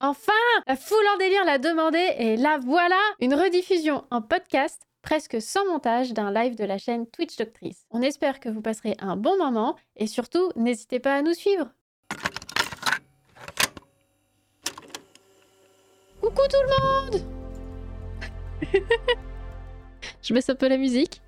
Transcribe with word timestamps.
Enfin 0.00 0.32
La 0.68 0.76
foule 0.76 1.04
en 1.12 1.18
délire 1.18 1.44
l'a 1.44 1.58
demandé 1.58 1.98
et 2.18 2.36
la 2.36 2.58
voilà 2.58 3.00
Une 3.20 3.34
rediffusion 3.34 4.04
en 4.12 4.22
podcast 4.22 4.82
presque 5.02 5.42
sans 5.42 5.66
montage 5.66 6.12
d'un 6.12 6.30
live 6.30 6.54
de 6.54 6.64
la 6.64 6.78
chaîne 6.78 7.06
Twitch 7.08 7.36
Doctrice. 7.36 7.84
On 7.90 8.00
espère 8.00 8.38
que 8.38 8.48
vous 8.48 8.62
passerez 8.62 8.94
un 9.00 9.16
bon 9.16 9.36
moment 9.38 9.74
et 9.96 10.06
surtout, 10.06 10.52
n'hésitez 10.54 11.00
pas 11.00 11.16
à 11.16 11.22
nous 11.22 11.34
suivre. 11.34 11.72
Coucou 16.20 16.42
tout 16.48 16.62
le 16.62 16.70
monde 16.84 17.22
Je 20.22 20.32
baisse 20.32 20.48
un 20.48 20.54
peu 20.54 20.68
la 20.68 20.76
musique. 20.76 21.22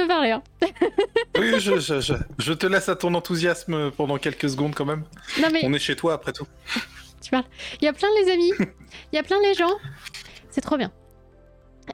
Peux 0.00 0.08
parler, 0.08 0.30
hein 0.30 0.42
Oui, 1.38 1.58
je, 1.60 1.78
je, 1.78 2.00
je, 2.00 2.14
je 2.38 2.52
te 2.52 2.66
laisse 2.66 2.88
à 2.88 2.96
ton 2.96 3.14
enthousiasme 3.14 3.90
pendant 3.92 4.18
quelques 4.18 4.48
secondes 4.50 4.74
quand 4.74 4.84
même. 4.84 5.04
Non 5.40 5.48
mais 5.52 5.60
On 5.64 5.72
est 5.72 5.78
chez 5.78 5.96
toi 5.96 6.14
après 6.14 6.32
tout. 6.32 6.46
tu 7.22 7.30
parles. 7.30 7.44
Il 7.80 7.84
y 7.84 7.88
a 7.88 7.92
plein 7.92 8.08
les 8.22 8.30
amis. 8.32 8.52
Il 9.12 9.16
y 9.16 9.18
a 9.18 9.22
plein 9.22 9.40
les 9.42 9.54
gens. 9.54 9.72
C'est 10.50 10.60
trop 10.60 10.76
bien. 10.76 10.90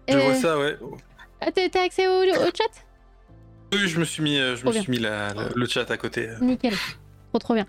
Je 0.09 0.15
Euh, 0.17 0.21
vois 0.21 0.35
ça, 0.35 0.59
ouais. 0.59 0.77
ah, 1.41 1.51
T'as 1.53 1.83
accès 1.83 2.07
au, 2.09 2.23
au 2.23 2.45
chat? 2.47 2.85
Oui, 3.73 3.89
je 3.89 3.98
me 3.98 4.05
suis 4.05 4.23
mis, 4.23 4.39
euh, 4.39 4.57
je 4.57 4.65
me 4.67 4.71
bien. 4.73 4.83
suis 4.83 4.91
mis 4.91 4.98
la- 4.98 5.33
la- 5.34 5.48
le 5.55 5.67
chat 5.67 5.91
à 5.91 5.97
côté. 5.97 6.29
Nickel. 6.41 6.75
Trop 7.31 7.39
trop 7.39 7.55
bien. 7.55 7.67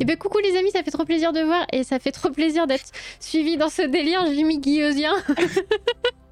Et 0.00 0.04
ben 0.04 0.16
coucou 0.16 0.38
les 0.38 0.56
amis, 0.56 0.70
ça 0.70 0.82
fait 0.82 0.90
trop 0.90 1.04
plaisir 1.04 1.32
de 1.32 1.40
voir 1.40 1.66
et 1.72 1.82
ça 1.82 1.98
fait 1.98 2.12
trop 2.12 2.30
plaisir 2.30 2.66
d'être 2.66 2.90
suivi 3.20 3.56
dans 3.56 3.70
ce 3.70 3.82
délire 3.82 4.24
Jimmy 4.26 4.58
Guilleusien. 4.58 5.12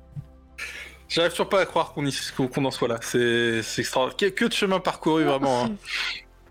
J'arrive 1.08 1.30
toujours 1.32 1.48
pas 1.48 1.60
à 1.60 1.66
croire 1.66 1.92
qu'on 1.92 2.04
qu'on 2.48 2.64
en 2.64 2.70
soit 2.70 2.88
là. 2.88 2.98
C'est 3.02 3.60
extraordinaire. 3.78 4.16
Que, 4.16 4.26
que 4.34 4.45
de 4.46 4.52
chemin 4.52 4.80
parcouru 4.80 5.24
vraiment. 5.24 5.64
hein. 5.64 5.76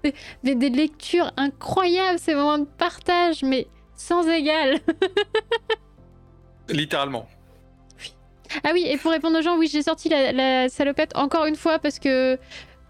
Mais 0.44 0.55
des 0.55 0.70
lectures 0.70 1.31
incroyables, 1.38 2.20
ces 2.20 2.35
moments 2.35 2.58
de 2.59 2.66
partage, 2.66 3.41
mais 3.41 3.67
sans 3.95 4.27
égal. 4.27 4.80
Littéralement. 6.69 7.28
Ah 8.63 8.69
oui, 8.73 8.86
et 8.88 8.97
pour 8.97 9.11
répondre 9.11 9.38
aux 9.39 9.41
gens, 9.41 9.58
oui, 9.58 9.67
j'ai 9.72 9.81
sorti 9.81 10.09
la, 10.09 10.31
la 10.31 10.69
salopette 10.69 11.16
encore 11.16 11.45
une 11.45 11.56
fois 11.56 11.80
parce 11.80 12.00
que 12.00 12.38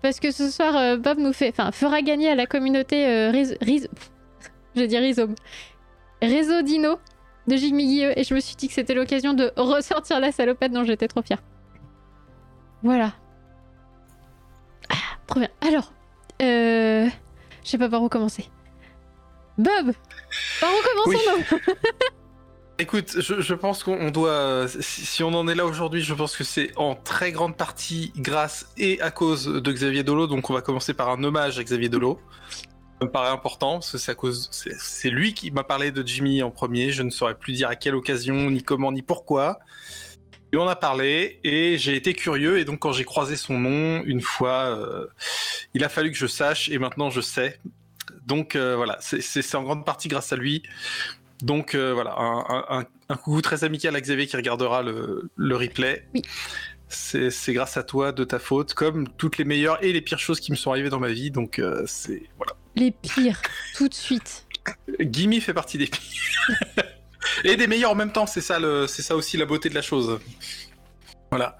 parce 0.01 0.19
que 0.19 0.31
ce 0.31 0.49
soir 0.49 0.75
euh, 0.75 0.97
Bob 0.97 1.19
nous 1.19 1.31
fait, 1.33 1.49
enfin 1.49 1.71
fera 1.71 2.01
gagner 2.01 2.29
à 2.29 2.35
la 2.35 2.45
communauté 2.45 3.07
euh, 3.07 3.31
Riz- 3.31 3.57
Riz- 3.61 3.87
je 4.75 4.81
vais 4.81 4.87
dire 4.87 4.99
Rhizome, 5.01 5.35
Réseau 6.21 6.61
Dino 6.63 6.97
de 7.47 7.55
Jimmy 7.55 7.85
Guilleux 7.85 8.19
et 8.19 8.23
je 8.23 8.33
me 8.33 8.39
suis 8.41 8.55
dit 8.55 8.67
que 8.67 8.73
c'était 8.73 8.93
l'occasion 8.93 9.33
de 9.33 9.51
ressortir 9.55 10.19
la 10.19 10.31
salopette 10.31 10.71
dont 10.73 10.83
j'étais 10.83 11.07
trop 11.07 11.21
fière. 11.21 11.41
Voilà. 12.83 13.13
Ah, 14.89 14.95
trop 15.25 15.39
bien. 15.39 15.49
Alors, 15.61 15.93
euh, 16.41 17.07
je 17.63 17.69
sais 17.69 17.77
pas 17.77 17.89
par 17.89 18.03
où 18.03 18.09
commencer. 18.09 18.49
Bob, 19.57 19.93
par 20.59 20.69
où 20.71 21.05
commençons-nous 21.05 21.59
Écoute, 22.79 23.15
je, 23.19 23.39
je 23.39 23.53
pense 23.53 23.83
qu'on 23.83 23.93
on 23.93 24.09
doit. 24.09 24.67
Si, 24.67 25.05
si 25.05 25.23
on 25.23 25.33
en 25.33 25.47
est 25.47 25.55
là 25.55 25.65
aujourd'hui, 25.65 26.01
je 26.01 26.13
pense 26.13 26.35
que 26.35 26.43
c'est 26.43 26.71
en 26.75 26.95
très 26.95 27.31
grande 27.31 27.55
partie 27.55 28.11
grâce 28.17 28.67
et 28.77 28.99
à 28.99 29.11
cause 29.11 29.45
de 29.45 29.71
Xavier 29.71 30.03
Dolo. 30.03 30.25
Donc 30.27 30.49
on 30.49 30.53
va 30.53 30.61
commencer 30.61 30.93
par 30.93 31.09
un 31.09 31.23
hommage 31.23 31.59
à 31.59 31.63
Xavier 31.63 31.87
Dolo. 31.87 32.19
Ça 32.99 33.05
me 33.05 33.11
paraît 33.11 33.29
important, 33.29 33.73
parce 33.73 33.91
que 33.91 33.97
c'est 33.97 34.11
à 34.11 34.15
cause. 34.15 34.49
C'est 34.51 35.09
lui 35.09 35.33
qui 35.33 35.51
m'a 35.51 35.63
parlé 35.63 35.91
de 35.91 36.05
Jimmy 36.05 36.41
en 36.41 36.49
premier. 36.49 36.91
Je 36.91 37.03
ne 37.03 37.11
saurais 37.11 37.35
plus 37.35 37.53
dire 37.53 37.69
à 37.69 37.75
quelle 37.75 37.95
occasion, 37.95 38.49
ni 38.49 38.63
comment, 38.63 38.91
ni 38.91 39.03
pourquoi. 39.03 39.59
Et 40.53 40.57
on 40.57 40.67
a 40.67 40.75
parlé, 40.75 41.39
et 41.43 41.77
j'ai 41.79 41.95
été 41.95 42.13
curieux, 42.13 42.59
et 42.59 42.63
donc 42.65 42.79
quand 42.79 42.91
j'ai 42.93 43.03
croisé 43.05 43.35
son 43.35 43.57
nom 43.57 44.03
une 44.05 44.21
fois, 44.21 44.77
euh, 44.77 45.07
il 45.73 45.83
a 45.83 45.89
fallu 45.89 46.11
que 46.11 46.17
je 46.17 46.27
sache, 46.27 46.69
et 46.69 46.77
maintenant 46.77 47.09
je 47.09 47.21
sais. 47.21 47.59
Donc 48.27 48.55
euh, 48.55 48.75
voilà, 48.75 48.97
c'est- 49.01 49.55
en 49.55 49.63
grande 49.63 49.83
partie 49.83 50.07
grâce 50.09 50.31
à 50.31 50.35
lui. 50.35 50.61
Donc 51.41 51.73
euh, 51.73 51.91
voilà, 51.93 52.13
un, 52.19 52.85
un- 53.09 53.15
coucou 53.15 53.41
très 53.41 53.63
amical 53.63 53.95
à 53.95 54.01
Xavier 54.01 54.27
qui 54.27 54.35
regardera 54.37 54.83
le, 54.83 55.29
le 55.35 55.55
replay. 55.57 56.07
Oui. 56.13 56.21
C'est 56.87 57.53
grâce 57.53 57.75
à 57.75 57.81
toi, 57.83 58.11
de 58.11 58.23
ta 58.23 58.37
faute, 58.37 58.75
comme 58.75 59.07
toutes 59.17 59.39
les 59.39 59.45
meilleures 59.45 59.83
et 59.83 59.91
les 59.91 60.01
pires 60.01 60.19
choses 60.19 60.39
qui 60.39 60.51
me 60.51 60.55
sont 60.55 60.69
arrivées 60.69 60.89
dans 60.91 60.99
ma 60.99 61.09
vie. 61.09 61.31
Donc 61.31 61.59
c'est 61.87 62.21
voilà. 62.37 62.53
Les 62.75 62.91
pires, 62.91 63.41
tout 63.75 63.87
de 63.89 63.93
suite. 63.95 64.45
Gimme 64.99 65.41
fait 65.41 65.53
partie 65.55 65.79
des 65.79 65.87
pires. 65.87 66.49
et 67.43 67.55
des 67.55 67.67
meilleurs 67.67 67.91
en 67.91 67.95
même 67.95 68.11
temps, 68.11 68.25
c'est 68.25 68.41
ça, 68.41 68.59
le, 68.59 68.87
c'est 68.87 69.01
ça 69.01 69.15
aussi 69.15 69.37
la 69.37 69.45
beauté 69.45 69.69
de 69.69 69.75
la 69.75 69.81
chose. 69.81 70.19
Voilà. 71.31 71.57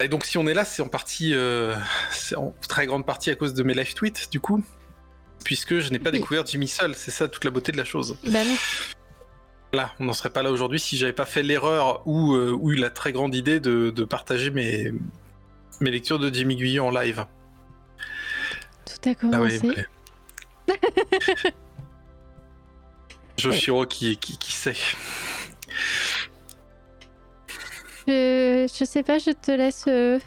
Et 0.00 0.08
donc 0.08 0.24
si 0.24 0.38
on 0.38 0.46
est 0.46 0.54
là, 0.54 0.64
c'est 0.64 0.82
en 0.82 0.88
partie, 0.88 1.32
euh, 1.34 1.76
c'est 2.10 2.36
en 2.36 2.54
très 2.68 2.86
grande 2.86 3.06
partie 3.06 3.30
à 3.30 3.34
cause 3.36 3.54
de 3.54 3.62
mes 3.62 3.74
live 3.74 3.94
tweets, 3.94 4.28
du 4.30 4.40
coup, 4.40 4.64
puisque 5.44 5.78
je 5.78 5.90
n'ai 5.90 5.98
pas 5.98 6.10
Oui. 6.10 6.18
découvert 6.18 6.44
Jimmy 6.46 6.66
seul. 6.68 6.94
C'est 6.94 7.10
ça 7.10 7.28
toute 7.28 7.44
la 7.44 7.50
beauté 7.50 7.72
de 7.72 7.76
la 7.76 7.84
chose. 7.84 8.16
Bah 8.26 8.44
non. 8.44 8.56
Là, 9.74 9.92
on 10.00 10.04
n'en 10.04 10.12
serait 10.12 10.30
pas 10.30 10.42
là 10.42 10.50
aujourd'hui 10.50 10.78
si 10.80 10.98
j'avais 10.98 11.14
pas 11.14 11.24
fait 11.24 11.42
l'erreur 11.42 12.02
ou, 12.06 12.34
euh, 12.34 12.50
ou 12.50 12.72
eu 12.72 12.76
la 12.76 12.90
très 12.90 13.10
grande 13.12 13.34
idée 13.34 13.58
de, 13.58 13.90
de 13.90 14.04
partager 14.04 14.50
mes, 14.50 14.92
mes 15.80 15.90
lectures 15.90 16.18
de 16.18 16.32
Jimmy 16.34 16.56
Guyot 16.56 16.84
en 16.84 16.90
live. 16.90 17.24
Tout 18.84 19.08
a 19.08 19.14
Ah 19.32 19.40
oui, 19.40 19.58
ouais. 23.38 23.42
Joshiro 23.52 23.86
qui, 23.86 24.16
qui, 24.16 24.38
qui 24.38 24.52
sait. 24.52 24.74
Je, 28.06 28.68
je 28.78 28.84
sais 28.84 29.02
pas, 29.02 29.18
je 29.18 29.30
te 29.30 29.50
laisse. 29.52 29.84
euh, 29.88 30.18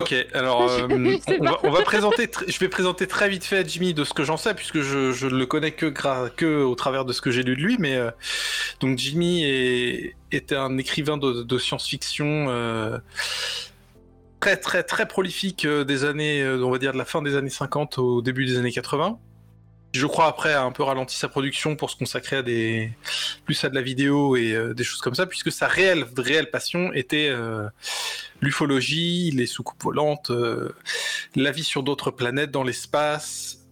Ok, 0.00 0.14
alors 0.32 0.68
Je 0.78 0.82
euh, 0.84 1.18
on, 1.40 1.44
va, 1.44 1.58
on 1.64 1.70
va 1.70 1.82
présenter. 1.82 2.30
Je 2.46 2.58
vais 2.58 2.68
présenter 2.68 3.06
très 3.06 3.28
vite 3.28 3.44
fait 3.44 3.68
Jimmy 3.68 3.92
de 3.92 4.04
ce 4.04 4.14
que 4.14 4.24
j'en 4.24 4.36
sais 4.38 4.54
puisque 4.54 4.80
je, 4.80 5.26
ne 5.26 5.30
le 5.38 5.46
connais 5.46 5.72
que 5.72 5.86
que 6.36 6.62
au 6.62 6.74
travers 6.74 7.04
de 7.04 7.12
ce 7.12 7.20
que 7.20 7.30
j'ai 7.30 7.42
lu 7.42 7.56
de 7.56 7.60
lui. 7.60 7.76
Mais 7.78 7.96
euh, 7.96 8.10
donc 8.80 8.96
Jimmy 8.96 9.44
est, 9.44 10.14
était 10.32 10.56
un 10.56 10.78
écrivain 10.78 11.18
de, 11.18 11.42
de 11.42 11.58
science-fiction 11.58 12.46
euh, 12.48 12.98
très 14.40 14.56
très 14.56 14.82
très 14.84 15.06
prolifique 15.06 15.66
des 15.66 16.04
années, 16.04 16.46
on 16.46 16.70
va 16.70 16.78
dire 16.78 16.92
de 16.92 16.98
la 16.98 17.04
fin 17.04 17.20
des 17.20 17.36
années 17.36 17.50
50 17.50 17.98
au 17.98 18.22
début 18.22 18.46
des 18.46 18.56
années 18.56 18.72
80. 18.72 19.18
Je 19.92 20.06
crois 20.06 20.28
après 20.28 20.52
a 20.52 20.62
un 20.62 20.70
peu 20.70 20.84
ralenti 20.84 21.16
sa 21.16 21.28
production 21.28 21.74
pour 21.74 21.90
se 21.90 21.96
consacrer 21.96 22.36
à 22.36 22.42
des 22.42 22.92
plus 23.44 23.62
à 23.64 23.68
de 23.68 23.74
la 23.74 23.82
vidéo 23.82 24.36
et 24.36 24.52
euh, 24.52 24.72
des 24.72 24.84
choses 24.84 25.00
comme 25.00 25.16
ça, 25.16 25.26
puisque 25.26 25.50
sa 25.50 25.66
réelle 25.66 26.04
réelle 26.16 26.50
passion 26.50 26.92
était 26.92 27.28
euh, 27.28 27.68
l'ufologie, 28.40 29.32
les 29.32 29.46
soucoupes 29.46 29.82
volantes, 29.82 30.30
euh, 30.30 30.72
la 31.34 31.50
vie 31.50 31.64
sur 31.64 31.82
d'autres 31.82 32.12
planètes 32.12 32.52
dans 32.52 32.62
l'espace, 32.62 33.66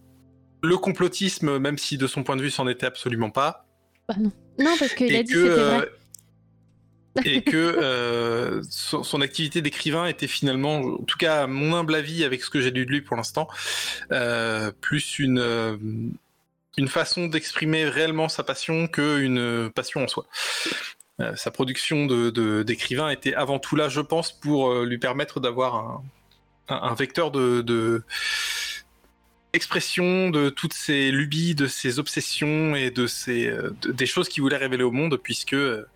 le 0.61 0.77
complotisme, 0.77 1.57
même 1.57 1.77
si 1.77 1.97
de 1.97 2.07
son 2.07 2.23
point 2.23 2.35
de 2.35 2.41
vue 2.41 2.51
c'en 2.51 2.67
était 2.67 2.85
absolument 2.85 3.29
pas, 3.29 3.65
Bah 4.07 4.15
non. 4.19 4.31
Non, 4.59 4.75
parce 4.77 4.93
qu'il 4.93 5.15
a 5.15 5.23
dit 5.23 5.31
que 5.31 5.49
c'était 5.49 5.75
vrai. 5.77 5.89
Et 7.25 7.41
que 7.41 7.57
euh, 7.57 8.61
son, 8.69 9.21
activité 9.21 9.61
d'écrivain 9.61 10.05
était 10.05 10.27
finalement, 10.27 10.77
en 10.77 11.03
tout 11.03 11.17
cas 11.17 11.43
à 11.43 11.47
mon 11.47 11.75
humble 11.75 11.95
avis 11.95 12.23
avec 12.23 12.43
ce 12.43 12.49
que 12.49 12.61
j'ai 12.61 12.71
lu 12.71 12.85
de 12.85 12.91
lui 12.91 13.01
pour 13.01 13.17
l'instant, 13.17 13.47
euh, 14.11 14.71
plus 14.81 15.19
une 15.19 15.39
euh, 15.39 15.77
une 16.77 16.87
façon 16.87 17.27
d'exprimer 17.27 17.85
réellement 17.85 18.29
sa 18.29 18.43
passion 18.43 18.87
qu'une 18.87 19.69
passion 19.75 20.03
en 20.03 20.07
soi. 20.07 20.25
Sa 21.35 21.51
production 21.51 22.05
d'écrivain 22.05 23.09
était 23.09 23.33
avant 23.33 23.59
tout 23.59 23.75
là, 23.75 23.89
je 23.89 23.99
pense, 23.99 24.31
pour 24.31 24.73
lui 24.85 24.97
permettre 24.97 25.41
d'avoir 25.41 26.01
un, 26.69 26.93
vecteur 26.93 27.31
de 27.31 28.05
expression 29.53 30.29
de 30.29 30.49
toutes 30.49 30.73
ses 30.73 31.11
lubies, 31.11 31.55
de 31.55 31.67
ses 31.67 31.99
obsessions 31.99 32.75
et 32.75 32.91
de 32.91 33.07
ses 33.07 33.47
euh, 33.47 33.71
de- 33.81 33.91
des 33.91 34.05
choses 34.05 34.29
qu'il 34.29 34.43
voulait 34.43 34.57
révéler 34.57 34.83
au 34.83 34.91
monde, 34.91 35.17
puisque 35.17 35.53
euh, 35.53 35.87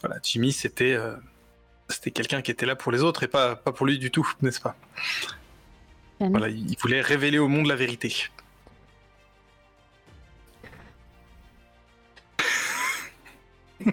voilà, 0.00 0.16
Jimmy 0.22 0.52
c'était 0.52 0.92
euh, 0.94 1.14
c'était 1.88 2.10
quelqu'un 2.10 2.42
qui 2.42 2.50
était 2.50 2.66
là 2.66 2.74
pour 2.76 2.90
les 2.92 3.02
autres 3.02 3.22
et 3.22 3.28
pas 3.28 3.54
pas 3.56 3.72
pour 3.72 3.86
lui 3.86 3.98
du 3.98 4.10
tout, 4.10 4.28
n'est-ce 4.42 4.60
pas? 4.60 4.76
Voilà, 6.20 6.48
il 6.48 6.76
voulait 6.80 7.00
révéler 7.00 7.38
au 7.38 7.48
monde 7.48 7.66
la 7.66 7.74
vérité. 7.76 8.14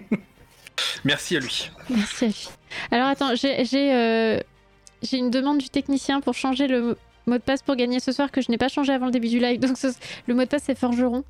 Merci 1.04 1.36
à 1.36 1.40
lui. 1.40 1.70
Merci, 1.88 2.24
Alfie. 2.26 2.48
Alors 2.90 3.08
attends, 3.08 3.30
euh, 3.32 4.40
j'ai 5.02 5.16
une 5.16 5.30
demande 5.30 5.58
du 5.58 5.68
technicien 5.70 6.20
pour 6.20 6.34
changer 6.34 6.66
le 6.66 6.96
mot 7.26 7.36
de 7.36 7.42
passe 7.42 7.62
pour 7.62 7.76
gagner 7.76 8.00
ce 8.00 8.12
soir 8.12 8.30
que 8.30 8.40
je 8.40 8.50
n'ai 8.50 8.58
pas 8.58 8.68
changé 8.68 8.92
avant 8.92 9.06
le 9.06 9.12
début 9.12 9.28
du 9.28 9.38
live. 9.38 9.60
Donc 9.60 9.76
ce- 9.78 9.88
le 10.26 10.34
mot 10.34 10.42
de 10.42 10.48
passe 10.48 10.62
c'est 10.66 10.78
forgeron. 10.78 11.24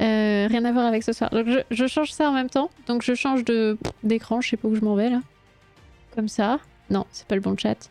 Euh, 0.00 0.46
rien 0.48 0.64
à 0.64 0.72
voir 0.72 0.86
avec 0.86 1.02
ce 1.02 1.12
soir. 1.12 1.30
Donc 1.30 1.46
je, 1.48 1.58
je 1.70 1.86
change 1.86 2.10
ça 2.12 2.28
en 2.28 2.32
même 2.32 2.48
temps. 2.50 2.70
Donc 2.86 3.02
je 3.02 3.14
change 3.14 3.44
d'écran, 4.02 4.40
je 4.40 4.50
sais 4.50 4.56
pas 4.56 4.68
où 4.68 4.74
je 4.74 4.80
m'en 4.80 4.94
vais 4.94 5.10
là. 5.10 5.20
Comme 6.14 6.28
ça. 6.28 6.58
Non, 6.90 7.06
c'est 7.12 7.26
pas 7.26 7.34
le 7.34 7.40
bon 7.40 7.56
chat. 7.56 7.90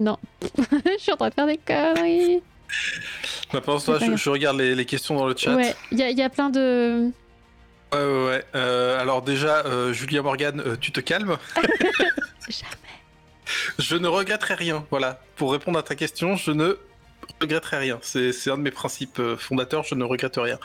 Non. 0.00 0.16
je 0.42 0.98
suis 1.02 1.12
en 1.12 1.16
train 1.16 1.28
de 1.30 1.34
faire 1.34 1.46
des 1.46 1.56
conneries. 1.58 2.42
Bah, 3.52 3.60
pas 3.62 3.78
je, 3.78 4.28
regarde 4.30 4.58
les, 4.58 4.74
les 4.74 4.84
questions 4.84 5.16
dans 5.16 5.26
le 5.26 5.34
chat. 5.36 5.56
Ouais, 5.56 5.74
il 5.90 5.98
y, 5.98 6.02
a- 6.02 6.10
il 6.10 6.18
y 6.18 6.22
a 6.22 6.28
plein 6.28 6.50
de. 6.50 7.10
Ouais, 7.92 7.98
ouais, 7.98 8.26
ouais. 8.26 8.44
Euh, 8.54 9.00
alors 9.00 9.22
déjà, 9.22 9.64
euh, 9.64 9.92
Julia 9.94 10.20
Morgan, 10.22 10.62
tu 10.80 10.92
te 10.92 11.00
calmes 11.00 11.36
Jamais. 11.56 12.72
Je 13.78 13.96
ne 13.96 14.08
regretterai 14.08 14.54
rien. 14.54 14.84
Voilà. 14.90 15.20
Pour 15.36 15.52
répondre 15.52 15.78
à 15.78 15.82
ta 15.82 15.94
question, 15.94 16.36
je 16.36 16.50
ne 16.50 16.78
regretterai 17.40 17.78
rien. 17.78 17.98
C'est 18.02 18.32
un 18.50 18.56
de 18.58 18.62
mes 18.62 18.70
principes 18.70 19.18
euh, 19.18 19.36
fondateurs, 19.36 19.84
je 19.84 19.94
ne 19.94 20.04
regrette 20.04 20.36
rien. 20.36 20.58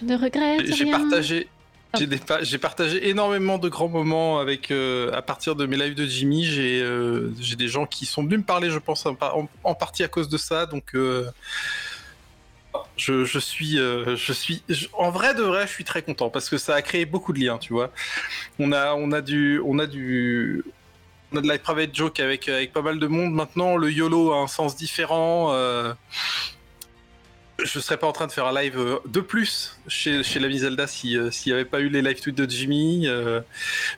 Je 0.00 0.04
ne 0.06 0.16
regrette 0.16 0.66
J'ai 0.74 0.84
rien. 0.84 0.98
partagé. 1.00 1.48
Ah. 1.92 1.98
J'ai 1.98 2.06
des 2.06 2.18
pa- 2.18 2.40
j'ai 2.42 2.58
partagé 2.58 3.08
énormément 3.08 3.58
de 3.58 3.68
grands 3.68 3.88
moments 3.88 4.38
avec 4.38 4.70
euh, 4.70 5.10
à 5.12 5.22
partir 5.22 5.56
de 5.56 5.66
mes 5.66 5.76
lives 5.76 5.96
de 5.96 6.06
Jimmy. 6.06 6.44
J'ai 6.44 6.80
euh, 6.80 7.32
j'ai 7.40 7.56
des 7.56 7.66
gens 7.66 7.84
qui 7.84 8.06
sont 8.06 8.22
venus 8.22 8.38
me 8.38 8.44
parler, 8.44 8.70
je 8.70 8.78
pense 8.78 9.04
en, 9.06 9.74
partie 9.74 10.04
à 10.04 10.08
cause 10.08 10.28
de 10.28 10.38
ça. 10.38 10.66
Donc 10.66 10.94
euh, 10.94 11.26
je, 12.96 13.24
je 13.24 13.38
suis 13.40 13.76
je 13.76 14.32
suis 14.32 14.62
je- 14.68 14.86
en 14.92 15.10
vrai 15.10 15.34
de 15.34 15.42
vrai, 15.42 15.66
je 15.66 15.72
suis 15.72 15.82
très 15.82 16.02
content 16.02 16.30
parce 16.30 16.48
que 16.48 16.58
ça 16.58 16.76
a 16.76 16.82
créé 16.82 17.06
beaucoup 17.06 17.32
de 17.32 17.40
liens, 17.40 17.58
tu 17.58 17.72
vois. 17.72 17.90
On 18.60 18.70
a 18.70 18.94
on 18.94 19.10
a 19.10 19.20
du 19.20 19.60
on 19.64 19.80
a 19.80 19.86
du 19.86 20.62
on 21.32 21.36
a 21.38 21.40
de 21.40 21.48
la 21.48 21.58
private 21.58 21.94
joke 21.94 22.20
avec 22.20 22.48
avec 22.48 22.72
pas 22.72 22.82
mal 22.82 22.98
de 22.98 23.06
monde 23.06 23.32
maintenant. 23.32 23.76
Le 23.76 23.90
YOLO 23.90 24.32
a 24.32 24.38
un 24.38 24.46
sens 24.48 24.76
différent. 24.76 25.52
euh, 25.52 25.92
je 27.62 27.78
serais 27.78 27.98
pas 27.98 28.06
en 28.06 28.12
train 28.12 28.26
de 28.26 28.32
faire 28.32 28.46
un 28.46 28.58
live 28.58 28.78
euh, 28.78 28.98
de 29.06 29.20
plus 29.20 29.78
chez, 29.86 30.22
chez 30.22 30.38
l'ami 30.40 30.60
Zelda 30.60 30.84
euh, 30.84 30.86
s'il 30.86 31.28
n'y 31.46 31.52
avait 31.52 31.66
pas 31.66 31.80
eu 31.80 31.90
les 31.90 32.00
live 32.00 32.18
tweets 32.20 32.34
de 32.38 32.48
Jimmy. 32.48 33.06
euh, 33.06 33.42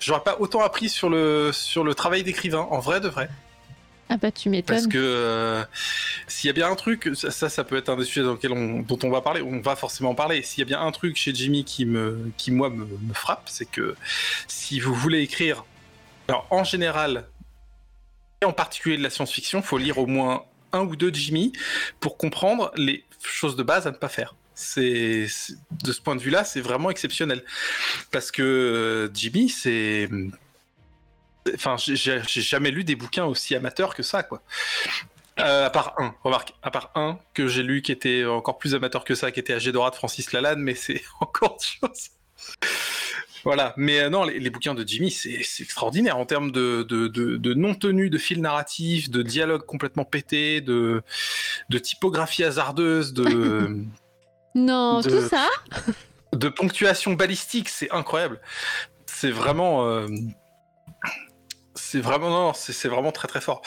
J'aurais 0.00 0.22
pas 0.24 0.36
autant 0.40 0.62
appris 0.62 0.88
sur 0.88 1.08
le 1.08 1.50
sur 1.52 1.84
le 1.84 1.94
travail 1.94 2.24
d'écrivain, 2.24 2.66
en 2.70 2.80
vrai 2.80 3.00
de 3.00 3.08
vrai. 3.08 3.28
Ah 4.08 4.16
bah 4.18 4.30
tu 4.32 4.50
Parce 4.66 4.82
m'étonnes. 4.82 4.92
que 4.92 4.98
euh, 4.98 5.64
s'il 6.26 6.48
y 6.48 6.50
a 6.50 6.52
bien 6.52 6.70
un 6.70 6.74
truc, 6.74 7.10
ça, 7.14 7.30
ça, 7.30 7.48
ça 7.48 7.64
peut 7.64 7.76
être 7.76 7.88
un 7.88 7.96
des 7.96 8.04
sujets 8.04 8.24
dans 8.24 8.32
lequel 8.32 8.52
on, 8.52 8.80
dont 8.82 8.98
on 9.04 9.10
va 9.10 9.22
parler, 9.22 9.40
on 9.40 9.60
va 9.62 9.74
forcément 9.76 10.14
parler. 10.14 10.42
S'il 10.42 10.58
y 10.58 10.62
a 10.62 10.66
bien 10.66 10.80
un 10.82 10.90
truc 10.92 11.16
chez 11.16 11.32
Jimmy 11.34 11.64
qui 11.64 11.86
me, 11.86 12.30
qui 12.36 12.50
moi 12.50 12.68
me, 12.68 12.84
me 12.84 13.14
frappe, 13.14 13.44
c'est 13.46 13.64
que 13.64 13.94
si 14.48 14.80
vous 14.80 14.92
voulez 14.92 15.20
écrire, 15.20 15.64
alors 16.28 16.46
en 16.50 16.64
général, 16.64 17.28
et 18.40 18.44
en 18.44 18.52
particulier 18.52 18.96
de 18.96 19.02
la 19.02 19.10
science-fiction, 19.10 19.62
faut 19.62 19.78
lire 19.78 19.98
au 19.98 20.06
moins 20.06 20.44
un 20.72 20.80
ou 20.80 20.96
deux 20.96 21.12
Jimmy 21.12 21.52
pour 22.00 22.16
comprendre 22.16 22.72
les 22.76 23.04
choses 23.22 23.56
de 23.56 23.62
base 23.62 23.86
à 23.86 23.90
ne 23.90 23.96
pas 23.96 24.08
faire. 24.08 24.34
De 24.76 25.26
ce 25.26 26.00
point 26.02 26.14
de 26.14 26.20
vue-là, 26.20 26.44
c'est 26.44 26.60
vraiment 26.60 26.90
exceptionnel 26.90 27.42
parce 28.10 28.30
que 28.30 28.42
euh, 28.42 29.10
Jimmy, 29.14 29.48
c'est 29.48 30.08
Enfin, 31.54 31.76
j'ai 31.76 32.22
jamais 32.24 32.70
lu 32.70 32.84
des 32.84 32.94
bouquins 32.94 33.24
aussi 33.24 33.54
amateurs 33.54 33.94
que 33.94 34.02
ça, 34.02 34.22
quoi. 34.22 34.42
Euh, 35.40 35.66
à 35.66 35.70
part 35.70 35.94
un, 35.98 36.14
remarque, 36.22 36.54
à 36.62 36.70
part 36.70 36.92
un 36.94 37.18
que 37.34 37.48
j'ai 37.48 37.62
lu 37.62 37.82
qui 37.82 37.90
était 37.90 38.24
encore 38.26 38.58
plus 38.58 38.74
amateur 38.74 39.04
que 39.04 39.14
ça, 39.14 39.32
qui 39.32 39.40
était 39.40 39.54
Agédora 39.54 39.90
de 39.90 39.96
Francis 39.96 40.32
Lalanne, 40.32 40.60
mais 40.60 40.74
c'est 40.74 41.02
encore 41.20 41.54
autre 41.54 41.64
chose. 41.64 42.10
Voilà, 43.44 43.74
mais 43.76 44.00
euh, 44.00 44.08
non, 44.10 44.24
les, 44.24 44.38
les 44.38 44.50
bouquins 44.50 44.74
de 44.74 44.86
Jimmy, 44.86 45.10
c'est 45.10 45.40
extraordinaire 45.60 46.16
en 46.16 46.26
termes 46.26 46.52
de, 46.52 46.84
de, 46.88 47.08
de, 47.08 47.36
de 47.36 47.54
non-tenue, 47.54 48.08
de 48.08 48.18
fil 48.18 48.40
narratif, 48.40 49.10
de 49.10 49.22
dialogue 49.22 49.66
complètement 49.66 50.04
pété, 50.04 50.60
de, 50.60 51.02
de 51.68 51.78
typographie 51.78 52.44
hasardeuse, 52.44 53.12
de, 53.12 53.84
Non, 54.54 55.00
tout 55.02 55.28
ça 55.28 55.48
de 56.32 56.48
ponctuation 56.48 57.12
balistique, 57.12 57.68
c'est 57.68 57.90
incroyable. 57.90 58.40
C'est 59.06 59.30
vraiment, 59.30 59.86
euh, 59.86 60.06
c'est 61.74 62.00
vraiment 62.00 62.30
non, 62.30 62.52
c'est 62.54 62.88
vraiment 62.88 63.12
très 63.12 63.28
très 63.28 63.40
fort. 63.40 63.62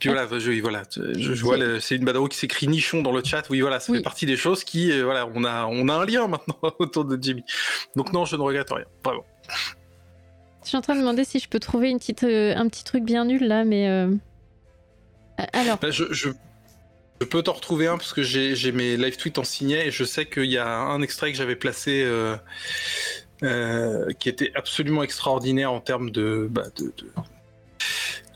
Puis 0.00 0.08
voilà, 0.08 0.26
je, 0.38 0.60
voilà, 0.62 0.82
je, 0.96 1.34
je 1.34 1.42
vois, 1.44 1.56
le- 1.58 1.78
c'est 1.78 1.94
une 1.96 2.04
badaro 2.06 2.26
qui 2.26 2.38
s'écrit 2.38 2.66
nichon 2.66 3.02
dans 3.02 3.12
le 3.12 3.22
chat. 3.22 3.48
Oui, 3.50 3.60
voilà, 3.60 3.78
ça 3.80 3.92
Oui. 3.92 3.98
fait 3.98 4.02
partie 4.02 4.24
des 4.26 4.36
choses 4.36 4.64
qui, 4.64 4.90
euh, 4.90 5.04
voilà, 5.04 5.28
on 5.34 5.44
a, 5.44 5.66
on 5.66 5.88
a 5.88 5.94
un 5.94 6.06
lien 6.06 6.26
maintenant 6.26 6.56
autour 6.78 7.04
de 7.04 7.22
Jimmy. 7.22 7.44
Donc 7.96 8.12
non, 8.12 8.24
je 8.24 8.34
ne 8.36 8.40
regrette 8.40 8.70
rien, 8.70 8.86
vraiment. 9.04 9.26
Je 10.64 10.68
suis 10.68 10.76
en 10.76 10.80
train 10.80 10.94
de 10.94 11.00
demander 11.00 11.24
si 11.24 11.38
je 11.38 11.48
peux 11.48 11.60
trouver 11.60 11.90
une 11.90 11.98
petite, 11.98 12.24
euh, 12.24 12.54
un 12.56 12.66
petit 12.68 12.82
truc 12.84 13.04
bien 13.04 13.24
nul 13.26 13.46
là, 13.46 13.64
mais. 13.64 13.88
euh, 13.88 14.08
euh, 15.38 15.44
Alors, 15.52 15.78
Ben, 15.78 15.90
je, 15.92 16.04
je, 16.12 16.30
je 17.20 17.26
peux 17.26 17.42
t'en 17.42 17.52
retrouver 17.52 17.86
un 17.86 17.98
parce 17.98 18.12
que 18.14 18.22
j'ai 18.22 18.54
j'ai 18.56 18.72
mes 18.72 18.96
live 18.96 19.16
tweets 19.18 19.38
en 19.38 19.44
signet 19.44 19.86
et 19.88 19.90
je 19.90 20.04
sais 20.04 20.24
qu'il 20.26 20.44
y 20.50 20.56
a 20.58 20.66
un 20.78 21.02
extrait 21.02 21.30
que 21.30 21.36
j'avais 21.36 21.56
placé 21.56 22.02
euh, 22.04 22.36
euh, 23.42 24.10
qui 24.18 24.28
était 24.30 24.52
absolument 24.54 25.02
extraordinaire 25.02 25.72
en 25.72 25.80
termes 25.80 26.10
de, 26.10 26.46
bah, 26.50 26.64
de, 26.76 26.84
de- 26.84 27.10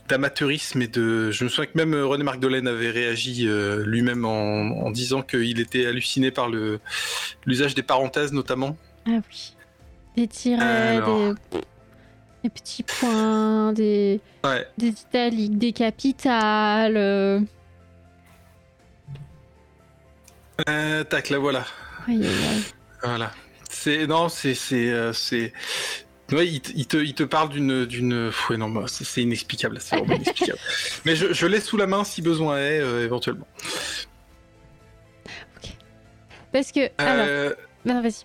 d'amateurisme 0.07 0.81
et 0.81 0.87
de. 0.87 1.31
Je 1.31 1.43
me 1.43 1.49
souviens 1.49 1.65
que 1.71 1.77
même 1.77 1.93
euh, 1.93 2.05
René 2.05 2.23
Marc 2.23 2.39
Dolaine 2.39 2.67
avait 2.67 2.91
réagi 2.91 3.47
euh, 3.47 3.83
lui-même 3.85 4.23
en, 4.25 4.85
en 4.85 4.91
disant 4.91 5.21
qu'il 5.21 5.59
était 5.59 5.85
halluciné 5.85 6.31
par 6.31 6.47
le 6.49 6.79
l'usage 7.45 7.73
des 7.75 7.83
parenthèses 7.83 8.31
notamment. 8.33 8.77
ah 9.07 9.19
oui. 9.29 9.53
Des 10.15 10.27
tirets, 10.27 10.61
Alors. 10.63 11.33
des... 11.51 11.59
des 12.43 12.49
petits 12.49 12.83
points, 12.83 13.73
des, 13.73 14.21
Ouais. 14.45 14.65
des 14.77 14.87
italiques, 14.89 15.57
des 15.57 15.73
capitales. 15.73 16.95
euh, 16.97 17.39
Euh, 20.69 21.03
tac, 21.03 21.29
là 21.29 21.37
voilà. 21.37 21.65
Voilà. 23.03 23.31
C'est 23.69 24.07
non, 24.07 24.29
c'est 24.29 24.53
c'est 24.53 24.89
euh, 24.91 25.11
c'est. 25.11 25.51
Ouais, 26.31 26.47
il, 26.47 26.59
te- 26.61 26.71
il 26.75 26.87
te 26.87 26.97
il 26.97 27.13
te 27.13 27.23
parle 27.23 27.49
d'une 27.49 27.85
d'une. 27.85 28.31
Ouais, 28.49 28.57
non, 28.57 28.69
bah, 28.69 28.85
c'est 28.87 29.03
c'est 29.03 29.21
inexplicable. 29.21 29.77
C'est 29.79 29.95
vraiment 29.97 30.15
inexplicable. 30.15 30.57
Mais 31.05 31.15
je, 31.15 31.33
je 31.33 31.45
l'ai 31.45 31.59
sous 31.61 31.77
la 31.77 31.85
main 31.87 32.03
si 32.03 32.21
besoin 32.23 32.57
est 32.57 32.79
euh, 32.79 33.03
éventuellement. 33.05 33.47
Parce 36.51 36.71
que. 36.71 36.89
Alors, 36.97 37.25
Euh, 37.27 37.53
bah 37.85 37.93
non, 37.93 38.01
vas-y. 38.01 38.23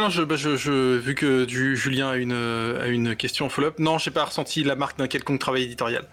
non, 0.00 0.10
je, 0.10 0.22
bah, 0.22 0.36
je, 0.36 0.56
je 0.56 0.96
vu 0.96 1.14
que 1.14 1.44
du 1.44 1.76
Julien 1.76 2.10
a 2.10 2.16
une 2.16 2.32
a 2.80 2.86
une 2.86 3.16
question 3.16 3.46
en 3.46 3.48
follow-up. 3.48 3.78
Non, 3.78 3.98
j'ai 3.98 4.10
pas 4.10 4.24
ressenti 4.24 4.62
la 4.62 4.76
marque 4.76 4.98
d'un 4.98 5.08
quelconque 5.08 5.40
travail 5.40 5.62
éditorial. 5.64 6.04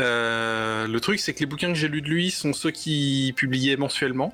Euh, 0.00 0.86
le 0.88 1.00
truc, 1.00 1.20
c'est 1.20 1.34
que 1.34 1.40
les 1.40 1.46
bouquins 1.46 1.68
que 1.68 1.74
j'ai 1.78 1.88
lus 1.88 2.02
de 2.02 2.08
lui 2.08 2.30
sont 2.30 2.52
ceux 2.52 2.70
qui 2.70 3.34
publiaient 3.36 3.76
mensuellement. 3.76 4.32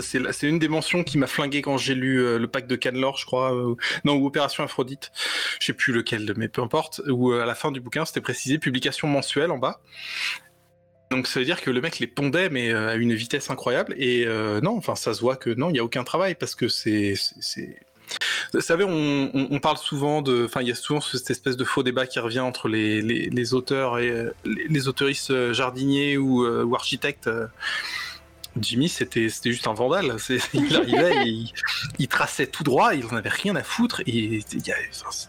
C'est 0.00 0.46
une 0.46 0.58
des 0.58 0.68
mentions 0.68 1.02
qui 1.02 1.18
m'a 1.18 1.26
flingué 1.26 1.62
quand 1.62 1.76
j'ai 1.76 1.94
lu 1.94 2.22
euh, 2.22 2.38
le 2.38 2.46
pack 2.46 2.66
de 2.66 2.76
Canlor, 2.76 3.16
je 3.16 3.26
crois. 3.26 3.54
euh, 3.54 3.74
non, 4.04 4.14
ou 4.14 4.26
Opération 4.26 4.62
Aphrodite. 4.62 5.10
Je 5.60 5.66
sais 5.66 5.72
plus 5.72 5.92
lequel, 5.92 6.32
mais 6.36 6.48
peu 6.48 6.62
importe. 6.62 7.00
Où 7.08 7.32
euh, 7.32 7.42
à 7.42 7.46
la 7.46 7.56
fin 7.56 7.72
du 7.72 7.80
bouquin, 7.80 8.04
c'était 8.04 8.20
précisé 8.20 8.58
publication 8.58 9.08
mensuelle 9.08 9.50
en 9.50 9.58
bas. 9.58 9.80
Donc 11.10 11.26
ça 11.26 11.40
veut 11.40 11.46
dire 11.46 11.60
que 11.60 11.70
le 11.70 11.80
mec 11.80 11.98
les 11.98 12.06
pondait, 12.06 12.50
mais 12.50 12.72
à 12.72 12.94
une 12.94 13.14
vitesse 13.14 13.50
incroyable. 13.50 13.94
Et 13.98 14.26
non, 14.62 14.76
enfin, 14.76 14.94
ça 14.94 15.12
se 15.12 15.20
voit 15.20 15.34
que 15.34 15.50
non, 15.50 15.68
il 15.68 15.72
n'y 15.72 15.80
a 15.80 15.84
aucun 15.84 16.04
travail 16.04 16.36
parce 16.36 16.54
que 16.54 16.68
c'est. 16.68 17.14
Vous 18.54 18.60
savez, 18.60 18.84
on, 18.84 19.58
parle 19.58 19.76
souvent 19.76 20.22
de. 20.22 20.44
Enfin, 20.44 20.62
il 20.62 20.68
y 20.68 20.70
a 20.70 20.76
souvent 20.76 21.00
cette 21.00 21.28
espèce 21.30 21.56
de 21.56 21.64
faux 21.64 21.82
débat 21.82 22.06
qui 22.06 22.20
revient 22.20 22.38
entre 22.38 22.68
les, 22.68 23.54
auteurs 23.54 23.98
et 23.98 24.28
les, 24.44 24.86
autoristes 24.86 25.52
jardiniers 25.52 26.16
ou 26.16 26.44
architectes. 26.76 27.28
Jimmy, 28.58 28.88
c'était 28.88 29.28
juste 29.44 29.66
un 29.68 29.74
vandale. 29.74 30.16
Il 30.54 30.74
arrivait, 30.76 31.26
il, 31.26 31.52
il 31.98 32.08
traçait 32.08 32.46
tout 32.46 32.64
droit, 32.64 32.94
il 32.94 33.04
en 33.06 33.16
avait 33.16 33.28
rien 33.28 33.54
à 33.56 33.62
foutre. 33.62 34.00
Et 34.06 34.10
il 34.52 34.66
y 34.66 34.72
a- 34.72 34.76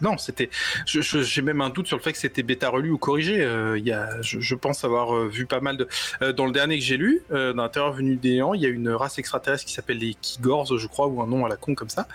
non, 0.00 0.18
c'était. 0.18 0.50
J'ai 0.86 1.42
même 1.42 1.60
un 1.60 1.70
doute 1.70 1.86
sur 1.86 1.96
le 1.96 2.02
fait 2.02 2.12
que 2.12 2.18
c'était 2.18 2.42
bêta 2.42 2.68
relu 2.68 2.90
ou 2.90 2.98
corrigé. 2.98 3.40
Euh, 3.40 3.78
il 3.78 3.86
y 3.86 3.92
a, 3.92 4.20
je, 4.22 4.40
je 4.40 4.54
pense 4.54 4.84
avoir 4.84 5.14
euh, 5.14 5.28
vu 5.28 5.46
pas 5.46 5.60
mal 5.60 5.76
de. 5.76 5.88
euh, 6.22 6.32
dans 6.32 6.46
le 6.46 6.52
dernier 6.52 6.78
que 6.78 6.84
j'ai 6.84 6.96
lu, 6.96 7.22
euh, 7.30 7.52
dans 7.52 7.62
l'intérieur 7.62 7.92
venu 7.92 8.16
des 8.16 8.30
néants, 8.32 8.54
il 8.54 8.60
y 8.62 8.66
a 8.66 8.70
une 8.70 8.88
race 8.88 9.18
extraterrestre 9.18 9.64
qui 9.66 9.72
s'appelle 9.72 9.98
les 9.98 10.14
Kigors, 10.14 10.76
je 10.76 10.86
crois, 10.88 11.06
ou 11.06 11.22
un 11.22 11.26
nom 11.26 11.46
à 11.46 11.48
la 11.48 11.56
con 11.56 11.74
comme 11.74 11.90
ça, 11.90 12.08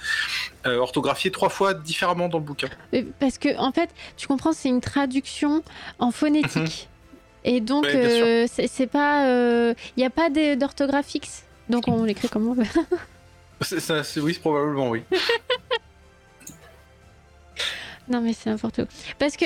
orthographié 0.66 1.32
trois 1.32 1.50
fois 1.50 1.74
différemment 1.74 2.28
dans 2.28 2.40
le 2.40 2.44
bouquin. 2.44 2.68
Parce 3.20 3.38
que, 3.38 3.58
en 3.58 3.72
fait, 3.72 3.90
tu 4.18 4.28
comprends, 4.28 4.52
c'est 4.54 4.70
une 4.70 4.82
traduction 4.82 5.64
en 6.00 6.12
phonétique. 6.12 6.90
Et 7.48 7.62
donc, 7.62 7.86
euh, 7.86 8.46
c'est 8.48 8.88
pas. 8.88 9.24
Il 9.96 10.00
n'y 10.00 10.06
a 10.06 10.10
pas 10.10 10.30
d'orthographe 10.30 11.08
fixe. 11.08 11.44
Donc, 11.70 11.88
on 11.88 12.04
l'écrit 12.04 12.28
comme 12.30 12.48
on 12.48 12.54
veut. 12.54 12.66
Ça, 13.62 14.02
oui, 14.18 14.34
probablement 14.34 14.90
oui. 14.90 15.04
non, 18.10 18.22
mais 18.22 18.34
c'est 18.34 18.50
n'importe 18.50 18.76
quoi. 18.76 18.88
Parce 19.18 19.36
que, 19.36 19.46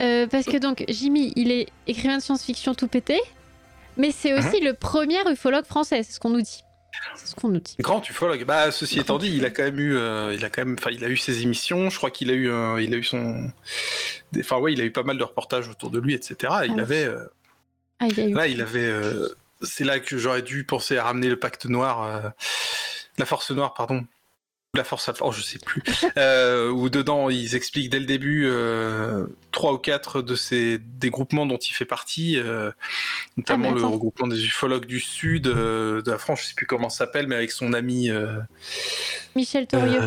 euh, 0.00 0.26
parce 0.26 0.46
que, 0.46 0.56
donc, 0.56 0.84
Jimmy, 0.88 1.32
il 1.36 1.50
est 1.50 1.68
écrivain 1.86 2.16
de 2.16 2.22
science-fiction 2.22 2.74
tout 2.74 2.88
pété. 2.88 3.20
Mais 3.96 4.12
c'est 4.12 4.32
aussi 4.32 4.60
le 4.60 4.74
premier 4.74 5.20
ufologue 5.30 5.66
français, 5.66 6.02
c'est 6.02 6.12
ce 6.12 6.20
qu'on 6.20 6.30
nous 6.30 6.40
dit. 6.40 6.64
C'est 7.16 7.26
ce 7.28 7.34
qu'on 7.34 7.48
nous 7.48 7.60
dit. 7.60 7.76
Grand 7.80 8.06
ufologue. 8.08 8.44
Bah, 8.44 8.70
ceci 8.72 8.98
étant 9.00 9.18
dit, 9.18 9.30
il 9.36 9.44
a 9.44 9.50
quand 9.50 9.62
même 9.64 9.78
eu, 9.78 9.96
euh, 9.96 10.34
il 10.34 10.44
a 10.44 10.50
quand 10.50 10.64
même, 10.64 10.76
enfin, 10.78 10.90
il 10.90 11.04
a 11.04 11.08
eu 11.08 11.16
ses 11.16 11.42
émissions. 11.42 11.90
Je 11.90 11.96
crois 11.96 12.10
qu'il 12.10 12.30
a 12.30 12.34
eu, 12.34 12.50
un- 12.50 12.78
il 12.80 12.92
a 12.94 12.96
eu 12.96 13.04
son, 13.04 13.50
enfin, 14.38 14.58
ouais, 14.58 14.72
il 14.72 14.80
a 14.80 14.84
eu 14.84 14.90
pas 14.92 15.02
mal 15.02 15.18
de 15.18 15.24
reportages 15.24 15.68
autour 15.68 15.90
de 15.90 15.98
lui, 15.98 16.14
etc. 16.14 16.52
Il 16.66 16.78
avait, 16.80 17.04
euh, 17.04 17.24
Ah, 18.00 18.06
il 18.08 18.18
y 18.18 18.20
a 18.20 18.24
eu. 18.26 18.34
là, 18.34 18.46
il 18.46 18.60
avait, 18.62 18.84
euh, 18.86 19.28
c'est 19.62 19.84
là 19.84 20.00
que 20.00 20.18
j'aurais 20.18 20.42
dû 20.42 20.64
penser 20.64 20.96
à 20.98 21.04
ramener 21.04 21.28
le 21.28 21.38
pacte 21.38 21.66
noir, 21.66 22.02
euh, 22.02 22.28
la 23.18 23.26
force 23.26 23.50
noire, 23.50 23.74
pardon. 23.74 24.04
La 24.74 24.82
force, 24.84 25.08
oh, 25.20 25.30
je 25.30 25.40
sais 25.40 25.58
plus. 25.58 25.82
euh, 26.16 26.68
où 26.70 26.88
dedans, 26.90 27.30
ils 27.30 27.54
expliquent 27.54 27.90
dès 27.90 28.00
le 28.00 28.06
début 28.06 28.46
euh, 28.46 29.26
trois 29.52 29.72
ou 29.72 29.78
quatre 29.78 30.20
de 30.20 30.34
ces 30.34 30.78
des 30.78 31.10
groupements 31.10 31.46
dont 31.46 31.58
il 31.58 31.72
fait 31.72 31.84
partie, 31.84 32.38
euh, 32.38 32.70
notamment 33.36 33.70
Ah, 33.70 33.74
le 33.74 33.84
regroupement 33.84 34.26
des 34.26 34.44
ufologues 34.44 34.86
du 34.86 34.98
sud 35.00 35.46
euh, 35.46 36.02
de 36.02 36.10
la 36.10 36.18
France. 36.18 36.40
Je 36.42 36.46
sais 36.48 36.54
plus 36.54 36.66
comment 36.66 36.88
ça 36.88 36.98
s'appelle, 36.98 37.28
mais 37.28 37.36
avec 37.36 37.52
son 37.52 37.72
ami. 37.72 38.10
Michel 39.36 39.66
Torieux. 39.66 40.00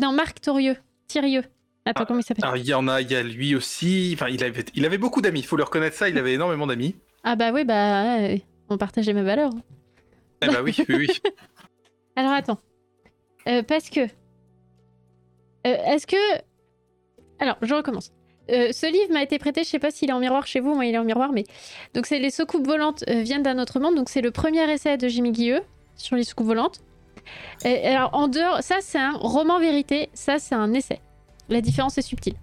Non, 0.00 0.12
Marc 0.12 0.40
Torieux. 0.40 0.76
Thirieux. 1.06 1.44
Attends, 1.86 2.06
comment 2.06 2.20
il 2.20 2.22
s'appelle 2.22 2.44
alors, 2.44 2.56
il 2.56 2.64
y 2.64 2.72
en 2.72 2.88
a, 2.88 3.02
il 3.02 3.10
y 3.10 3.14
a 3.14 3.22
lui 3.22 3.54
aussi. 3.54 4.12
Enfin, 4.14 4.28
il 4.30 4.42
avait, 4.42 4.64
il 4.74 4.86
avait 4.86 4.96
beaucoup 4.96 5.20
d'amis. 5.20 5.40
Il 5.40 5.46
faut 5.46 5.56
le 5.56 5.64
reconnaître 5.64 5.96
ça. 5.96 6.08
Il 6.08 6.16
avait 6.16 6.32
énormément 6.32 6.66
d'amis. 6.66 6.96
Ah, 7.24 7.36
bah 7.36 7.50
oui, 7.52 7.64
bah. 7.64 8.20
On 8.70 8.78
partageait 8.78 9.12
mes 9.12 9.22
valeurs. 9.22 9.50
Eh 10.40 10.46
bah 10.46 10.62
oui, 10.62 10.74
oui, 10.88 10.94
oui. 10.96 11.08
Alors 12.16 12.32
attends. 12.32 12.58
Euh, 13.48 13.62
parce 13.62 13.90
que. 13.90 14.00
Euh, 14.00 14.06
Est-ce 15.64 16.06
que. 16.06 16.16
Alors, 17.38 17.56
je 17.62 17.74
recommence. 17.74 18.12
Euh, 18.50 18.72
ce 18.72 18.86
livre 18.86 19.12
m'a 19.12 19.22
été 19.22 19.38
prêté, 19.38 19.64
je 19.64 19.68
sais 19.68 19.78
pas 19.78 19.90
s'il 19.90 20.10
est 20.10 20.12
en 20.12 20.20
miroir 20.20 20.46
chez 20.46 20.60
vous, 20.60 20.74
moi 20.74 20.84
il 20.84 20.94
est 20.94 20.98
en 20.98 21.04
miroir, 21.04 21.32
mais. 21.32 21.44
Donc, 21.94 22.06
c'est 22.06 22.18
Les 22.18 22.30
soucoupes 22.30 22.66
volantes 22.66 23.04
viennent 23.08 23.42
d'un 23.42 23.58
autre 23.58 23.80
monde. 23.80 23.94
Donc, 23.94 24.08
c'est 24.08 24.20
le 24.20 24.30
premier 24.30 24.70
essai 24.70 24.96
de 24.96 25.08
Jimmy 25.08 25.32
Guilleux 25.32 25.62
sur 25.96 26.16
les 26.16 26.24
soucoupes 26.24 26.46
volantes. 26.46 26.80
Et, 27.64 27.86
alors, 27.86 28.10
en 28.12 28.28
dehors, 28.28 28.62
ça 28.62 28.76
c'est 28.80 28.98
un 28.98 29.12
roman 29.12 29.58
vérité, 29.58 30.10
ça 30.12 30.38
c'est 30.38 30.54
un 30.54 30.72
essai. 30.74 31.00
La 31.48 31.60
différence 31.60 31.96
est 31.96 32.02
subtile. 32.02 32.34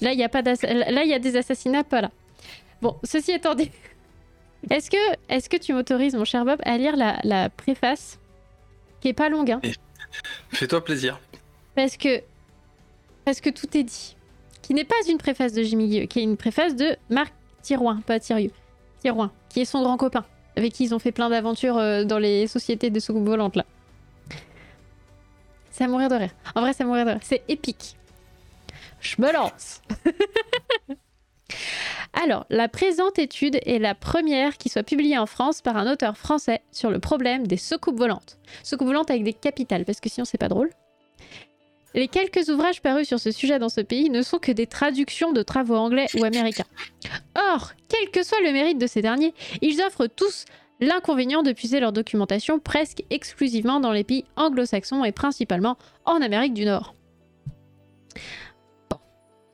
Là, 0.00 0.12
il 0.12 0.18
y 0.18 0.24
a 0.24 0.28
pas 0.28 0.42
Là, 0.42 1.04
il 1.04 1.08
y 1.08 1.14
a 1.14 1.18
des 1.18 1.36
assassinats, 1.36 1.84
pas 1.84 2.00
là. 2.00 2.10
Bon, 2.82 2.96
ceci 3.04 3.32
étant 3.32 3.54
dit. 3.54 3.70
Est-ce 4.70 4.90
que, 4.90 4.96
est 5.28 5.48
que 5.48 5.56
tu 5.56 5.72
m'autorises, 5.72 6.14
mon 6.14 6.24
cher 6.24 6.44
Bob, 6.44 6.60
à 6.64 6.78
lire 6.78 6.96
la, 6.96 7.18
la 7.22 7.50
préface 7.50 8.18
qui 9.00 9.08
est 9.08 9.12
pas 9.12 9.28
longue, 9.28 9.50
hein, 9.50 9.60
Fais-toi 10.50 10.84
plaisir. 10.84 11.20
parce 11.74 11.96
que 11.96 12.22
parce 13.24 13.40
que 13.40 13.50
tout 13.50 13.76
est 13.76 13.82
dit. 13.84 14.16
Qui 14.62 14.72
n'est 14.74 14.84
pas 14.84 14.94
une 15.08 15.18
préface 15.18 15.52
de 15.52 15.62
Jimmy 15.62 15.88
Guilleux, 15.88 16.06
qui 16.06 16.20
est 16.20 16.22
une 16.22 16.36
préface 16.38 16.74
de 16.74 16.96
Marc 17.10 17.34
Thirouin, 17.62 18.00
pas 18.06 18.18
Thirieux. 18.18 18.50
Thirouin, 19.00 19.30
qui 19.50 19.60
est 19.60 19.64
son 19.66 19.82
grand 19.82 19.98
copain, 19.98 20.24
avec 20.56 20.72
qui 20.72 20.84
ils 20.84 20.94
ont 20.94 20.98
fait 20.98 21.12
plein 21.12 21.28
d'aventures 21.28 21.76
euh, 21.76 22.04
dans 22.04 22.18
les 22.18 22.46
sociétés 22.46 22.88
de 22.90 22.98
soucoupes 23.00 23.26
volantes 23.26 23.56
là. 23.56 23.66
C'est 25.70 25.84
à 25.84 25.88
mourir 25.88 26.08
de 26.08 26.14
rire. 26.14 26.30
En 26.54 26.60
vrai, 26.60 26.72
c'est 26.72 26.84
à 26.84 26.86
mourir 26.86 27.04
de 27.04 27.10
rire. 27.10 27.20
C'est 27.22 27.42
épique. 27.48 27.96
Je 29.00 29.16
me 29.20 29.32
lance. 29.32 29.82
Alors, 32.12 32.46
la 32.48 32.68
présente 32.68 33.18
étude 33.18 33.58
est 33.66 33.78
la 33.78 33.94
première 33.94 34.56
qui 34.56 34.68
soit 34.68 34.82
publiée 34.82 35.18
en 35.18 35.26
France 35.26 35.62
par 35.62 35.76
un 35.76 35.90
auteur 35.90 36.16
français 36.16 36.62
sur 36.70 36.90
le 36.90 37.00
problème 37.00 37.46
des 37.46 37.56
soucoupes 37.56 37.98
volantes. 37.98 38.38
Soucoupes 38.62 38.88
volantes 38.88 39.10
avec 39.10 39.24
des 39.24 39.32
capitales, 39.32 39.84
parce 39.84 40.00
que 40.00 40.08
sinon 40.08 40.24
c'est 40.24 40.38
pas 40.38 40.48
drôle. 40.48 40.70
Les 41.94 42.08
quelques 42.08 42.48
ouvrages 42.48 42.82
parus 42.82 43.06
sur 43.06 43.20
ce 43.20 43.30
sujet 43.30 43.60
dans 43.60 43.68
ce 43.68 43.80
pays 43.80 44.10
ne 44.10 44.22
sont 44.22 44.38
que 44.38 44.50
des 44.50 44.66
traductions 44.66 45.32
de 45.32 45.42
travaux 45.42 45.76
anglais 45.76 46.06
ou 46.18 46.24
américains. 46.24 46.64
Or, 47.36 47.72
quel 47.88 48.10
que 48.10 48.24
soit 48.24 48.40
le 48.40 48.52
mérite 48.52 48.78
de 48.78 48.88
ces 48.88 49.00
derniers, 49.00 49.32
ils 49.62 49.80
offrent 49.80 50.08
tous 50.08 50.44
l'inconvénient 50.80 51.44
de 51.44 51.52
puiser 51.52 51.78
leur 51.78 51.92
documentation 51.92 52.58
presque 52.58 53.04
exclusivement 53.10 53.78
dans 53.78 53.92
les 53.92 54.02
pays 54.02 54.24
anglo-saxons 54.36 55.04
et 55.04 55.12
principalement 55.12 55.78
en 56.04 56.20
Amérique 56.20 56.54
du 56.54 56.64
Nord. 56.64 56.94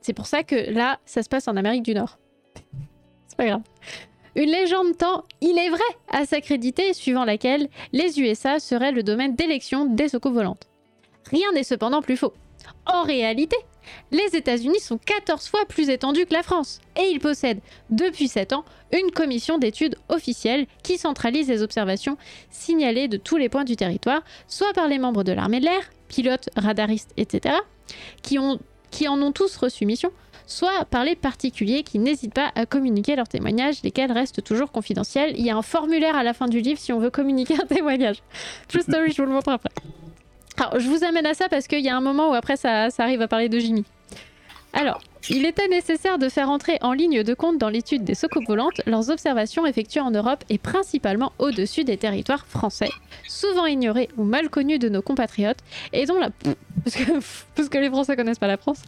C'est 0.00 0.12
pour 0.12 0.26
ça 0.26 0.42
que 0.42 0.71
là, 0.71 0.99
ça 1.04 1.23
se 1.23 1.28
passe 1.28 1.49
en 1.49 1.57
Amérique 1.57 1.83
du 1.83 1.95
Nord. 1.95 2.19
C'est 3.28 3.37
pas 3.37 3.47
grave. 3.47 3.62
Une 4.37 4.50
légende 4.50 4.97
tend, 4.97 5.25
il 5.40 5.59
est 5.59 5.71
vrai, 5.71 5.80
à 6.09 6.25
s'accréditer, 6.25 6.95
suivant 6.95 7.25
laquelle 7.25 7.69
les 7.92 8.21
USA 8.21 8.61
seraient 8.61 8.92
le 8.92 9.02
domaine 9.02 9.35
d'élection 9.35 9.87
des 9.87 10.09
soucoupes 10.09 10.35
volantes. 10.35 10.69
Rien 11.30 11.52
n'est 11.52 11.64
cependant 11.64 12.00
plus 12.00 12.16
faux. 12.16 12.33
En 12.87 13.02
réalité, 13.02 13.57
les 14.12 14.37
États-Unis 14.37 14.80
sont 14.80 14.99
14 14.99 15.49
fois 15.49 15.64
plus 15.66 15.88
étendus 15.88 16.26
que 16.26 16.35
la 16.35 16.42
France 16.42 16.80
et 16.97 17.09
ils 17.11 17.21
possèdent, 17.21 17.61
depuis 17.90 18.28
7 18.28 18.52
ans, 18.52 18.64
une 18.92 19.11
commission 19.11 19.59
d'études 19.59 19.97
officielle 20.09 20.66
qui 20.83 20.99
centralise 20.99 21.49
les 21.49 21.62
observations 21.62 22.16
signalées 22.50 23.09
de 23.09 23.16
tous 23.16 23.37
les 23.37 23.49
points 23.49 23.64
du 23.64 23.76
territoire, 23.76 24.23
soit 24.47 24.73
par 24.73 24.88
les 24.88 24.99
membres 24.99 25.25
de 25.25 25.33
l'armée 25.33 25.61
de 25.61 25.66
l'air, 25.66 25.90
pilotes, 26.09 26.50
radaristes, 26.57 27.12
etc., 27.16 27.54
qui, 28.23 28.38
ont, 28.38 28.59
qui 28.90 29.09
en 29.09 29.20
ont 29.23 29.32
tous 29.32 29.56
reçu 29.56 29.87
mission, 29.87 30.11
soit 30.47 30.85
par 30.85 31.04
les 31.04 31.14
particuliers 31.14 31.82
qui 31.82 31.99
n'hésitent 31.99 32.35
pas 32.35 32.50
à 32.54 32.66
communiquer 32.66 33.16
leurs 33.16 33.28
témoignages, 33.28 33.82
lesquels 33.82 34.12
restent 34.12 34.42
toujours 34.42 34.73
confidentiels. 34.73 35.35
Il 35.37 35.44
y 35.44 35.50
a 35.50 35.56
un 35.56 35.62
formulaire 35.62 36.16
à 36.16 36.23
la 36.23 36.35
fin 36.35 36.47
du 36.47 36.61
livre 36.61 36.78
si 36.78 36.92
on 36.92 36.99
veut 36.99 37.11
communiquer 37.11 37.54
un 37.54 37.66
témoignage. 37.66 38.23
True 38.68 38.82
story, 38.82 39.12
je 39.12 39.23
vous 39.23 39.28
le 39.28 39.35
montre 39.35 39.50
après. 39.50 39.70
Alors, 40.59 40.78
je 40.78 40.88
vous 40.88 41.04
amène 41.04 41.26
à 41.26 41.35
ça 41.35 41.49
parce 41.49 41.66
qu'il 41.66 41.80
y 41.80 41.88
a 41.88 41.97
un 41.97 42.00
moment 42.00 42.30
où 42.30 42.35
après 42.35 42.56
ça, 42.56 42.90
ça 42.90 43.04
arrive 43.04 43.23
à 43.23 43.28
parler 43.28 43.49
de 43.49 43.59
Jimmy. 43.59 43.85
Alors, 44.72 45.00
il 45.28 45.44
était 45.46 45.66
nécessaire 45.68 46.18
de 46.18 46.28
faire 46.28 46.48
entrer 46.48 46.78
en 46.80 46.92
ligne 46.92 47.22
de 47.24 47.34
compte 47.34 47.58
dans 47.58 47.68
l'étude 47.68 48.04
des 48.04 48.14
soucoupes 48.14 48.46
volantes 48.46 48.80
leurs 48.86 49.10
observations 49.10 49.66
effectuées 49.66 50.00
en 50.00 50.12
Europe 50.12 50.44
et 50.48 50.58
principalement 50.58 51.32
au-dessus 51.38 51.82
des 51.84 51.96
territoires 51.96 52.46
français, 52.46 52.88
souvent 53.26 53.66
ignorés 53.66 54.08
ou 54.16 54.22
mal 54.22 54.48
connus 54.48 54.78
de 54.78 54.88
nos 54.88 55.02
compatriotes, 55.02 55.58
et 55.92 56.06
dont 56.06 56.18
la... 56.18 56.30
Parce 56.84 56.96
que, 56.96 57.02
parce 57.54 57.68
que 57.68 57.76
les 57.76 57.90
Français 57.90 58.16
connaissent 58.16 58.38
pas 58.38 58.46
la 58.46 58.56
France, 58.56 58.80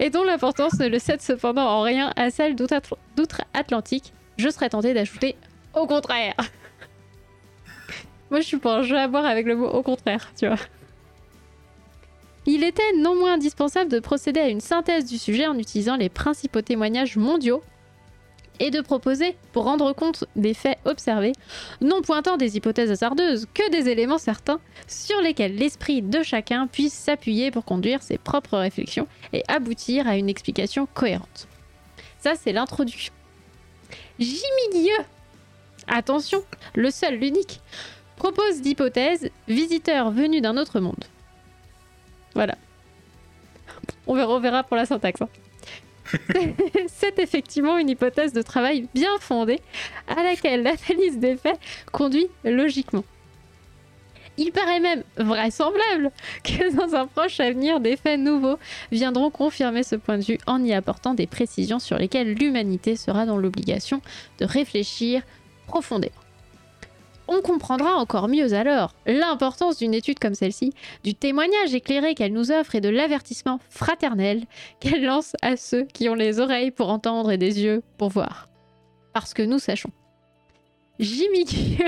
et 0.00 0.10
dont 0.10 0.24
l'importance 0.24 0.80
ne 0.80 0.88
le 0.88 0.98
cède 0.98 1.20
cependant 1.20 1.64
en 1.64 1.82
rien 1.82 2.12
à 2.16 2.30
celle 2.30 2.56
d'outre- 2.56 2.96
d'outre-Atlantique. 3.14 4.12
Je 4.36 4.48
serais 4.48 4.68
tentée 4.68 4.94
d'ajouter 4.94 5.36
au 5.74 5.86
contraire. 5.86 6.34
Moi, 8.32 8.40
je 8.40 8.46
suis 8.46 8.56
pour 8.56 8.72
un 8.72 8.82
jeu 8.82 8.98
à 8.98 9.06
boire 9.06 9.26
avec 9.26 9.46
le 9.46 9.54
mot 9.54 9.68
au 9.68 9.82
contraire, 9.84 10.32
tu 10.36 10.48
vois. 10.48 10.56
Il 12.46 12.64
était 12.64 12.92
non 12.96 13.14
moins 13.14 13.34
indispensable 13.34 13.90
de 13.90 14.00
procéder 14.00 14.40
à 14.40 14.48
une 14.48 14.60
synthèse 14.60 15.04
du 15.04 15.18
sujet 15.18 15.46
en 15.46 15.58
utilisant 15.58 15.96
les 15.96 16.08
principaux 16.08 16.62
témoignages 16.62 17.16
mondiaux 17.16 17.62
et 18.60 18.70
de 18.70 18.80
proposer, 18.82 19.36
pour 19.52 19.64
rendre 19.64 19.92
compte 19.94 20.24
des 20.36 20.52
faits 20.52 20.78
observés, 20.84 21.32
non 21.80 22.02
pointant 22.02 22.36
des 22.36 22.56
hypothèses 22.56 22.90
hasardeuses, 22.90 23.46
que 23.54 23.70
des 23.70 23.88
éléments 23.88 24.18
certains 24.18 24.60
sur 24.86 25.20
lesquels 25.22 25.56
l'esprit 25.56 26.02
de 26.02 26.22
chacun 26.22 26.66
puisse 26.66 26.92
s'appuyer 26.92 27.50
pour 27.50 27.64
conduire 27.64 28.02
ses 28.02 28.18
propres 28.18 28.58
réflexions 28.58 29.08
et 29.32 29.42
aboutir 29.48 30.06
à 30.06 30.16
une 30.16 30.28
explication 30.28 30.86
cohérente. 30.92 31.48
Ça, 32.18 32.34
c'est 32.34 32.52
l'introduction. 32.52 33.14
Jimmy 34.18 34.40
Guilleux, 34.72 35.04
attention, 35.88 36.44
le 36.74 36.90
seul, 36.90 37.14
l'unique, 37.14 37.60
propose 38.16 38.60
d'hypothèse 38.60 39.30
visiteur 39.48 40.10
venu 40.10 40.42
d'un 40.42 40.58
autre 40.58 40.80
monde. 40.80 41.04
Voilà. 42.34 42.56
On 44.06 44.14
verra, 44.14 44.32
on 44.34 44.40
verra 44.40 44.62
pour 44.62 44.76
la 44.76 44.86
syntaxe. 44.86 45.22
hein. 45.22 45.28
C'est 46.88 47.18
effectivement 47.18 47.78
une 47.78 47.88
hypothèse 47.88 48.32
de 48.32 48.42
travail 48.42 48.88
bien 48.94 49.18
fondée 49.20 49.60
à 50.08 50.22
laquelle 50.22 50.62
l'analyse 50.62 51.18
des 51.18 51.36
faits 51.36 51.58
conduit 51.92 52.26
logiquement. 52.44 53.04
Il 54.36 54.52
paraît 54.52 54.80
même 54.80 55.04
vraisemblable 55.18 56.10
que 56.44 56.74
dans 56.74 56.94
un 56.94 57.06
proche 57.06 57.40
avenir, 57.40 57.78
des 57.78 57.96
faits 57.96 58.18
nouveaux 58.18 58.58
viendront 58.90 59.30
confirmer 59.30 59.82
ce 59.82 59.96
point 59.96 60.18
de 60.18 60.24
vue 60.24 60.38
en 60.46 60.64
y 60.64 60.72
apportant 60.72 61.14
des 61.14 61.26
précisions 61.26 61.78
sur 61.78 61.98
lesquelles 61.98 62.32
l'humanité 62.32 62.96
sera 62.96 63.26
dans 63.26 63.36
l'obligation 63.36 64.00
de 64.38 64.46
réfléchir 64.46 65.22
profondément. 65.66 66.14
On 67.32 67.42
comprendra 67.42 67.94
encore 67.94 68.26
mieux 68.26 68.54
alors 68.54 68.92
l'importance 69.06 69.78
d'une 69.78 69.94
étude 69.94 70.18
comme 70.18 70.34
celle-ci, 70.34 70.72
du 71.04 71.14
témoignage 71.14 71.72
éclairé 71.72 72.16
qu'elle 72.16 72.32
nous 72.32 72.50
offre 72.50 72.74
et 72.74 72.80
de 72.80 72.88
l'avertissement 72.88 73.60
fraternel 73.70 74.42
qu'elle 74.80 75.04
lance 75.04 75.36
à 75.40 75.56
ceux 75.56 75.84
qui 75.84 76.08
ont 76.08 76.16
les 76.16 76.40
oreilles 76.40 76.72
pour 76.72 76.90
entendre 76.90 77.30
et 77.30 77.38
des 77.38 77.62
yeux 77.62 77.84
pour 77.98 78.08
voir. 78.08 78.48
Parce 79.14 79.32
que 79.32 79.42
nous 79.42 79.60
sachons. 79.60 79.92
Jimmy 80.98 81.46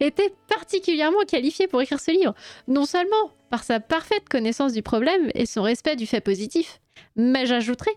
était 0.00 0.32
particulièrement 0.48 1.24
qualifié 1.28 1.66
pour 1.66 1.82
écrire 1.82 2.00
ce 2.00 2.12
livre, 2.12 2.34
non 2.68 2.86
seulement 2.86 3.30
par 3.50 3.62
sa 3.62 3.78
parfaite 3.78 4.26
connaissance 4.30 4.72
du 4.72 4.82
problème 4.82 5.30
et 5.34 5.44
son 5.44 5.62
respect 5.62 5.96
du 5.96 6.06
fait 6.06 6.22
positif, 6.22 6.80
mais 7.14 7.44
j'ajouterai 7.44 7.90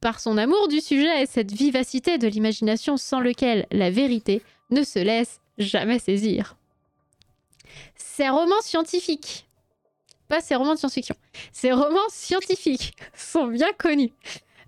par 0.00 0.18
son 0.18 0.38
amour 0.38 0.66
du 0.66 0.80
sujet 0.80 1.22
et 1.22 1.26
cette 1.26 1.52
vivacité 1.52 2.18
de 2.18 2.26
l'imagination 2.26 2.96
sans 2.96 3.20
lequel 3.20 3.66
la 3.70 3.90
vérité 3.90 4.42
ne 4.70 4.82
se 4.82 4.98
laisse 4.98 5.40
jamais 5.58 5.98
saisir. 5.98 6.56
Ces 7.96 8.28
romans 8.28 8.60
scientifiques, 8.62 9.46
pas 10.28 10.40
ces 10.40 10.54
romans 10.54 10.74
de 10.74 10.78
science-fiction, 10.78 11.16
ces 11.52 11.72
romans 11.72 12.08
scientifiques 12.08 12.94
sont 13.14 13.46
bien 13.46 13.72
connus. 13.78 14.12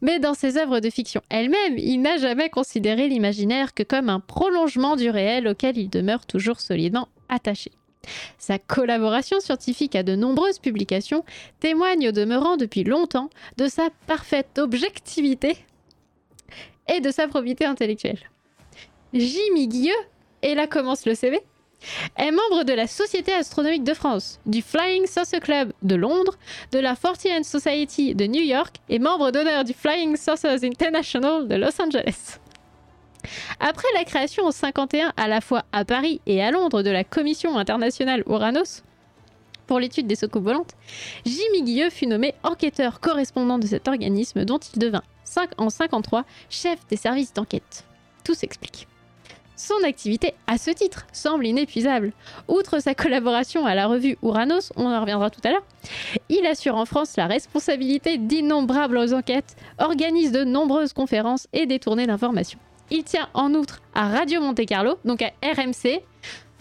Mais 0.00 0.20
dans 0.20 0.34
ses 0.34 0.56
œuvres 0.56 0.78
de 0.78 0.90
fiction 0.90 1.22
elles-mêmes, 1.28 1.76
il 1.76 2.00
n'a 2.00 2.18
jamais 2.18 2.50
considéré 2.50 3.08
l'imaginaire 3.08 3.74
que 3.74 3.82
comme 3.82 4.08
un 4.08 4.20
prolongement 4.20 4.94
du 4.94 5.10
réel 5.10 5.48
auquel 5.48 5.76
il 5.76 5.90
demeure 5.90 6.24
toujours 6.24 6.60
solidement 6.60 7.08
attaché. 7.28 7.72
Sa 8.38 8.58
collaboration 8.58 9.40
scientifique 9.40 9.96
à 9.96 10.04
de 10.04 10.14
nombreuses 10.14 10.60
publications 10.60 11.24
témoigne 11.58 12.08
au 12.08 12.12
demeurant 12.12 12.56
depuis 12.56 12.84
longtemps 12.84 13.28
de 13.56 13.66
sa 13.66 13.88
parfaite 14.06 14.58
objectivité 14.58 15.56
et 16.88 17.00
de 17.00 17.10
sa 17.10 17.26
probité 17.26 17.64
intellectuelle. 17.66 18.20
Jimmy 19.14 19.68
Guilleux, 19.68 19.92
et 20.42 20.54
là 20.54 20.66
commence 20.66 21.06
le 21.06 21.14
CV, 21.14 21.40
est 22.16 22.30
membre 22.30 22.64
de 22.64 22.74
la 22.74 22.86
Société 22.86 23.32
astronomique 23.32 23.84
de 23.84 23.94
France, 23.94 24.38
du 24.44 24.60
Flying 24.60 25.06
Saucer 25.06 25.40
Club 25.40 25.72
de 25.82 25.94
Londres, 25.94 26.36
de 26.72 26.78
la 26.78 26.94
Fortean 26.94 27.42
Society 27.42 28.14
de 28.14 28.26
New 28.26 28.42
York 28.42 28.76
et 28.88 28.98
membre 28.98 29.30
d'honneur 29.30 29.64
du 29.64 29.72
Flying 29.72 30.16
Saucers 30.16 30.62
International 30.62 31.48
de 31.48 31.54
Los 31.54 31.80
Angeles. 31.80 32.38
Après 33.60 33.88
la 33.94 34.04
création 34.04 34.44
en 34.44 34.50
51 34.50 35.12
à 35.16 35.28
la 35.28 35.40
fois 35.40 35.64
à 35.72 35.84
Paris 35.84 36.20
et 36.26 36.42
à 36.42 36.50
Londres 36.50 36.82
de 36.82 36.90
la 36.90 37.04
Commission 37.04 37.56
internationale 37.56 38.22
Uranus 38.26 38.82
pour 39.66 39.80
l'étude 39.80 40.06
des 40.06 40.16
soucoupes 40.16 40.44
volantes, 40.44 40.72
Jimmy 41.24 41.62
Guilleux 41.62 41.90
fut 41.90 42.06
nommé 42.06 42.34
enquêteur 42.42 43.00
correspondant 43.00 43.58
de 43.58 43.66
cet 43.66 43.88
organisme 43.88 44.44
dont 44.44 44.58
il 44.58 44.78
devint 44.78 45.02
en 45.56 45.70
53 45.70 46.24
chef 46.50 46.78
des 46.88 46.96
services 46.96 47.32
d'enquête. 47.32 47.84
Tout 48.24 48.34
s'explique. 48.34 48.86
Son 49.58 49.82
activité, 49.84 50.34
à 50.46 50.56
ce 50.56 50.70
titre, 50.70 51.04
semble 51.12 51.44
inépuisable. 51.44 52.12
Outre 52.46 52.80
sa 52.80 52.94
collaboration 52.94 53.66
à 53.66 53.74
la 53.74 53.88
revue 53.88 54.16
Uranos, 54.22 54.72
on 54.76 54.86
en 54.86 55.00
reviendra 55.00 55.30
tout 55.30 55.40
à 55.42 55.50
l'heure, 55.50 55.64
il 56.28 56.46
assure 56.46 56.76
en 56.76 56.84
France 56.84 57.16
la 57.16 57.26
responsabilité 57.26 58.18
d'innombrables 58.18 59.12
enquêtes, 59.12 59.56
organise 59.78 60.30
de 60.30 60.44
nombreuses 60.44 60.92
conférences 60.92 61.48
et 61.52 61.66
des 61.66 61.80
tournées 61.80 62.06
d'information. 62.06 62.60
Il 62.92 63.02
tient 63.02 63.28
en 63.34 63.52
outre 63.52 63.82
à 63.96 64.08
Radio 64.08 64.40
Monte 64.40 64.64
Carlo, 64.64 64.94
donc 65.04 65.22
à 65.22 65.32
RMC. 65.42 66.02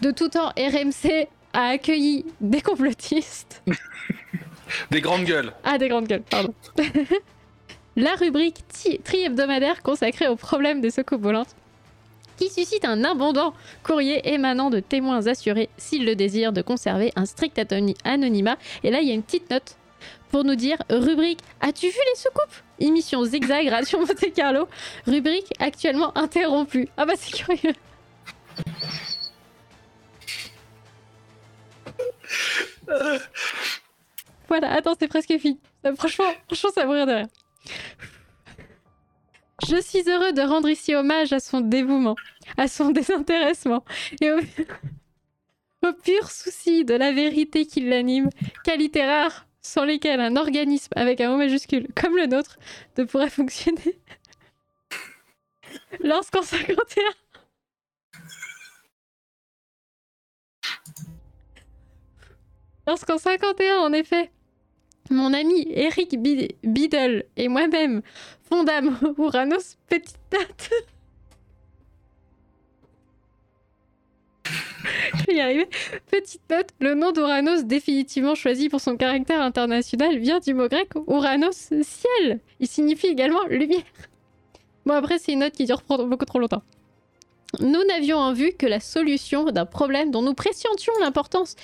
De 0.00 0.10
tout 0.10 0.30
temps, 0.30 0.48
RMC 0.58 1.28
a 1.52 1.68
accueilli 1.68 2.24
des 2.40 2.62
complotistes. 2.62 3.62
des 4.90 5.00
grandes 5.00 5.24
gueules. 5.24 5.52
Ah, 5.62 5.78
des 5.78 5.88
grandes 5.88 6.08
gueules, 6.08 6.24
pardon. 6.28 6.52
la 7.96 8.16
rubrique 8.16 8.64
tri-hebdomadaire 9.04 9.84
consacrée 9.84 10.26
aux 10.26 10.34
problèmes 10.36 10.80
des 10.80 10.90
secours 10.90 11.20
volantes 11.20 11.54
qui 12.38 12.48
suscite 12.48 12.84
un 12.84 13.04
abondant 13.04 13.52
courrier 13.82 14.32
émanant 14.32 14.70
de 14.70 14.80
témoins 14.80 15.26
assurés 15.26 15.68
s'ils 15.76 16.06
le 16.06 16.14
désirent 16.14 16.52
de 16.52 16.62
conserver 16.62 17.12
un 17.16 17.26
strict 17.26 17.60
anonymat. 18.04 18.56
Et 18.84 18.90
là, 18.90 19.00
il 19.00 19.08
y 19.08 19.10
a 19.10 19.14
une 19.14 19.22
petite 19.22 19.50
note 19.50 19.76
pour 20.30 20.44
nous 20.44 20.54
dire 20.54 20.78
rubrique 20.88 21.40
As-tu 21.60 21.86
vu 21.86 21.98
les 22.10 22.16
soucoupes? 22.16 22.54
Émission 22.78 23.24
zigzag 23.24 23.68
Radio 23.68 23.98
Monte 23.98 24.32
Carlo. 24.34 24.68
Rubrique 25.06 25.52
actuellement 25.58 26.16
interrompue. 26.16 26.88
Ah 26.96 27.04
bah 27.04 27.14
c'est 27.16 27.32
curieux. 27.32 27.74
voilà, 34.48 34.72
attends, 34.72 34.94
c'est 34.98 35.08
presque 35.08 35.36
fini. 35.38 35.58
franchement, 35.96 36.24
franchement, 36.46 36.70
ça 36.74 36.86
me 36.86 37.04
de. 37.04 37.28
Je 39.66 39.80
suis 39.80 40.08
heureux 40.08 40.32
de 40.32 40.42
rendre 40.42 40.68
ici 40.68 40.94
hommage 40.94 41.32
à 41.32 41.40
son 41.40 41.60
dévouement, 41.60 42.14
à 42.56 42.68
son 42.68 42.90
désintéressement 42.92 43.84
et 44.20 44.30
au, 45.82 45.92
pur 45.92 46.30
souci 46.30 46.84
de 46.84 46.94
la 46.94 47.12
vérité 47.12 47.66
qui 47.66 47.80
l'anime, 47.80 48.30
qualité 48.64 49.04
rare 49.04 49.46
sans 49.60 49.84
lesquelles 49.84 50.20
un 50.20 50.36
organisme 50.36 50.92
avec 50.94 51.20
un 51.20 51.30
mot 51.30 51.36
majuscule 51.36 51.88
comme 51.94 52.16
le 52.16 52.26
nôtre 52.26 52.58
ne 52.96 53.04
pourrait 53.04 53.30
fonctionner. 53.30 53.98
Lorsqu'en 56.00 56.42
51... 56.42 57.02
Lorsqu'en 62.86 63.18
51, 63.18 63.80
en 63.80 63.92
effet, 63.92 64.30
mon 65.10 65.32
ami 65.32 65.66
Eric 65.70 66.16
Biddle 66.62 67.24
et 67.36 67.48
moi-même 67.48 68.02
fondâmes 68.48 68.98
Uranos 69.18 69.76
Petite 69.88 70.18
Date. 70.30 70.70
Je 75.14 75.24
vais 75.26 75.34
y 75.34 75.40
arriver. 75.40 75.68
Petite 76.10 76.42
note, 76.50 76.70
le 76.80 76.94
nom 76.94 77.12
d'Uranos 77.12 77.64
définitivement 77.64 78.34
choisi 78.34 78.68
pour 78.68 78.80
son 78.80 78.96
caractère 78.96 79.42
international 79.42 80.18
vient 80.18 80.40
du 80.40 80.54
mot 80.54 80.68
grec 80.68 80.90
Uranos, 81.08 81.70
ciel. 81.82 82.40
Il 82.60 82.66
signifie 82.66 83.08
également 83.08 83.44
lumière. 83.48 83.82
Bon 84.86 84.94
après 84.94 85.18
c'est 85.18 85.32
une 85.32 85.40
note 85.40 85.52
qui 85.52 85.66
dure 85.66 85.82
beaucoup 85.88 86.24
trop 86.24 86.38
longtemps. 86.38 86.62
Nous 87.60 87.84
n'avions 87.84 88.18
en 88.18 88.32
vue 88.32 88.52
que 88.52 88.66
la 88.66 88.80
solution 88.80 89.44
d'un 89.44 89.66
problème 89.66 90.10
dont 90.10 90.22
nous 90.22 90.34
pressentions 90.34 90.92
l'importance 91.00 91.56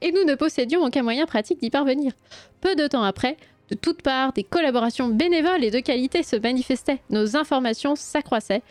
et 0.00 0.12
nous 0.12 0.24
ne 0.24 0.34
possédions 0.34 0.82
aucun 0.82 1.02
moyen 1.02 1.26
pratique 1.26 1.60
d'y 1.60 1.70
parvenir. 1.70 2.12
Peu 2.60 2.74
de 2.74 2.86
temps 2.86 3.02
après, 3.02 3.36
de 3.70 3.74
toutes 3.74 4.02
parts, 4.02 4.32
des 4.32 4.44
collaborations 4.44 5.08
bénévoles 5.08 5.64
et 5.64 5.70
de 5.70 5.80
qualité 5.80 6.22
se 6.22 6.36
manifestaient. 6.36 7.00
Nos 7.10 7.36
informations 7.36 7.96
s'accroissaient. 7.96 8.62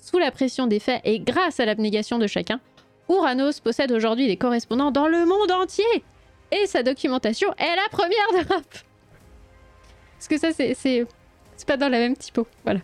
Sous 0.00 0.18
la 0.18 0.30
pression 0.30 0.66
des 0.66 0.80
faits 0.80 1.00
et 1.04 1.18
grâce 1.18 1.60
à 1.60 1.64
l'abnégation 1.64 2.18
de 2.18 2.26
chacun, 2.26 2.60
Uranos 3.08 3.60
possède 3.60 3.92
aujourd'hui 3.92 4.26
des 4.26 4.36
correspondants 4.36 4.90
dans 4.90 5.08
le 5.08 5.24
monde 5.24 5.50
entier. 5.50 6.04
Et 6.52 6.66
sa 6.66 6.82
documentation 6.82 7.52
est 7.58 7.76
la 7.76 7.88
première 7.90 8.32
d'Europe. 8.32 8.74
Parce 10.18 10.28
que 10.28 10.38
ça, 10.38 10.52
c'est, 10.52 11.06
pas 11.66 11.76
dans 11.76 11.88
la 11.88 11.98
même 11.98 12.16
typo. 12.16 12.46
Voilà. 12.64 12.80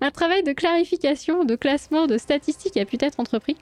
Un 0.00 0.10
travail 0.10 0.42
de 0.42 0.52
clarification, 0.52 1.44
de 1.44 1.54
classement, 1.54 2.06
de 2.06 2.18
statistiques 2.18 2.76
a 2.76 2.84
pu 2.84 2.96
être 3.00 3.20
entrepris 3.20 3.56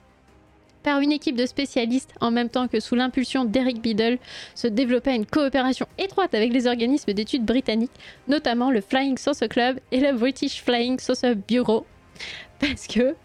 par 0.83 0.99
une 0.99 1.11
équipe 1.11 1.35
de 1.35 1.45
spécialistes 1.45 2.13
en 2.21 2.31
même 2.31 2.49
temps 2.49 2.67
que 2.67 2.79
sous 2.79 2.95
l'impulsion 2.95 3.45
d'Eric 3.45 3.81
Biddle 3.81 4.17
se 4.55 4.67
développait 4.67 5.15
une 5.15 5.25
coopération 5.25 5.85
étroite 5.97 6.33
avec 6.33 6.51
les 6.51 6.67
organismes 6.67 7.13
d'études 7.13 7.45
britanniques, 7.45 7.91
notamment 8.27 8.71
le 8.71 8.81
Flying 8.81 9.17
Saucer 9.17 9.47
Club 9.47 9.79
et 9.91 9.99
le 9.99 10.13
British 10.13 10.63
Flying 10.63 10.99
Saucer 10.99 11.35
Bureau. 11.35 11.85
Parce 12.59 12.87
que 12.87 13.15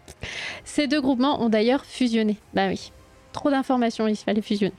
ces 0.63 0.87
deux 0.87 1.01
groupements 1.01 1.41
ont 1.41 1.49
d'ailleurs 1.49 1.85
fusionné. 1.85 2.37
Bah 2.53 2.67
oui, 2.69 2.91
trop 3.33 3.49
d'informations, 3.49 4.07
il 4.07 4.15
fallait 4.15 4.41
fusionner. 4.41 4.75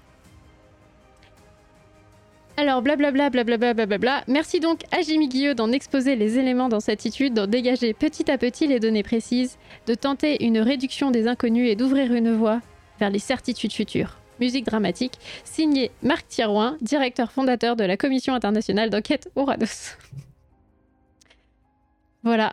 Alors, 2.59 2.83
blablabla, 2.83 3.31
blablabla, 3.31 3.73
blablabla. 3.73 4.25
Merci 4.27 4.59
donc 4.59 4.81
à 4.91 5.01
Jimmy 5.01 5.29
Guilleux 5.29 5.55
d'en 5.55 5.71
exposer 5.71 6.17
les 6.17 6.39
éléments 6.39 6.69
dans 6.69 6.81
cette 6.81 7.07
étude, 7.07 7.33
d'en 7.33 7.47
dégager 7.47 7.95
petit 7.95 8.29
à 8.33 8.37
petit 8.37 8.67
les 8.67 8.81
données 8.81 9.05
précises, 9.05 9.59
de 9.87 9.95
tenter 9.95 10.45
une 10.45 10.59
réduction 10.59 11.13
des 11.13 11.29
inconnus 11.29 11.71
et 11.71 11.77
d'ouvrir 11.77 12.13
une 12.13 12.35
voie 12.35 12.61
vers 12.99 13.11
les 13.11 13.21
certitudes 13.21 13.73
futures. 13.73 14.19
Musique 14.41 14.67
dramatique, 14.67 15.21
signé 15.45 15.93
Marc 16.03 16.27
Thirouin, 16.27 16.77
directeur 16.81 17.31
fondateur 17.31 17.77
de 17.77 17.85
la 17.85 17.97
Commission 17.97 18.35
internationale 18.35 18.91
d'enquête 18.91 19.31
Orados. 19.37 19.97
voilà, 22.25 22.53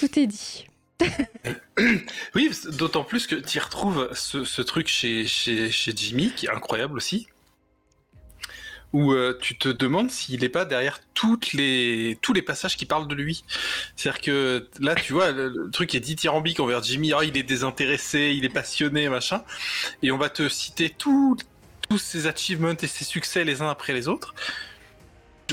tout 0.00 0.18
est 0.18 0.26
dit. 0.26 0.68
oui, 2.34 2.50
d'autant 2.78 3.04
plus 3.04 3.26
que 3.26 3.34
tu 3.34 3.58
retrouves 3.58 4.08
ce, 4.14 4.62
truc 4.62 4.88
chez 4.88 5.26
Jimmy, 5.26 6.32
qui 6.34 6.46
est 6.46 6.50
incroyable 6.50 6.96
aussi 6.96 7.26
où 8.96 9.12
euh, 9.12 9.36
tu 9.38 9.58
te 9.58 9.68
demandes 9.68 10.10
s'il 10.10 10.40
n'est 10.40 10.48
pas 10.48 10.64
derrière 10.64 11.00
toutes 11.12 11.52
les, 11.52 12.18
tous 12.22 12.32
les 12.32 12.40
passages 12.40 12.78
qui 12.78 12.86
parlent 12.86 13.06
de 13.06 13.14
lui. 13.14 13.44
C'est-à-dire 13.94 14.22
que 14.22 14.68
là, 14.80 14.94
tu 14.94 15.12
vois, 15.12 15.32
le, 15.32 15.68
truc 15.70 15.94
est 15.94 16.00
dithyrambique 16.00 16.60
envers 16.60 16.82
Jimmy, 16.82 17.12
oh, 17.12 17.20
il 17.20 17.36
est 17.36 17.42
désintéressé, 17.42 18.32
il 18.34 18.46
est 18.46 18.54
passionné, 18.54 19.10
machin, 19.10 19.44
et 20.02 20.10
on 20.12 20.16
va 20.16 20.30
te 20.30 20.48
citer 20.48 20.88
tous 20.88 21.36
ses 21.98 22.26
achievements 22.26 22.72
et 22.72 22.86
ses 22.86 23.04
succès 23.04 23.44
les 23.44 23.60
uns 23.60 23.68
après 23.68 23.92
les 23.92 24.08
autres. 24.08 24.34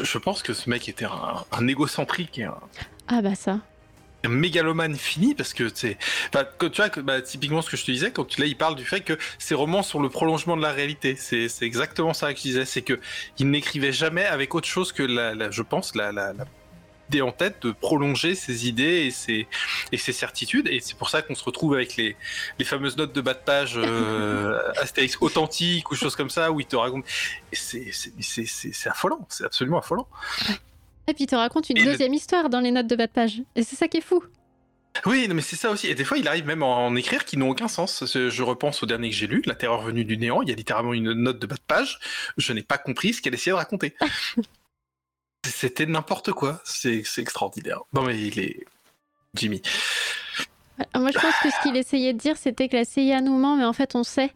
Je, 0.02 0.18
pense 0.20 0.42
que 0.42 0.54
ce 0.54 0.70
mec 0.70 0.88
était 0.88 1.06
un, 1.52 1.68
égocentrique. 1.68 2.40
Ah 3.10 3.22
bah 3.22 3.36
ça 3.36 3.60
mégalomane 4.30 4.96
fini 4.96 5.36
parce 5.36 5.54
que 5.54 5.70
c'est 5.74 5.98
tu 6.32 6.68
vois 6.78 6.90
bah, 7.04 7.22
typiquement 7.22 7.62
ce 7.62 7.70
que 7.70 7.78
je 7.78 7.86
te 7.86 7.92
disais 7.92 8.12
quand 8.12 8.38
là 8.38 8.46
il 8.46 8.58
parle 8.58 8.76
du 8.76 8.86
fait 8.86 9.02
que 9.02 9.18
ses 9.38 9.56
romans 9.56 9.84
sont 9.84 10.02
le 10.02 10.10
prolongement 10.10 10.58
de 10.58 10.62
la 10.62 10.72
réalité. 10.72 11.16
C'est 11.16 11.50
exactement 11.62 12.14
ça 12.14 12.34
que 12.34 12.40
je 12.40 12.44
disais 12.44 12.66
c'est 12.66 12.82
que 12.82 13.00
il 13.38 13.50
n'écrivait 13.50 13.92
jamais 13.92 14.26
avec 14.26 14.56
autre 14.56 14.68
chose 14.68 14.92
que 14.92 15.04
la, 15.04 15.52
je 15.52 15.62
pense 15.62 15.96
la, 15.96 16.12
la, 16.12 16.34
idée 17.10 17.22
en 17.22 17.32
tête 17.32 17.62
de 17.62 17.72
prolonger 17.72 18.36
ses 18.36 18.68
idées 18.68 19.06
et 19.06 19.12
ses 19.12 19.48
et 19.92 19.98
ses 19.98 20.14
certitudes. 20.14 20.68
Et 20.68 20.80
c'est 20.80 20.98
pour 20.98 21.10
ça 21.10 21.22
qu'on 21.22 21.36
se 21.36 21.44
retrouve 21.44 21.74
avec 21.74 21.96
les, 21.98 22.16
les 22.60 22.66
fameuses 22.66 22.98
notes 22.98 23.14
de 23.14 23.22
bas 23.22 23.34
de 23.34 23.40
page 23.40 23.74
euh, 23.78 24.58
Astérix 24.78 25.18
authentiques 25.22 25.92
ou 25.92 25.96
choses 25.96 26.16
comme 26.16 26.30
ça 26.30 26.52
où 26.52 26.60
il 26.60 26.66
te 26.66 26.76
raconte. 26.76 27.06
C'est 27.52 27.92
c'est 27.92 28.90
affolant 28.90 29.26
c'est 29.30 29.46
absolument 29.46 29.80
affolant 29.80 30.08
et 31.08 31.14
puis 31.14 31.26
il 31.26 31.28
te 31.28 31.36
raconte 31.36 31.70
une 31.70 31.84
deuxième 31.84 32.14
histoire 32.14 32.50
dans 32.50 32.60
les 32.60 32.72
notes 32.72 32.88
de 32.88 32.96
bas 32.96 33.08
de 33.08 33.12
page. 33.12 33.42
Et 33.56 33.64
c'est 33.64 33.76
ça 33.76 33.88
qui 33.88 33.98
est 33.98 34.02
fou. 34.02 34.24
Oui, 35.06 35.28
mais 35.28 35.42
c'est 35.42 35.56
ça 35.56 35.72
aussi. 35.72 35.88
Et 35.88 35.96
des 35.96 36.04
fois, 36.04 36.18
il 36.18 36.28
arrive 36.28 36.46
même 36.46 36.62
à 36.62 36.68
en 36.68 36.96
écrire 36.96 37.26
qui 37.26 37.38
n'ont 37.38 37.50
aucun 37.50 37.68
sens. 37.68 38.04
Je 38.06 38.44
repense 38.44 38.84
au 38.84 38.86
dernier 38.86 39.10
que 39.10 39.16
j'ai 39.16 39.28
lu, 39.28 39.42
La 39.46 39.56
Terreur 39.56 39.82
venue 39.82 40.06
du 40.06 40.18
néant. 40.18 40.42
Il 40.44 40.50
y 40.50 40.52
a 40.52 40.56
littéralement 40.56 40.94
une 40.94 41.14
note 41.14 41.40
de 41.40 41.48
bas 41.48 41.56
de 41.56 41.62
page. 41.62 42.00
Je 42.38 42.54
n'ai 42.54 42.62
pas 42.62 42.78
compris 42.78 43.14
ce 43.14 43.22
qu'elle 43.22 43.34
essayait 43.34 43.54
de 43.54 43.58
raconter. 43.58 43.96
C'était 45.46 45.86
n'importe 45.86 46.32
quoi. 46.32 46.62
C'est 46.64 47.04
extraordinaire. 47.18 47.82
Non, 47.94 48.04
mais 48.04 48.20
il 48.20 48.40
est. 48.40 48.66
Jimmy. 49.36 49.62
Moi, 50.96 51.12
je 51.12 51.20
pense 51.20 51.36
que 51.42 51.50
ce 51.50 51.62
qu'il 51.64 51.76
essayait 51.76 52.14
de 52.14 52.20
dire, 52.20 52.38
c'était 52.38 52.70
que 52.70 52.78
la 52.78 52.86
CIA 52.86 53.22
nous 53.22 53.38
ment, 53.38 53.58
mais 53.58 53.66
en 53.66 53.74
fait, 53.74 53.96
on 53.96 54.04
sait. 54.04 54.32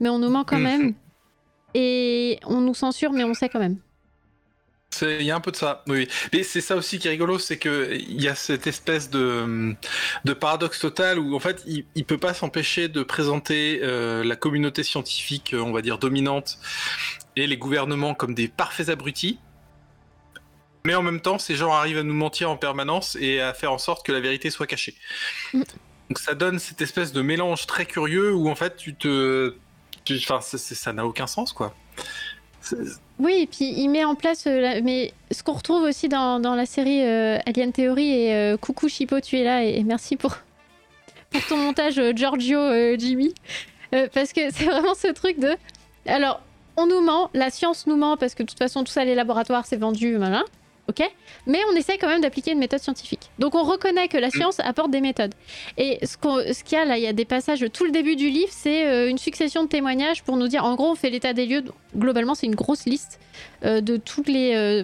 Mais 0.00 0.08
on 0.08 0.18
nous 0.18 0.30
ment 0.30 0.44
quand 0.44 0.58
mhm. 0.58 0.62
même. 0.62 0.94
Et 1.74 2.38
on 2.44 2.60
nous 2.60 2.74
censure, 2.74 3.12
mais 3.12 3.24
on 3.24 3.34
sait 3.34 3.48
quand 3.48 3.58
même. 3.58 3.78
Il 5.00 5.22
y 5.22 5.30
a 5.30 5.36
un 5.36 5.40
peu 5.40 5.50
de 5.50 5.56
ça, 5.56 5.82
oui. 5.86 6.08
Mais 6.32 6.42
c'est 6.42 6.60
ça 6.60 6.76
aussi 6.76 6.98
qui 6.98 7.08
est 7.08 7.10
rigolo, 7.10 7.38
c'est 7.38 7.56
que 7.56 7.94
il 7.94 8.20
y 8.20 8.28
a 8.28 8.34
cette 8.34 8.66
espèce 8.66 9.10
de, 9.10 9.74
paradoxe 10.38 10.78
total 10.80 11.18
où 11.18 11.34
en 11.34 11.40
fait 11.40 11.62
il, 11.66 11.84
il 11.94 12.04
peut 12.04 12.18
pas 12.18 12.34
s'empêcher 12.34 12.88
de 12.88 13.02
présenter 13.02 13.80
euh, 13.82 14.24
la 14.24 14.36
communauté 14.36 14.82
scientifique, 14.82 15.54
on 15.58 15.72
va 15.72 15.82
dire 15.82 15.98
dominante, 15.98 16.58
et 17.36 17.46
les 17.46 17.56
gouvernements 17.56 18.14
comme 18.14 18.34
des 18.34 18.48
parfaits 18.48 18.88
abrutis. 18.88 19.38
Mais 20.84 20.94
en 20.94 21.02
même 21.02 21.20
temps, 21.20 21.38
ces 21.38 21.54
gens 21.54 21.72
arrivent 21.72 21.98
à 21.98 22.02
nous 22.02 22.14
mentir 22.14 22.50
en 22.50 22.56
permanence 22.56 23.16
et 23.20 23.40
à 23.40 23.54
faire 23.54 23.72
en 23.72 23.78
sorte 23.78 24.04
que 24.04 24.12
la 24.12 24.20
vérité 24.20 24.50
soit 24.50 24.66
cachée. 24.66 24.96
Donc 25.52 26.18
ça 26.18 26.34
donne 26.34 26.58
cette 26.58 26.82
espèce 26.82 27.12
de 27.12 27.22
mélange 27.22 27.66
très 27.66 27.86
curieux 27.86 28.34
où 28.34 28.50
en 28.50 28.54
fait 28.54 28.76
tu 28.76 28.94
te, 28.94 29.54
enfin 30.28 30.40
ça 30.42 30.92
n'a 30.92 31.06
aucun 31.06 31.26
sens 31.26 31.52
quoi. 31.52 31.74
Oui, 33.18 33.42
et 33.42 33.46
puis 33.46 33.72
il 33.76 33.88
met 33.88 34.04
en 34.04 34.14
place, 34.14 34.44
euh, 34.46 34.80
mais 34.82 35.12
ce 35.30 35.42
qu'on 35.42 35.52
retrouve 35.52 35.82
aussi 35.82 36.08
dans, 36.08 36.38
la 36.40 36.66
série 36.66 37.02
euh, 37.02 37.38
Alien 37.46 37.72
Theory 37.72 38.10
et 38.10 38.34
euh, 38.34 38.56
Coucou 38.56 38.88
Chipo, 38.88 39.20
tu 39.20 39.38
es 39.38 39.44
là 39.44 39.64
et, 39.64 39.82
merci 39.84 40.16
pour, 40.16 40.36
pour 41.30 41.46
ton 41.46 41.56
montage, 41.56 42.00
Giorgio, 42.14 42.58
Jimmy. 42.98 43.32
Parce 44.14 44.32
que 44.32 44.50
c'est 44.50 44.64
vraiment 44.64 44.94
ce 44.94 45.08
truc 45.08 45.38
de. 45.38 45.54
Alors, 46.06 46.40
on 46.76 46.86
nous 46.86 47.02
ment, 47.02 47.30
la 47.34 47.50
science 47.50 47.86
nous 47.86 47.96
ment, 47.96 48.16
parce 48.16 48.34
que 48.34 48.42
de 48.42 48.48
toute 48.48 48.58
façon, 48.58 48.84
tout 48.84 48.92
ça, 48.92 49.04
les 49.04 49.14
laboratoires, 49.14 49.66
c'est 49.66 49.76
vendu, 49.76 50.16
malin. 50.16 50.44
Ok 50.88 51.02
Mais 51.46 51.60
on 51.70 51.76
essaie 51.76 51.96
quand 51.96 52.08
même 52.08 52.20
d'appliquer 52.20 52.52
une 52.52 52.58
méthode 52.58 52.80
scientifique. 52.80 53.30
Donc 53.38 53.54
on 53.54 53.62
reconnaît 53.62 54.08
que 54.08 54.18
la 54.18 54.30
science 54.30 54.58
apporte 54.60 54.90
des 54.90 55.00
méthodes. 55.00 55.34
Et 55.78 56.04
ce 56.04 56.16
qu'il 56.62 56.76
y 56.76 56.80
a 56.80 56.84
là, 56.84 56.98
il 56.98 57.04
y 57.04 57.06
a 57.06 57.12
des 57.12 57.24
passages, 57.24 57.64
tout 57.72 57.84
le 57.84 57.92
début 57.92 58.16
du 58.16 58.30
livre, 58.30 58.50
c'est 58.50 58.86
euh, 58.86 59.08
une 59.08 59.18
succession 59.18 59.62
de 59.62 59.68
témoignages 59.68 60.22
pour 60.24 60.36
nous 60.36 60.48
dire, 60.48 60.64
en 60.64 60.74
gros, 60.74 60.90
on 60.90 60.94
fait 60.94 61.10
l'état 61.10 61.32
des 61.32 61.46
lieux. 61.46 61.64
Globalement, 61.96 62.34
c'est 62.34 62.46
une 62.46 62.56
grosse 62.56 62.84
liste 62.84 63.20
euh, 63.64 63.80
de 63.80 63.96
toutes 63.96 64.28
les, 64.28 64.54
euh, 64.54 64.82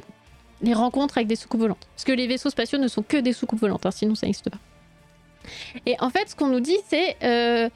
les 0.63 0.75
rencontres 0.75 1.19
avec 1.19 1.27
des 1.27 1.37
soucoupes 1.37 1.61
volantes. 1.61 1.89
Parce 1.95 2.05
que 2.05 2.13
les 2.13 2.29
vaisseaux 2.29 2.51
spatiaux 2.51 2.79
ne 2.79 2.89
sont 2.89 3.03
que 3.03 3.17
des 3.17 3.33
soucoupes 3.33 3.61
volantes, 3.61 3.85
hein, 3.85 3.91
sinon 3.91 4.15
ça 4.15 4.27
n'existe 4.27 4.51
pas. 4.51 4.59
Et 5.85 5.97
en 6.01 6.11
fait, 6.11 6.29
ce 6.29 6.37
qu'on 6.37 6.49
nous 6.49 6.61
dit, 6.61 6.79
c'est... 6.89 7.17
euh, 7.25 7.69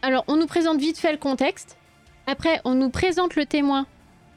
alors, 0.00 0.24
on 0.28 0.36
nous 0.36 0.46
présente 0.46 0.78
vite 0.78 0.96
fait 0.98 1.12
le 1.12 1.18
contexte. 1.18 1.76
Après, 2.26 2.60
on 2.64 2.74
nous 2.74 2.90
présente 2.90 3.36
le 3.36 3.46
témoin. 3.46 3.86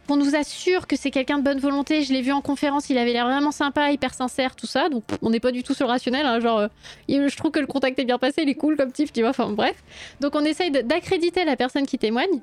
On 0.10 0.18
nous 0.18 0.36
assure 0.36 0.88
que 0.88 0.96
c'est 0.98 1.12
quelqu'un 1.12 1.38
de 1.38 1.44
bonne 1.44 1.60
volonté. 1.60 2.02
Je 2.04 2.12
l'ai 2.12 2.22
vu 2.22 2.32
en 2.32 2.42
conférence, 2.42 2.90
il 2.90 2.98
avait 2.98 3.14
l'air 3.14 3.26
vraiment 3.26 3.52
sympa, 3.52 3.92
hyper 3.92 4.14
sincère, 4.14 4.56
tout 4.56 4.68
ça. 4.68 4.90
Donc, 4.90 5.04
on 5.22 5.30
n'est 5.30 5.40
pas 5.40 5.52
du 5.52 5.64
tout 5.64 5.74
sur 5.74 5.86
le 5.86 5.92
rationnel. 5.92 6.26
hein, 6.26 6.40
genre, 6.40 6.60
euh, 6.60 6.68
je 7.08 7.36
trouve 7.38 7.52
que 7.52 7.60
le 7.60 7.68
contact 7.68 7.98
est 8.00 8.06
bien 8.06 8.18
passé, 8.18 8.42
il 8.42 8.50
est 8.50 8.56
cool 8.56 8.76
comme 8.76 8.92
type, 8.92 9.14
tu 9.14 9.22
vois. 9.22 9.30
Enfin, 9.30 9.50
bref. 9.52 9.76
Donc, 10.20 10.36
on 10.36 10.44
essaye 10.44 10.72
d'accréditer 10.72 11.46
la 11.46 11.56
personne 11.56 11.86
qui 11.86 11.98
témoigne. 11.98 12.42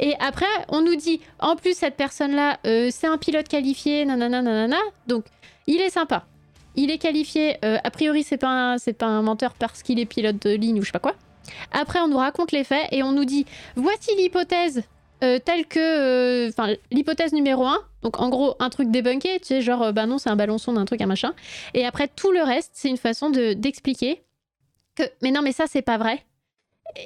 Et 0.00 0.14
après, 0.18 0.46
on 0.68 0.82
nous 0.82 0.96
dit, 0.96 1.20
en 1.38 1.54
plus, 1.56 1.74
cette 1.76 1.96
personne-là, 1.96 2.58
euh, 2.66 2.88
c'est 2.90 3.06
un 3.06 3.18
pilote 3.18 3.48
qualifié, 3.48 4.04
nanana, 4.04 4.42
nanana. 4.42 4.78
Donc, 5.06 5.26
il 5.66 5.80
est 5.80 5.90
sympa. 5.90 6.26
Il 6.76 6.90
est 6.90 6.98
qualifié. 6.98 7.56
euh, 7.64 7.78
a 7.82 7.90
priori, 7.90 8.22
c'est 8.22 8.36
pas, 8.36 8.76
pas 8.98 9.06
un 9.06 9.22
menteur 9.22 9.54
parce 9.54 9.82
qu'il 9.82 9.98
est 10.00 10.06
pilote 10.06 10.40
de 10.42 10.50
ligne 10.50 10.78
ou 10.78 10.82
je 10.82 10.86
sais 10.86 10.92
pas 10.92 10.98
quoi. 10.98 11.14
Après, 11.72 12.00
on 12.00 12.08
nous 12.08 12.16
raconte 12.18 12.52
les 12.52 12.64
faits 12.64 12.88
et 12.92 13.02
on 13.02 13.12
nous 13.12 13.24
dit 13.24 13.44
voici 13.76 14.14
l'hypothèse 14.16 14.82
euh, 15.22 15.38
telle 15.38 15.66
que. 15.66 16.48
euh, 16.48 16.74
l'hypothèse 16.90 17.32
numéro 17.32 17.64
1. 17.66 17.78
Donc, 18.02 18.20
en 18.20 18.28
gros, 18.28 18.54
un 18.60 18.70
truc 18.70 18.90
débunké, 18.90 19.38
tu 19.40 19.46
sais, 19.46 19.60
genre, 19.62 19.82
euh, 19.82 19.92
bah 19.92 20.06
non, 20.06 20.18
c'est 20.18 20.30
un 20.30 20.36
ballon 20.36 20.58
sonde, 20.58 20.78
un 20.78 20.84
truc, 20.84 21.00
un 21.02 21.06
machin. 21.06 21.34
Et 21.74 21.84
après, 21.84 22.08
tout 22.08 22.32
le 22.32 22.42
reste, 22.42 22.70
c'est 22.74 22.88
une 22.88 22.96
façon 22.96 23.30
de- 23.30 23.52
d'expliquer 23.52 24.22
que. 24.96 25.02
Mais 25.22 25.30
non, 25.30 25.42
mais 25.42 25.52
ça, 25.52 25.64
c'est 25.68 25.82
pas 25.82 25.98
vrai. 25.98 26.24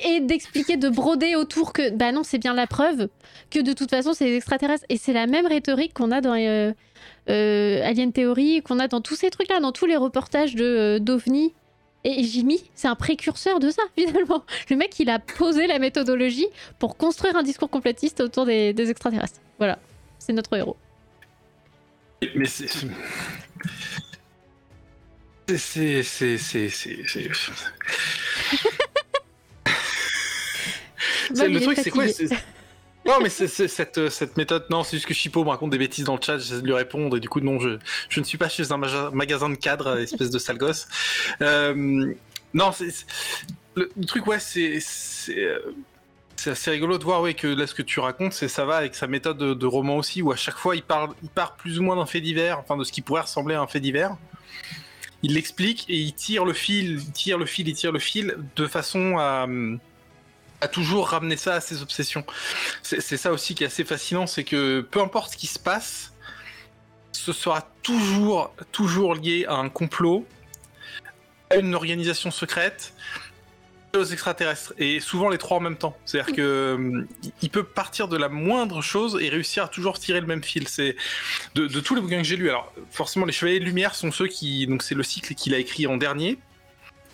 Et 0.06 0.20
d'expliquer, 0.20 0.76
de 0.76 0.88
broder 0.88 1.34
autour 1.36 1.72
que. 1.72 1.90
Bah 1.90 2.12
non, 2.12 2.22
c'est 2.22 2.38
bien 2.38 2.54
la 2.54 2.66
preuve 2.66 3.08
que 3.50 3.58
de 3.60 3.72
toute 3.72 3.90
façon, 3.90 4.12
c'est 4.14 4.24
les 4.24 4.36
extraterrestres. 4.36 4.86
Et 4.88 4.96
c'est 4.96 5.12
la 5.12 5.26
même 5.26 5.46
rhétorique 5.46 5.92
qu'on 5.94 6.10
a 6.10 6.20
dans. 6.20 6.34
euh, 6.34 6.72
Alien 7.28 8.12
Theory, 8.12 8.62
qu'on 8.62 8.78
a 8.78 8.88
dans 8.88 9.00
tous 9.00 9.14
ces 9.16 9.30
trucs-là, 9.30 9.60
dans 9.60 9.72
tous 9.72 9.86
les 9.86 9.96
reportages 9.96 10.54
de 10.54 10.98
d'OVNI. 11.00 11.52
Et 12.06 12.22
Jimmy, 12.24 12.62
c'est 12.74 12.88
un 12.88 12.94
précurseur 12.96 13.60
de 13.60 13.70
ça, 13.70 13.82
finalement. 13.98 14.44
Le 14.70 14.76
mec, 14.76 14.98
il 15.00 15.08
a 15.10 15.18
posé 15.18 15.66
la 15.66 15.78
méthodologie 15.78 16.46
pour 16.78 16.96
construire 16.96 17.34
un 17.36 17.42
discours 17.42 17.70
complètiste 17.70 18.20
autour 18.20 18.44
des, 18.46 18.72
des 18.74 18.90
extraterrestres. 18.90 19.40
Voilà, 19.58 19.78
c'est 20.18 20.32
notre 20.34 20.54
héros. 20.56 20.76
Mais 22.34 22.46
c'est. 22.46 22.68
C'est. 22.68 22.88
C'est. 25.58 26.02
C'est. 26.02 26.38
C'est. 26.38 26.68
c'est- 26.68 27.04
c'est- 27.06 27.28
Bob, 31.30 31.34
C'est- 31.34 31.46
il 31.48 31.54
le 31.54 31.60
truc, 31.60 31.78
c'est 31.82 31.90
quoi 31.90 32.04
Non, 33.06 33.18
mais 33.20 33.28
euh, 33.40 34.08
cette 34.08 34.36
méthode. 34.36 34.64
Non, 34.70 34.82
c'est 34.82 34.96
juste 34.96 35.06
que 35.06 35.14
Chipo 35.14 35.44
me 35.44 35.50
raconte 35.50 35.70
des 35.70 35.78
bêtises 35.78 36.04
dans 36.04 36.16
le 36.16 36.22
chat, 36.22 36.38
j'essaie 36.38 36.62
de 36.62 36.66
lui 36.66 36.72
répondre, 36.72 37.16
et 37.16 37.20
du 37.20 37.28
coup, 37.28 37.40
non, 37.40 37.58
je, 37.60 37.78
ne 38.18 38.24
suis 38.24 38.38
pas 38.38 38.48
chez 38.48 38.72
un 38.72 38.78
maga- 38.78 39.10
magasin 39.12 39.50
de 39.50 39.56
cadre, 39.56 39.98
espèce 39.98 40.30
de 40.30 40.38
sale 40.38 40.58
gosse. 40.58 40.88
Euh, 41.42 42.14
non, 42.54 42.70
Le, 43.74 43.90
truc, 44.06 44.26
ouais, 44.26 44.38
c'est. 44.38 44.80
Euh, 45.30 45.58
assez 46.46 46.70
rigolo 46.70 46.98
de 46.98 47.04
voir 47.04 47.22
ouais, 47.22 47.32
que 47.32 47.46
là, 47.46 47.66
ce 47.66 47.74
que 47.74 47.82
tu 47.82 48.00
racontes, 48.00 48.34
c'est 48.34 48.48
ça 48.48 48.66
va 48.66 48.76
avec 48.76 48.94
sa 48.94 49.06
méthode 49.06 49.38
de, 49.38 49.66
roman 49.66 49.96
aussi, 49.96 50.20
où 50.20 50.30
à 50.30 50.36
chaque 50.36 50.56
fois, 50.56 50.76
il, 50.76 50.82
parle, 50.82 51.10
il 51.22 51.30
part 51.30 51.56
plus 51.56 51.78
ou 51.78 51.82
moins 51.82 51.96
d'un 51.96 52.06
fait 52.06 52.20
divers, 52.20 52.58
enfin, 52.58 52.76
de 52.76 52.84
ce 52.84 52.92
qui 52.92 53.00
pourrait 53.00 53.22
ressembler 53.22 53.54
à 53.54 53.62
un 53.62 53.66
fait 53.66 53.80
divers. 53.80 54.16
Il 55.22 55.34
l'explique 55.34 55.86
et 55.88 55.96
il 55.96 56.12
tire 56.12 56.44
le 56.44 56.52
fil, 56.52 57.00
il 57.00 57.12
tire 57.12 57.38
le 57.38 57.46
fil, 57.46 57.66
il 57.66 57.74
tire 57.74 57.92
le 57.92 57.98
fil, 57.98 58.36
de 58.56 58.66
façon 58.66 59.16
à 59.18 59.46
toujours 60.68 61.08
ramener 61.08 61.36
ça 61.36 61.54
à 61.54 61.60
ses 61.60 61.82
obsessions. 61.82 62.24
C'est 62.82 63.16
ça 63.16 63.32
aussi 63.32 63.54
qui 63.54 63.64
est 63.64 63.68
assez 63.68 63.84
fascinant, 63.84 64.26
c'est 64.26 64.44
que 64.44 64.80
peu 64.80 65.00
importe 65.00 65.32
ce 65.32 65.36
qui 65.36 65.46
se 65.46 65.58
passe, 65.58 66.12
ce 67.12 67.32
sera 67.32 67.62
toujours, 67.82 68.54
toujours 68.72 69.14
lié 69.14 69.46
à 69.48 69.54
un 69.54 69.68
complot, 69.68 70.26
à 71.50 71.56
une 71.56 71.74
organisation 71.74 72.30
secrète, 72.30 72.92
aux 73.96 74.04
extraterrestres. 74.04 74.74
Et 74.78 75.00
souvent 75.00 75.28
les 75.28 75.38
trois 75.38 75.58
en 75.58 75.60
même 75.60 75.76
temps. 75.76 75.96
C'est-à-dire 76.04 76.34
que 76.34 76.74
hum, 76.74 77.06
il 77.42 77.50
peut 77.50 77.62
partir 77.62 78.08
de 78.08 78.16
la 78.16 78.28
moindre 78.28 78.82
chose 78.82 79.18
et 79.20 79.28
réussir 79.28 79.64
à 79.64 79.68
toujours 79.68 79.98
tirer 79.98 80.20
le 80.20 80.26
même 80.26 80.42
fil. 80.42 80.68
C'est 80.68 80.96
de, 81.54 81.66
de 81.66 81.80
tous 81.80 81.94
les 81.94 82.00
bouquins 82.00 82.18
que 82.18 82.24
j'ai 82.24 82.36
lus. 82.36 82.50
Alors 82.50 82.72
forcément, 82.90 83.26
les 83.26 83.32
Chevaliers 83.32 83.60
de 83.60 83.64
Lumière 83.64 83.94
sont 83.94 84.10
ceux 84.10 84.26
qui, 84.26 84.66
donc 84.66 84.82
c'est 84.82 84.94
le 84.94 85.02
cycle 85.02 85.34
qu'il 85.34 85.54
a 85.54 85.58
écrit 85.58 85.86
en 85.86 85.96
dernier 85.96 86.38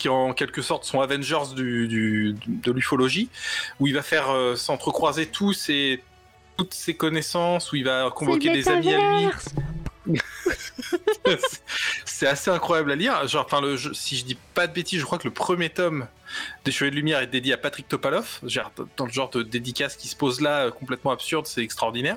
qui 0.01 0.09
en 0.09 0.33
quelque 0.33 0.63
sorte 0.63 0.85
sont 0.85 1.01
Avengers 1.03 1.55
du, 1.55 1.87
du- 1.87 2.35
de 2.47 2.73
l'ufologie, 2.73 3.29
où 3.79 3.87
il 3.87 3.95
va 3.95 4.03
faire 4.03 4.31
euh, 4.31 4.57
s'entrecroiser 4.57 5.27
tous 5.27 5.53
ses, 5.53 6.03
toutes 6.57 6.73
ses 6.75 6.95
connaissances, 6.95 7.71
où 7.71 7.77
il 7.77 7.85
va 7.85 8.11
convoquer 8.11 8.51
des 8.55 8.69
amis 8.69 8.95
à 8.95 9.21
lui. 9.21 9.29
C'est 12.05 12.27
assez 12.27 12.51
incroyable 12.51 12.93
à 12.93 12.97
lire. 12.97 13.29
Genre, 13.29 13.45
enfin, 13.45 13.61
le, 13.61 13.77
je- 13.77 13.93
si 13.93 14.17
je 14.17 14.25
dis 14.25 14.37
pas 14.55 14.67
de 14.67 14.73
bêtises, 14.73 15.01
je 15.01 15.05
crois 15.05 15.19
que 15.19 15.29
le 15.29 15.35
premier 15.35 15.69
tome 15.71 16.07
des 16.65 16.73
Chevaliers 16.73 16.91
de 16.93 16.97
Lumière 16.97 17.21
est 17.21 17.27
dédié 17.27 17.53
à 17.53 17.59
Patrick 17.59 17.87
Topalov. 17.89 18.39
Genre, 18.43 18.73
dans 18.97 19.05
le 19.07 19.13
genre 19.13 19.31
de 19.31 19.43
dédicace 19.43 19.97
qui 19.97 20.09
se 20.09 20.17
pose 20.17 20.41
là, 20.41 20.67
euh, 20.67 20.71
complètement 20.71 21.11
absurde, 21.13 21.47
c'est 21.47 21.63
extraordinaire. 21.63 22.17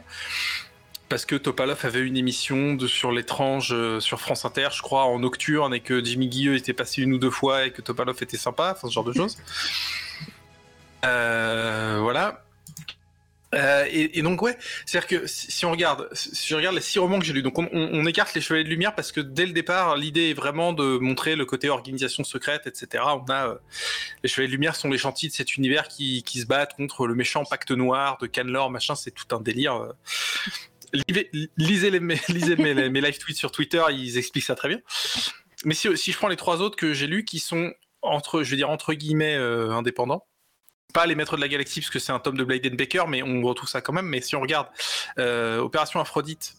Parce 1.14 1.28
que 1.28 1.36
Topalov 1.36 1.78
avait 1.86 2.00
une 2.02 2.18
émission 2.18 2.74
de, 2.74 2.88
sur 2.88 3.12
l'étrange 3.12 3.70
euh, 3.72 4.00
sur 4.00 4.20
France 4.20 4.46
Inter, 4.46 4.70
je 4.74 4.82
crois, 4.82 5.04
en 5.04 5.20
nocturne, 5.20 5.72
et 5.72 5.80
que 5.80 6.04
Jimmy 6.04 6.28
Guilleux 6.28 6.56
était 6.56 6.74
passé 6.74 7.04
une 7.04 7.14
ou 7.14 7.20
deux 7.20 7.30
fois, 7.30 7.66
et 7.68 7.72
que 7.72 7.84
Topalov 7.84 8.18
était 8.24 8.36
sympa, 8.36 8.74
enfin 8.76 8.88
ce 8.88 8.94
genre 8.94 9.04
de 9.04 9.14
choses. 9.14 9.38
Euh, 11.06 12.00
voilà. 12.02 12.44
Euh, 13.54 13.86
et, 13.92 14.18
et 14.18 14.22
donc 14.24 14.42
ouais, 14.42 14.58
c'est-à-dire 14.86 15.08
que 15.22 15.28
si, 15.28 15.64
on 15.66 15.72
regarde, 15.72 16.08
si 16.14 16.48
je 16.48 16.56
regarde 16.56 16.76
les 16.76 16.82
six 16.82 16.98
romans 16.98 17.20
que 17.20 17.26
j'ai 17.26 17.34
lus, 17.34 17.44
donc 17.44 17.60
on, 17.60 17.70
on- 17.72 17.90
on 17.94 18.06
écarte 18.08 18.34
les 18.34 18.42
Chevaliers 18.42 18.64
de 18.64 18.70
Lumière 18.70 18.96
parce 18.96 19.12
que 19.12 19.20
dès 19.22 19.46
le 19.46 19.52
départ, 19.52 19.96
l'idée 19.98 20.30
est 20.32 20.34
vraiment 20.34 20.74
de 20.74 20.98
montrer 20.98 21.36
le 21.36 21.46
côté 21.46 21.70
organisation 21.70 22.24
secrète, 22.24 22.66
etc. 22.66 23.04
On 23.06 23.30
a 23.30 23.50
euh, 23.50 23.56
les 24.24 24.30
Chevaliers 24.30 24.48
de 24.48 24.54
Lumière 24.54 24.76
sont 24.76 24.90
les 24.90 24.98
gentils 24.98 25.28
de 25.28 25.34
cet 25.34 25.56
univers 25.58 25.88
qui, 25.90 26.24
qui 26.24 26.40
se 26.40 26.46
battent 26.48 26.74
contre 26.76 27.06
le 27.06 27.14
méchant 27.14 27.44
Pacte 27.46 27.70
Noir 27.72 28.18
de 28.20 28.26
Canlor, 28.26 28.72
machin, 28.72 28.96
c'est 28.96 29.12
tout 29.12 29.36
un 29.36 29.40
délire. 29.42 29.90
Lisez, 30.94 32.00
mes- 32.00 33.02
live 33.02 33.18
tweets 33.18 33.38
sur 33.38 33.52
Twitter, 33.52 33.84
ils 33.92 34.18
expliquent 34.18 34.46
ça 34.46 34.56
très 34.56 34.70
bien. 34.70 34.80
Mais 35.66 35.74
si, 35.74 35.90
je 35.96 36.18
prends 36.18 36.28
les 36.28 36.36
trois 36.36 36.62
autres 36.62 36.76
que 36.76 36.94
j'ai 36.94 37.08
lus, 37.08 37.26
qui 37.26 37.40
sont 37.40 37.74
entre, 38.02 38.44
je 38.44 38.52
vais 38.52 38.58
dire 38.58 38.70
entre 38.70 38.94
guillemets 38.94 39.36
euh, 39.36 39.72
indépendants, 39.72 40.26
pas 40.94 41.06
les 41.06 41.16
maîtres 41.16 41.36
de 41.36 41.42
la 41.42 41.48
galaxie 41.48 41.80
parce 41.80 41.90
que 41.90 42.00
c'est 42.00 42.12
un 42.12 42.20
tome 42.20 42.38
de 42.38 42.44
Blyden 42.44 42.76
Baker, 42.76 43.06
mais 43.08 43.24
on 43.24 43.42
retrouve 43.42 43.70
ça 43.70 43.82
quand 43.82 43.94
même. 43.94 44.06
Mais 44.06 44.22
si 44.22 44.36
on 44.36 44.42
regarde 44.42 44.68
euh, 45.18 45.60
Opération 45.60 46.00
Aphrodite 46.00 46.56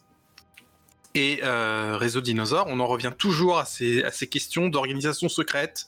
et 1.15 1.41
euh, 1.45 1.97
Réseau 1.97 2.21
Dinosaure, 2.21 2.67
on 2.69 2.81
en 2.81 2.87
revient 2.87 3.13
toujours 3.17 3.59
à 3.59 3.65
ces, 3.65 4.03
à 4.03 4.11
ces 4.11 4.27
questions 4.27 4.69
d'organisation 4.69 5.29
secrète, 5.29 5.87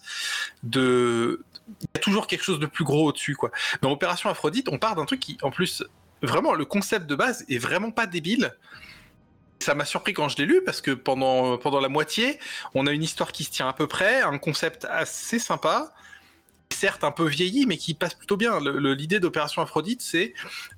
de 0.62 1.44
il 1.68 1.88
y 1.96 1.98
a 1.98 2.00
toujours 2.00 2.28
quelque 2.28 2.44
chose 2.44 2.60
de 2.60 2.66
plus 2.66 2.84
gros 2.84 3.08
au-dessus. 3.08 3.36
Dans 3.82 3.90
Opération 3.90 4.30
Aphrodite, 4.30 4.68
on 4.70 4.78
part 4.78 4.94
d'un 4.94 5.04
truc 5.04 5.18
qui 5.18 5.36
en 5.42 5.50
plus 5.50 5.82
vraiment 6.22 6.54
le 6.54 6.64
concept 6.64 7.06
de 7.06 7.14
base 7.14 7.44
est 7.48 7.58
vraiment 7.58 7.90
pas 7.90 8.06
débile. 8.06 8.52
Ça 9.58 9.74
m'a 9.74 9.84
surpris 9.84 10.12
quand 10.12 10.28
je 10.28 10.36
l'ai 10.36 10.44
lu 10.44 10.62
parce 10.64 10.80
que 10.80 10.90
pendant, 10.90 11.56
pendant 11.58 11.80
la 11.80 11.88
moitié, 11.88 12.38
on 12.74 12.86
a 12.86 12.92
une 12.92 13.02
histoire 13.02 13.32
qui 13.32 13.44
se 13.44 13.50
tient 13.50 13.68
à 13.68 13.72
peu 13.72 13.86
près, 13.86 14.20
un 14.20 14.38
concept 14.38 14.84
assez 14.84 15.38
sympa, 15.38 15.94
certes 16.70 17.04
un 17.04 17.10
peu 17.10 17.26
vieilli, 17.26 17.64
mais 17.66 17.76
qui 17.76 17.94
passe 17.94 18.14
plutôt 18.14 18.36
bien. 18.36 18.60
L'idée 18.60 19.18
d'Opération 19.18 19.62
Aphrodite, 19.62 20.02
c'est. 20.02 20.34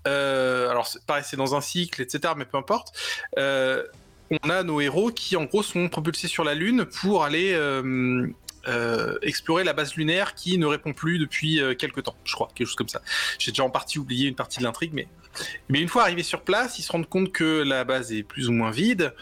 euh, 0.06 0.70
alors, 0.70 0.88
pareil, 1.06 1.24
c'est 1.26 1.36
dans 1.36 1.54
un 1.56 1.60
cycle, 1.60 2.02
etc., 2.02 2.34
mais 2.36 2.44
peu 2.44 2.56
importe. 2.56 2.92
Euh, 3.38 3.84
on 4.30 4.50
a 4.50 4.62
nos 4.62 4.80
héros 4.80 5.10
qui, 5.10 5.36
en 5.36 5.44
gros, 5.44 5.62
sont 5.62 5.88
propulsés 5.88 6.28
sur 6.28 6.44
la 6.44 6.54
Lune 6.54 6.84
pour 6.84 7.24
aller. 7.24 7.52
euh, 7.54 8.28
euh, 8.68 9.18
explorer 9.22 9.64
la 9.64 9.72
base 9.72 9.94
lunaire 9.96 10.34
qui 10.34 10.58
ne 10.58 10.66
répond 10.66 10.92
plus 10.92 11.18
depuis 11.18 11.60
euh, 11.60 11.74
quelques 11.74 12.02
temps, 12.04 12.16
je 12.24 12.34
crois, 12.34 12.48
quelque 12.54 12.66
chose 12.66 12.76
comme 12.76 12.88
ça. 12.88 13.02
J'ai 13.38 13.50
déjà 13.50 13.64
en 13.64 13.70
partie 13.70 13.98
oublié 13.98 14.28
une 14.28 14.34
partie 14.34 14.58
de 14.58 14.64
l'intrigue, 14.64 14.92
mais 14.94 15.08
mais 15.68 15.80
une 15.80 15.88
fois 15.88 16.02
arrivés 16.02 16.22
sur 16.22 16.42
place, 16.42 16.78
ils 16.78 16.82
se 16.82 16.92
rendent 16.92 17.08
compte 17.08 17.32
que 17.32 17.62
la 17.62 17.84
base 17.84 18.12
est 18.12 18.22
plus 18.22 18.48
ou 18.48 18.52
moins 18.52 18.70
vide 18.70 19.14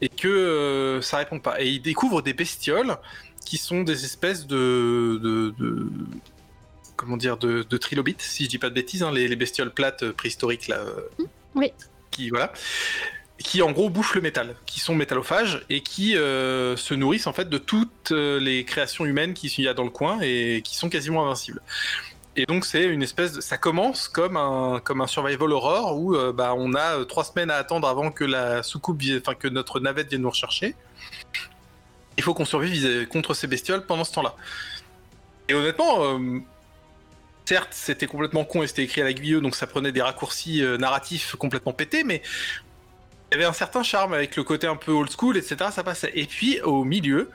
et 0.00 0.08
que 0.08 0.28
euh, 0.28 1.00
ça 1.02 1.16
répond 1.18 1.40
pas. 1.40 1.60
Et 1.60 1.68
ils 1.68 1.80
découvrent 1.80 2.22
des 2.22 2.34
bestioles 2.34 2.96
qui 3.44 3.56
sont 3.58 3.82
des 3.82 4.04
espèces 4.04 4.46
de, 4.46 5.18
de, 5.22 5.54
de- 5.58 5.90
comment 6.96 7.16
dire 7.16 7.36
de, 7.36 7.62
de 7.68 7.76
trilobites, 7.76 8.20
si 8.22 8.44
je 8.44 8.48
dis 8.50 8.58
pas 8.58 8.68
de 8.70 8.74
bêtises, 8.74 9.02
hein, 9.02 9.12
les, 9.12 9.28
les 9.28 9.36
bestioles 9.36 9.72
plates 9.72 10.02
euh, 10.02 10.12
préhistoriques 10.12 10.68
là. 10.68 10.78
euh, 10.78 11.24
Oui. 11.54 11.72
Qui 12.10 12.28
voilà. 12.30 12.52
Qui 13.38 13.62
en 13.62 13.70
gros 13.72 13.90
bouffent 13.90 14.14
le 14.14 14.20
métal, 14.22 14.56
qui 14.64 14.80
sont 14.80 14.94
métallophages 14.94 15.64
et 15.68 15.82
qui 15.82 16.16
euh, 16.16 16.76
se 16.76 16.94
nourrissent 16.94 17.26
en 17.26 17.32
fait 17.32 17.48
de 17.48 17.58
toutes 17.58 18.12
euh, 18.12 18.40
les 18.40 18.64
créations 18.64 19.04
humaines 19.04 19.34
qui 19.34 19.52
y 19.62 19.68
a 19.68 19.74
dans 19.74 19.84
le 19.84 19.90
coin 19.90 20.18
et 20.22 20.62
qui 20.64 20.76
sont 20.76 20.88
quasiment 20.88 21.26
invincibles. 21.26 21.60
Et 22.36 22.46
donc 22.46 22.64
c'est 22.64 22.84
une 22.84 23.02
espèce 23.02 23.32
de... 23.32 23.40
ça 23.40 23.58
commence 23.58 24.08
comme 24.08 24.36
un 24.36 24.80
comme 24.82 25.00
un 25.00 25.06
survival 25.06 25.52
horror 25.52 25.98
où 25.98 26.14
euh, 26.14 26.32
bah, 26.32 26.54
on 26.56 26.74
a 26.74 27.04
trois 27.04 27.24
semaines 27.24 27.50
à 27.50 27.56
attendre 27.56 27.88
avant 27.88 28.10
que 28.10 28.24
la 28.24 28.62
soucoupe 28.62 29.02
enfin 29.20 29.34
que 29.34 29.48
notre 29.48 29.80
navette 29.80 30.08
vienne 30.08 30.22
nous 30.22 30.30
rechercher. 30.30 30.74
Il 32.16 32.22
faut 32.22 32.32
qu'on 32.32 32.46
survive 32.46 33.06
contre 33.08 33.34
ces 33.34 33.46
bestioles 33.46 33.84
pendant 33.84 34.04
ce 34.04 34.12
temps-là. 34.14 34.34
Et 35.48 35.54
honnêtement, 35.54 36.18
certes, 37.44 37.68
c'était 37.72 38.06
complètement 38.06 38.46
con 38.46 38.62
et 38.62 38.66
c'était 38.66 38.84
écrit 38.84 39.02
à 39.02 39.04
la 39.04 39.12
guilleux, 39.12 39.42
donc 39.42 39.54
ça 39.54 39.66
prenait 39.66 39.92
des 39.92 40.00
raccourcis 40.00 40.62
narratifs 40.78 41.36
complètement 41.36 41.74
pétés, 41.74 42.04
mais 42.04 42.22
il 43.30 43.34
y 43.34 43.36
avait 43.36 43.44
un 43.44 43.52
certain 43.52 43.82
charme 43.82 44.14
avec 44.14 44.36
le 44.36 44.44
côté 44.44 44.66
un 44.66 44.76
peu 44.76 44.92
old 44.92 45.10
school, 45.10 45.36
etc. 45.36 45.70
Ça 45.72 45.82
passait. 45.82 46.12
Et 46.14 46.26
puis 46.26 46.60
au 46.60 46.84
milieu, 46.84 47.30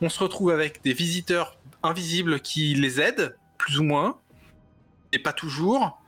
on 0.00 0.08
se 0.08 0.18
retrouve 0.18 0.50
avec 0.50 0.82
des 0.82 0.92
visiteurs 0.92 1.58
invisibles 1.82 2.40
qui 2.40 2.74
les 2.74 3.00
aident, 3.00 3.36
plus 3.58 3.78
ou 3.78 3.84
moins, 3.84 4.18
et 5.12 5.18
pas 5.18 5.32
toujours, 5.32 6.00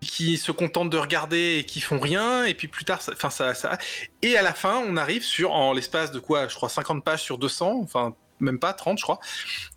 qui 0.00 0.36
se 0.38 0.52
contentent 0.52 0.90
de 0.90 0.98
regarder 0.98 1.58
et 1.58 1.64
qui 1.64 1.80
font 1.80 2.00
rien. 2.00 2.44
Et 2.44 2.54
puis 2.54 2.68
plus 2.68 2.84
tard, 2.84 3.02
ça, 3.02 3.54
ça, 3.54 3.78
Et 4.22 4.36
à 4.36 4.42
la 4.42 4.54
fin, 4.54 4.78
on 4.78 4.96
arrive 4.96 5.22
sur, 5.22 5.52
en 5.52 5.72
l'espace 5.72 6.10
de 6.10 6.18
quoi, 6.18 6.48
je 6.48 6.54
crois 6.54 6.68
50 6.68 7.04
pages 7.04 7.22
sur 7.22 7.38
200, 7.38 7.80
enfin 7.82 8.14
même 8.42 8.58
pas 8.58 8.72
30 8.72 8.98
je 8.98 9.02
crois, 9.02 9.20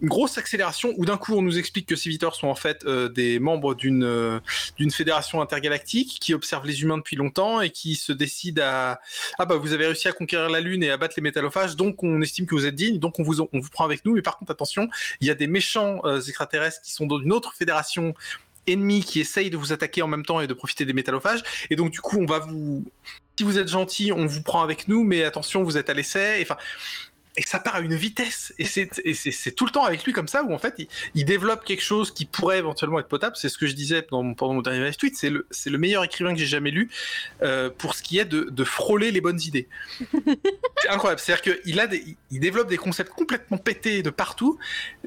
une 0.02 0.10
grosse 0.10 0.38
accélération 0.38 0.94
où 0.98 1.06
d'un 1.06 1.18
coup 1.18 1.36
on 1.36 1.42
nous 1.42 1.58
explique 1.58 1.88
que 1.88 1.96
ces 1.96 2.10
visiteurs 2.10 2.36
sont 2.36 2.48
en 2.48 2.56
fait 2.56 2.84
euh, 2.86 3.10
des 3.10 3.40
membres 3.40 3.76
d'une 3.76 4.04
euh, 4.04 4.40
d'une 4.78 4.92
fédération 4.92 5.42
intergalactique 5.42 6.18
qui 6.20 6.34
observe 6.34 6.66
les 6.66 6.82
humains 6.82 6.98
depuis 6.98 7.16
longtemps 7.16 7.62
et 7.62 7.70
qui 7.70 7.96
se 7.96 8.12
décide 8.12 8.60
à 8.60 9.00
ah 9.40 9.46
bah 9.46 9.56
vous 9.56 9.74
avez 9.74 9.88
réussi 9.88 10.08
à 10.08 10.12
conquérir 10.12 10.50
la 10.50 10.60
lune 10.60 10.84
et 10.84 10.92
à 10.92 10.98
battre 10.98 11.14
les 11.18 11.24
métallophages 11.24 11.76
donc 11.76 12.04
on 12.04 12.22
estime 12.22 12.46
que 12.46 12.56
vous 12.56 12.66
êtes 12.66 12.76
digne 12.76 13.00
donc 13.00 13.20
on 13.20 13.24
vous 13.24 13.42
on 13.42 13.60
vous 13.60 13.70
prend 13.70 13.86
avec 13.86 14.06
nous 14.06 14.14
mais 14.14 14.22
par 14.22 14.38
contre 14.38 14.52
attention 14.52 14.90
il 15.22 15.28
y 15.28 15.32
a 15.32 15.36
des 15.36 15.48
méchants 15.48 16.02
euh, 16.06 16.20
extraterrestres 16.20 16.82
qui 16.82 16.92
sont 16.92 17.06
dans 17.06 17.20
une 17.20 17.32
autre 17.32 17.54
fédération 17.54 18.14
ennemie 18.68 19.04
qui 19.04 19.20
essaye 19.20 19.50
de 19.50 19.58
vous 19.58 19.74
attaquer 19.74 20.02
en 20.02 20.08
même 20.08 20.26
temps 20.26 20.42
et 20.42 20.48
de 20.48 20.54
profiter 20.54 20.86
des 20.86 20.94
métallophages. 20.94 21.44
Et 21.70 21.76
donc 21.76 21.92
du 21.92 22.02
coup 22.02 22.18
on 22.20 22.26
va 22.26 22.40
vous 22.40 22.84
si 23.38 23.44
vous 23.44 23.58
êtes 23.58 23.68
gentil, 23.68 24.12
on 24.14 24.26
vous 24.26 24.42
prend 24.42 24.64
avec 24.64 24.88
nous, 24.88 25.04
mais 25.04 25.24
attention, 25.24 25.64
vous 25.64 25.78
êtes 25.78 25.90
à 25.90 25.94
l'essai. 25.94 26.40
Enfin, 26.42 26.56
et 27.38 27.42
ça 27.44 27.60
part 27.60 27.76
à 27.76 27.80
une 27.82 27.96
vitesse. 27.96 28.54
Et 28.58 28.66
c'est 28.66 29.52
tout 29.52 29.66
le 29.66 29.72
temps 29.72 29.84
avec 29.84 30.04
lui 30.06 30.14
comme 30.14 30.28
ça, 30.28 30.44
où 30.44 30.54
en 30.54 30.58
fait, 30.58 30.88
il, 31.14 31.26
développe 31.26 31.66
quelque 31.66 31.84
chose 31.84 32.12
qui 32.12 32.26
pourrait 32.26 32.60
éventuellement 32.60 33.00
être 33.00 33.08
potable. 33.08 33.36
C'est 33.36 33.50
ce 33.50 33.58
que 33.58 33.68
je 33.68 33.74
disais 33.74 34.02
pendant 34.02 34.24
mon 34.54 34.62
dernier 34.62 34.94
tweet. 34.94 35.16
C'est 35.18 35.30
le, 35.30 35.48
le 35.66 35.78
meilleur 35.78 36.04
écrivain 36.04 36.34
que 36.34 36.40
j'ai 36.40 36.46
jamais 36.46 36.72
lu 36.72 36.90
euh, 37.42 37.70
pour 37.70 37.96
ce 37.96 38.04
qui 38.04 38.20
est 38.20 38.26
de, 38.26 38.44
de 38.50 38.64
frôler 38.64 39.12
les 39.12 39.22
bonnes 39.22 39.42
idées. 39.42 39.68
c'est 40.82 40.90
incroyable. 40.90 41.20
C'est-à-dire 41.20 41.60
qu'il 41.62 41.80
a 41.80 41.88
des, 41.88 42.18
il 42.32 42.40
développe 42.40 42.70
des 42.70 42.78
concepts 42.78 43.12
complètement 43.12 43.58
pétés 43.58 44.02
de 44.02 44.10
partout, 44.10 44.58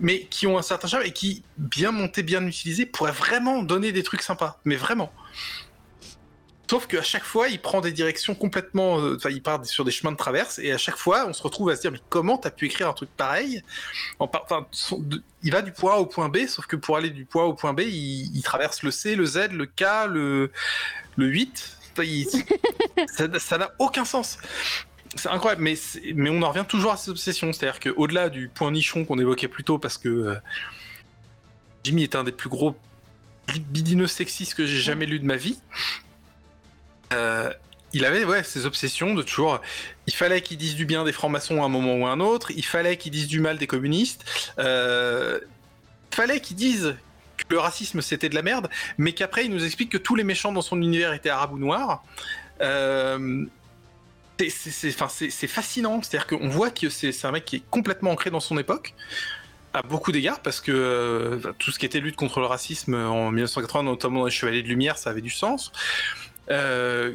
mais 0.00 0.24
qui 0.24 0.46
ont 0.46 0.58
un 0.58 0.62
certain 0.62 0.88
charme 0.88 1.04
et 1.04 1.12
qui, 1.12 1.42
bien 1.56 1.92
montés, 1.92 2.22
bien 2.22 2.46
utilisés, 2.46 2.84
pourraient 2.84 3.12
vraiment 3.12 3.62
donner 3.62 3.92
des 3.92 4.02
trucs 4.02 4.22
sympas. 4.22 4.60
Mais 4.64 4.76
vraiment. 4.76 5.12
Sauf 6.70 6.86
qu'à 6.86 7.02
chaque 7.02 7.24
fois, 7.24 7.48
il 7.48 7.60
prend 7.60 7.80
des 7.80 7.92
directions 7.92 8.34
complètement. 8.34 9.00
Euh, 9.00 9.16
enfin, 9.16 9.30
il 9.30 9.42
part 9.42 9.64
sur 9.64 9.84
des 9.84 9.90
chemins 9.90 10.12
de 10.12 10.16
traverse, 10.16 10.58
et 10.58 10.72
à 10.72 10.78
chaque 10.78 10.96
fois, 10.96 11.26
on 11.26 11.32
se 11.32 11.42
retrouve 11.42 11.70
à 11.70 11.76
se 11.76 11.80
dire 11.80 11.92
Mais 11.92 12.00
comment 12.10 12.36
t'as 12.36 12.50
pu 12.50 12.66
écrire 12.66 12.88
un 12.88 12.92
truc 12.92 13.08
pareil? 13.16 13.62
Enfin, 14.18 14.66
il 15.42 15.52
va 15.52 15.62
du 15.62 15.72
point 15.72 15.94
A 15.94 15.96
au 15.96 16.06
point 16.06 16.28
B, 16.28 16.46
sauf 16.46 16.66
que 16.66 16.76
pour 16.76 16.96
aller 16.96 17.10
du 17.10 17.24
point 17.24 17.44
A 17.44 17.46
au 17.46 17.54
point 17.54 17.72
B, 17.72 17.80
il, 17.80 18.42
traverse 18.42 18.82
le 18.82 18.90
C, 18.90 19.14
le 19.16 19.24
Z, 19.24 19.48
le 19.52 19.66
K, 19.66 20.06
le, 20.08 20.52
le 21.16 21.26
8. 21.26 21.78
ça 23.38 23.58
n'a 23.58 23.72
aucun 23.78 24.04
sens. 24.04 24.38
C'est 25.14 25.28
incroyable, 25.30 25.62
mais, 25.62 25.74
mais 26.14 26.30
on 26.30 26.42
en 26.42 26.50
revient 26.50 26.66
toujours 26.68 26.92
à 26.92 26.96
cette 26.96 27.08
obsession. 27.08 27.52
C'est-à-dire 27.52 27.80
qu'au-delà 27.80 28.28
du 28.28 28.48
point 28.48 28.70
nichon 28.70 29.04
qu'on 29.04 29.18
évoquait 29.18 29.48
plus 29.48 29.64
tôt, 29.64 29.78
parce 29.78 29.98
que 29.98 30.08
euh, 30.08 30.34
Jimmy 31.82 32.02
est 32.02 32.14
un 32.14 32.24
des 32.24 32.32
plus 32.32 32.48
gros 32.48 32.76
bidineux 33.70 34.06
sexistes 34.06 34.54
que 34.54 34.66
j'ai 34.66 34.78
jamais 34.78 35.06
lu 35.06 35.18
de 35.18 35.24
ma 35.24 35.36
vie. 35.36 35.58
Euh, 37.12 37.52
il 37.92 38.04
avait 38.04 38.24
ouais, 38.24 38.42
ses 38.42 38.66
obsessions 38.66 39.14
de 39.14 39.22
toujours. 39.22 39.60
Il 40.06 40.14
fallait 40.14 40.42
qu'il 40.42 40.58
dise 40.58 40.74
du 40.74 40.84
bien 40.84 41.04
des 41.04 41.12
francs-maçons 41.12 41.62
à 41.62 41.66
un 41.66 41.68
moment 41.68 41.96
ou 41.96 42.06
à 42.06 42.10
un 42.10 42.20
autre. 42.20 42.50
Il 42.50 42.64
fallait 42.64 42.96
qu'il 42.96 43.12
dise 43.12 43.28
du 43.28 43.40
mal 43.40 43.58
des 43.58 43.66
communistes. 43.66 44.24
Euh, 44.58 45.40
fallait 46.10 46.40
qu'il 46.40 46.56
dise 46.56 46.96
que 47.36 47.44
le 47.50 47.58
racisme 47.58 48.02
c'était 48.02 48.28
de 48.28 48.34
la 48.34 48.42
merde, 48.42 48.68
mais 48.98 49.12
qu'après 49.12 49.44
il 49.44 49.52
nous 49.52 49.64
explique 49.64 49.90
que 49.90 49.98
tous 49.98 50.16
les 50.16 50.24
méchants 50.24 50.52
dans 50.52 50.62
son 50.62 50.82
univers 50.82 51.12
étaient 51.12 51.30
arabes 51.30 51.52
ou 51.52 51.58
noirs. 51.58 52.02
Euh, 52.60 53.46
c'est 54.38 54.90
fascinant. 55.48 56.02
C'est-à-dire 56.02 56.26
qu'on 56.26 56.48
voit 56.48 56.70
que 56.70 56.90
c'est 56.90 57.24
un 57.24 57.32
mec 57.32 57.44
qui 57.44 57.56
est 57.56 57.62
complètement 57.70 58.10
ancré 58.10 58.30
dans 58.30 58.40
son 58.40 58.58
époque 58.58 58.94
à 59.74 59.82
beaucoup 59.82 60.12
d'égards 60.12 60.40
parce 60.40 60.60
que 60.60 60.72
euh, 60.72 61.52
tout 61.58 61.70
ce 61.70 61.78
qui 61.78 61.84
était 61.86 62.00
lutte 62.00 62.16
contre 62.16 62.40
le 62.40 62.46
racisme 62.46 62.94
en 62.94 63.30
1980, 63.30 63.82
notamment 63.84 64.20
dans 64.20 64.26
les 64.26 64.30
Chevaliers 64.30 64.62
de 64.62 64.68
Lumière, 64.68 64.98
ça 64.98 65.10
avait 65.10 65.20
du 65.20 65.30
sens. 65.30 65.72
Euh, 66.50 67.14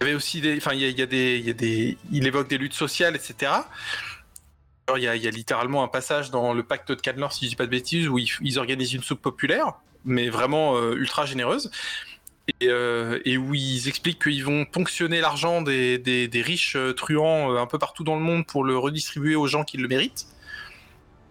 il 0.00 0.06
avait 0.06 0.14
aussi 0.14 0.42
enfin, 0.56 0.72
il 0.72 0.82
y 0.82 1.06
des, 1.06 1.98
il 2.10 2.26
évoque 2.26 2.48
des 2.48 2.58
luttes 2.58 2.74
sociales, 2.74 3.16
etc. 3.16 3.52
Il, 4.96 5.02
y 5.02 5.08
a, 5.08 5.14
littéralement 5.14 5.84
un 5.84 5.88
passage 5.88 6.30
dans 6.30 6.52
le 6.52 6.64
pacte 6.64 6.90
de 6.90 7.00
Canlor, 7.00 7.32
si 7.32 7.44
je 7.44 7.50
dis 7.50 7.56
pas 7.56 7.66
de 7.66 7.70
bêtises, 7.70 8.08
où 8.08 8.18
ils, 8.18 8.58
organisent 8.58 8.94
une 8.94 9.02
soupe 9.02 9.22
populaire, 9.22 9.74
mais 10.04 10.28
vraiment 10.30 10.76
euh, 10.76 10.94
ultra 10.94 11.26
généreuse. 11.26 11.70
Et, 12.60 12.66
euh, 12.66 13.20
et, 13.24 13.38
où 13.38 13.54
ils 13.54 13.86
expliquent 13.86 14.20
qu'ils 14.20 14.44
vont 14.44 14.64
ponctionner 14.64 15.20
l'argent 15.20 15.62
des, 15.62 16.30
riches 16.44 16.76
truands 16.96 17.56
un 17.56 17.66
peu 17.66 17.78
partout 17.78 18.02
dans 18.02 18.16
le 18.16 18.22
monde 18.22 18.44
pour 18.46 18.64
le 18.64 18.76
redistribuer 18.76 19.36
aux 19.36 19.46
gens 19.46 19.62
qui 19.62 19.76
le 19.76 19.86
méritent, 19.86 20.26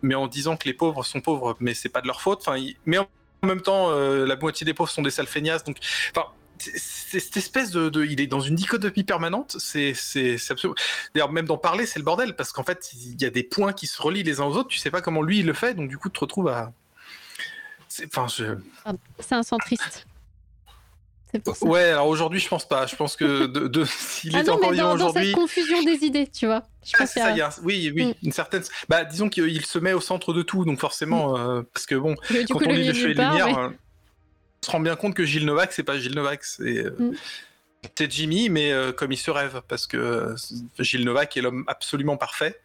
mais 0.04 0.16
en 0.16 0.28
disant 0.28 0.56
que 0.56 0.66
les 0.66 0.74
pauvres 0.74 1.04
sont 1.04 1.20
pauvres, 1.20 1.58
mais 1.60 1.74
c'est 1.74 1.90
pas 1.90 2.00
de 2.00 2.08
leur 2.08 2.22
faute. 2.22 2.48
Mais 2.86 2.98
en 2.98 3.08
même 3.44 3.62
temps, 3.62 3.92
la 3.92 4.36
moitié 4.38 4.64
des 4.64 4.74
pauvres 4.74 4.92
sont 4.92 5.02
des 5.02 5.12
sales 5.12 5.28
donc, 5.66 5.78
enfin, 6.16 6.28
c'est 6.60 7.20
cette 7.20 7.38
espèce 7.38 7.72
de, 7.72 8.06
il 8.06 8.22
est 8.22 8.28
dans 8.28 8.40
une 8.40 8.56
dichotomie 8.56 9.04
permanente. 9.04 9.56
C'est, 9.60 9.94
c'est, 9.94 10.38
absolument. 10.50 10.76
D'ailleurs, 11.14 11.32
même 11.32 11.46
d'en 11.46 11.58
parler, 11.58 11.86
c'est 11.86 12.00
le 12.00 12.06
bordel 12.06 12.36
parce 12.36 12.52
qu'en 12.52 12.64
fait, 12.64 12.92
il 12.94 13.22
y 13.22 13.26
a 13.26 13.30
des 13.30 13.44
points 13.44 13.74
qui 13.74 13.88
se 13.88 14.02
relient 14.02 14.24
les 14.24 14.40
uns 14.40 14.46
aux 14.46 14.56
autres. 14.56 14.70
Tu 14.70 14.80
sais 14.80 14.92
pas 14.92 15.02
comment 15.02 15.22
lui 15.22 15.40
il 15.40 15.46
le 15.46 15.54
fait, 15.54 15.74
donc 15.74 15.90
du 15.90 15.98
coup, 15.98 16.10
tu 16.10 16.14
te 16.14 16.20
retrouves 16.20 16.50
à. 16.50 16.72
C'est, 17.88 18.06
enfin, 18.06 18.28
c'est 19.20 19.36
un 19.36 19.44
centriste. 19.44 20.06
Ouais, 21.62 21.90
alors 21.90 22.08
aujourd'hui, 22.08 22.40
je 22.40 22.48
pense 22.48 22.68
pas. 22.68 22.88
Je 22.88 22.96
pense 22.96 23.16
que 23.16 23.46
de, 23.46 23.86
s'il 23.88 24.36
ah 24.36 24.42
était 24.42 24.50
encore 24.50 24.72
vivant 24.72 24.94
aujourd'hui. 24.94 25.28
cette 25.28 25.36
confusion 25.36 25.84
des 25.84 26.04
idées, 26.04 26.28
tu 26.28 26.48
vois. 26.48 26.64
Je 26.84 26.94
ah, 26.98 27.06
ça, 27.06 27.32
y 27.32 27.42
a... 27.42 27.50
Oui, 27.64 27.92
oui, 27.96 28.08
mm. 28.08 28.14
une 28.24 28.32
certaine. 28.32 28.64
Bah, 28.88 29.06
disons 29.06 29.30
qu'il 29.30 29.66
se 29.66 29.78
met 29.78 29.94
au 29.94 30.02
centre 30.02 30.34
de 30.34 30.42
tout, 30.42 30.66
donc 30.66 30.80
forcément, 30.80 31.34
mm. 31.34 31.42
euh, 31.42 31.64
parce 31.74 31.86
que 31.86 31.96
bon, 31.96 32.16
quand 32.50 32.62
on 32.66 32.74
lit 32.74 32.88
le 32.88 32.94
Chevalier 32.94 33.14
de 33.14 33.22
Lumière 33.22 33.48
on 33.58 33.74
se 34.62 34.72
rend 34.72 34.80
bien 34.80 34.96
compte 34.96 35.14
que 35.14 35.26
Gilles 35.26 35.46
Novak, 35.46 35.72
c'est 35.74 35.84
pas 35.84 35.98
Gilles 35.98 36.16
Novak, 36.16 36.44
c'est 36.44 36.86
euh, 36.86 36.96
mm. 37.00 38.10
Jimmy, 38.10 38.50
mais 38.50 38.72
euh, 38.72 38.92
comme 38.92 39.12
il 39.12 39.18
se 39.18 39.32
rêve, 39.32 39.62
parce 39.68 39.88
que 39.88 39.98
euh, 39.98 40.36
Gilles 40.80 41.06
Novak 41.06 41.38
est 41.38 41.42
l'homme 41.42 41.64
absolument 41.68 42.18
parfait. 42.18 42.60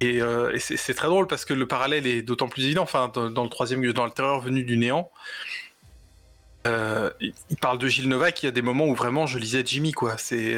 Et, 0.00 0.20
c'est 0.58 0.92
très 0.92 1.08
drôle 1.08 1.26
parce 1.26 1.46
que 1.46 1.54
le 1.54 1.66
parallèle 1.66 2.06
est 2.06 2.20
d'autant 2.20 2.48
plus 2.48 2.66
évident. 2.66 2.82
Enfin, 2.82 3.08
dans, 3.08 3.42
le 3.42 3.48
troisième, 3.48 3.90
dans 3.92 4.04
le 4.04 4.10
terreur 4.10 4.40
venu 4.40 4.62
du 4.62 4.76
néant, 4.76 5.10
il 6.66 7.56
parle 7.62 7.78
de 7.78 7.88
Gilles 7.88 8.08
Novak. 8.08 8.42
Il 8.42 8.46
y 8.46 8.48
a 8.50 8.52
des 8.52 8.60
moments 8.60 8.86
où 8.86 8.94
vraiment 8.94 9.26
je 9.26 9.38
lisais 9.38 9.62
Jimmy, 9.64 9.92
quoi. 9.92 10.18
C'est 10.18 10.54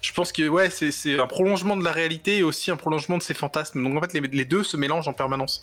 je 0.00 0.12
pense 0.12 0.32
que 0.32 0.48
ouais, 0.48 0.70
c'est 0.70 1.18
un 1.18 1.26
prolongement 1.26 1.76
de 1.76 1.84
la 1.84 1.92
réalité 1.92 2.38
et 2.38 2.42
aussi 2.42 2.70
un 2.70 2.76
prolongement 2.76 3.18
de 3.18 3.22
ses 3.22 3.34
fantasmes. 3.34 3.82
Donc 3.82 3.96
en 3.96 4.06
fait, 4.06 4.12
les, 4.12 4.44
deux 4.44 4.62
se 4.62 4.76
mélangent 4.76 5.08
en 5.08 5.12
permanence. 5.12 5.60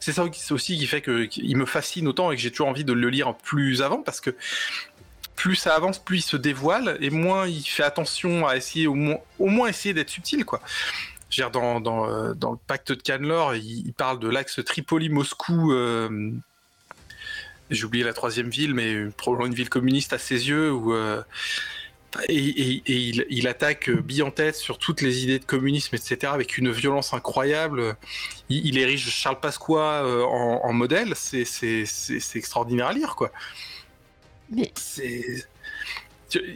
C'est 0.00 0.12
ça 0.12 0.24
aussi 0.50 0.78
qui 0.78 0.86
fait 0.86 1.02
qu'il 1.02 1.56
me 1.56 1.66
fascine 1.66 2.08
autant 2.08 2.30
et 2.32 2.36
que 2.36 2.42
j'ai 2.42 2.50
toujours 2.50 2.68
envie 2.68 2.84
de 2.84 2.92
le 2.92 3.08
lire 3.08 3.34
plus 3.34 3.82
avant 3.82 4.02
parce 4.02 4.20
que 4.20 4.34
plus 5.36 5.56
ça 5.56 5.74
avance, 5.74 5.98
plus 5.98 6.18
il 6.18 6.22
se 6.22 6.36
dévoile 6.36 6.96
et 7.00 7.10
moins 7.10 7.46
il 7.46 7.62
fait 7.62 7.82
attention 7.82 8.46
à 8.46 8.56
essayer 8.56 8.86
au 8.86 8.94
moins, 8.94 9.66
essayer 9.68 9.94
d'être 9.94 10.10
subtil 10.10 10.44
quoi. 10.44 10.60
Dans, 11.50 11.80
dans, 11.80 12.10
euh, 12.10 12.34
dans, 12.34 12.52
le 12.52 12.58
pacte 12.66 12.92
de 12.92 13.00
Canlor, 13.00 13.54
il, 13.56 13.94
parle 13.94 14.18
de 14.18 14.28
l'axe 14.28 14.60
Tripoli-Moscou. 14.62 15.72
Euh, 15.72 16.30
j'ai 17.70 17.84
oublié 17.84 18.04
la 18.04 18.12
troisième 18.12 18.50
ville, 18.50 18.74
mais 18.74 19.06
probablement 19.16 19.46
une 19.46 19.54
ville 19.54 19.70
communiste 19.70 20.12
à 20.12 20.18
ses 20.18 20.48
yeux, 20.48 20.70
où 20.70 20.92
euh, 20.92 21.22
et, 22.28 22.82
il, 23.30 23.48
attaque 23.48 23.90
bille 23.90 24.22
en 24.22 24.30
tête 24.30 24.56
sur 24.56 24.78
toutes 24.78 25.00
les 25.00 25.24
idées 25.24 25.38
de 25.38 25.44
communisme, 25.44 25.94
etc., 25.94 26.32
avec 26.32 26.58
une 26.58 26.70
violence 26.70 27.14
incroyable. 27.14 27.96
Il, 28.48 28.78
érige 28.78 29.08
Charles 29.08 29.40
Pasqua 29.40 30.04
euh, 30.04 30.22
en, 30.22 30.72
modèle. 30.72 31.14
C'est 31.16 31.86
extraordinaire 32.34 32.88
à 32.88 32.92
lire, 32.92 33.16
quoi. 33.16 33.32
Mais... 34.50 34.72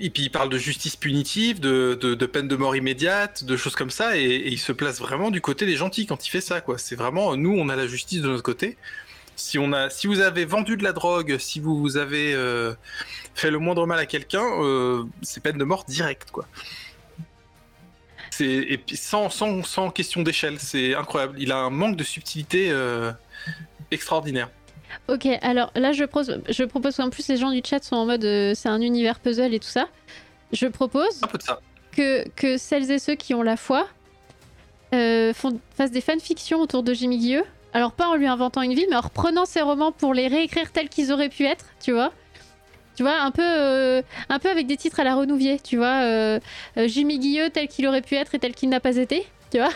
Et 0.00 0.08
puis 0.08 0.22
il 0.22 0.30
parle 0.30 0.48
de 0.48 0.56
justice 0.56 0.96
punitive, 0.96 1.60
de, 1.60 2.26
peine 2.26 2.48
de 2.48 2.56
mort 2.56 2.76
immédiate, 2.76 3.44
de 3.44 3.56
choses 3.58 3.74
comme 3.74 3.90
ça, 3.90 4.16
et, 4.16 4.48
il 4.48 4.58
se 4.58 4.72
place 4.72 4.98
vraiment 5.00 5.30
du 5.30 5.42
côté 5.42 5.66
des 5.66 5.76
gentils 5.76 6.06
quand 6.06 6.26
il 6.26 6.30
fait 6.30 6.40
ça, 6.40 6.62
quoi. 6.62 6.78
C'est 6.78 6.96
vraiment, 6.96 7.36
nous, 7.36 7.52
on 7.52 7.68
a 7.68 7.76
la 7.76 7.86
justice 7.86 8.22
de 8.22 8.28
notre 8.28 8.42
côté, 8.42 8.78
Si, 9.37 9.59
on 9.59 9.72
a, 9.75 9.90
si 9.90 10.07
vous 10.07 10.20
avez 10.20 10.46
vendu 10.46 10.79
de 10.79 10.83
la 10.83 10.92
drogue, 10.92 11.37
si 11.38 11.61
vous 11.61 11.99
avez 11.99 12.33
euh, 12.35 12.75
fait 13.35 13.51
le 13.51 13.59
moindre 13.59 13.87
mal 13.87 13.99
à 13.99 14.07
quelqu'un, 14.07 14.42
euh, 14.42 15.05
c'est 15.20 15.42
peine 15.42 15.59
de 15.59 15.64
mort 15.64 15.85
directe, 15.85 16.31
quoi. 16.31 16.46
Et 18.40 18.77
puis 18.79 18.96
sans, 18.96 19.31
sans, 19.31 19.62
sans 19.62 19.90
question 19.90 20.22
d'échelle, 20.22 20.59
c'est 20.59 20.94
incroyable. 20.94 21.37
Il 21.38 21.53
a 21.53 21.59
un 21.59 21.70
manque 21.70 21.96
de 21.96 22.05
subtilité 22.05 22.68
euh, 22.70 23.12
extraordinaire. 23.90 24.51
Ok, 25.09 25.27
alors 25.40 25.70
là, 25.75 25.92
je 25.92 26.05
propose, 26.05 26.40
je 26.49 26.64
propose 26.64 26.96
qu'en 26.96 27.09
plus 27.09 27.29
les 27.29 27.37
gens 27.37 27.51
du 27.51 27.62
chat 27.64 27.83
sont 27.83 27.96
en 27.96 28.07
mode 28.07 28.22
c'est 28.22 28.68
un 28.68 28.81
univers 28.81 29.20
puzzle 29.20 29.55
et 29.55 29.61
tout 29.61 29.68
ça. 29.68 29.88
Je 30.53 30.66
propose 30.66 31.22
un 31.22 31.27
peu 31.27 31.38
de 31.38 31.42
ça. 31.42 31.61
Que, 31.92 32.29
que 32.31 32.59
celles 32.59 32.90
et 32.90 32.99
ceux 32.99 33.14
qui 33.14 33.33
ont 33.33 33.42
la 33.42 33.57
foi 33.57 33.87
font, 34.92 35.61
fassent 35.75 35.90
des 35.90 36.03
fanfictions 36.03 36.61
autour 36.61 36.83
de 36.83 36.92
Jimmy 36.92 37.18
Guilleux 37.18 37.44
alors 37.76 37.92
pas 37.92 38.08
en 38.08 38.14
lui 38.14 38.26
inventant 38.26 38.62
une 38.62 38.72
vie, 38.72 38.86
mais 38.88 38.96
en 38.96 39.02
reprenant 39.02 39.44
ses 39.44 39.60
romans 39.60 39.92
pour 39.92 40.14
les 40.14 40.28
réécrire 40.28 40.72
tels 40.72 40.88
qu'ils 40.88 41.12
auraient 41.12 41.28
pu 41.28 41.44
être, 41.44 41.66
tu 41.78 41.92
vois. 41.92 42.10
Tu 42.96 43.02
vois, 43.02 43.20
un 43.20 43.30
peu, 43.30 43.42
euh, 43.44 44.00
un 44.30 44.38
peu 44.38 44.48
avec 44.48 44.66
des 44.66 44.78
titres 44.78 44.98
à 44.98 45.04
la 45.04 45.14
renouvier, 45.14 45.60
tu 45.60 45.76
vois. 45.76 46.00
Euh, 46.02 46.40
euh, 46.78 46.88
Jimmy 46.88 47.18
Guilleux 47.18 47.50
tel 47.50 47.68
qu'il 47.68 47.86
aurait 47.86 48.00
pu 48.00 48.14
être 48.14 48.34
et 48.34 48.38
tel 48.38 48.54
qu'il 48.54 48.70
n'a 48.70 48.80
pas 48.80 48.96
été, 48.96 49.26
tu 49.52 49.58
vois. 49.58 49.72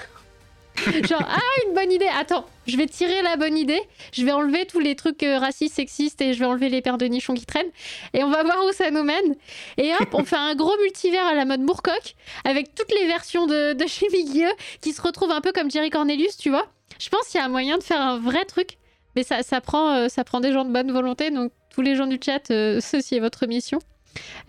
Genre, 1.06 1.22
ah, 1.28 1.66
une 1.66 1.74
bonne 1.74 1.92
idée. 1.92 2.08
Attends, 2.18 2.46
je 2.66 2.78
vais 2.78 2.86
tirer 2.86 3.20
la 3.20 3.36
bonne 3.36 3.58
idée. 3.58 3.82
Je 4.14 4.24
vais 4.24 4.32
enlever 4.32 4.64
tous 4.64 4.80
les 4.80 4.96
trucs 4.96 5.22
racistes, 5.22 5.74
sexistes 5.74 6.22
et 6.22 6.32
je 6.32 6.38
vais 6.38 6.46
enlever 6.46 6.70
les 6.70 6.80
paires 6.80 6.96
de 6.96 7.04
nichons 7.04 7.34
qui 7.34 7.44
traînent. 7.44 7.70
Et 8.14 8.24
on 8.24 8.30
va 8.30 8.42
voir 8.44 8.64
où 8.66 8.72
ça 8.72 8.90
nous 8.90 9.02
mène. 9.02 9.34
Et 9.76 9.92
hop, 9.92 10.08
on 10.14 10.24
fait 10.24 10.36
un 10.36 10.54
gros 10.54 10.74
multivers 10.80 11.26
à 11.26 11.34
la 11.34 11.44
mode 11.44 11.60
Moorcock 11.60 12.14
avec 12.46 12.74
toutes 12.74 12.98
les 12.98 13.06
versions 13.06 13.46
de, 13.46 13.74
de 13.74 13.84
Jimmy 13.86 14.24
Guilleux 14.24 14.52
qui 14.80 14.94
se 14.94 15.02
retrouvent 15.02 15.32
un 15.32 15.42
peu 15.42 15.52
comme 15.52 15.70
Jerry 15.70 15.90
Cornelius, 15.90 16.38
tu 16.38 16.48
vois. 16.48 16.66
Je 17.00 17.08
pense 17.08 17.28
qu'il 17.28 17.40
y 17.40 17.42
a 17.42 17.46
un 17.46 17.48
moyen 17.48 17.78
de 17.78 17.82
faire 17.82 18.00
un 18.00 18.18
vrai 18.18 18.44
truc, 18.44 18.76
mais 19.16 19.24
ça, 19.24 19.42
ça, 19.42 19.62
prend, 19.62 19.94
euh, 19.94 20.08
ça 20.08 20.22
prend 20.22 20.40
des 20.40 20.52
gens 20.52 20.66
de 20.66 20.72
bonne 20.72 20.92
volonté. 20.92 21.30
Donc, 21.30 21.50
tous 21.70 21.80
les 21.80 21.96
gens 21.96 22.06
du 22.06 22.20
chat, 22.22 22.50
euh, 22.50 22.78
ceci 22.82 23.16
est 23.16 23.20
votre 23.20 23.46
mission. 23.46 23.80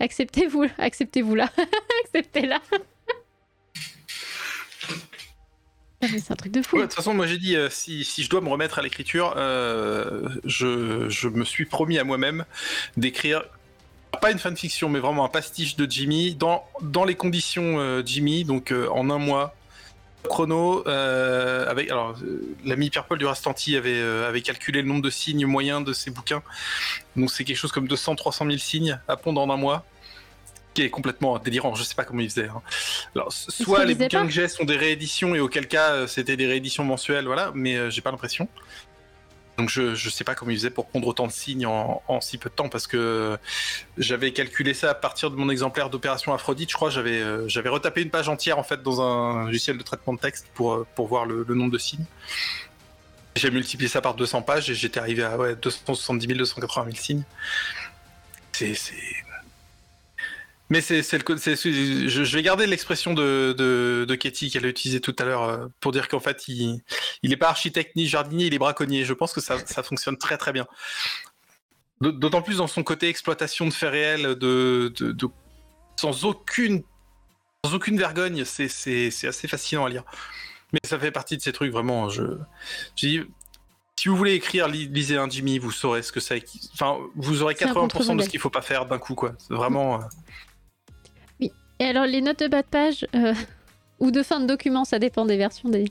Acceptez-vous, 0.00 0.66
acceptez-vous 0.78 1.34
là. 1.34 1.50
Acceptez-la. 2.04 2.60
c'est 6.02 6.30
un 6.30 6.36
truc 6.36 6.52
de 6.52 6.60
fou. 6.62 6.76
de 6.76 6.82
toute 6.82 6.94
façon, 6.94 7.14
moi 7.14 7.26
j'ai 7.26 7.38
dit, 7.38 7.56
euh, 7.56 7.70
si, 7.70 8.04
si, 8.04 8.24
je 8.24 8.28
dois 8.28 8.40
me 8.40 8.48
remettre 8.48 8.78
à 8.78 8.82
l'écriture, 8.82 9.32
je, 9.36 11.06
je, 11.08 11.28
me 11.28 11.44
suis 11.44 11.64
promis 11.64 11.98
à 11.98 12.04
moi-même 12.04 12.44
d'écrire, 12.96 13.44
pas 14.20 14.30
une 14.30 14.40
fanfiction, 14.40 14.90
mais 14.90 14.98
vraiment 14.98 15.24
un 15.24 15.28
pastiche 15.28 15.76
de 15.76 15.90
Jimmy, 15.90 16.34
dans, 16.34 16.64
dans 16.82 17.04
les 17.04 17.14
conditions 17.14 18.02
Jimmy, 18.04 18.44
donc 18.44 18.74
en 18.90 19.10
un 19.10 19.18
mois, 19.18 19.54
chrono 20.28 20.86
euh, 20.86 21.68
avec 21.68 21.90
alors 21.90 22.16
euh, 22.22 22.54
l'ami 22.64 22.90
Pierre-Paul 22.90 23.18
du 23.18 23.26
Rastanti 23.26 23.76
avait 23.76 24.00
euh, 24.00 24.28
avait 24.28 24.42
calculé 24.42 24.82
le 24.82 24.88
nombre 24.88 25.02
de 25.02 25.10
signes 25.10 25.46
moyens 25.46 25.84
de 25.84 25.92
ses 25.92 26.10
bouquins. 26.10 26.42
Donc 27.16 27.30
c'est 27.30 27.44
quelque 27.44 27.56
chose 27.56 27.72
comme 27.72 27.88
200 27.88 28.16
300 28.16 28.46
000 28.46 28.58
signes 28.58 29.00
à 29.08 29.16
pondre 29.16 29.40
en 29.40 29.50
un 29.50 29.56
mois 29.56 29.84
qui 30.74 30.82
est 30.82 30.90
complètement 30.90 31.38
délirant. 31.38 31.74
Je 31.74 31.82
sais 31.82 31.94
pas 31.94 32.04
comment 32.04 32.20
il 32.20 32.30
faisait 32.30 32.48
hein. 32.48 32.62
alors 33.14 33.32
soit 33.32 33.84
les 33.84 33.94
bouquins 33.94 34.24
que 34.26 34.32
j'ai 34.32 34.48
sont 34.48 34.64
des 34.64 34.76
rééditions 34.76 35.34
et 35.34 35.40
auquel 35.40 35.66
cas 35.66 36.06
c'était 36.06 36.36
des 36.36 36.46
rééditions 36.46 36.84
mensuelles 36.84 37.26
voilà 37.26 37.50
mais 37.54 37.90
j'ai 37.90 38.00
pas 38.00 38.10
l'impression 38.10 38.48
donc 39.62 39.70
je 39.70 39.90
ne 39.90 40.10
sais 40.10 40.24
pas 40.24 40.34
comment 40.34 40.50
il 40.50 40.56
faisait 40.56 40.70
pour 40.70 40.88
prendre 40.88 41.06
autant 41.06 41.28
de 41.28 41.32
signes 41.32 41.66
en, 41.66 42.20
si 42.20 42.36
peu 42.36 42.50
de 42.50 42.54
temps 42.54 42.68
parce 42.68 42.88
que 42.88 43.38
j'avais 43.96 44.32
calculé 44.32 44.74
ça 44.74 44.90
à 44.90 44.94
partir 44.94 45.30
de 45.30 45.36
mon 45.36 45.48
exemplaire 45.50 45.88
d'opération 45.88 46.34
Aphrodite. 46.34 46.68
Je 46.68 46.74
crois 46.74 46.90
j'avais 46.90 47.20
euh, 47.20 47.46
j'avais 47.46 47.68
retapé 47.68 48.02
une 48.02 48.10
page 48.10 48.28
entière 48.28 48.58
en 48.58 48.64
fait 48.64 48.82
dans 48.82 49.00
un 49.00 49.44
logiciel 49.44 49.78
de 49.78 49.82
traitement 49.84 50.14
de 50.14 50.18
texte 50.18 50.48
pour 50.54 50.72
euh, 50.72 50.86
voir 50.98 51.26
le, 51.26 51.44
nombre 51.54 51.70
de 51.70 51.78
signes. 51.78 52.06
J'ai 53.36 53.52
multiplié 53.52 53.88
ça 53.88 54.00
par 54.00 54.14
200 54.14 54.42
pages 54.42 54.68
et 54.68 54.74
j'étais 54.74 54.98
arrivé 54.98 55.22
à 55.22 55.38
ouais, 55.38 55.54
270 55.54 56.26
000, 56.26 56.38
280 56.38 56.84
000 56.86 56.96
signes. 56.96 57.22
C'est 58.50 58.74
mais 60.72 60.80
c'est 60.80 61.02
le 61.12 61.36
je, 61.36 62.24
je 62.24 62.36
vais 62.36 62.42
garder 62.42 62.66
l'expression 62.66 63.12
de, 63.12 63.54
de, 63.58 64.06
de 64.08 64.14
Katie 64.14 64.50
qu'elle 64.50 64.64
a 64.64 64.68
utilisée 64.68 65.02
tout 65.02 65.14
à 65.18 65.24
l'heure 65.24 65.42
euh, 65.42 65.66
pour 65.80 65.92
dire 65.92 66.08
qu'en 66.08 66.18
fait 66.18 66.48
il 66.48 66.80
il 67.22 67.30
est 67.30 67.36
pas 67.36 67.50
architecte 67.50 67.94
ni 67.94 68.06
jardinier, 68.06 68.46
il 68.46 68.54
est 68.54 68.58
braconnier. 68.58 69.04
Je 69.04 69.12
pense 69.12 69.34
que 69.34 69.42
ça, 69.42 69.58
ça 69.66 69.82
fonctionne 69.82 70.16
très 70.16 70.38
très 70.38 70.50
bien. 70.50 70.66
D'autant 72.00 72.40
plus 72.40 72.56
dans 72.56 72.66
son 72.68 72.82
côté 72.82 73.10
exploitation 73.10 73.66
de 73.66 73.72
faits 73.74 73.90
réels, 73.90 74.22
de, 74.34 74.90
de, 74.96 75.12
de 75.12 75.28
sans 75.96 76.24
aucune 76.24 76.82
sans 77.62 77.74
aucune 77.74 77.98
vergogne, 77.98 78.46
c'est 78.46 78.64
assez 78.64 79.48
fascinant 79.48 79.84
à 79.84 79.90
lire. 79.90 80.04
Mais 80.72 80.80
ça 80.84 80.98
fait 80.98 81.10
partie 81.12 81.36
de 81.36 81.42
ces 81.42 81.52
trucs 81.52 81.70
vraiment. 81.70 82.08
Je, 82.08 82.22
je 82.96 83.06
dis, 83.06 83.20
si 83.96 84.08
vous 84.08 84.16
voulez 84.16 84.32
écrire, 84.32 84.68
lisez 84.68 85.18
un 85.18 85.28
Jimmy, 85.28 85.58
vous 85.58 85.70
saurez 85.70 86.02
ce 86.02 86.12
que 86.12 86.20
c'est. 86.20 86.42
Enfin, 86.72 86.96
vous 87.14 87.42
aurez 87.42 87.52
80% 87.52 88.16
de 88.16 88.22
ce 88.22 88.30
qu'il 88.30 88.40
faut 88.40 88.48
pas 88.48 88.62
faire 88.62 88.86
d'un 88.86 88.98
coup, 88.98 89.14
quoi. 89.14 89.34
C'est 89.36 89.52
vraiment. 89.52 90.00
Et 91.82 91.86
alors, 91.86 92.06
les 92.06 92.20
notes 92.20 92.38
de 92.38 92.46
bas 92.46 92.62
de 92.62 92.68
page 92.68 93.04
euh, 93.16 93.34
ou 93.98 94.12
de 94.12 94.22
fin 94.22 94.38
de 94.38 94.46
document, 94.46 94.84
ça 94.84 95.00
dépend 95.00 95.26
des 95.26 95.36
versions 95.36 95.68
des. 95.68 95.86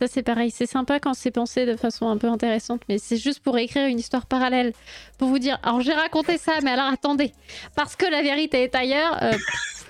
Ça, 0.00 0.06
c'est 0.06 0.22
pareil. 0.22 0.50
C'est 0.50 0.64
sympa 0.64 1.00
quand 1.00 1.12
c'est 1.12 1.30
pensé 1.30 1.66
de 1.66 1.76
façon 1.76 2.08
un 2.08 2.16
peu 2.16 2.28
intéressante, 2.28 2.80
mais 2.88 2.96
c'est 2.96 3.18
juste 3.18 3.40
pour 3.40 3.58
écrire 3.58 3.88
une 3.88 3.98
histoire 3.98 4.24
parallèle. 4.24 4.72
Pour 5.18 5.28
vous 5.28 5.38
dire, 5.38 5.58
alors 5.62 5.82
j'ai 5.82 5.92
raconté 5.92 6.38
ça, 6.38 6.52
mais 6.62 6.70
alors 6.70 6.86
attendez, 6.86 7.32
parce 7.76 7.94
que 7.94 8.06
la 8.06 8.22
vérité 8.22 8.62
est 8.62 8.74
ailleurs. 8.74 9.22
Euh, 9.22 9.32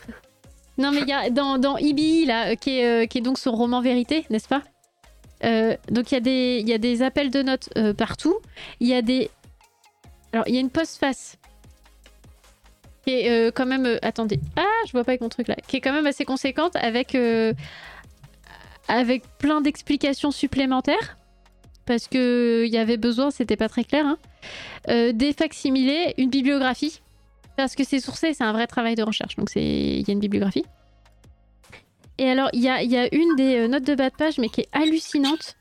non, 0.79 0.91
mais 0.91 1.03
il 1.03 1.09
y 1.09 1.13
a 1.13 1.31
dans, 1.31 1.77
Ibi, 1.77 2.25
là, 2.25 2.51
euh, 2.51 2.55
qui 2.57 2.81
est, 2.81 3.07
qui 3.07 3.19
est 3.19 3.21
donc 3.21 3.39
son 3.39 3.53
roman 3.53 3.81
vérité, 3.81 4.27
n'est-ce 4.31 4.49
pas? 4.49 4.63
Donc 5.89 6.11
il 6.11 6.15
y, 6.15 6.17
a 6.17 6.21
des, 6.21 6.65
y 6.67 6.73
a 6.73 6.79
des 6.79 7.03
appels 7.03 7.31
de 7.31 7.43
notes 7.43 7.69
partout. 7.97 8.39
Il 8.81 8.89
y 8.89 8.95
a 8.95 9.03
des. 9.03 9.31
Alors, 10.33 10.49
il 10.49 10.55
y 10.55 10.57
a 10.57 10.61
une 10.61 10.71
postface 10.71 11.39
qui 13.09 13.15
est 13.15 13.31
euh, 13.31 13.51
quand 13.51 13.67
même. 13.67 13.87
Euh, 13.87 13.99
attendez. 14.03 14.41
Ah, 14.57 14.67
je 14.87 14.93
vois 14.93 15.05
pas 15.05 15.13
avec 15.13 15.21
mon 15.21 15.29
truc 15.29 15.49
là. 15.49 15.57
Qui 15.67 15.77
est 15.77 15.81
quand 15.81 15.93
même 15.93 16.07
assez 16.07 16.25
conséquente 16.25 16.77
avec, 16.77 17.15
euh, 17.15 17.53
avec 18.87 19.23
plein 19.39 19.61
d'explications 19.61 20.31
supplémentaires. 20.31 21.17
Parce 21.87 22.07
qu'il 22.07 22.67
y 22.67 22.77
avait 22.77 22.99
besoin, 22.99 23.31
c'était 23.31 23.57
pas 23.57 23.71
très 23.71 23.85
clair. 23.85 24.05
Hein. 24.05 25.13
des 25.15 25.33
facsimilés, 25.33 26.13
une 26.19 26.29
bibliographie. 26.29 27.01
Parce 27.57 27.75
que 27.75 27.83
c'est 27.83 27.99
sourcé, 27.99 28.35
c'est 28.35 28.45
un 28.45 28.53
vrai 28.53 28.67
travail 28.67 28.95
de 28.95 29.03
recherche. 29.03 29.37
Donc 29.37 29.49
il 29.57 30.07
y 30.07 30.11
a 30.11 30.13
une 30.13 30.21
bibliographie. 30.21 30.67
Et 32.19 32.29
alors, 32.29 32.51
il 32.53 32.61
y 32.61 32.69
a, 32.69 32.83
y 32.83 32.97
a, 32.97 33.09
une 33.15 33.37
des 33.37 33.69
notes 33.69 33.85
de 33.85 33.95
bas 33.95 34.11
de 34.11 34.17
page, 34.17 34.37
mais 34.37 34.51
qui 34.51 34.63
est 34.63 34.69
hallucinante. 34.73 35.57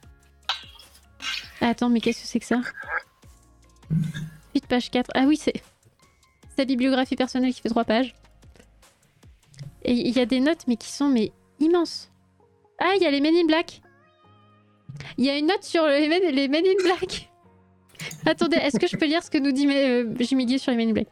Attends, 1.62 1.88
mais 1.88 2.02
qu'est-ce 2.02 2.24
que 2.24 2.28
c'est 2.28 2.40
que 2.40 2.46
ça? 2.46 2.62
8 4.54 4.66
page 4.68 4.92
4. 4.92 5.12
Ah 5.16 5.24
oui, 5.28 5.38
c'est 5.38 5.54
sa 6.58 6.66
bibliographie 6.66 7.16
personnelle 7.16 7.54
qui 7.54 7.62
fait 7.62 7.70
trois 7.70 7.86
pages. 7.86 8.16
Et 9.84 9.94
il 9.94 10.16
y 10.16 10.20
a 10.20 10.26
des 10.26 10.40
notes, 10.40 10.66
mais 10.68 10.76
qui 10.76 10.92
sont 10.92 11.08
mais 11.08 11.32
immenses. 11.60 12.12
Ah, 12.80 12.94
il 12.96 13.02
y 13.02 13.06
a 13.06 13.12
les 13.12 13.22
Men 13.22 13.36
in 13.36 13.46
Black. 13.46 13.82
Il 15.18 15.26
y 15.26 15.30
a 15.30 15.38
une 15.38 15.48
note 15.48 15.64
sur 15.64 15.86
les 15.86 16.08
Men, 16.08 16.22
les 16.24 16.46
in 16.46 16.84
Black. 16.84 17.30
Attendez, 18.26 18.58
est-ce 18.58 18.80
que 18.80 18.88
je 18.88 18.98
peux 18.98 19.06
lire 19.06 19.24
ce 19.24 19.30
que 19.30 19.38
nous 19.38 19.52
dit 19.52 19.68
euh, 19.68 20.14
Jimmy 20.20 20.46
Guy 20.46 20.60
sur 20.60 20.72
les 20.72 20.78
Men 20.78 20.90
in 20.90 20.94
Black? 20.94 21.08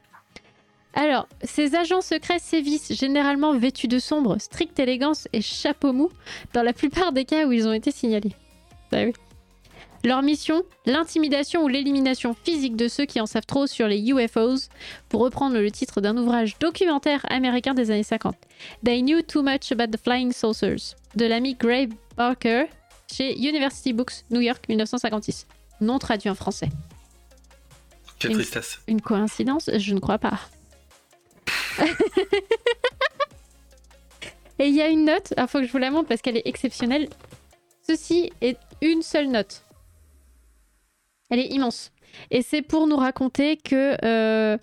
Alors, 0.96 1.28
ces 1.44 1.76
agents 1.76 2.02
secrets 2.02 2.40
sévissent 2.40 2.94
généralement 2.94 3.54
vêtus 3.58 3.88
de 3.88 4.00
sombre, 4.00 4.38
stricte 4.40 4.80
élégance 4.80 5.28
et 5.34 5.42
chapeau 5.42 5.94
mou 5.94 6.10
dans 6.54 6.64
la 6.64 6.74
plupart 6.74 7.12
des 7.12 7.26
cas 7.26 7.46
où 7.46 7.52
ils 7.52 7.68
ont 7.68 7.74
été 7.74 7.92
signalés. 7.92 8.34
Ah 8.92 9.04
oui. 9.04 9.14
Leur 10.06 10.22
mission, 10.22 10.64
l'intimidation 10.86 11.64
ou 11.64 11.68
l'élimination 11.68 12.36
physique 12.36 12.76
de 12.76 12.88
ceux 12.88 13.06
qui 13.06 13.20
en 13.20 13.26
savent 13.26 13.48
trop 13.48 13.66
sur 13.66 13.88
les 13.88 14.00
UFOs, 14.00 14.70
pour 15.10 15.22
reprendre 15.22 15.58
le 15.58 15.72
titre 15.72 16.00
d'un 16.00 16.16
ouvrage 16.16 16.60
documentaire 16.60 17.26
américain 17.28 17.74
des 17.74 17.90
années 17.90 18.04
50. 18.04 18.36
They 18.84 19.02
knew 19.02 19.24
too 19.24 19.42
much 19.42 19.72
about 19.72 19.88
the 19.88 20.00
flying 20.00 20.32
saucers, 20.32 20.94
de 21.16 21.26
l'ami 21.26 21.56
Gray 21.56 21.90
Barker, 22.16 22.66
chez 23.12 23.36
University 23.36 23.94
Books, 23.94 24.26
New 24.30 24.42
York, 24.42 24.70
1956. 24.70 25.48
Non 25.82 25.98
traduit 25.98 26.30
en 26.30 26.36
français. 26.36 26.70
Quelle 28.20 28.34
une, 28.34 28.38
tristesse. 28.38 28.82
Une 28.86 29.02
coïncidence 29.02 29.72
Je 29.76 29.96
ne 29.96 30.00
crois 30.00 30.20
pas. 30.20 30.40
Et 34.60 34.68
il 34.68 34.76
y 34.76 34.84
a 34.84 34.88
une 34.88 35.06
note, 35.06 35.34
il 35.36 35.48
faut 35.48 35.62
que 35.62 35.66
je 35.66 35.72
vous 35.72 35.80
la 35.80 35.90
montre 35.90 36.10
parce 36.10 36.22
qu'elle 36.22 36.38
est 36.38 36.46
exceptionnelle. 36.46 37.10
Ceci 37.82 38.32
est 38.42 38.60
une 38.84 39.02
seule 39.02 39.30
note. 39.30 39.65
Elle 41.30 41.40
est 41.40 41.48
immense. 41.48 41.92
Et 42.32 42.42
c'est 42.42 42.62
pour 42.62 42.88
nous 42.88 42.98
raconter 42.98 43.58
que. 43.58 43.98
Euh, 44.04 44.58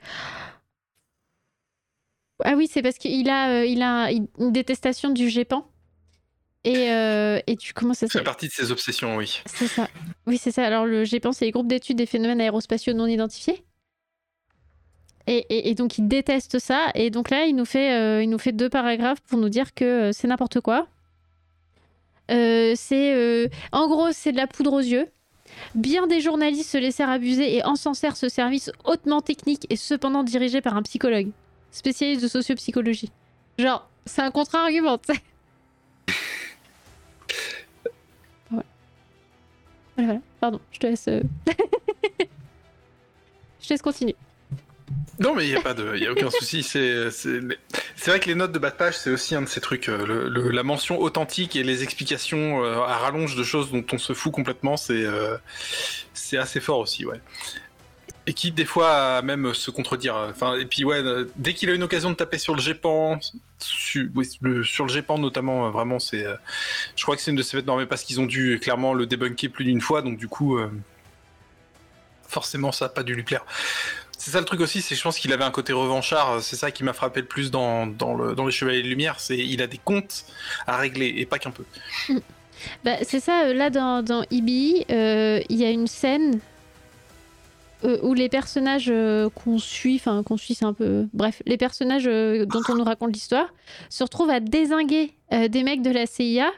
ah 2.44 2.54
oui, 2.56 2.68
c'est 2.70 2.82
parce 2.82 2.98
qu'il 2.98 3.28
a, 3.30 3.50
euh, 3.50 3.66
il 3.66 3.82
a 3.82 4.10
une 4.10 4.52
détestation 4.52 5.10
du 5.10 5.28
GEPAN. 5.28 5.68
Et, 6.64 6.92
euh, 6.92 7.40
et 7.46 7.56
tu 7.56 7.72
commences 7.72 8.02
à. 8.02 8.08
C'est 8.08 8.22
partie 8.22 8.46
de 8.46 8.52
ses 8.52 8.70
obsessions, 8.70 9.16
oui. 9.16 9.42
C'est 9.46 9.66
ça. 9.66 9.88
Oui, 10.26 10.38
c'est 10.38 10.52
ça. 10.52 10.64
Alors, 10.64 10.86
le 10.86 11.04
GEPAN, 11.04 11.32
c'est 11.32 11.44
les 11.44 11.50
groupes 11.50 11.68
d'études 11.68 11.98
des 11.98 12.06
phénomènes 12.06 12.40
aérospatiaux 12.40 12.94
non 12.94 13.06
identifiés. 13.06 13.64
Et, 15.28 15.70
et, 15.70 15.74
donc, 15.76 15.98
il 15.98 16.08
déteste 16.08 16.58
ça. 16.58 16.90
Et 16.96 17.10
donc 17.10 17.30
là, 17.30 17.44
il 17.44 17.54
nous 17.54 17.64
fait, 17.64 18.24
il 18.24 18.28
nous 18.28 18.38
fait 18.38 18.50
deux 18.50 18.68
paragraphes 18.68 19.20
pour 19.20 19.38
nous 19.38 19.48
dire 19.48 19.72
que 19.72 20.10
c'est 20.12 20.26
n'importe 20.26 20.60
quoi. 20.60 20.88
c'est. 22.28 23.50
en 23.70 23.88
gros, 23.88 24.10
c'est 24.10 24.32
de 24.32 24.36
la 24.36 24.48
poudre 24.48 24.72
aux 24.72 24.80
yeux. 24.80 25.08
Bien 25.74 26.06
des 26.06 26.20
journalistes 26.20 26.70
se 26.70 26.76
laissèrent 26.76 27.08
abuser 27.08 27.56
et 27.56 27.64
encensèrent 27.64 28.16
ce 28.16 28.28
service 28.28 28.70
hautement 28.84 29.22
technique 29.22 29.66
et 29.70 29.76
cependant 29.76 30.22
dirigé 30.22 30.60
par 30.60 30.76
un 30.76 30.82
psychologue, 30.82 31.30
spécialiste 31.70 32.22
de 32.22 32.28
sociopsychologie. 32.28 33.10
Genre, 33.58 33.88
c'est 34.04 34.22
un 34.22 34.30
contre-argument, 34.30 34.98
tu 34.98 35.14
sais. 35.14 36.14
voilà. 38.50 38.64
voilà. 39.96 40.20
Pardon, 40.40 40.60
je 40.72 40.78
te 40.78 40.86
laisse. 40.86 41.08
Euh, 41.08 41.22
je 43.60 43.66
te 43.66 43.72
laisse 43.72 43.82
continuer. 43.82 44.16
Non, 45.18 45.34
mais 45.34 45.46
il 45.46 45.50
n'y 45.50 45.56
a, 45.56 45.60
pas 45.60 45.74
y 45.96 46.06
a 46.06 46.12
aucun 46.12 46.30
souci. 46.30 46.62
C'est 46.62 47.10
vrai 48.06 48.20
que 48.20 48.26
les 48.26 48.34
notes 48.34 48.52
de 48.52 48.58
bas 48.58 48.70
de 48.70 48.76
page, 48.76 48.96
c'est 48.96 49.10
aussi 49.10 49.34
un 49.34 49.42
de 49.42 49.46
ces 49.46 49.60
trucs. 49.60 49.88
Euh, 49.88 50.50
la 50.50 50.62
mention 50.62 51.00
authentique 51.00 51.54
et 51.54 51.62
les 51.62 51.82
explications 51.82 52.64
euh, 52.64 52.80
à 52.80 52.96
rallonge 52.96 53.36
de 53.36 53.44
choses 53.44 53.70
dont 53.70 53.84
on 53.92 53.98
se 53.98 54.14
fout 54.14 54.32
complètement, 54.32 54.76
c'est 54.76 55.04
euh, 55.04 55.36
assez 56.32 56.60
fort 56.60 56.78
aussi, 56.78 57.04
ouais. 57.04 57.20
Et 58.26 58.34
qui, 58.34 58.52
des 58.52 58.64
fois, 58.64 59.20
même 59.22 59.52
se 59.52 59.70
contredire. 59.70 60.14
Enfin, 60.30 60.54
et 60.56 60.64
puis, 60.64 60.84
ouais, 60.84 61.02
dès 61.36 61.54
qu'il 61.54 61.68
a 61.70 61.74
une 61.74 61.82
occasion 61.82 62.10
de 62.10 62.14
taper 62.14 62.38
sur 62.38 62.54
le 62.54 62.60
GEPAN, 62.60 63.18
sur, 63.58 64.04
le, 64.40 64.64
sur 64.64 64.86
le 64.86 64.92
GEPAN 64.92 65.18
notamment, 65.18 65.70
vraiment, 65.70 65.98
c'est. 65.98 66.24
je 66.96 67.02
crois 67.02 67.16
que 67.16 67.22
c'est 67.22 67.32
une 67.32 67.36
de 67.36 67.42
ces 67.42 67.56
fêtes 67.56 67.66
normées 67.66 67.86
parce 67.86 68.04
qu'ils 68.04 68.20
ont 68.20 68.26
dû 68.26 68.60
clairement 68.62 68.94
le 68.94 69.06
débunker 69.06 69.48
plus 69.48 69.64
d'une 69.64 69.80
fois, 69.80 70.02
donc 70.02 70.18
du 70.18 70.28
coup, 70.28 70.56
forcément, 72.28 72.70
ça 72.70 72.84
n'a 72.84 72.88
pas 72.90 73.02
dû 73.02 73.14
lui 73.14 73.24
plaire. 73.24 73.44
C'est 74.24 74.30
ça 74.30 74.38
le 74.38 74.44
truc 74.44 74.60
aussi, 74.60 74.82
c'est 74.82 74.94
je 74.94 75.02
pense 75.02 75.18
qu'il 75.18 75.32
avait 75.32 75.42
un 75.42 75.50
côté 75.50 75.72
revanchard. 75.72 76.40
C'est 76.42 76.54
ça 76.54 76.70
qui 76.70 76.84
m'a 76.84 76.92
frappé 76.92 77.22
le 77.22 77.26
plus 77.26 77.50
dans, 77.50 77.88
dans, 77.88 78.14
le, 78.14 78.36
les 78.36 78.52
Chevaliers 78.52 78.84
de 78.84 78.86
Lumière. 78.86 79.18
C'est 79.18 79.36
il 79.36 79.60
a 79.60 79.66
des 79.66 79.78
comptes 79.78 80.26
à 80.68 80.76
régler 80.76 81.12
et 81.16 81.26
pas 81.26 81.40
qu'un 81.40 81.50
peu. 81.50 81.64
Bah, 82.84 82.98
c'est 83.02 83.18
ça. 83.18 83.46
Euh, 83.46 83.54
là 83.54 83.70
dans 83.70 84.24
Ibi, 84.30 84.84
euh, 84.88 85.40
il 85.48 85.56
y 85.56 85.64
a 85.64 85.70
une 85.70 85.88
scène 85.88 86.38
euh, 87.82 87.98
où 88.04 88.14
les 88.14 88.28
personnages 88.28 88.92
qu'on 89.34 89.58
suit, 89.58 89.96
enfin 89.96 90.22
qu'on 90.22 90.36
suit, 90.36 90.54
c'est 90.54 90.64
un 90.64 90.72
peu, 90.72 91.08
bref, 91.12 91.42
les 91.44 91.56
personnages 91.56 92.04
dont 92.04 92.62
on 92.68 92.76
nous 92.76 92.84
raconte 92.84 93.12
l'histoire 93.12 93.52
se 93.90 94.04
retrouvent 94.04 94.30
à 94.30 94.38
désinguer 94.38 95.16
des 95.32 95.64
mecs 95.64 95.82
de 95.82 95.90
la 95.90 96.06
CIA, 96.06 96.52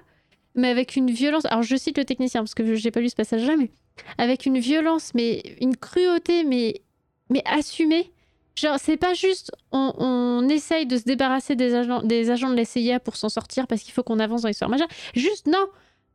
mais 0.55 0.69
avec 0.69 0.97
une 0.97 1.11
violence. 1.11 1.47
Alors 1.47 1.63
je 1.63 1.77
cite 1.77 1.97
le 1.97 2.05
technicien 2.05 2.43
parce 2.43 2.55
que 2.55 2.75
j'ai 2.75 2.91
pas 2.91 3.01
lu 3.01 3.09
ce 3.09 3.17
passage-là, 3.17 3.57
mais 3.57 3.71
avec 4.19 4.45
une 4.45 4.59
violence, 4.59 5.13
mais 5.15 5.57
une 5.63 5.75
cruauté, 5.75 6.45
mais 6.45 6.83
mais 7.31 7.43
assumer. 7.45 8.13
Genre, 8.57 8.79
c'est 8.79 8.97
pas 8.97 9.15
juste 9.15 9.51
on, 9.73 10.49
essaye 10.49 10.87
de 10.87 10.97
se 10.97 11.05
débarrasser 11.05 11.57
des 11.57 11.75
agents, 11.75 12.03
des 12.03 12.31
agents 12.31 12.51
de 12.51 12.57
la 12.57 12.65
CIA 12.65 13.01
pour 13.01 13.17
s'en 13.17 13.29
sortir 13.29 13.67
parce 13.67 13.83
qu'il 13.83 13.93
faut 13.93 14.05
qu'on 14.05 14.21
avance 14.21 14.43
dans 14.43 14.49
l'histoire 14.49 14.71
majeure. 14.71 14.89
Juste, 15.15 15.47
non, 15.47 15.67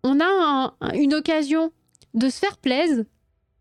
on 0.03 0.20
a 0.22 0.74
une 0.93 1.14
occasion 1.14 1.72
de 2.14 2.30
se 2.30 2.39
faire 2.39 2.57
plaisir, 2.57 3.03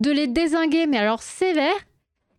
de 0.00 0.10
les 0.10 0.28
désinguer, 0.28 0.86
mais 0.86 0.98
alors 0.98 1.22
sévère. 1.22 1.74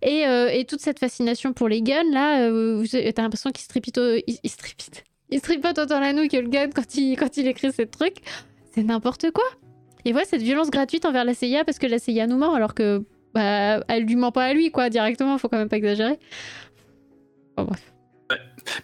Et, 0.02 0.26
euh, 0.26 0.48
et 0.48 0.64
toute 0.64 0.80
cette 0.80 0.98
fascination 0.98 1.52
pour 1.52 1.68
les 1.68 1.82
guns, 1.82 2.10
là, 2.10 2.44
euh, 2.44 2.86
t'as 3.14 3.22
l'impression 3.22 3.52
qu'il 3.52 3.64
se 3.64 3.68
tripite, 3.68 4.00
il, 4.28 4.50
se 4.50 4.56
tripite. 4.56 5.04
Il 5.30 5.40
se 5.40 5.44
tripote 5.44 5.78
autant 5.78 6.00
la 6.00 6.14
nouille 6.14 6.30
que 6.30 6.38
le 6.38 6.48
gun 6.48 6.70
quand 6.70 6.96
il, 6.96 7.18
quand 7.18 7.36
il 7.36 7.48
écrit 7.48 7.74
ces 7.74 7.86
trucs. 7.86 8.22
C'est 8.74 8.84
n'importe 8.84 9.32
quoi. 9.32 9.44
Et 10.06 10.14
voilà 10.14 10.26
cette 10.26 10.42
violence 10.42 10.72
gratuite 10.72 11.06
envers 11.06 11.26
la 11.26 11.34
CIA 11.34 11.66
parce 11.66 11.80
que 11.80 11.86
la 11.86 12.00
CIA 12.00 12.28
nous 12.28 12.38
ment 12.38 12.54
alors 12.54 12.74
que 12.74 13.04
bah, 13.34 13.84
elle 13.88 14.06
lui 14.06 14.16
ment 14.16 14.32
pas 14.32 14.46
à 14.46 14.54
lui, 14.54 14.72
quoi, 14.72 14.90
directement, 14.90 15.38
faut 15.38 15.50
quand 15.50 15.58
même 15.58 15.70
pas 15.70 15.78
exagérer. 15.78 16.20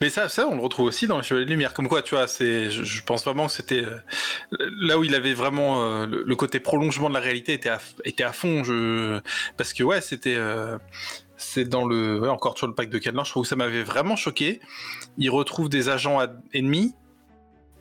Mais 0.02 0.10
ça, 0.10 0.30
ça, 0.30 0.48
on 0.48 0.56
le 0.56 0.62
retrouve 0.62 0.88
aussi 0.88 1.08
dans 1.08 1.18
les 1.18 1.24
Chevaliers 1.24 1.46
de 1.46 1.52
Lumière. 1.52 1.74
Comme 1.74 1.88
quoi, 1.88 2.02
tu 2.02 2.16
vois, 2.16 2.26
je, 2.28 3.02
pense 3.04 3.24
vraiment 3.24 3.48
que 3.48 3.54
c'était 3.54 3.84
euh, 3.84 4.00
là 4.82 4.98
où 4.98 5.04
il 5.04 5.14
avait 5.16 5.34
vraiment 5.34 5.84
euh, 5.84 6.06
le, 6.06 6.36
côté 6.36 6.60
prolongement 6.60 7.10
de 7.10 7.14
la 7.14 7.20
réalité 7.20 7.54
était 7.54 7.70
à, 7.70 7.80
était 8.04 8.24
à 8.24 8.34
fond. 8.34 8.64
Je, 8.64 9.20
parce 9.58 9.74
que 9.74 9.84
ouais, 9.84 10.02
c'était, 10.02 10.36
euh, 10.36 10.78
c'est 11.38 11.66
dans 11.66 11.86
le, 11.86 12.20
ouais, 12.20 12.30
encore 12.30 12.58
sur 12.58 12.68
le 12.68 12.74
pack 12.74 12.90
de 12.90 12.98
Cadenas, 12.98 13.26
je 13.26 13.32
trouve 13.32 13.44
que 13.44 13.50
ça 13.50 13.56
m'avait 13.56 13.84
vraiment 13.84 14.16
choqué. 14.16 14.60
Il 15.18 15.30
retrouve 15.30 15.70
des 15.70 15.90
agents 15.90 16.20
ennemis. 16.54 16.94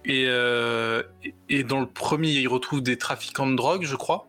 Et, 0.06 0.24
et 1.48 1.64
dans 1.64 1.80
le 1.80 1.86
premier, 1.86 2.28
il 2.28 2.46
retrouve 2.46 2.82
des 2.82 2.98
trafiquants 2.98 3.46
de 3.46 3.56
drogue, 3.56 3.84
je 3.84 3.96
crois. 3.96 4.28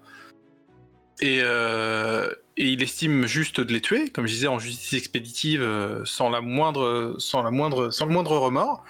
Euh, 1.24 2.30
et, 2.58 2.70
il 2.70 2.84
estime 2.84 3.26
juste 3.26 3.60
de 3.62 3.72
les 3.72 3.82
tuer, 3.82 4.10
comme 4.10 4.28
je 4.28 4.34
disais, 4.34 4.48
en 4.48 4.60
justice 4.60 4.94
expéditive, 4.94 5.62
euh, 5.62 6.04
sans 6.06 6.30
la 6.30 6.42
moindre, 6.42 7.16
sans 7.20 7.42
la 7.42 7.52
moindre, 7.52 7.90
sans 7.90 8.06
le 8.06 8.12
moindre 8.12 8.38
remords. 8.38 8.84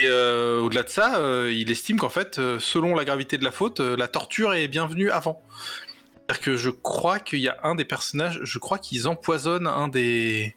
Et 0.00 0.06
euh, 0.06 0.60
au-delà 0.60 0.82
de 0.82 0.88
ça, 0.88 1.20
il 1.50 1.70
estime 1.70 1.98
qu'en 1.98 2.08
fait, 2.08 2.36
selon 2.58 2.94
la 2.94 3.04
gravité 3.04 3.36
de 3.38 3.44
la 3.44 3.50
faute, 3.50 3.80
la 3.80 4.08
torture 4.08 4.54
est 4.54 4.68
bienvenue 4.68 5.10
avant. 5.10 5.42
C'est-à-dire 6.14 6.40
que 6.40 6.56
je 6.56 6.70
crois 6.70 7.18
qu'il 7.18 7.40
y 7.40 7.48
a 7.48 7.58
un 7.64 7.74
des 7.74 7.84
personnages, 7.84 8.40
je 8.42 8.58
crois 8.58 8.78
qu'ils 8.78 9.08
empoisonnent 9.08 9.66
un 9.66 9.88
des, 9.88 10.56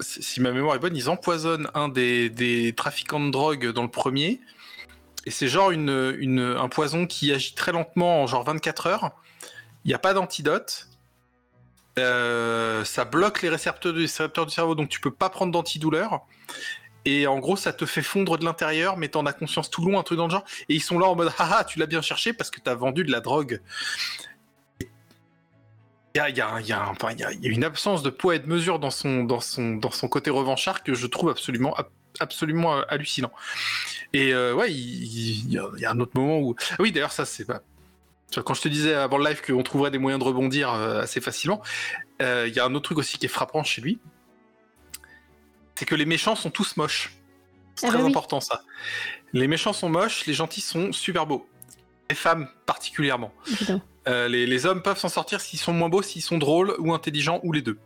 si 0.00 0.40
ma 0.40 0.52
mémoire 0.52 0.76
est 0.76 0.78
bonne, 0.78 0.96
ils 0.96 1.08
empoisonnent 1.08 1.68
un 1.74 1.88
des, 1.88 2.30
des 2.30 2.72
trafiquants 2.72 3.20
de 3.20 3.30
drogue 3.30 3.72
dans 3.72 3.82
le 3.82 3.90
premier. 3.90 4.40
Et 5.26 5.30
c'est 5.30 5.48
genre 5.48 5.70
une, 5.70 6.56
un 6.58 6.68
poison 6.68 7.06
qui 7.06 7.32
agit 7.32 7.54
très 7.54 7.72
lentement 7.72 8.22
en 8.22 8.26
genre 8.26 8.44
24 8.44 8.86
heures. 8.86 9.12
Il 9.84 9.88
n'y 9.88 9.94
a 9.94 9.98
pas 9.98 10.14
d'antidote. 10.14 10.88
Euh, 11.98 12.84
ça 12.84 13.04
bloque 13.04 13.42
les 13.42 13.48
récepteurs, 13.48 13.92
du, 13.92 14.08
cerveau, 14.08 14.74
donc 14.74 14.88
tu 14.88 15.00
peux 15.00 15.12
pas 15.12 15.30
prendre 15.30 15.52
d'antidouleur. 15.52 16.26
Et 17.04 17.26
en 17.26 17.38
gros, 17.38 17.56
ça 17.56 17.72
te 17.72 17.84
fait 17.84 18.02
fondre 18.02 18.38
de 18.38 18.44
l'intérieur, 18.44 18.96
mais 18.96 19.08
t'en 19.08 19.26
as 19.26 19.32
conscience 19.32 19.70
tout 19.70 19.84
long, 19.84 19.98
un 19.98 20.02
truc 20.02 20.18
dans 20.18 20.26
le 20.26 20.30
genre. 20.30 20.44
Et 20.68 20.74
ils 20.74 20.82
sont 20.82 20.98
là 20.98 21.06
en 21.06 21.14
mode, 21.14 21.32
haha, 21.38 21.64
tu 21.64 21.78
l'as 21.78 21.86
bien 21.86 22.02
cherché 22.02 22.32
parce 22.32 22.50
que 22.50 22.60
t'as 22.60 22.74
vendu 22.74 23.04
de 23.04 23.12
la 23.12 23.20
drogue. 23.20 23.60
Il 26.16 26.18
y, 26.18 26.20
a, 26.20 26.28
y 26.30 26.72
a, 26.72 27.32
une 27.42 27.64
absence 27.64 28.04
de 28.04 28.10
poids 28.10 28.36
et 28.36 28.38
de 28.38 28.46
mesure 28.46 28.78
dans 28.78 28.90
son, 28.90 29.24
dans 29.24 29.40
son, 29.40 29.74
dans 29.74 29.90
son 29.90 30.06
côté 30.06 30.30
revanchard 30.30 30.84
que 30.84 30.94
je 30.94 31.08
trouve 31.08 31.28
absolument, 31.28 31.74
absolument 32.20 32.80
hallucinant. 32.88 33.32
Et 34.14 34.32
euh, 34.32 34.54
ouais, 34.54 34.72
il, 34.72 35.52
y 35.52 35.58
a, 35.58 35.90
un 35.90 36.00
autre 36.00 36.12
moment 36.14 36.38
où. 36.38 36.54
Ah 36.70 36.76
oui, 36.78 36.92
d'ailleurs, 36.92 37.12
ça, 37.12 37.26
c'est 37.26 37.44
pas. 37.44 37.62
Quand 38.44 38.54
je 38.54 38.62
te 38.62 38.68
disais 38.68 38.94
avant 38.94 39.18
le 39.18 39.28
live 39.28 39.42
qu'on 39.44 39.62
trouverait 39.62 39.90
des 39.90 39.98
moyens 39.98 40.22
de 40.22 40.26
rebondir 40.26 40.72
euh, 40.72 41.02
assez 41.02 41.20
facilement, 41.20 41.62
euh, 42.22 42.46
il 42.48 42.54
y 42.54 42.60
a 42.60 42.64
un 42.64 42.74
autre 42.74 42.84
truc 42.84 42.98
aussi 42.98 43.18
qui 43.18 43.26
est 43.26 43.28
frappant 43.28 43.62
chez 43.62 43.80
lui. 43.80 43.98
C'est 45.74 45.84
que 45.84 45.94
les 45.94 46.04
méchants 46.04 46.34
sont 46.34 46.50
tous 46.50 46.76
moches. 46.76 47.16
C'est 47.74 47.86
ah 47.86 47.90
très 47.90 47.98
bah 47.98 48.06
important 48.06 48.40
ça. 48.40 48.62
Les 49.32 49.48
méchants 49.48 49.72
sont 49.72 49.88
moches, 49.88 50.26
les 50.26 50.34
gentils 50.34 50.60
sont 50.60 50.92
super 50.92 51.26
beaux. 51.26 51.48
Les 52.08 52.16
femmes 52.16 52.48
particulièrement. 52.66 53.32
Les, 54.06 54.46
les, 54.46 54.66
hommes 54.66 54.82
peuvent 54.82 54.98
s'en 54.98 55.08
sortir 55.08 55.40
s'ils 55.40 55.58
sont 55.58 55.72
moins 55.72 55.88
beaux, 55.88 56.02
s'ils 56.02 56.22
sont 56.22 56.38
drôles 56.38 56.74
ou 56.78 56.92
intelligents 56.92 57.40
ou 57.42 57.52
les 57.52 57.62
deux. 57.62 57.78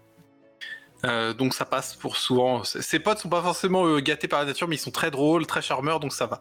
Euh, 1.04 1.32
donc 1.32 1.54
ça 1.54 1.64
passe 1.64 1.94
pour 1.94 2.16
souvent. 2.16 2.64
Ses 2.64 2.98
potes 2.98 3.18
sont 3.18 3.28
pas 3.28 3.42
forcément 3.42 3.86
euh, 3.86 4.00
gâtés 4.00 4.28
par 4.28 4.40
la 4.40 4.46
nature, 4.46 4.66
mais 4.68 4.76
ils 4.76 4.80
sont 4.80 4.90
très 4.90 5.10
drôles, 5.10 5.46
très 5.46 5.62
charmeurs, 5.62 6.00
donc 6.00 6.12
ça 6.12 6.26
va. 6.26 6.40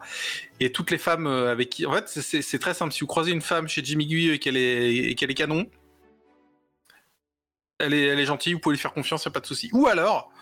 Et 0.60 0.72
toutes 0.72 0.90
les 0.90 0.98
femmes 0.98 1.26
euh, 1.26 1.52
avec 1.52 1.70
qui, 1.70 1.86
en 1.86 1.92
fait, 1.92 2.08
c'est 2.08 2.58
très 2.58 2.74
simple. 2.74 2.92
Si 2.92 3.00
vous 3.00 3.06
croisez 3.06 3.30
une 3.30 3.40
femme 3.40 3.68
chez 3.68 3.84
Jimmy 3.84 4.06
Gui 4.06 4.30
et 4.30 4.38
qu'elle 4.38 4.56
est, 4.56 5.10
est 5.10 5.34
canon, 5.34 5.66
elle 7.78 7.94
est, 7.94 8.06
elle 8.06 8.18
est 8.18 8.26
gentille, 8.26 8.54
vous 8.54 8.58
pouvez 8.58 8.74
lui 8.74 8.80
faire 8.80 8.92
confiance, 8.92 9.24
y 9.24 9.28
a 9.28 9.30
pas 9.30 9.40
de 9.40 9.46
souci. 9.46 9.70
Ou 9.72 9.86
alors, 9.86 10.32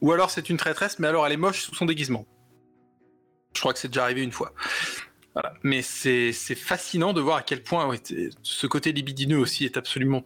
ou 0.00 0.12
alors 0.12 0.30
c'est 0.30 0.48
une 0.48 0.56
traîtresse, 0.56 1.00
mais 1.00 1.08
alors 1.08 1.26
elle 1.26 1.32
est 1.32 1.38
moche 1.38 1.62
sous 1.62 1.74
son 1.74 1.86
déguisement. 1.86 2.26
Je 3.54 3.60
crois 3.60 3.72
que 3.72 3.80
c'est 3.80 3.88
déjà 3.88 4.04
arrivé 4.04 4.22
une 4.22 4.30
fois. 4.30 4.52
Voilà. 5.34 5.54
Mais 5.64 5.82
c'est 5.82 6.32
fascinant 6.32 7.12
de 7.12 7.20
voir 7.20 7.38
à 7.38 7.42
quel 7.42 7.62
point 7.62 7.92
ce 8.42 8.66
côté 8.68 8.92
libidineux 8.92 9.38
aussi 9.38 9.64
est 9.64 9.76
absolument 9.76 10.22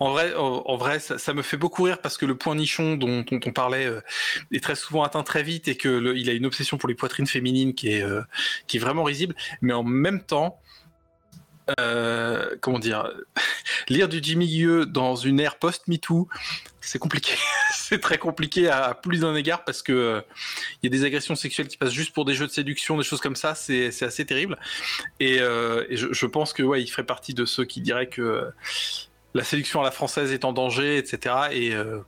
en 0.00 0.76
vrai, 0.76 0.98
ça, 0.98 1.34
me 1.34 1.42
fait 1.42 1.56
beaucoup 1.56 1.84
rire 1.84 2.00
parce 2.00 2.16
que 2.16 2.26
le 2.26 2.36
point 2.36 2.54
nichon 2.54 2.96
dont, 2.96 3.24
on 3.30 3.52
parlait 3.52 3.86
euh, 3.86 4.00
est 4.52 4.62
très 4.62 4.74
souvent 4.74 5.02
atteint 5.02 5.22
très 5.22 5.42
vite 5.42 5.68
et 5.68 5.76
que 5.76 6.14
il 6.16 6.28
a 6.28 6.32
une 6.32 6.46
obsession 6.46 6.78
pour 6.78 6.88
les 6.88 6.94
poitrines 6.94 7.26
féminines 7.26 7.74
qui 7.74 7.92
est 7.92 8.02
euh, 8.02 8.22
vraiment 8.74 9.04
risible. 9.04 9.34
Mais 9.60 9.72
en 9.72 9.84
même 9.84 10.22
temps, 10.22 10.60
euh, 11.78 12.56
comment 12.60 12.78
dire, 12.78 13.12
lire 13.88 14.08
du 14.08 14.20
Jimmy 14.22 14.46
Guilleux 14.46 14.86
dans 14.86 15.14
une 15.14 15.38
ère 15.38 15.56
post-MeToo, 15.56 16.28
c'est 16.80 16.98
compliqué. 16.98 17.34
c'est 17.74 18.00
très 18.00 18.18
compliqué 18.18 18.68
à, 18.68 18.94
plus 18.94 19.20
d'un 19.20 19.34
égard 19.36 19.64
parce 19.64 19.82
que 19.82 20.24
il 20.82 20.90
y 20.90 20.94
a 20.94 20.98
des 20.98 21.04
agressions 21.04 21.36
sexuelles 21.36 21.68
qui 21.68 21.76
passent 21.76 21.92
juste 21.92 22.12
pour 22.12 22.24
des 22.24 22.34
jeux 22.34 22.46
de 22.46 22.52
séduction, 22.52 22.96
des 22.96 23.04
choses 23.04 23.20
comme 23.20 23.36
ça. 23.36 23.54
C'est 23.54 24.02
assez 24.02 24.26
terrible. 24.26 24.58
Et, 25.20 25.38
je, 25.38 26.26
pense 26.26 26.52
que 26.52 26.62
ouais, 26.62 26.84
ferait 26.86 27.06
partie 27.06 27.34
de 27.34 27.44
ceux 27.44 27.64
qui 27.64 27.80
diraient 27.80 28.08
que 28.08 28.50
la 29.34 29.44
séduction 29.44 29.80
à 29.80 29.84
la 29.84 29.90
française 29.90 30.32
est 30.32 30.44
en 30.44 30.52
danger, 30.52 30.98
etc. 30.98 31.34
Et 31.52 31.74
euh, 31.74 32.00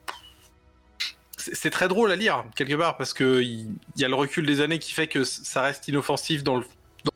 c'est 1.36 1.70
très 1.70 1.88
drôle 1.88 2.10
à 2.12 2.16
lire 2.16 2.44
quelque 2.54 2.74
part 2.74 2.96
parce 2.96 3.12
que 3.12 3.40
il 3.42 3.68
y, 3.96 4.04
a 4.04 4.08
le 4.08 4.14
recul 4.14 4.46
des 4.46 4.60
années 4.60 4.78
qui 4.78 4.92
fait 4.92 5.06
que 5.06 5.24
ça 5.24 5.62
reste 5.62 5.88
inoffensif 5.88 6.44
dans 6.44 6.56
le, 6.56 6.64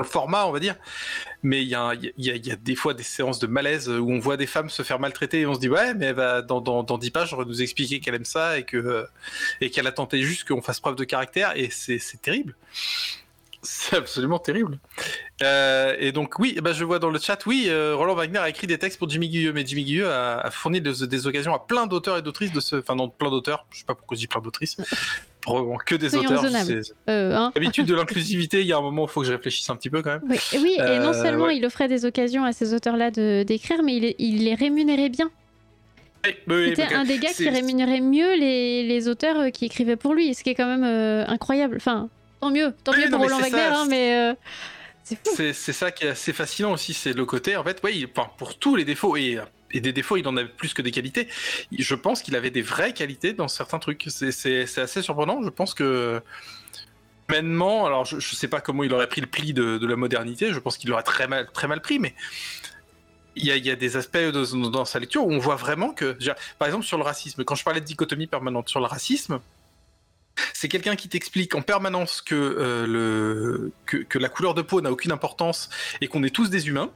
format, 0.03 0.47
on 0.47 0.51
va 0.51 0.61
dire. 0.61 0.77
Mais 1.43 1.63
il 1.63 1.69
y, 1.69 1.75
a, 1.75 2.57
des 2.57 2.75
fois 2.75 2.95
des 2.95 3.03
séances 3.03 3.39
de 3.39 3.47
malaise 3.47 3.91
où 3.91 4.11
on 4.11 4.19
voit 4.19 4.39
des 4.39 4.47
femmes 4.47 4.71
se 4.71 4.83
faire 4.83 4.99
maltraiter 4.99 5.41
et 5.41 5.47
on 5.47 5.53
se 5.53 5.61
dit 5.61 5.69
ouais, 5.69 5.93
mais 5.93 6.15
dans, 6.15 6.63
dans, 6.63 6.83
dans 6.83 6.97
10 6.97 7.11
pages, 7.11 7.35
nous 7.35 7.61
expliquer 7.61 8.01
qu'elle 8.01 8.15
aime 8.15 8.25
ça 8.25 8.59
et 8.59 8.65
que 8.65 9.07
et 9.61 9.69
qu'elle 9.71 9.87
a 9.87 9.93
tenté 9.93 10.23
juste 10.23 10.49
qu'on 10.49 10.63
fasse 10.63 10.81
preuve 10.81 10.97
de 10.97 11.05
caractère 11.05 11.53
et 11.55 11.69
c'est 11.71 12.01
terrible. 12.23 12.57
C'est 13.65 13.97
absolument 13.97 14.39
terrible. 14.39 14.79
Euh, 15.43 15.97
et 15.99 16.13
donc 16.13 16.39
oui, 16.39 16.59
bah, 16.63 16.73
je 16.73 16.85
vois 16.85 16.99
dans 16.99 17.11
le 17.11 17.19
chat, 17.19 17.45
oui, 17.47 17.67
euh, 17.69 17.97
Roland 17.97 18.15
Wagner 18.15 18.39
a 18.39 18.49
écrit 18.49 18.67
des 18.67 18.79
textes 18.79 18.99
pour 18.99 19.09
Jimmy 19.09 19.29
Guilleux, 19.29 19.53
mais 19.53 19.67
Jimmy 19.67 19.85
Guilleux 19.85 20.09
a, 20.09 20.49
fourni 20.51 20.81
des, 20.81 21.27
occasions 21.27 21.55
à 21.55 21.59
plein 21.59 21.87
d'auteurs 21.87 22.19
et 22.19 22.23
d'autrices 22.23 22.53
de 22.53 22.61
ce, 22.61 22.77
enfin 22.77 22.95
non, 22.95 23.09
plein 23.09 23.31
d'auteurs. 23.31 23.67
Je 23.71 23.79
sais 23.79 23.85
pas 23.85 23.95
pourquoi 23.95 24.17
je 24.17 24.21
dis 24.21 24.27
plein 24.27 24.41
d'autrices. 24.41 24.77
Probablement 25.41 25.79
que 25.79 25.95
des 25.95 26.15
auteurs. 26.15 26.45
Euh, 27.09 27.35
hein. 27.35 27.53
L'habitude 27.55 27.87
de 27.87 27.95
l'inclusivité, 27.95 28.61
il 28.61 28.67
y 28.67 28.73
a 28.73 28.79
un 28.79 28.83
moment 28.83 29.03
où 29.03 29.07
il 29.07 29.11
faut 29.11 29.21
que 29.23 29.27
je 29.27 29.33
réfléchisse 29.33 29.69
un 29.69 29.77
petit 29.77 29.91
peu 29.91 30.03
quand 30.03 30.11
même. 30.11 30.23
Oui, 30.29 30.77
et 30.79 30.99
non 30.99 31.13
seulement 31.13 31.49
il 31.49 31.65
offrait 31.67 31.89
des 31.89 32.05
occasions 32.05 32.45
à 32.45 32.53
ces 32.53 32.75
auteurs-là 32.75 33.11
d'écrire, 33.11 33.83
mais 33.83 33.97
il, 33.97 34.15
il 34.19 34.45
les 34.45 34.55
rémunérait 34.55 35.09
bien. 35.09 35.31
C'était 36.25 36.95
un 36.95 37.05
des 37.05 37.19
gars 37.19 37.33
qui 37.33 37.49
rémunérait 37.49 38.01
mieux 38.01 38.35
les, 38.37 38.83
les, 38.83 39.09
auteurs 39.09 39.51
qui 39.53 39.67
écrivaient 39.67 39.97
pour 39.97 40.15
lui, 40.15 40.35
ce 40.35 40.43
qui 40.43 40.51
est 40.51 40.55
quand 40.55 40.67
même 40.67 41.25
incroyable. 41.29 41.77
Enfin, 41.77 42.09
tant 42.45 42.51
mieux, 42.51 42.75
tant 42.85 42.93
mieux 42.93 43.09
pour 43.09 43.21
Roland 43.21 43.41
Wagner, 43.41 43.61
hein, 43.61 43.87
mais 43.89 44.37
c'est 45.03 45.53
ça 45.53 45.91
qui 45.91 46.05
est 46.05 46.11
assez 46.11 46.33
fascinant 46.33 46.73
aussi, 46.73 46.95
c'est 46.95 47.13
le 47.13 47.25
côté, 47.25 47.57
en 47.57 47.65
fait, 47.65 47.81
oui, 47.83 48.07
pour 48.07 48.59
tous 48.59 48.77
les 48.77 48.85
défauts, 48.85 49.17
et, 49.17 49.39
des 49.73 49.93
défauts, 49.93 50.17
il 50.17 50.29
en 50.29 50.37
avait 50.37 50.49
plus 50.49 50.73
que 50.73 50.83
des 50.83 50.91
qualités, 50.91 51.29
je 51.77 51.95
pense 51.95 52.23
qu'il 52.23 52.37
avait 52.37 52.51
des 52.51 52.63
vraies 52.63 52.93
qualités 52.93 53.33
dans 53.33 53.49
certains 53.49 53.81
trucs. 53.81 54.07
C'est 54.09 54.79
assez 54.79 55.03
surprenant, 55.03 55.43
je 55.43 55.49
pense 55.49 55.75
que 55.75 56.23
humainement, 57.29 57.87
alors 57.87 58.05
je, 58.05 58.17
ne 58.17 58.21
sais 58.21 58.49
pas 58.49 58.61
comment 58.61 58.85
il 58.85 58.93
aurait 58.93 59.09
pris 59.09 59.21
le 59.21 59.27
pli 59.27 59.53
de, 59.53 59.85
la 59.85 59.97
modernité, 59.97 60.53
je 60.53 60.59
pense 60.59 60.77
qu'il 60.77 60.91
l'aurait 60.91 61.03
très 61.03 61.27
mal, 61.27 61.49
très 61.53 61.67
mal 61.67 61.81
pris, 61.81 61.99
mais 61.99 62.15
il 63.37 63.47
y, 63.47 63.71
a, 63.71 63.75
des 63.75 63.97
aspects 63.97 64.19
dans, 64.19 64.85
sa 64.85 65.01
lecture 65.01 65.27
où 65.27 65.33
on 65.33 65.39
voit 65.39 65.57
vraiment 65.57 65.93
que, 65.93 66.17
par 66.59 66.69
exemple 66.69 66.85
sur 66.85 66.99
le 66.99 67.03
racisme, 67.03 67.43
quand 67.43 67.57
je 67.57 67.65
parlais 67.65 67.81
de 67.81 67.87
dichotomie 67.87 68.29
permanente 68.29 68.69
sur 68.69 68.79
le 68.79 68.87
racisme, 68.87 69.41
c'est 70.53 70.69
quelqu'un 70.69 70.97
qui 70.97 71.09
t'explique 71.09 71.55
en 71.55 71.63
permanence 71.63 72.23
que, 72.23 72.35
euh, 72.35 72.87
le, 72.87 73.73
que, 73.87 74.19
la 74.19 74.29
couleur 74.29 74.55
de 74.55 74.63
peau 74.63 74.81
n'a 74.81 74.91
aucune 74.91 75.13
importance 75.13 75.69
et 76.01 76.09
qu'on 76.09 76.23
est 76.23 76.35
tous 76.35 76.51
des 76.51 76.69
humains. 76.69 76.91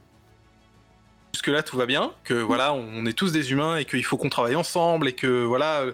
Jusque 1.33 1.47
là, 1.47 1.63
tout 1.63 1.77
va 1.77 1.85
bien. 1.85 2.11
Que 2.23 2.33
voilà, 2.33 2.73
on 2.73 3.05
est 3.05 3.13
tous 3.13 3.31
des 3.31 3.51
humains 3.51 3.77
et 3.77 3.85
qu'il 3.85 4.03
faut 4.03 4.17
qu'on 4.17 4.29
travaille 4.29 4.55
ensemble 4.55 5.07
et 5.07 5.13
que 5.13 5.43
voilà, 5.43 5.85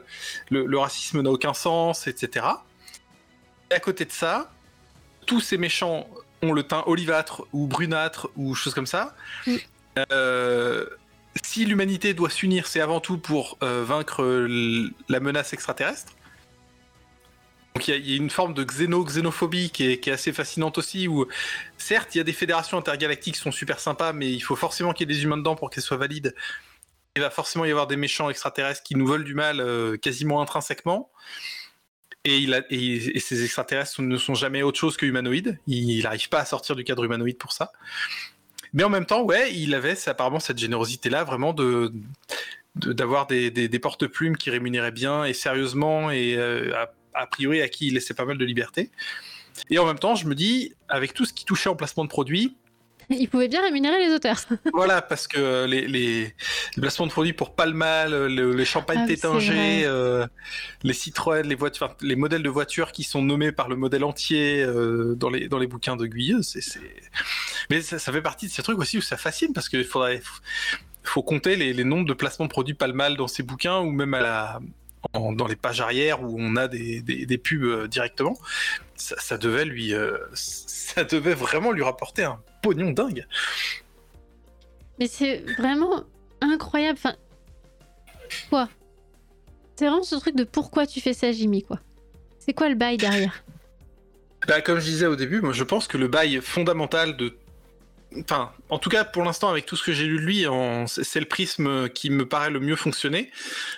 le, 0.49 0.77
racisme 0.77 1.21
n'a 1.21 1.29
aucun 1.29 1.53
sens, 1.53 2.07
etc. 2.07 2.45
Et 3.71 3.75
à 3.75 3.79
côté 3.79 4.05
de 4.05 4.11
ça, 4.11 4.51
tous 5.25 5.41
ces 5.41 5.57
méchants 5.57 6.07
ont 6.41 6.53
le 6.53 6.63
teint 6.63 6.83
olivâtre 6.85 7.45
ou 7.51 7.67
brunâtre 7.67 8.29
ou 8.35 8.55
choses 8.55 8.73
comme 8.73 8.85
ça. 8.85 9.15
Euh, 10.11 10.85
si 11.43 11.65
l'humanité 11.65 12.13
doit 12.13 12.29
s'unir, 12.29 12.67
c'est 12.67 12.79
avant 12.79 13.01
tout 13.01 13.17
pour 13.17 13.57
euh, 13.61 13.83
vaincre 13.85 14.47
la 15.09 15.19
menace 15.19 15.51
extraterrestre. 15.53 16.13
Il 17.87 18.09
y, 18.09 18.13
a 18.13 18.17
une 18.17 18.29
forme 18.29 18.53
de 18.53 18.63
xéno 18.63 19.03
xénophobie 19.03 19.69
qui 19.69 19.85
est, 19.91 20.07
assez 20.07 20.33
fascinante 20.33 20.77
aussi, 20.77 21.07
où 21.07 21.27
certes 21.77 22.15
il 22.15 22.19
y 22.19 22.21
a 22.21 22.23
des 22.23 22.33
fédérations 22.33 22.77
intergalactiques 22.77 23.35
qui 23.35 23.41
sont 23.41 23.51
super 23.51 23.79
sympas, 23.79 24.13
mais 24.13 24.31
il 24.31 24.41
faut 24.41 24.55
forcément 24.55 24.93
qu'il 24.93 25.09
y 25.09 25.11
ait 25.11 25.15
des 25.15 25.23
humains 25.23 25.37
dedans 25.37 25.55
pour 25.55 25.69
qu'elles 25.69 25.83
soient 25.83 25.97
valides. 25.97 26.35
Il 27.15 27.21
va 27.21 27.29
forcément 27.29 27.65
y 27.65 27.71
avoir 27.71 27.87
des 27.87 27.95
méchants 27.95 28.29
extraterrestres 28.29 28.83
qui 28.83 28.95
nous 28.95 29.07
veulent 29.07 29.23
du 29.23 29.35
mal 29.35 29.61
euh, 29.61 29.97
quasiment 29.97 30.41
intrinsèquement. 30.41 31.09
Et, 32.25 32.47
ces 33.19 33.43
extraterrestres 33.43 34.01
ne 34.01 34.17
sont 34.17 34.33
jamais 34.33 34.63
autre 34.63 34.79
chose 34.79 34.97
que 34.97 35.05
humanoïdes. 35.05 35.59
Il 35.67 36.03
n'arrive 36.03 36.27
pas 36.29 36.39
à 36.39 36.45
sortir 36.45 36.75
du 36.75 36.83
cadre 36.83 37.03
humanoïde 37.03 37.37
pour 37.37 37.53
ça. 37.53 37.71
Mais 38.73 38.83
en 38.83 38.89
même 38.89 39.05
temps, 39.05 39.21
ouais, 39.21 39.53
il 39.53 39.73
avait 39.75 39.95
apparemment 40.09 40.39
cette 40.39 40.57
générosité-là, 40.57 41.23
vraiment 41.23 41.55
d'avoir 42.75 43.27
des, 43.27 43.51
des, 43.51 43.79
porte-plumes 43.79 44.35
qui 44.35 44.49
rémunéraient 44.49 44.91
bien 44.91 45.23
et 45.23 45.33
sérieusement 45.33 46.09
et 46.11 46.35
euh, 46.35 46.73
a 47.15 47.27
priori 47.27 47.61
à 47.61 47.69
qui 47.69 47.87
il 47.87 47.93
laissait 47.93 48.13
pas 48.13 48.25
mal 48.25 48.37
de 48.37 48.45
liberté. 48.45 48.91
Et 49.69 49.79
en 49.79 49.85
même 49.85 49.99
temps, 49.99 50.15
je 50.15 50.27
me 50.27 50.35
dis, 50.35 50.73
avec 50.89 51.13
tout 51.13 51.25
ce 51.25 51.33
qui 51.33 51.45
touchait 51.45 51.69
au 51.69 51.75
placement 51.75 52.03
de 52.03 52.09
produits, 52.09 52.55
il 53.09 53.29
pouvait 53.29 53.47
bien 53.47 53.61
rémunérer 53.61 53.99
les 54.07 54.13
auteurs. 54.13 54.37
voilà, 54.73 55.01
parce 55.01 55.27
que 55.27 55.65
les, 55.65 55.87
les, 55.87 56.33
placements 56.77 57.07
de 57.07 57.11
produits 57.11 57.33
pour 57.33 57.55
pas 57.55 57.65
le 57.65 57.73
mal, 57.73 58.25
les 58.27 58.65
champagnes 58.65 59.01
ah, 59.03 59.07
tétingés, 59.07 59.83
euh, 59.85 60.25
les 60.83 60.93
Citroën, 60.93 61.43
les 61.43 61.55
voitures, 61.55 61.95
les 62.01 62.15
modèles 62.15 62.43
de 62.43 62.49
voitures 62.49 62.91
qui 62.91 63.03
sont 63.03 63.21
nommés 63.21 63.51
par 63.51 63.69
le 63.69 63.75
modèle 63.75 64.03
entier 64.03 64.63
euh, 64.63 65.15
dans 65.15 65.29
les 65.29 65.47
dans 65.47 65.59
les 65.59 65.67
bouquins 65.67 65.95
de 65.95 66.05
Guyeux, 66.05 66.41
c'est 66.41 66.61
mais 67.69 67.81
ça, 67.81 67.99
fait 67.99 68.21
partie 68.21 68.47
de 68.47 68.51
ces 68.51 68.63
trucs 68.63 68.79
aussi 68.79 68.97
où 68.97 69.01
ça 69.01 69.17
fascine 69.17 69.53
parce 69.53 69.69
qu'il 69.69 69.85
faudrait 69.85 70.21
faut 71.03 71.23
compter 71.23 71.55
les, 71.55 71.73
les 71.73 71.83
nombres 71.83 72.05
de 72.05 72.13
placements 72.13 72.45
de 72.45 72.51
produits 72.51 72.73
pas 72.73 72.87
le 72.87 72.93
mal 72.93 73.17
dans 73.17 73.27
ces 73.27 73.43
bouquins 73.43 73.79
ou 73.79 73.91
même 73.91 74.13
à 74.13 74.21
la 74.21 74.59
dans 75.13 75.47
les 75.47 75.55
pages 75.55 75.81
arrière 75.81 76.21
où 76.23 76.35
on 76.37 76.55
a 76.55 76.67
des, 76.67 77.01
des, 77.01 77.37
pubs 77.37 77.63
euh, 77.63 77.87
directement, 77.87 78.37
ça, 78.95 79.37
devait 79.37 79.65
lui, 79.65 79.93
euh, 79.93 80.17
ça 80.33 81.03
devait 81.03 81.33
vraiment 81.33 81.71
lui 81.71 81.83
rapporter 81.83 82.23
un 82.23 82.39
pognon 82.61 82.91
dingue. 82.91 83.25
Mais 84.99 85.07
c'est 85.07 85.43
vraiment 85.57 86.03
incroyable. 86.41 86.97
Enfin, 86.97 87.15
quoi? 88.49 88.69
C'est 89.75 89.87
vraiment 89.87 90.03
ce 90.03 90.15
truc 90.15 90.35
de 90.35 90.45
pourquoi 90.45 90.87
tu 90.87 91.01
fais 91.01 91.13
ça, 91.13 91.31
Jimmy, 91.31 91.63
quoi. 91.63 91.79
C'est 92.39 92.53
quoi 92.53 92.69
le 92.69 92.75
bail 92.75 92.97
derrière? 92.97 93.43
Bah, 94.47 94.61
comme 94.61 94.77
je 94.77 94.85
disais 94.85 95.07
au 95.07 95.15
début, 95.15 95.41
moi 95.41 95.53
je 95.53 95.63
pense 95.63 95.87
que 95.87 95.97
le 95.97 96.07
bail 96.07 96.39
fondamental 96.39 97.17
de 97.17 97.35
enfin, 98.19 98.51
en 98.69 98.77
tout 98.77 98.89
cas 98.89 99.03
pour 99.03 99.23
l'instant 99.23 99.49
avec 99.49 99.65
tout 99.65 99.75
ce 99.75 99.83
que 99.83 99.91
j'ai 99.91 100.05
lu 100.05 100.19
de 100.19 100.23
lui, 100.23 100.45
c'est 100.85 101.19
le 101.19 101.25
prisme 101.25 101.89
qui 101.89 102.11
me 102.11 102.27
paraît 102.27 102.51
le 102.51 102.59
mieux 102.59 102.75
fonctionner. 102.75 103.31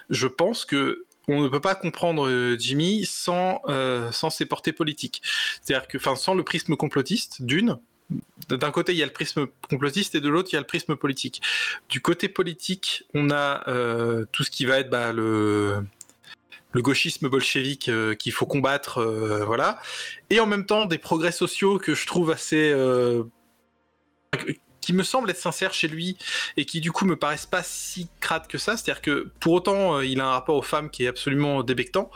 Je 0.10 0.28
pense 0.28 0.66
que 0.66 1.06
on 1.28 1.42
ne 1.42 1.48
peut 1.48 1.60
pas 1.60 1.76
comprendre 1.76 2.28
euh, 2.28 2.58
Jimmy 2.58 3.06
sans, 3.06 3.62
euh, 3.68 4.12
sans 4.12 4.30
ses 4.30 4.46
portées 4.46 4.72
politiques. 4.72 5.22
C'est-à-dire 5.62 5.88
que, 5.88 5.98
enfin, 5.98 6.16
sans 6.16 6.34
le 6.34 6.44
prisme 6.44 6.76
complotiste, 6.76 7.42
d'une, 7.42 7.78
d'un 8.50 8.72
côté, 8.72 8.94
il 8.94 8.98
y 8.98 9.04
a 9.04 9.06
le 9.06 9.12
prisme 9.12 9.48
complotiste 9.70 10.16
et 10.16 10.22
de 10.22 10.30
l'autre, 10.30 10.50
il 10.52 10.56
y 10.56 10.58
a 10.58 10.62
le 10.62 10.68
prisme 10.68 10.96
politique. 10.96 11.42
Du 11.90 12.02
côté 12.02 12.30
politique, 12.30 13.04
on 13.14 13.30
a 13.30 13.68
euh, 13.68 14.26
tout 14.32 14.44
ce 14.44 14.52
qui 14.52 14.66
va 14.66 14.80
être 14.80 14.90
bah, 14.90 15.12
le, 15.12 15.84
le 16.72 16.82
gauchisme 16.82 17.28
bolchevique 17.28 17.92
qu'il 18.18 18.32
faut 18.32 18.46
combattre, 18.46 19.04
voilà. 19.46 19.82
Et 20.30 20.40
en 20.40 20.46
même 20.46 20.66
temps, 20.66 20.86
des 20.86 20.98
progrès 20.98 21.34
sociaux 21.34 21.80
que 21.80 21.96
je 21.96 22.08
trouve 22.08 22.32
assez 22.32 22.74
qui 24.88 24.94
me 24.94 25.04
semble 25.04 25.30
être 25.30 25.38
sincère 25.38 25.74
chez 25.74 25.90
lui 25.90 26.16
et 26.56 26.64
qui 26.64 26.80
du 26.80 26.94
coup 26.94 27.04
me 27.04 27.18
paraissent 27.18 27.46
pas 27.46 27.62
si 27.62 28.08
crades 28.22 28.48
que 28.48 28.58
ça. 28.58 28.78
C'est-à-dire 28.78 29.02
que 29.02 29.30
pour 29.42 29.52
autant 29.52 29.98
euh, 29.98 30.06
il 30.06 30.22
a 30.22 30.28
un 30.28 30.32
rapport 30.32 30.56
aux 30.56 30.62
femmes 30.62 30.90
qui 30.90 31.04
est 31.04 31.10
absolument 31.10 31.62
débectant, 31.62 32.10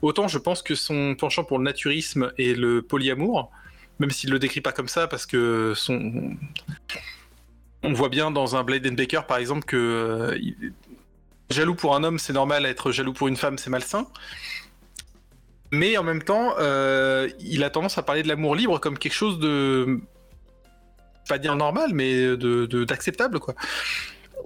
autant 0.00 0.26
je 0.26 0.38
pense 0.38 0.62
que 0.62 0.74
son 0.74 1.14
penchant 1.14 1.44
pour 1.44 1.58
le 1.58 1.64
naturisme 1.64 2.32
et 2.38 2.54
le 2.54 2.80
polyamour, 2.80 3.50
même 3.98 4.10
s'il 4.10 4.30
le 4.30 4.38
décrit 4.38 4.62
pas 4.62 4.72
comme 4.72 4.88
ça 4.88 5.08
parce 5.08 5.26
que 5.26 5.74
son 5.76 6.34
on 7.82 7.92
voit 7.92 8.08
bien 8.08 8.30
dans 8.30 8.56
un 8.56 8.64
Blade 8.64 8.86
and 8.86 8.94
Baker 8.94 9.20
par 9.28 9.36
exemple 9.36 9.66
que 9.66 9.76
euh, 9.76 10.38
jaloux 11.50 11.74
pour 11.74 11.94
un 11.94 12.02
homme 12.02 12.18
c'est 12.18 12.32
normal, 12.32 12.64
être 12.64 12.92
jaloux 12.92 13.12
pour 13.12 13.28
une 13.28 13.36
femme 13.36 13.58
c'est 13.58 13.68
malsain. 13.68 14.06
Mais 15.72 15.98
en 15.98 16.04
même 16.04 16.22
temps, 16.22 16.54
euh, 16.60 17.28
il 17.40 17.64
a 17.64 17.70
tendance 17.70 17.98
à 17.98 18.02
parler 18.04 18.22
de 18.22 18.28
l'amour 18.28 18.54
libre 18.54 18.78
comme 18.78 18.96
quelque 18.96 19.12
chose 19.12 19.40
de 19.40 20.00
pas 21.28 21.38
dire 21.38 21.56
normal, 21.56 21.90
mais 21.92 22.36
de 22.36 22.84
d'acceptable, 22.84 23.40
quoi. 23.40 23.54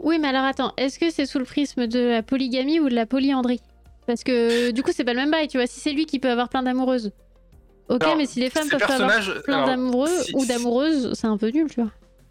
Oui, 0.03 0.19
mais 0.19 0.29
alors 0.29 0.45
attends, 0.45 0.73
est-ce 0.77 0.99
que 0.99 1.11
c'est 1.11 1.27
sous 1.27 1.39
le 1.39 1.45
prisme 1.45 1.87
de 1.87 2.01
la 2.01 2.23
polygamie 2.23 2.81
ou 2.81 2.89
de 2.89 2.95
la 2.95 3.07
polyandrie? 3.07 3.61
Parce 4.07 4.25
que 4.25 4.71
du 4.71 4.83
coup, 4.83 4.91
c'est 4.95 5.05
pas 5.05 5.13
le 5.13 5.21
même 5.21 5.31
bail, 5.31 5.49
tu 5.49 5.59
vois. 5.59 5.67
Si 5.67 5.81
c'est 5.81 5.93
lui 5.93 6.07
qui 6.07 6.19
peut 6.19 6.31
avoir 6.31 6.49
plein 6.49 6.63
d'amoureuses, 6.63 7.13
ok, 7.89 8.05
mais 8.17 8.27
si 8.27 8.41
les 8.41 8.51
femmes 8.51 8.69
peuvent 8.69 8.83
avoir 8.83 9.43
plein 9.45 9.67
d'amoureux 9.67 10.11
ou 10.35 10.47
d'amoureuses, 10.47 11.13
c'est 11.15 11.27
un 11.27 11.37
peu 11.37 11.51
nul, 11.51 11.69
tu 11.71 11.81
vois. 11.81 11.91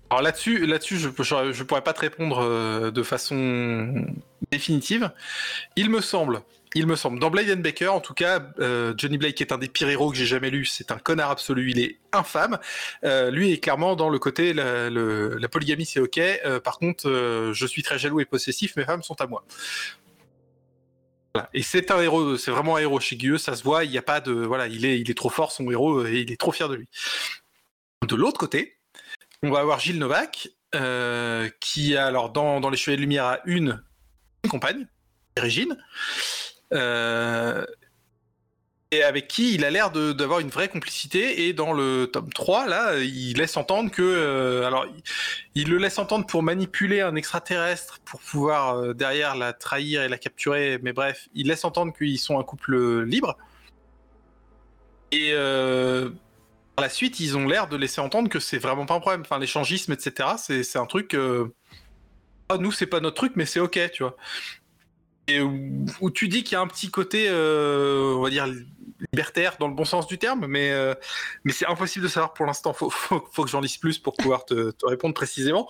Alors 0.09 0.23
là-dessus, 0.23 0.65
là-dessus, 0.65 0.97
je, 0.97 1.09
je, 1.51 1.63
pourrais 1.63 1.83
pas 1.83 1.93
te 1.93 1.99
répondre 1.99 2.39
euh, 2.39 2.89
de 2.89 3.03
façon 3.03 3.93
définitive. 4.51 5.11
Il 5.75 5.91
me 5.91 6.01
semble 6.01 6.41
il 6.75 6.85
me 6.85 6.95
semble. 6.95 7.19
Dans 7.19 7.31
Blade 7.31 7.49
and 7.49 7.61
Baker, 7.61 7.87
en 7.87 7.99
tout 7.99 8.13
cas, 8.13 8.51
euh, 8.59 8.93
Johnny 8.95 9.17
Blake 9.17 9.41
est 9.41 9.51
un 9.51 9.57
des 9.57 9.67
pires 9.67 9.89
héros 9.89 10.11
que 10.11 10.17
j'ai 10.17 10.25
jamais 10.25 10.49
lu. 10.49 10.65
C'est 10.65 10.91
un 10.91 10.97
connard 10.97 11.31
absolu. 11.31 11.71
Il 11.71 11.79
est 11.79 11.97
infâme. 12.11 12.59
Euh, 13.03 13.31
lui 13.31 13.51
est 13.51 13.57
clairement 13.57 13.95
dans 13.95 14.09
le 14.09 14.19
côté 14.19 14.53
la, 14.53 15.47
polygamie, 15.47 15.85
c'est 15.85 15.99
ok. 15.99 16.17
Euh, 16.19 16.59
par 16.59 16.77
contre, 16.77 17.51
je 17.53 17.65
suis 17.65 17.81
très 17.81 17.97
jaloux 17.97 18.19
et 18.19 18.25
possessif. 18.25 18.75
Mes 18.75 18.85
femmes 18.85 19.03
sont 19.03 19.19
à 19.19 19.27
moi. 19.27 19.43
Et 21.53 21.63
c'est 21.63 21.91
un 21.91 22.01
héros. 22.01 22.37
C'est 22.37 22.51
vraiment 22.51 22.75
un 22.75 22.79
héros 22.79 22.99
chez. 22.99 23.17
Ça 23.37 23.55
se 23.55 23.63
voit. 23.63 23.83
Il 23.83 23.91
n'y 23.91 23.97
a 23.97 24.03
pas 24.03 24.19
de 24.21 24.31
voilà. 24.31 24.67
Il 24.67 24.85
est, 24.85 24.99
il 24.99 25.09
est 25.09 25.17
trop 25.17 25.29
fort 25.29 25.51
son 25.51 25.69
héros 25.71 26.05
et 26.05 26.19
il 26.19 26.31
est 26.31 26.39
trop 26.39 26.51
fier 26.51 26.69
de 26.69 26.75
lui. 26.75 26.87
De 28.07 28.15
l'autre 28.15 28.39
côté, 28.39 28.77
on 29.41 29.49
va 29.49 29.59
avoir 29.59 29.79
Gilles 29.79 29.99
Novak, 29.99 30.49
qui 31.59 31.97
a 31.97 32.05
alors 32.05 32.31
dans, 32.31 32.59
dans 32.59 32.69
les 32.69 32.77
Chevaliers 32.77 32.97
de 32.97 33.01
Lumière 33.01 33.25
a 33.25 33.39
une 33.45 33.83
compagne, 34.49 34.87
Régine. 35.35 35.77
Euh, 36.73 37.65
et 38.91 39.03
avec 39.03 39.27
qui 39.27 39.53
il 39.53 39.65
a 39.65 39.69
l'air 39.69 39.91
d'avoir 39.91 40.39
une 40.39 40.49
vraie 40.49 40.67
complicité. 40.67 41.47
Et 41.47 41.53
dans 41.53 41.73
le 41.73 42.09
tome 42.11 42.31
3, 42.33 42.67
là, 42.67 42.97
il 42.97 43.37
laisse 43.37 43.55
entendre 43.57 43.91
que. 43.91 44.01
Euh, 44.01 44.65
alors, 44.65 44.85
il, 45.55 45.69
le 45.69 45.77
laisse 45.77 45.99
entendre 45.99 46.25
pour 46.25 46.41
manipuler 46.41 47.01
un 47.01 47.15
extraterrestre, 47.15 47.99
pour 48.03 48.19
pouvoir 48.19 48.77
euh, 48.77 48.93
derrière 48.93 49.35
la 49.35 49.53
trahir 49.53 50.01
et 50.01 50.09
la 50.09 50.17
capturer. 50.17 50.79
Mais 50.81 50.93
bref, 50.93 51.29
il 51.35 51.47
laisse 51.47 51.65
entendre 51.65 51.93
qu'ils 51.95 52.19
sont 52.19 52.39
un 52.39 52.43
couple 52.43 53.03
libre. 53.03 53.37
Et 55.11 55.33
par 56.75 56.83
la 56.83 56.89
suite, 56.89 57.19
ils 57.19 57.35
ont 57.35 57.47
l'air 57.47 57.67
de 57.67 57.75
laisser 57.75 57.99
entendre 57.99 58.29
que 58.29 58.39
c'est 58.39 58.59
vraiment 58.59 58.85
pas 58.85 58.93
un 58.95 58.99
problème. 58.99 59.21
Enfin, 59.21 59.39
l'échangisme, 59.39 59.91
etc., 59.91 60.29
c'est 60.37 60.77
un 60.77 60.85
truc. 60.85 61.15
Ah, 62.51 62.57
nous, 62.57 62.71
c'est 62.71 62.87
pas 62.87 62.99
notre 62.99 63.15
truc, 63.15 63.33
mais 63.35 63.45
c'est 63.45 63.59
ok, 63.59 63.79
tu 63.93 64.01
vois. 64.01 64.15
Où, 66.01 66.11
tu 66.11 66.27
dis 66.27 66.43
qu'il 66.43 66.53
y 66.53 66.55
a 66.55 66.61
un 66.61 66.67
petit 66.67 66.89
côté, 66.89 67.27
euh, 67.29 68.15
on 68.15 68.21
va 68.21 68.29
dire, 68.29 68.47
libertaire 69.13 69.55
dans 69.59 69.67
le 69.67 69.73
bon 69.73 69.85
sens 69.85 70.07
du 70.07 70.17
terme, 70.17 70.45
mais, 70.47 70.71
euh, 70.71 70.93
c'est 71.49 71.67
impossible 71.67 72.03
de 72.03 72.09
savoir 72.09 72.33
pour 72.33 72.45
l'instant. 72.45 72.73
Faut, 72.73 72.89
faut, 72.89 73.43
que 73.43 73.49
j'en 73.49 73.61
lise 73.61 73.77
plus 73.77 73.97
pour 73.97 74.15
pouvoir 74.15 74.45
te, 74.45 74.73
répondre 74.83 75.13
précisément. 75.13 75.69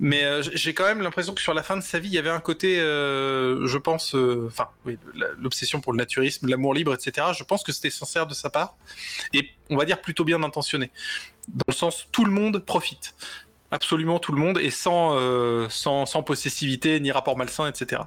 Mais 0.00 0.24
euh, 0.24 0.42
j'ai 0.54 0.74
quand 0.74 0.84
même 0.84 1.02
l'impression 1.02 1.34
que 1.34 1.40
sur 1.40 1.54
la 1.54 1.62
fin 1.62 1.76
de 1.76 1.82
sa 1.82 1.98
vie, 1.98 2.08
il 2.08 2.14
y 2.14 2.18
avait 2.18 2.30
un 2.30 2.40
côté, 2.40 2.76
je 2.76 3.78
pense, 3.78 4.14
enfin, 4.14 4.68
l'obsession 5.38 5.80
pour 5.80 5.92
le 5.92 5.98
naturisme, 5.98 6.48
l'amour 6.48 6.74
libre, 6.74 6.94
etc. 6.94 7.28
Je 7.36 7.44
pense 7.44 7.62
que 7.62 7.72
c'était 7.72 7.90
sincère 7.90 8.26
de 8.26 8.34
sa 8.34 8.50
part 8.50 8.76
et 9.32 9.50
on 9.70 9.76
va 9.76 9.84
dire 9.84 10.00
plutôt 10.00 10.24
bien 10.24 10.42
intentionné, 10.42 10.90
dans 11.48 11.64
le 11.66 11.74
sens 11.74 12.06
tout 12.12 12.24
le 12.24 12.30
monde 12.30 12.58
profite, 12.64 13.14
absolument 13.72 14.20
tout 14.20 14.32
le 14.32 14.38
monde 14.38 14.58
et 14.58 14.70
sans, 14.70 15.68
sans 15.68 16.22
possessivité 16.22 17.00
ni 17.00 17.10
rapport 17.10 17.36
malsain, 17.36 17.68
etc. 17.68 18.02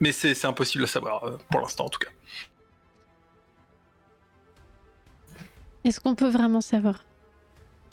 Mais 0.00 0.12
c'est 0.12 0.44
impossible 0.44 0.84
à 0.84 0.86
savoir 0.86 1.38
pour 1.50 1.60
l'instant 1.60 1.86
en 1.86 1.88
tout 1.88 2.00
cas. 2.00 2.10
Est-ce 5.84 6.00
qu'on 6.00 6.14
peut 6.14 6.28
vraiment 6.28 6.60
savoir? 6.60 7.04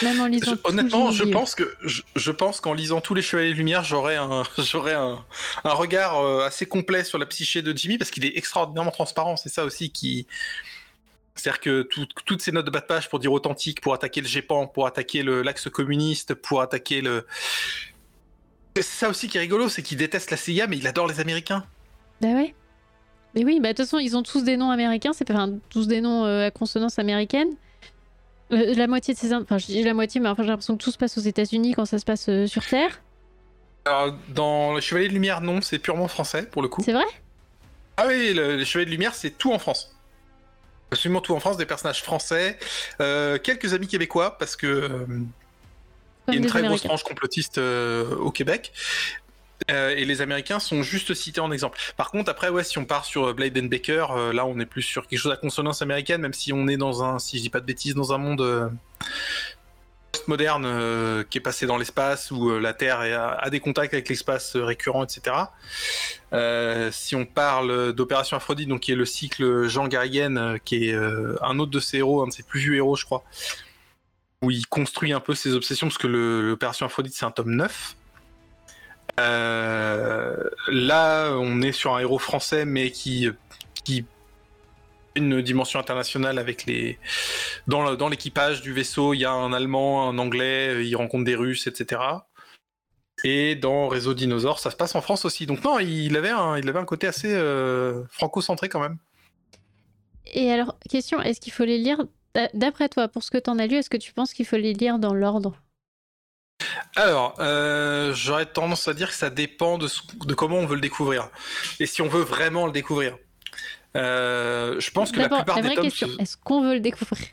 Même 0.02 0.20
en 0.20 0.26
lisant 0.26 0.56
honnêtement, 0.64 1.12
je 1.12 1.24
pense 1.26 1.54
que 1.54 1.76
je, 1.84 2.32
pense 2.32 2.60
qu'en 2.60 2.74
lisant 2.74 3.02
tous 3.02 3.14
les 3.14 3.22
Chevaliers 3.22 3.52
de 3.52 3.58
Lumière, 3.58 3.84
j'aurais 3.84 4.16
un 4.16 4.44
j'aurais 4.58 4.96
un, 4.96 5.24
un, 5.64 5.74
regard 5.74 6.20
euh, 6.20 6.46
assez 6.46 6.66
complet 6.66 7.04
sur 7.04 7.20
la 7.20 7.28
psyché 7.28 7.62
de 7.62 7.76
Jimmy 7.78 7.98
parce 8.00 8.10
qu'il 8.10 8.26
est 8.26 8.36
extraordinairement 8.36 8.92
transparent. 8.92 9.38
C'est 9.38 9.50
ça 9.50 9.64
aussi 9.64 9.92
qui 9.92 10.26
c'est-à-dire 11.36 11.62
que 11.62 11.88
toutes 12.26 12.42
ces 12.42 12.52
notes 12.52 12.66
de 12.66 12.72
bas 12.72 12.82
de 12.82 12.86
page 12.86 13.10
pour 13.10 13.20
dire 13.20 13.32
authentique, 13.32 13.82
pour 13.82 13.94
attaquer 13.94 14.22
le 14.22 14.28
GEPAN, 14.28 14.68
pour 14.68 14.86
attaquer 14.86 15.24
l'axe 15.24 15.70
communiste, 15.70 16.36
pour 16.36 16.62
attaquer 16.62 17.02
le. 17.02 17.26
C'est 18.76 18.84
ça 18.84 19.10
aussi 19.10 19.28
qui 19.28 19.38
est 19.38 19.42
rigolo, 19.42 19.70
c'est 19.70 19.82
qu'il 19.82 19.98
déteste 19.98 20.30
la 20.32 20.38
CIA, 20.38 20.68
mais 20.68 20.78
il 20.78 20.88
adore 20.88 21.08
les 21.08 21.20
Américains. 21.20 21.66
Bah 22.22 22.30
ouais. 22.30 22.54
Mais 23.36 23.44
oui, 23.46 23.60
bah 23.60 23.70
de 23.70 23.78
toute 23.78 23.86
façon, 23.86 23.98
ils 23.98 24.16
ont 24.16 24.24
tous 24.24 24.44
des 24.44 24.58
noms 24.58 24.72
américains, 24.72 25.14
c'est 25.14 25.30
enfin 25.32 25.54
tous 25.70 25.88
des 25.88 26.02
noms 26.02 26.26
euh, 26.26 26.48
à 26.48 26.52
consonance 26.52 27.00
américaine. 27.00 27.56
Euh, 28.52 28.74
la 28.76 28.88
moitié 28.88 29.14
de 29.14 29.20
ces. 29.20 29.34
Enfin, 29.34 29.58
je 29.58 29.68
dis 29.68 29.84
la 29.84 29.94
moitié, 29.94 30.20
mais 30.20 30.30
enfin, 30.30 30.44
j'ai 30.44 30.50
l'impression 30.50 30.76
que 30.76 30.84
tout 30.84 30.92
se 30.92 30.98
passe 30.98 31.18
aux 31.18 31.22
États-Unis 31.22 31.74
quand 31.74 31.86
ça 31.86 32.00
se 32.00 32.06
passe 32.06 32.28
euh, 32.28 32.48
sur 32.48 32.66
Terre. 32.66 33.02
Alors, 33.86 34.14
dans 34.30 34.76
les 34.76 34.82
Chevaliers 34.82 35.08
de 35.08 35.14
Lumière, 35.14 35.42
non, 35.42 35.62
c'est 35.62 35.80
purement 35.80 36.08
français 36.08 36.44
pour 36.44 36.62
le 36.62 36.68
coup. 36.68 36.82
C'est 36.84 36.94
vrai? 36.94 37.06
Ah 37.98 38.06
oui, 38.08 38.34
les 38.34 38.66
Chevaliers 38.66 38.86
de 38.86 38.92
Lumière, 38.92 39.16
c'est 39.16 39.32
tout 39.32 39.54
en 39.54 39.60
France. 39.60 39.96
Absolument 40.92 41.22
tout 41.22 41.34
en 41.34 41.40
France, 41.40 41.56
des 41.56 41.66
personnages 41.66 42.04
français, 42.04 42.60
euh, 43.00 43.38
quelques 43.38 43.74
amis 43.74 43.88
québécois, 43.88 44.38
parce 44.38 44.58
que. 44.58 45.06
il 46.28 46.34
y 46.34 46.38
a 46.38 46.40
une 46.40 46.46
très 46.46 46.62
grosse 46.64 46.84
tranche 46.84 47.04
complotiste 47.04 47.58
au 47.58 48.32
Québec. 48.32 48.74
Euh, 49.70 49.96
et 49.96 50.06
les 50.06 50.22
Américains 50.22 50.60
sont 50.60 50.84
juste 50.84 51.14
cités 51.14 51.42
en 51.42 51.52
exemple. 51.52 51.78
Par 51.98 52.12
contre, 52.12 52.30
après, 52.30 52.50
ouais, 52.50 52.64
si 52.64 52.78
on 52.78 52.86
part 52.86 53.06
sur 53.06 53.34
Blade 53.34 53.58
and 53.58 53.66
Baker, 53.66 54.08
euh, 54.12 54.34
là, 54.34 54.46
on 54.46 54.60
est 54.60 54.66
plus 54.66 54.82
sur 54.82 55.08
quelque 55.08 55.20
chose 55.20 55.32
à 55.32 55.38
consonance 55.38 55.82
américaine, 55.82 56.22
même 56.22 56.34
si 56.34 56.54
on 56.54 56.68
est 56.68 56.78
dans 56.78 57.04
un, 57.04 57.20
si 57.20 57.38
je 57.38 57.44
dis 57.44 57.50
pas 57.50 57.60
de 57.60 57.66
bêtises, 57.66 57.94
dans 57.94 58.14
un 58.14 58.18
monde 58.18 58.42
euh, 58.42 58.70
postmoderne 60.12 61.26
qui 61.30 61.38
est 61.38 61.42
passé 61.42 61.66
dans 61.66 61.78
l'espace 61.78 62.32
où 62.32 62.60
la 62.60 62.74
Terre 62.74 63.00
a, 63.00 63.50
des 63.50 63.62
contacts 63.62 63.94
avec 63.94 64.10
l'espace 64.10 64.58
récurrent, 64.58 65.06
etc. 65.06 65.36
si 66.92 67.16
on 67.16 67.26
parle 67.26 67.94
d'Opération 67.94 68.36
Aphrodite, 68.36 68.68
donc 68.68 68.82
qui 68.82 68.92
est 68.92 68.96
le 68.96 69.06
cycle 69.06 69.68
Jean 69.68 69.88
Garrigan, 69.88 70.58
qui 70.66 70.90
est 70.90 70.94
un 70.94 71.60
autre 71.60 71.72
de 71.72 71.80
ses 71.80 72.00
héros, 72.00 72.22
un 72.22 72.28
de 72.28 72.34
ses 72.34 72.44
plus 72.44 72.60
vieux 72.60 72.76
héros, 72.76 72.98
je 72.98 73.06
crois, 73.06 73.24
où 74.42 74.52
il 74.52 74.68
construit 74.68 75.14
un 75.14 75.22
peu 75.22 75.34
ses 75.34 75.54
obsessions, 75.54 75.88
parce 75.88 75.98
que 75.98 76.08
l'Opération 76.08 76.86
Aphrodite, 76.86 77.14
c'est 77.16 77.26
un 77.26 77.32
tome 77.32 77.56
9. 77.56 77.96
Euh, 79.22 80.36
là, 80.68 81.32
on 81.38 81.62
est 81.62 81.72
sur 81.72 81.96
un 81.96 82.00
héros 82.00 82.20
français, 82.20 82.66
mais 82.66 82.92
qui, 82.92 83.30
qui 83.84 84.06
une 85.16 85.42
dimension 85.42 85.80
internationale 85.80 86.40
avec 86.40 86.66
les 86.66 86.98
dans, 87.68 88.10
l'équipage 88.10 88.62
du 88.62 88.74
vaisseau. 88.74 89.14
Il 89.14 89.20
y 89.20 89.26
a 89.26 89.32
un 89.32 89.54
allemand 89.54 90.10
un 90.10 90.18
anglais 90.18 90.86
il 90.86 90.96
rencontre 90.96 91.26
des 91.26 91.36
russes 91.36 91.68
etc 91.68 92.02
et 93.24 93.56
dans 93.56 93.88
réseau 93.88 94.14
dinosaure 94.14 94.60
ça 94.60 94.72
se 94.72 94.76
passe 94.76 94.96
en 94.96 95.02
France 95.02 95.26
aussi. 95.26 95.46
Donc 95.46 95.64
non 95.64 95.80
il 95.80 96.16
avait 96.16 96.30
un, 96.30 96.58
il 96.58 96.68
avait 96.70 96.80
un 96.80 96.86
côté 96.86 97.08
assez 97.08 97.34
euh, 97.34 98.04
franco-centré 98.10 98.70
quand 98.70 98.80
même. 98.80 98.98
Et 100.34 100.52
alors 100.52 100.78
question 100.90 101.22
est-ce 101.22 101.42
qu'il 101.42 101.54
faut 101.54 101.66
les 101.66 101.78
lire 101.78 102.06
d'après 102.54 102.88
toi 102.88 103.10
pour 103.10 103.24
ce 103.24 103.32
que 103.32 103.38
tu 103.38 103.50
en 103.50 103.60
as 103.60 103.68
lu 103.68 103.76
est-ce 103.76 103.90
que 103.90 103.98
tu 103.98 104.14
penses 104.14 104.34
qu'il 104.34 104.46
faut 104.46 104.58
les 104.58 104.74
lire 104.74 104.98
dans 104.98 105.14
l'ordre? 105.14 105.62
Alors, 106.96 107.36
euh, 107.40 108.14
j'aurais 108.14 108.46
tendance 108.46 108.88
à 108.88 108.94
dire 108.94 109.10
que 109.10 109.16
ça 109.16 109.30
dépend 109.30 109.78
de, 109.78 109.88
comment 110.34 110.58
on 110.58 110.66
veut 110.66 110.76
le 110.76 110.82
découvrir. 110.82 111.30
Et 111.80 111.86
si 111.86 112.02
on 112.02 112.08
veut 112.08 112.24
vraiment 112.24 112.66
le 112.66 112.72
découvrir. 112.72 113.18
Euh, 113.98 114.80
je 114.80 114.92
pense 114.92 115.12
que 115.12 115.20
la 115.20 115.30
plupart 115.30 115.58
la 115.58 115.62
vraie 115.62 115.76
des 115.76 115.82
question, 115.82 116.10
est-ce 116.20 116.38
qu'on 116.38 116.62
veut 116.62 116.76
le 116.76 116.80
découvrir? 116.80 117.28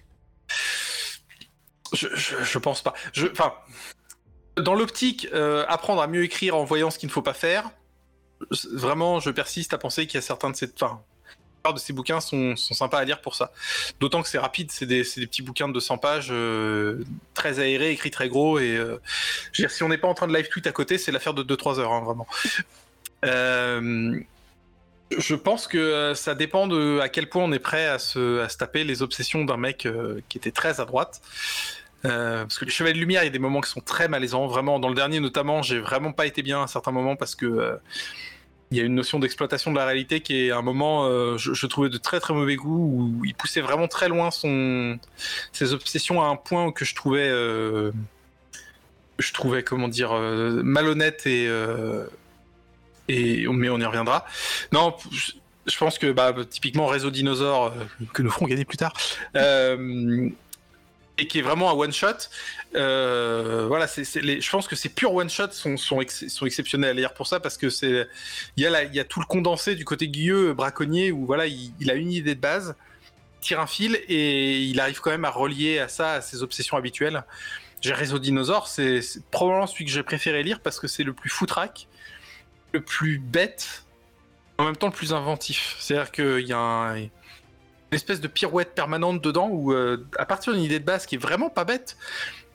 Je, 1.93 2.09
je, 2.14 2.59
pense 2.59 2.83
pas. 2.83 2.95
Enfin, 3.31 3.55
dans 4.57 4.74
l'optique, 4.74 5.29
euh, 5.33 5.64
apprendre 5.68 6.03
à 6.03 6.07
mieux 6.07 6.24
écrire 6.24 6.57
en 6.57 6.64
voyant 6.64 6.91
ce 6.91 6.99
qu'il 6.99 7.09
ne 7.09 7.12
faut 7.12 7.22
pas 7.22 7.35
faire, 7.35 7.70
vraiment, 8.72 9.20
je 9.20 9.31
persiste 9.31 9.72
à 9.72 9.79
penser 9.79 10.07
qu'il 10.07 10.16
y 10.16 10.18
a 10.18 10.22
certains 10.22 10.51
de 10.51 10.57
ces... 10.57 10.70
Enfin, 10.74 11.03
de 11.72 11.78
ces 11.78 11.92
bouquins 11.92 12.20
sont, 12.20 12.56
sympas 12.56 12.98
à 12.98 13.04
lire 13.04 13.20
pour 13.20 13.34
ça. 13.34 13.52
D'autant 14.00 14.22
que 14.22 14.28
c'est 14.28 14.38
rapide, 14.38 14.70
c'est 14.70 14.86
des, 14.86 15.02
petits 15.02 15.42
bouquins 15.42 15.68
de 15.68 15.72
200 15.72 15.98
pages, 15.98 16.28
euh, 16.30 17.04
très 17.34 17.61
aérés, 17.61 17.90
écrits 17.90 18.11
très 18.11 18.28
gros. 18.28 18.59
Et 18.59 18.76
euh, 18.76 18.98
je 19.52 19.62
dire, 19.62 19.70
si 19.70 19.82
on 19.82 19.88
n'est 19.88 19.98
pas 19.98 20.09
en 20.09 20.14
train 20.14 20.26
de 20.26 20.34
live 20.34 20.48
tweet 20.48 20.66
à 20.66 20.72
côté, 20.72 20.98
c'est 20.98 21.12
l'affaire 21.12 21.34
de 21.34 21.42
2-3 21.42 21.80
heures, 21.80 21.92
hein, 21.92 22.02
vraiment. 22.02 22.26
Euh, 23.24 24.18
je 25.16 25.34
pense 25.34 25.66
que 25.66 26.12
ça 26.14 26.34
dépend 26.34 26.66
de 26.66 27.00
à 27.00 27.09
quel 27.09 27.28
point 27.28 27.42
on 27.42 27.52
est 27.52 27.59
prêt 27.59 27.86
à 27.86 27.98
se, 27.98 28.40
à 28.40 28.48
se 28.48 28.59
taper 28.59 28.84
les 28.84 29.02
obsessions 29.02 29.44
d'un 29.44 29.56
mec 29.56 29.88
qui 30.28 30.38
était 30.38 30.50
très 30.50 30.80
à 30.80 30.84
droite. 30.84 31.22
parce 32.02 32.59
que 32.59 32.66
les 32.66 32.70
Chevaliers 32.70 32.94
de 32.94 33.00
Lumière, 33.00 33.22
il 33.22 33.26
y 33.26 33.28
a 33.28 33.32
des 33.32 33.38
moments 33.38 33.62
qui 33.62 33.70
sont 33.70 33.80
très 33.80 34.09
malaisants. 34.09 34.46
Vraiment, 34.46 34.78
dans 34.78 34.90
le 34.90 34.94
dernier 34.94 35.20
notamment, 35.20 35.62
j'ai 35.62 35.80
vraiment 35.80 36.12
pas 36.12 36.26
été 36.26 36.42
bien 36.42 36.62
à 36.62 36.66
certains 36.66 36.92
moments 36.92 37.16
parce 37.16 37.34
que 37.34 37.78
il 38.70 38.76
y 38.76 38.80
a 38.80 38.84
une 38.84 38.94
notion 38.94 39.18
d'exploitation 39.18 39.72
de 39.72 39.76
la 39.76 39.86
réalité 39.86 40.20
qui 40.20 40.46
est 40.46 40.50
à 40.50 40.58
un 40.58 40.62
moment, 40.62 41.06
euh, 41.06 41.38
je, 41.38 41.66
trouvais 41.66 41.88
de 41.88 41.96
très 41.96 42.20
très 42.20 42.34
mauvais 42.34 42.56
goût, 42.56 43.18
où 43.20 43.24
il 43.24 43.34
poussait 43.34 43.60
vraiment 43.60 43.88
très 43.88 44.08
loin 44.08 44.30
son, 44.30 44.98
ses 45.52 45.72
obsessions 45.72 46.22
à 46.22 46.26
un 46.26 46.36
point 46.36 46.70
que 46.72 46.84
je 46.84 46.94
trouvais, 46.94 47.28
euh, 47.28 47.92
je 49.18 49.32
trouvais 49.32 49.62
comment 49.62 49.88
dire, 49.88 50.12
euh, 50.12 50.62
malhonnête 50.62 51.26
et, 51.26 51.46
et, 53.08 53.46
mais 53.48 53.70
on 53.70 53.78
y 53.78 53.84
reviendra. 53.84 54.26
Non, 54.72 54.94
je, 55.10 55.78
pense 55.78 55.98
que 55.98 56.12
bah, 56.12 56.34
typiquement 56.48 56.86
Réseau 56.86 57.10
Dinosaure, 57.10 57.72
que 58.12 58.22
nous 58.22 58.30
ferons 58.30 58.46
gagner 58.46 58.66
plus 58.66 58.78
tard, 58.78 58.92
et 61.18 61.26
qui 61.26 61.40
est 61.40 61.42
vraiment 61.42 61.70
un 61.70 61.74
one 61.74 61.92
shot. 61.92 62.28
Euh, 62.74 63.66
voilà, 63.66 63.86
je 63.86 64.50
pense 64.50 64.68
que 64.68 64.76
ces 64.76 64.88
purs 64.88 65.12
one 65.12 65.28
shot 65.28 65.50
sont, 65.50 66.00
exceptionnels 66.00 67.04
à 67.04 67.08
pour 67.08 67.26
ça 67.26 67.40
parce 67.40 67.56
que 67.56 67.70
c'est 67.70 68.06
il 68.56 68.62
y 68.62 69.00
a 69.00 69.04
tout 69.04 69.20
le 69.20 69.26
condensé 69.26 69.74
du 69.74 69.84
côté 69.84 70.08
guilleux 70.08 70.52
braconnier 70.52 71.10
où 71.10 71.26
voilà 71.26 71.46
il, 71.46 71.90
a 71.90 71.94
une 71.94 72.12
idée 72.12 72.34
de 72.34 72.40
base, 72.40 72.76
tire 73.40 73.60
un 73.60 73.66
fil 73.66 73.96
et 74.08 74.60
il 74.62 74.78
arrive 74.80 75.00
quand 75.00 75.10
même 75.10 75.24
à 75.24 75.30
relier 75.30 75.78
à 75.80 75.88
ça 75.88 76.14
à 76.14 76.20
ses 76.20 76.42
obsessions 76.42 76.76
habituelles. 76.76 77.24
J'ai 77.80 77.92
Réseau 77.92 78.18
Dinosaure, 78.18 78.66
c'est, 78.66 79.00
probablement 79.30 79.66
celui 79.66 79.84
que 79.84 79.90
j'ai 79.90 80.02
préféré 80.02 80.42
lire 80.42 80.60
parce 80.60 80.80
que 80.80 80.88
c'est 80.88 81.04
le 81.04 81.12
plus 81.12 81.30
foutraque, 81.30 81.86
le 82.72 82.80
plus 82.80 83.18
bête, 83.18 83.84
en 84.58 84.64
même 84.64 84.76
temps 84.76 84.88
le 84.88 84.92
plus 84.92 85.12
inventif. 85.12 85.76
C'est-à-dire 85.78 86.10
qu'il 86.10 86.46
y 86.46 86.52
a 86.52 86.58
un 86.58 87.08
espèce 87.93 88.20
de 88.20 88.28
pirouette 88.28 88.74
permanente 88.74 89.22
dedans 89.22 89.49
où 89.51 89.72
euh, 89.72 90.07
à 90.18 90.26
partir 90.26 90.53
d'une 90.53 90.62
idée 90.62 90.78
de 90.78 90.84
base 90.84 91.07
qui 91.07 91.14
est 91.14 91.18
vraiment 91.18 91.51
pas 91.51 91.64
bête 91.64 91.97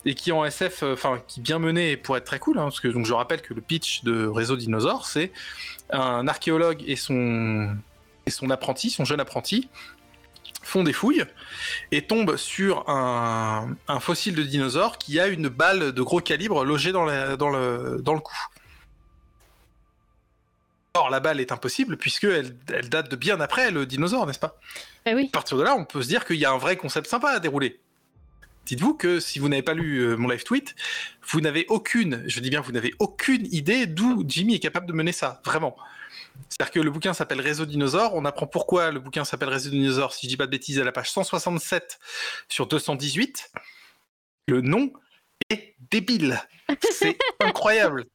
et 0.05 0.15
qui 0.15 0.31
en 0.31 0.43
SF, 0.43 0.83
euh, 0.83 0.93
enfin 0.93 1.21
qui 1.27 1.41
bien 1.41 1.59
menée 1.59 1.97
pour 1.97 2.17
être 2.17 2.25
très 2.25 2.39
cool, 2.39 2.59
hein, 2.59 2.63
parce 2.63 2.79
que 2.79 2.87
donc 2.87 3.05
je 3.05 3.13
rappelle 3.13 3.41
que 3.41 3.53
le 3.53 3.61
pitch 3.61 4.03
de 4.03 4.27
Réseau 4.27 4.55
Dinosaure, 4.55 5.05
c'est 5.05 5.31
un 5.89 6.27
archéologue 6.27 6.83
et 6.85 6.95
son 6.95 7.75
et 8.25 8.31
son 8.31 8.49
apprenti, 8.49 8.89
son 8.89 9.05
jeune 9.05 9.19
apprenti, 9.19 9.69
font 10.61 10.83
des 10.83 10.93
fouilles 10.93 11.25
et 11.91 12.03
tombent 12.03 12.37
sur 12.37 12.89
un, 12.89 13.75
un, 13.87 13.99
fossile 13.99 14.35
de 14.35 14.43
dinosaure 14.43 14.97
qui 14.97 15.19
a 15.19 15.27
une 15.27 15.49
balle 15.49 15.91
de 15.91 16.01
gros 16.01 16.21
calibre 16.21 16.63
logée 16.63 16.93
dans, 16.93 17.05
dans, 17.35 17.49
le, 17.49 17.99
dans 18.01 18.13
le 18.13 18.21
cou. 18.21 18.35
Or, 20.95 21.09
la 21.09 21.19
balle 21.19 21.39
est 21.39 21.51
impossible 21.51 21.97
puisqu'elle 21.97 22.55
elle 22.71 22.89
date 22.89 23.09
de 23.09 23.15
bien 23.15 23.39
après 23.41 23.71
le 23.71 23.85
dinosaure, 23.85 24.27
n'est-ce 24.27 24.39
pas? 24.39 24.59
Bah 25.05 25.13
oui. 25.15 25.29
À 25.31 25.31
partir 25.31 25.57
de 25.57 25.63
là, 25.63 25.75
on 25.75 25.85
peut 25.85 26.03
se 26.03 26.07
dire 26.07 26.23
qu'il 26.23 26.35
y 26.35 26.45
a 26.45 26.51
un 26.51 26.57
vrai 26.57 26.77
concept 26.77 27.07
sympa 27.07 27.29
à 27.29 27.39
dérouler. 27.39 27.79
dites-vous 28.67 28.93
que 28.93 29.19
si 29.19 29.39
vous 29.39 29.49
n'avez 29.49 29.63
pas 29.63 29.73
lu 29.73 30.15
mon 30.17 30.29
live 30.29 30.43
tweet, 30.43 30.75
vous 31.29 31.41
n'avez 31.41 31.65
aucune, 31.69 32.23
je 32.27 32.39
dis 32.39 32.51
bien, 32.51 32.61
vous 32.61 32.71
n'avez 32.71 32.93
aucune 32.99 33.47
idée 33.51 33.87
d'où 33.87 34.23
Jimmy 34.27 34.53
est 34.53 34.59
capable 34.59 34.85
de 34.85 34.93
mener 34.93 35.11
ça, 35.11 35.41
vraiment. 35.43 35.75
C'est-à-dire 36.49 36.71
que 36.71 36.79
le 36.79 36.91
bouquin 36.91 37.13
s'appelle 37.13 37.41
Réseau 37.41 37.65
Dinosaure. 37.65 38.13
On 38.13 38.25
apprend 38.25 38.47
pourquoi 38.47 38.91
le 38.91 38.99
bouquin 38.99 39.25
s'appelle 39.25 39.49
Réseau 39.49 39.71
Dinosaure, 39.71 40.13
si 40.13 40.27
je 40.27 40.29
dis 40.29 40.37
pas 40.37 40.45
de 40.45 40.51
bêtises, 40.51 40.79
à 40.79 40.83
la 40.83 40.91
page 40.91 41.11
167 41.11 41.99
sur 42.49 42.67
218. 42.67 43.51
Le 44.47 44.61
nom 44.61 44.93
est 45.49 45.75
débile. 45.91 46.39
C'est 46.91 47.17
incroyable. 47.39 48.05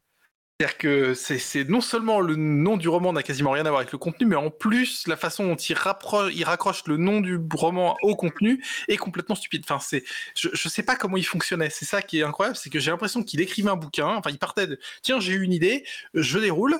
C'est-à-dire 0.60 0.78
que 0.78 1.14
c'est 1.14 1.68
non 1.68 1.80
seulement 1.80 2.18
le 2.18 2.34
nom 2.34 2.76
du 2.76 2.88
roman 2.88 3.12
n'a 3.12 3.22
quasiment 3.22 3.52
rien 3.52 3.64
à 3.64 3.68
voir 3.68 3.78
avec 3.78 3.92
le 3.92 3.98
contenu, 3.98 4.26
mais 4.26 4.34
en 4.34 4.50
plus 4.50 5.06
la 5.06 5.16
façon 5.16 5.46
dont 5.46 5.54
il, 5.54 5.74
raccroche 5.76 6.82
le 6.86 6.96
nom 6.96 7.20
du 7.20 7.38
roman 7.54 7.96
au 8.02 8.16
contenu 8.16 8.64
est 8.88 8.96
complètement 8.96 9.36
stupide. 9.36 9.62
Enfin, 9.64 9.78
c'est, 9.78 10.02
je, 10.34 10.48
je 10.52 10.68
sais 10.68 10.82
pas 10.82 10.96
comment 10.96 11.16
il 11.16 11.24
fonctionnait. 11.24 11.70
C'est 11.70 11.84
ça 11.84 12.02
qui 12.02 12.18
est 12.18 12.24
incroyable, 12.24 12.56
c'est 12.56 12.70
que 12.70 12.80
j'ai 12.80 12.90
l'impression 12.90 13.22
qu'il 13.22 13.40
écrivait 13.40 13.70
un 13.70 13.76
bouquin. 13.76 14.08
Enfin, 14.08 14.30
il 14.30 14.38
partait 14.40 14.66
de 14.66 14.80
tiens 15.02 15.20
j'ai 15.20 15.34
eu 15.34 15.42
une 15.42 15.52
idée, 15.52 15.86
je 16.14 16.40
déroule, 16.40 16.76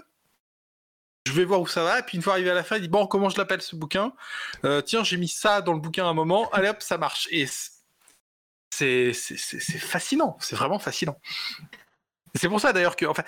je 1.29 1.33
vais 1.33 1.45
voir 1.45 1.61
où 1.61 1.69
ça 1.69 1.85
va. 1.85 2.01
Et 2.01 2.03
puis 2.03 2.17
une 2.17 2.23
fois 2.23 2.33
arrivé 2.33 2.51
à 2.51 2.55
la 2.55 2.65
fin, 2.65 2.79
il 2.79 2.83
dit 2.83 2.89
bon, 2.89 3.07
comment 3.07 3.29
je 3.29 3.39
l'appelle 3.39 3.63
ce 3.63 3.77
bouquin? 3.77 4.13
Euh, 4.65 4.81
Tiens, 4.81 5.05
j'ai 5.05 5.19
mis 5.19 5.29
ça 5.29 5.63
dans 5.63 5.73
le 5.73 5.81
bouquin 5.81 6.05
à 6.05 6.09
un 6.09 6.15
moment. 6.15 6.51
Allez 6.51 6.69
hop, 6.69 6.83
ça 6.83 6.99
marche. 6.99 7.29
Et 7.31 7.47
c'est 8.71 9.13
fascinant. 9.13 10.37
C'est 10.41 10.57
vraiment 10.57 10.81
fascinant. 10.81 11.17
C'est 12.39 12.49
pour 12.49 12.61
ça 12.61 12.73
d'ailleurs 12.73 12.97
que, 12.97 13.07
enfin, 13.07 13.25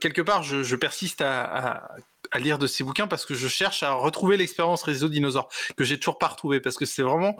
quelque 0.00 0.22
part, 0.22 0.42
je, 0.42 0.76
persiste 0.76 1.20
à, 1.20 1.88
lire 2.36 2.58
de 2.58 2.66
ces 2.66 2.82
bouquins 2.82 3.06
parce 3.06 3.26
que 3.26 3.34
je 3.34 3.46
cherche 3.46 3.82
à 3.82 3.92
retrouver 3.92 4.36
l'expérience 4.36 4.82
réseau 4.82 5.08
dinosaure 5.08 5.48
que 5.76 5.84
j'ai 5.84 5.98
toujours 5.98 6.18
pas 6.18 6.26
retrouvé 6.26 6.60
parce 6.60 6.76
que 6.76 6.84
c'est 6.84 7.02
vraiment 7.02 7.36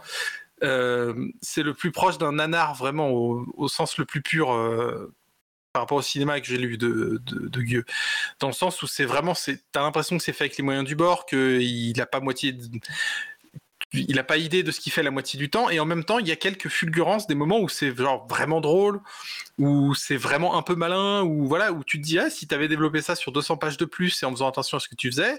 euh, 0.62 1.28
c'est 1.42 1.64
le 1.64 1.74
plus 1.74 1.90
proche 1.90 2.16
d'un 2.16 2.32
nanar 2.32 2.76
vraiment 2.76 3.10
au, 3.10 3.68
sens 3.68 3.98
le 3.98 4.04
plus 4.04 4.22
pur 4.22 4.52
euh, 4.52 5.12
par 5.72 5.82
rapport 5.82 5.98
au 5.98 6.02
cinéma 6.02 6.40
que 6.40 6.46
j'ai 6.46 6.58
lu 6.58 6.78
de, 6.78 7.20
de, 7.26 7.48
de 7.48 7.60
Gueux, 7.60 7.84
dans 8.38 8.46
le 8.46 8.52
sens 8.52 8.80
où 8.82 8.86
c'est 8.86 9.04
vraiment, 9.04 9.32
t'as 9.72 9.82
l'impression 9.82 10.16
que 10.16 10.22
c'est 10.22 10.32
fait 10.32 10.44
avec 10.44 10.56
les 10.56 10.62
moyens 10.62 10.86
du 10.86 10.94
bord, 10.94 11.26
qu'il 11.26 11.96
n'a 11.96 12.06
pas 12.06 12.20
moitié, 12.20 12.56
il 13.94 14.18
a 14.18 14.24
pas 14.24 14.36
idée 14.36 14.62
de 14.62 14.70
ce 14.70 14.80
qu'il 14.80 14.92
fait 14.92 15.02
la 15.02 15.10
moitié 15.10 15.38
du 15.38 15.50
temps, 15.50 15.70
et 15.70 15.80
en 15.80 15.84
même 15.84 16.04
temps, 16.04 16.18
il 16.18 16.28
y 16.28 16.32
a 16.32 16.36
quelques 16.36 16.68
fulgurances, 16.68 17.26
des 17.26 17.34
moments 17.34 17.60
où 17.60 17.68
c'est 17.68 17.94
genre 17.96 18.26
vraiment 18.28 18.60
drôle, 18.60 19.00
où 19.58 19.94
c'est 19.94 20.16
vraiment 20.16 20.56
un 20.56 20.62
peu 20.62 20.74
malin, 20.74 21.22
où 21.22 21.46
voilà, 21.46 21.72
où 21.72 21.84
tu 21.84 21.98
te 22.00 22.04
dis, 22.04 22.18
ah, 22.18 22.30
si 22.30 22.46
t'avais 22.46 22.68
développé 22.68 23.00
ça 23.00 23.14
sur 23.14 23.32
200 23.32 23.56
pages 23.56 23.76
de 23.76 23.84
plus 23.84 24.22
et 24.22 24.26
en 24.26 24.30
faisant 24.30 24.48
attention 24.48 24.76
à 24.76 24.80
ce 24.80 24.88
que 24.88 24.96
tu 24.96 25.10
faisais, 25.10 25.38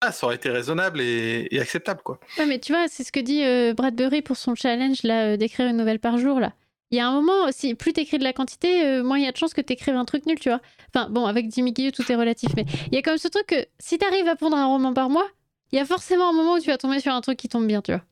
ah, 0.00 0.12
ça 0.12 0.26
aurait 0.26 0.36
été 0.36 0.50
raisonnable 0.50 1.00
et, 1.00 1.48
acceptable, 1.58 2.02
quoi. 2.02 2.20
Mais 2.46 2.58
tu 2.58 2.72
vois, 2.72 2.88
c'est 2.88 3.04
ce 3.04 3.12
que 3.12 3.20
dit 3.20 3.42
euh, 3.42 3.72
Bradbury 3.72 4.20
pour 4.20 4.36
son 4.36 4.54
challenge 4.54 4.98
euh, 5.06 5.38
d'écrire 5.38 5.66
une 5.66 5.78
nouvelle 5.78 5.98
par 5.98 6.18
jour 6.18 6.40
là. 6.40 6.52
Il 6.90 6.98
y 6.98 7.00
a 7.00 7.08
un 7.08 7.12
moment, 7.12 7.50
si 7.50 7.74
plus 7.74 7.92
t'écris 7.94 8.18
de 8.18 8.24
la 8.24 8.32
quantité, 8.32 8.84
euh, 8.84 9.02
moins 9.02 9.18
il 9.18 9.24
y 9.24 9.26
a 9.26 9.32
de 9.32 9.36
chances 9.36 9.54
que 9.54 9.62
t'écrives 9.62 9.96
un 9.96 10.04
truc 10.04 10.26
nul, 10.26 10.38
tu 10.38 10.50
vois. 10.50 10.60
Enfin, 10.94 11.08
bon, 11.08 11.24
avec 11.24 11.50
Jimmy 11.52 11.72
Guilleux, 11.72 11.90
tout 11.90 12.04
est 12.12 12.14
relatif, 12.14 12.50
mais 12.54 12.66
il 12.88 12.94
y 12.94 12.98
a 12.98 13.02
comme 13.02 13.16
ce 13.16 13.28
truc 13.28 13.46
que 13.46 13.66
si 13.78 13.98
t'arrives 13.98 14.28
à 14.28 14.36
pondre 14.36 14.56
un 14.56 14.66
roman 14.66 14.92
par 14.92 15.08
mois, 15.08 15.26
il 15.74 15.78
y 15.78 15.80
a 15.80 15.84
forcément 15.84 16.28
un 16.28 16.32
moment 16.32 16.54
où 16.54 16.60
tu 16.60 16.68
vas 16.68 16.78
tomber 16.78 17.00
sur 17.00 17.12
un 17.12 17.20
truc 17.20 17.36
qui 17.36 17.48
tombe 17.48 17.66
bien, 17.66 17.82
tu 17.82 17.90
vois. 17.90 18.04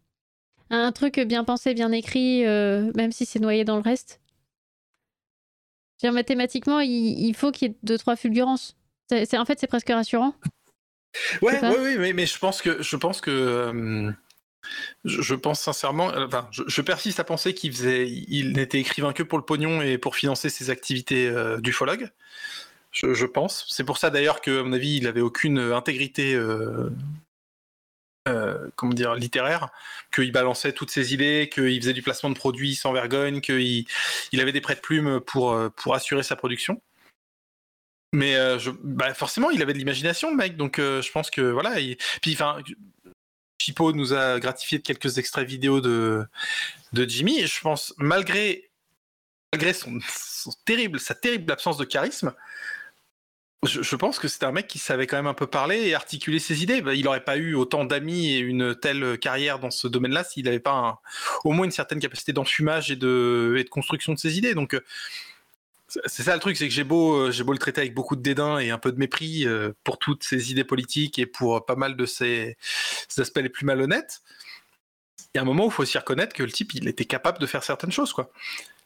Un 0.71 0.91
truc 0.91 1.21
bien 1.21 1.45
pensé, 1.45 1.75
bien 1.75 1.93
écrit, 1.93 2.45
euh, 2.45 2.91
même 2.97 3.13
si 3.13 3.25
c'est 3.25 3.39
noyé 3.39 3.63
dans 3.65 3.77
le 3.77 3.83
reste. 3.83 4.21
Dire, 6.01 6.13
mathématiquement, 6.13 6.81
il, 6.81 7.33
faut 7.37 7.53
qu'il 7.53 7.69
y 7.69 7.71
ait 7.71 7.77
deux, 7.85 7.99
trois 7.99 8.17
fulgurances. 8.17 8.77
C'est, 9.09 9.39
en 9.39 9.45
fait, 9.45 9.61
c'est 9.61 9.69
presque 9.69 9.91
rassurant. 9.91 10.35
Ouais, 11.41 11.61
ouais, 11.61 11.97
oui, 11.99 12.13
mais, 12.13 12.27
je 12.27 12.37
pense 12.37 12.63
que, 12.63 12.83
je 12.83 12.97
pense 12.97 13.21
que 13.21 13.31
euh, 13.31 14.11
je, 15.05 15.35
pense 15.37 15.61
sincèrement, 15.61 16.11
enfin, 16.17 16.49
je, 16.51 16.83
persiste 16.83 17.21
à 17.21 17.25
penser 17.25 17.55
qu'il 17.55 17.71
faisait, 17.71 18.11
il 18.11 18.55
n'était 18.55 18.81
écrivain 18.81 19.13
que 19.13 19.23
pour 19.23 19.39
le 19.39 19.45
pognon 19.45 19.83
et 19.83 19.99
pour 19.99 20.17
financer 20.17 20.49
ses 20.49 20.71
activités 20.71 21.29
euh, 21.29 21.59
d'ufologue. 21.59 22.11
Je, 22.91 23.25
pense. 23.25 23.67
C'est 23.69 23.85
pour 23.85 23.99
ça 23.99 24.11
d'ailleurs 24.11 24.41
qu'à 24.41 24.65
mon 24.65 24.73
avis, 24.73 24.97
il 24.97 25.07
avait 25.07 25.21
aucune 25.21 25.59
intégrité, 25.59 26.35
euh, 26.35 26.91
comment 28.77 28.95
dire, 28.95 29.15
littéraire, 29.15 29.71
qu'il 30.15 30.33
balançait 30.33 30.73
toutes 30.73 30.91
ses 30.91 31.15
idées, 31.15 31.51
qu'il 31.53 31.81
faisait 31.81 31.93
du 31.93 32.03
placement 32.03 32.31
de 32.31 32.35
produits 32.37 32.75
sans 32.75 32.93
vergogne, 32.93 33.41
qu'il 33.41 33.87
il 34.33 34.41
avait 34.41 34.53
des 34.53 34.61
prêts 34.61 34.77
de 34.77 34.81
plumes 34.81 35.21
pour 35.21 35.59
pour 35.77 35.95
assurer 35.95 36.23
sa 36.23 36.37
production. 36.37 36.81
Mais 38.13 38.35
je, 38.59 38.71
bah 38.83 39.15
forcément, 39.15 39.51
il 39.51 39.63
avait 39.63 39.73
de 39.73 39.79
l'imagination, 39.79 40.31
le 40.31 40.37
mec. 40.37 40.57
Donc, 40.57 40.77
je 40.79 41.11
pense 41.11 41.31
que 41.31 41.41
voilà. 41.41 41.77
Puis, 42.21 42.35
enfin, 42.35 42.59
Chipo 43.63 43.93
nous 43.93 44.13
a 44.13 44.41
gratifié 44.41 44.79
de 44.79 44.83
quelques 44.83 45.19
extraits 45.19 45.47
vidéo 45.49 45.81
de, 45.81 46.27
de 46.93 47.09
Jimmy. 47.09 47.41
Et 47.41 47.47
je 47.47 47.61
pense, 47.61 47.95
malgré, 47.97 48.71
malgré 49.53 49.73
son, 49.73 49.99
terrible, 50.65 50.99
sa 50.99 51.15
terrible 51.15 51.51
absence 51.53 51.77
de 51.77 51.85
charisme, 51.85 52.35
je, 53.65 53.97
pense 53.97 54.19
que 54.19 54.27
c'était 54.27 54.47
un 54.47 54.53
mec 54.53 54.67
qui 54.67 54.79
savait 54.79 55.07
quand 55.07 55.17
même 55.17 55.29
un 55.29 55.35
peu 55.35 55.47
parler 55.47 55.87
et 55.87 55.95
articuler 55.95 56.41
ses 56.41 56.63
idées. 56.65 56.83
Bah, 56.83 56.95
il 56.95 57.05
n'aurait 57.05 57.25
pas 57.25 57.37
eu 57.37 57.55
autant 57.55 57.85
d'amis 57.85 58.33
et 58.33 58.39
une 58.39 58.75
telle 58.75 59.19
carrière 59.19 59.61
dans 59.61 59.71
ce 59.71 59.87
domaine-là 59.87 60.25
s'il 60.25 60.47
n'avait 60.47 60.59
pas 60.59 61.01
au 61.45 61.53
moins 61.53 61.65
une 61.65 61.71
certaine 61.71 62.01
capacité 62.01 62.33
d'enfumage 62.33 62.91
et 62.91 62.97
de, 62.97 63.65
construction 63.71 64.15
de 64.15 64.19
ses 64.19 64.37
idées. 64.37 64.55
Donc, 64.55 64.77
c'est 66.07 66.23
ça 66.23 66.35
le 66.35 66.41
truc, 66.41 66.57
c'est 66.57 66.67
que 66.67 66.75
j'ai 66.75 66.85
beau, 66.85 67.15
euh, 67.15 67.31
j'ai 67.31 67.45
beau 67.45 67.53
le 67.53 67.59
traiter 67.59 67.83
avec 67.83 67.95
beaucoup 67.95 68.17
de 68.17 68.23
dédain 68.23 68.59
et 68.59 68.71
un 68.71 68.79
peu 68.79 68.93
de 68.93 68.99
mépris 68.99 69.47
euh, 69.47 69.73
pour 69.85 69.99
toutes 69.99 70.25
ses 70.25 70.51
idées 70.51 70.65
politiques 70.65 71.19
et 71.19 71.27
pour 71.27 71.65
pas 71.65 71.77
mal 71.77 71.97
de 71.97 72.07
ses, 72.07 72.57
aspects 73.19 73.39
les 73.39 73.49
plus 73.49 73.67
malhonnêtes. 73.67 74.23
Il 75.35 75.39
y 75.39 75.39
a 75.39 75.43
un 75.43 75.45
moment 75.45 75.65
où 75.65 75.69
il 75.69 75.73
faut 75.73 75.83
aussi 75.83 75.99
reconnaître 75.99 76.35
que 76.35 76.43
le 76.43 76.51
type, 76.51 76.75
il 76.75 76.89
était 76.89 77.05
capable 77.05 77.39
de 77.39 77.47
faire 77.47 77.63
certaines 77.63 77.93
choses, 77.93 78.13
quoi. 78.13 78.31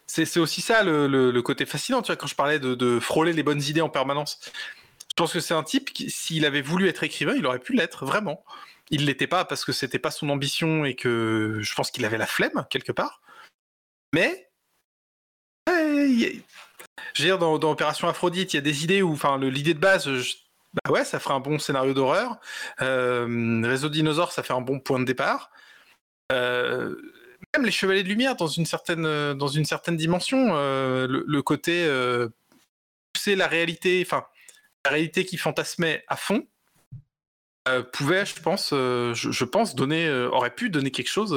C'est 0.06 0.38
aussi 0.38 0.60
ça 0.60 0.82
le, 0.82 1.40
côté 1.42 1.66
fascinant, 1.66 2.02
tu 2.02 2.06
vois, 2.08 2.16
quand 2.16 2.26
je 2.26 2.34
parlais 2.34 2.58
de, 2.58 3.00
frôler 3.00 3.32
les 3.32 3.42
bonnes 3.42 3.62
idées 3.62 3.80
en 3.80 3.88
permanence. 3.88 4.40
Je 5.10 5.14
pense 5.16 5.32
que 5.32 5.40
c'est 5.40 5.54
un 5.54 5.62
type 5.62 5.92
qui, 5.92 6.10
s'il 6.10 6.44
avait 6.44 6.62
voulu 6.62 6.88
être 6.88 7.02
écrivain, 7.02 7.34
il 7.36 7.46
aurait 7.46 7.58
pu 7.58 7.72
l'être, 7.72 8.04
vraiment. 8.04 8.44
Il 8.90 9.06
l'était 9.06 9.26
pas 9.26 9.44
parce 9.44 9.64
que 9.64 9.72
c'était 9.72 9.98
pas 9.98 10.10
son 10.10 10.28
ambition 10.28 10.84
et 10.84 10.94
que 10.94 11.58
je 11.60 11.74
pense 11.74 11.90
qu'il 11.90 12.04
avait 12.04 12.18
la 12.18 12.26
flemme, 12.26 12.66
quelque 12.70 12.92
part. 12.92 13.20
Mais, 14.14 14.48
je 17.14 17.22
veux 17.22 17.28
dire, 17.28 17.38
dans, 17.38 17.54
Opération 17.54 18.08
Aphrodite, 18.08 18.52
il 18.52 18.56
y 18.56 18.58
a 18.58 18.62
des 18.62 18.84
idées 18.84 19.02
où, 19.02 19.12
enfin, 19.12 19.38
l'idée 19.38 19.74
de 19.74 19.78
base, 19.78 20.08
bah 20.84 20.92
ouais, 20.92 21.04
ça 21.04 21.18
ferait 21.18 21.34
un 21.34 21.40
bon 21.40 21.58
scénario 21.58 21.94
d'horreur. 21.94 22.38
Euh, 22.82 23.62
Réseau 23.64 23.88
Dinosaure, 23.88 24.32
ça 24.32 24.42
fait 24.42 24.52
un 24.52 24.60
bon 24.60 24.78
point 24.80 25.00
de 25.00 25.04
départ. 25.04 25.50
Euh, 26.32 26.96
même 27.56 27.64
les 27.64 27.72
Chevaliers 27.72 28.02
de 28.02 28.08
Lumière, 28.08 28.36
dans 28.36 28.46
une 28.46 28.66
certaine, 28.66 29.34
dans 29.34 29.48
une 29.48 29.64
certaine 29.64 29.96
dimension, 29.96 30.50
euh, 30.52 31.06
le, 31.08 31.42
côté 31.42 31.88
pousser 33.12 33.36
la 33.36 33.46
réalité, 33.46 34.02
enfin, 34.06 34.24
la 34.84 34.90
réalité 34.92 35.24
qui 35.24 35.36
fantasmait 35.36 36.04
à 36.08 36.16
fond, 36.16 36.46
pouvait, 37.92 38.24
je 38.24 38.40
pense, 38.40 38.68
je, 38.70 39.12
je, 39.14 39.44
pense 39.44 39.74
donner, 39.74 40.08
aurait 40.10 40.54
pu 40.54 40.70
donner 40.70 40.90
quelque 40.90 41.10
chose 41.10 41.32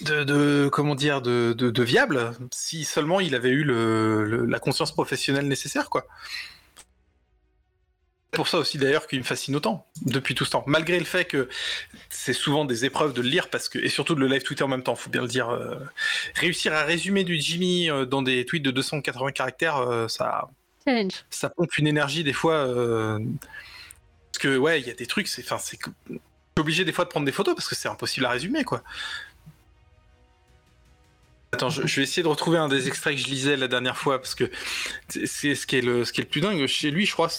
de, 0.00 0.68
comment 0.72 0.94
dire 0.94 1.20
de, 1.22 1.52
de, 1.56 1.82
viable 1.82 2.32
si 2.52 2.84
seulement 2.84 3.20
il 3.20 3.34
avait 3.34 3.50
eu 3.50 3.64
le, 3.64 4.46
la 4.46 4.58
conscience 4.58 4.92
professionnelle 4.92 5.48
nécessaire 5.48 5.90
quoi. 5.90 6.06
Pour 8.30 8.46
ça 8.46 8.58
aussi 8.58 8.76
d'ailleurs 8.76 9.06
qu'il 9.06 9.18
me 9.18 9.24
fascine 9.24 9.56
autant 9.56 9.86
depuis 10.02 10.34
tout 10.34 10.44
ce 10.44 10.50
temps, 10.50 10.62
malgré 10.66 10.98
le 10.98 11.06
fait 11.06 11.24
que 11.24 11.48
c'est 12.10 12.34
souvent 12.34 12.66
des 12.66 12.84
épreuves 12.84 13.14
de 13.14 13.22
le 13.22 13.28
lire 13.28 13.48
parce 13.48 13.70
que 13.70 13.78
et 13.78 13.88
surtout 13.88 14.14
de 14.14 14.20
le 14.20 14.26
live 14.26 14.42
tweeter 14.42 14.64
en 14.64 14.68
même 14.68 14.82
temps, 14.82 14.94
faut 14.94 15.08
bien 15.08 15.22
le 15.22 15.28
dire. 15.28 15.48
Euh, 15.48 15.76
réussir 16.34 16.74
à 16.74 16.82
résumer 16.82 17.24
du 17.24 17.40
Jimmy 17.40 17.90
euh, 17.90 18.04
dans 18.04 18.20
des 18.20 18.44
tweets 18.44 18.62
de 18.62 18.70
280 18.70 19.32
caractères, 19.32 19.78
euh, 19.78 20.08
ça 20.08 20.48
ça 21.30 21.50
pompe 21.50 21.76
une 21.76 21.86
énergie 21.86 22.24
des 22.24 22.32
fois 22.32 22.66
parce 22.66 24.38
que 24.38 24.56
ouais, 24.56 24.80
il 24.80 24.86
y 24.86 24.90
a 24.90 24.94
des 24.94 25.06
trucs, 25.06 25.28
c'est 25.28 25.42
enfin 25.42 25.58
c'est 25.58 25.78
obligé 26.58 26.84
des 26.84 26.92
fois 26.92 27.04
de 27.04 27.10
prendre 27.10 27.26
des 27.26 27.32
photos 27.32 27.54
parce 27.54 27.68
que 27.68 27.74
c'est 27.74 27.88
impossible 27.88 28.24
à 28.26 28.30
résumer 28.30 28.64
quoi. 28.64 28.82
Attends, 31.52 31.70
je, 31.70 31.80
vais 31.80 32.02
essayer 32.02 32.22
de 32.22 32.28
retrouver 32.28 32.58
un 32.58 32.68
des 32.68 32.88
extraits 32.88 33.16
que 33.16 33.22
je 33.22 33.26
lisais 33.26 33.56
la 33.56 33.68
dernière 33.68 33.96
fois 33.96 34.18
parce 34.18 34.34
que 34.34 34.50
c'est 35.08 35.54
ce 35.54 35.66
qui 35.66 35.76
est 35.76 35.80
le 35.80 36.04
ce 36.04 36.12
qui 36.12 36.20
est 36.20 36.24
le 36.24 36.30
plus 36.30 36.42
dingue 36.42 36.66
chez 36.66 36.90
lui, 36.90 37.06
je 37.06 37.12
crois. 37.12 37.30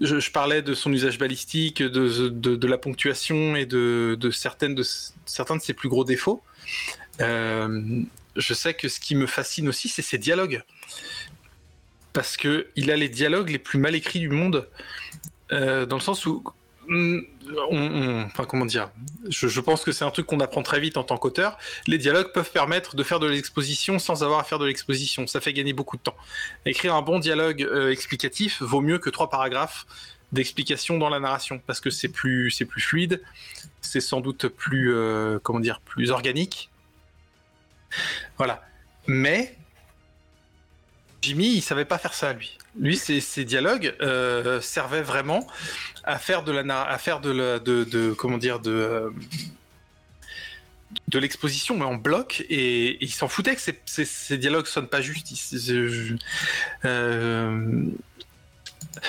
Je, 0.00 0.30
parlais 0.30 0.60
de 0.60 0.74
son 0.74 0.92
usage 0.92 1.18
balistique, 1.18 1.82
de, 1.82 2.66
la 2.66 2.78
ponctuation 2.78 3.54
et 3.54 3.64
de, 3.66 4.16
de, 4.18 4.30
certaines 4.30 4.74
de 4.74 4.82
certains 5.24 5.56
de 5.56 5.62
ses 5.62 5.72
plus 5.72 5.88
gros 5.88 6.04
défauts. 6.04 6.42
Euh, 7.20 8.02
je 8.36 8.54
sais 8.54 8.74
que 8.74 8.88
ce 8.88 8.98
qui 8.98 9.14
me 9.14 9.26
fascine 9.26 9.68
aussi, 9.68 9.88
c'est 9.88 10.02
ses 10.02 10.18
dialogues, 10.18 10.62
parce 12.12 12.36
que 12.36 12.66
il 12.74 12.90
a 12.90 12.96
les 12.96 13.08
dialogues 13.08 13.50
les 13.50 13.58
plus 13.58 13.78
mal 13.78 13.94
écrits 13.94 14.20
du 14.20 14.30
monde, 14.30 14.68
euh, 15.52 15.86
dans 15.86 15.96
le 15.96 16.02
sens 16.02 16.26
où 16.26 16.42
Mm, 16.86 17.20
enfin 18.26 18.44
comment 18.44 18.66
dire, 18.66 18.90
je, 19.28 19.60
pense 19.60 19.84
que 19.84 19.92
c'est 19.92 20.04
un 20.04 20.10
truc 20.10 20.26
qu'on 20.26 20.40
apprend 20.40 20.62
très 20.62 20.80
vite 20.80 20.96
en 20.96 21.04
tant 21.04 21.16
qu'auteur. 21.16 21.58
Les 21.86 21.98
dialogues 21.98 22.32
peuvent 22.32 22.50
permettre 22.50 22.96
de 22.96 23.02
faire 23.02 23.20
de 23.20 23.26
l'exposition 23.26 23.98
sans 23.98 24.22
avoir 24.22 24.40
à 24.40 24.44
faire 24.44 24.58
de 24.58 24.66
l'exposition. 24.66 25.26
Ça 25.26 25.40
fait 25.40 25.52
gagner 25.52 25.72
beaucoup 25.72 25.96
de 25.96 26.02
temps. 26.02 26.16
Écrire 26.66 26.94
un 26.94 27.02
bon 27.02 27.18
dialogue 27.18 27.62
euh, 27.62 27.90
explicatif 27.90 28.62
vaut 28.62 28.80
mieux 28.80 28.98
que 28.98 29.10
trois 29.10 29.30
paragraphes 29.30 29.86
d'explication 30.32 30.98
dans 30.98 31.08
la 31.08 31.20
narration 31.20 31.60
parce 31.66 31.80
que 31.80 31.90
c'est 31.90 32.08
plus 32.08 32.50
c'est 32.50 32.64
plus 32.64 32.80
fluide, 32.80 33.22
c'est 33.80 34.00
sans 34.00 34.20
doute 34.20 34.48
plus 34.48 34.92
euh, 34.92 35.38
comment 35.42 35.60
dire 35.60 35.80
plus 35.80 36.10
organique 36.10 36.70
Voilà. 38.36 38.62
Mais 39.06 39.56
Jimmy, 41.22 41.54
il 41.54 41.62
savait 41.62 41.84
pas 41.84 41.98
faire 41.98 42.14
ça, 42.14 42.32
lui. 42.32 42.58
Lui, 42.78 42.96
ses, 42.96 43.44
dialogues 43.44 43.94
euh, 44.00 44.60
servaient 44.60 45.02
vraiment 45.02 45.46
à 46.02 46.18
faire 46.18 46.42
de 46.42 46.50
la, 46.52 46.98
de, 51.08 51.18
l'exposition, 51.18 51.76
mais 51.76 51.84
en 51.84 51.94
bloc, 51.94 52.44
et, 52.50 53.02
il 53.02 53.10
s'en 53.10 53.28
foutait 53.28 53.54
que 53.54 53.60
ces, 53.60 53.80
ces, 53.86 54.38
dialogues 54.38 54.66
sonnent 54.66 54.88
pas 54.88 55.00
justes. 55.00 55.32
Euh, 56.84 57.84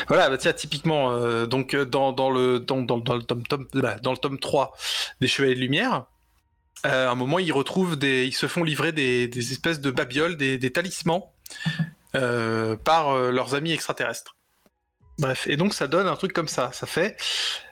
voilà, 0.08 0.30
bah, 0.30 0.38
typiquement, 0.54 1.46
donc 1.48 1.76
dans, 1.76 2.30
le, 2.30 2.60
tome, 2.60 2.86
tome, 2.86 3.04
dans 3.04 4.12
le 4.12 4.18
tome 4.18 4.40
3 4.40 4.78
des 5.22 5.28
Chevaliers 5.28 5.56
de 5.56 5.60
Lumière, 5.60 6.06
euh, 6.86 7.08
à 7.08 7.12
un 7.12 7.16
moment, 7.16 7.40
ils 7.40 8.34
se 8.34 8.48
font 8.48 8.64
livrer 8.64 8.92
des, 8.92 9.52
espèces 9.52 9.82
de 9.82 9.90
babioles, 9.90 10.38
des 10.38 10.72
talismans 10.72 11.34
par 12.84 13.16
leurs 13.32 13.56
amis 13.56 13.72
extraterrestres. 13.72 14.36
Bref, 15.18 15.48
et 15.48 15.56
donc 15.56 15.74
ça 15.74 15.88
donne 15.88 16.08
un 16.08 16.16
truc 16.16 16.34
comme 16.34 16.48
ça. 16.48 16.72
Ça 16.74 16.88
fait. 16.88 17.18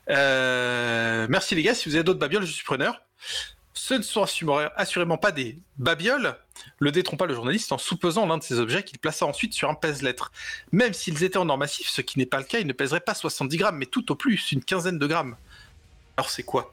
merci 0.08 1.56
les 1.56 1.64
gars, 1.64 1.74
si 1.74 1.90
vous 1.90 1.96
avez 1.96 2.04
d'autres 2.04 2.20
babioles, 2.20 2.46
je 2.46 2.52
suis 2.52 2.66
preneur. 2.66 3.02
Ce 3.76 3.96
ne 3.96 4.02
sont 4.02 4.24
assurément 4.76 5.18
pas 5.18 5.32
des 5.32 5.58
babioles, 5.78 6.38
le 6.80 6.92
détrompa 6.92 7.26
le 7.26 7.34
journaliste 7.34 7.72
en 7.72 7.78
soupesant 7.78 8.26
l'un 8.28 8.38
de 8.38 8.44
ces 8.44 8.60
objets 8.60 8.84
qu'il 8.84 9.00
plaça 9.00 9.26
ensuite 9.26 9.54
sur 9.54 9.70
un 9.70 9.74
pèse-lettres. 9.74 10.32
Même 10.72 10.94
s'ils 10.94 11.24
étaient 11.24 11.38
en 11.38 11.50
or 11.50 11.58
massif, 11.58 11.90
ce 11.90 12.02
qui 12.02 12.20
n'est 12.20 12.28
pas 12.28 12.38
le 12.38 12.44
cas, 12.44 12.60
ils 12.60 12.68
ne 12.68 12.74
pèseraient 12.74 13.00
pas 13.02 13.16
70 13.16 13.58
grammes, 13.58 13.78
mais 13.78 13.88
tout 13.88 14.12
au 14.12 14.16
plus 14.16 14.52
une 14.52 14.64
quinzaine 14.64 15.00
de 15.00 15.08
grammes. 15.08 15.36
Alors 16.16 16.30
c'est 16.30 16.44
quoi? 16.44 16.72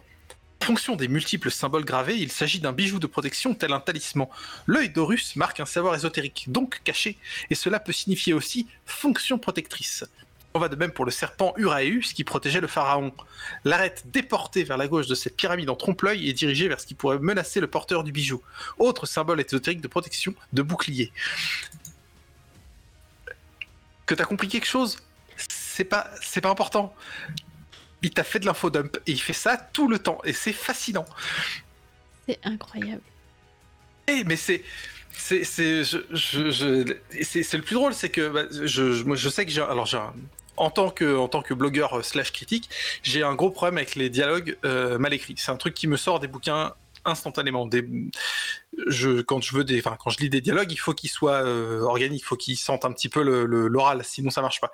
Fonction 0.63 0.97
des 0.97 1.09
multiples 1.09 1.51
symboles 1.51 1.85
gravés, 1.85 2.17
il 2.17 2.31
s'agit 2.31 2.61
d'un 2.61 2.73
bijou 2.73 2.99
de 2.99 3.07
protection 3.07 3.55
tel 3.55 3.73
un 3.73 3.81
talisman. 3.81 4.29
L'œil 4.67 4.91
d'Horus 4.91 5.37
marque 5.37 5.61
un 5.61 5.67
savoir 5.67 5.95
ésotérique, 5.95 6.47
donc 6.49 6.81
caché, 6.85 7.17
et 7.51 7.55
cela 7.55 7.81
peut 7.81 7.93
signifier 7.93 8.33
aussi 8.33 8.67
fonction 8.87 9.39
protectrice. 9.39 10.05
On 10.53 10.59
va 10.59 10.69
de 10.69 10.75
même 10.75 10.91
pour 10.91 11.05
le 11.05 11.13
serpent 11.13 11.55
Uraeus 11.57 12.13
qui 12.13 12.25
protégeait 12.25 12.61
le 12.61 12.67
pharaon. 12.67 13.13
L'arête 13.65 14.03
déportée 14.07 14.65
vers 14.65 14.77
la 14.77 14.89
gauche 14.89 15.07
de 15.07 15.15
cette 15.15 15.37
pyramide 15.37 15.71
en 15.71 15.77
trompe-l'œil 15.77 16.29
est 16.29 16.33
dirigée 16.33 16.67
vers 16.67 16.81
ce 16.81 16.87
qui 16.87 16.95
pourrait 16.95 17.21
menacer 17.21 17.61
le 17.61 17.69
porteur 17.69 18.03
du 18.03 18.11
bijou. 18.11 18.43
Autre 18.79 19.07
symbole 19.07 19.41
ésotérique 19.41 19.81
de 19.81 19.87
protection 19.87 20.35
de 20.53 20.63
bouclier. 20.63 21.13
Que 24.07 24.17
t'as 24.17 24.25
compris 24.25 24.49
quelque 24.49 24.67
chose? 24.67 24.99
C'est 25.37 25.85
pas, 25.85 26.11
c'est 26.21 26.41
pas 26.41 26.51
important. 26.51 26.93
Il 28.03 28.11
t'a 28.11 28.25
fait 28.25 28.39
de 28.39 28.47
l'infodump 28.47 28.97
et 29.07 29.13
il 29.13 29.21
fait 29.21 29.33
ça 29.33 29.57
tout 29.57 29.89
le 29.89 29.99
temps 29.99 30.19
et 30.25 30.33
c'est 30.33 30.53
fascinant. 30.53 31.07
C'est 32.29 32.39
incroyable. 32.45 33.03
Eh, 34.09 34.25
mais 34.25 34.37
c'est, 34.37 34.65
c'est 35.13 35.45
c'est 35.45 35.85
je, 35.85 35.99
je, 36.11 36.97
c'est 37.23 37.57
le 37.57 37.63
plus 37.63 37.75
drôle 37.75 37.95
c'est 37.95 38.09
que 38.09 38.29
bah, 38.29 38.45
je, 38.51 39.03
moi, 39.05 39.17
je 39.17 39.29
sais 39.29 39.45
que 39.45 39.53
j'ai 39.53 39.63
alors 39.63 39.87
j'ai 39.87 40.01
en 40.57 40.71
tant 40.71 40.91
que 40.91 41.17
en 41.17 41.29
tant 41.29 41.43
que 41.43 41.55
blogueur 41.55 41.99
euh, 41.99 42.03
slash 42.03 42.33
critique, 42.33 42.69
j'ai 43.03 43.23
un 43.23 43.35
gros 43.35 43.51
problème 43.51 43.79
avec 43.79 43.95
les 43.95 44.11
dialogues 44.11 44.57
euh, 44.65 44.99
mal 44.99 45.13
écrits. 45.15 45.35
C'est 45.37 45.51
un 45.51 45.57
truc 45.57 45.75
qui 45.75 45.87
me 45.87 45.97
sort 45.97 46.21
des 46.21 46.29
bouquins 46.29 46.75
instantanément. 47.05 47.67
Des, 47.67 47.87
je, 48.87 49.23
quand 49.23 49.41
je 49.43 49.57
veux 49.57 49.65
des, 49.65 49.79
enfin, 49.79 49.97
quand 49.99 50.11
je 50.11 50.19
lis 50.19 50.29
des 50.29 50.41
dialogues, 50.41 50.71
il 50.71 50.77
faut 50.79 50.93
qu'ils 50.93 51.11
soient 51.11 51.43
euh, 51.45 51.81
organiques, 51.81 52.21
il 52.21 52.25
faut 52.25 52.37
qu'ils 52.37 52.59
sentent 52.59 52.85
un 52.85 52.93
petit 52.93 53.09
peu 53.09 53.23
le, 53.23 53.45
l'oral, 53.69 54.05
sinon 54.05 54.31
ça 54.31 54.43
marche 54.43 54.61
pas. 54.61 54.71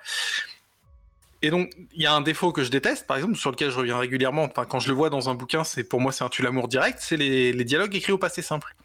Et 1.41 1.51
donc, 1.51 1.71
il 1.93 2.01
y 2.01 2.05
a 2.05 2.13
un 2.13 2.21
défaut 2.21 2.51
que 2.51 2.63
je 2.63 2.71
déteste, 2.71 3.05
par 3.05 3.17
exemple, 3.17 3.35
sur 3.35 3.51
lequel 3.51 3.69
je 3.69 3.77
reviens 3.77 3.97
régulièrement. 3.97 4.43
Enfin, 4.43 4.65
quand 4.65 4.79
je 4.79 4.87
le 4.87 4.95
vois 4.95 5.09
dans 5.09 5.29
un 5.29 5.35
bouquin, 5.35 5.63
c'est 5.63 5.83
pour 5.83 6.01
moi 6.01 6.11
c'est 6.11 6.23
un 6.23 6.29
tue 6.29 6.41
l'amour 6.41 6.67
direct. 6.67 6.99
C'est 6.99 7.17
les, 7.17 7.53
les 7.53 7.63
dialogues 7.63 7.95
écrits 7.95 8.11
au 8.11 8.17
passé 8.17 8.41
simple. 8.41 8.75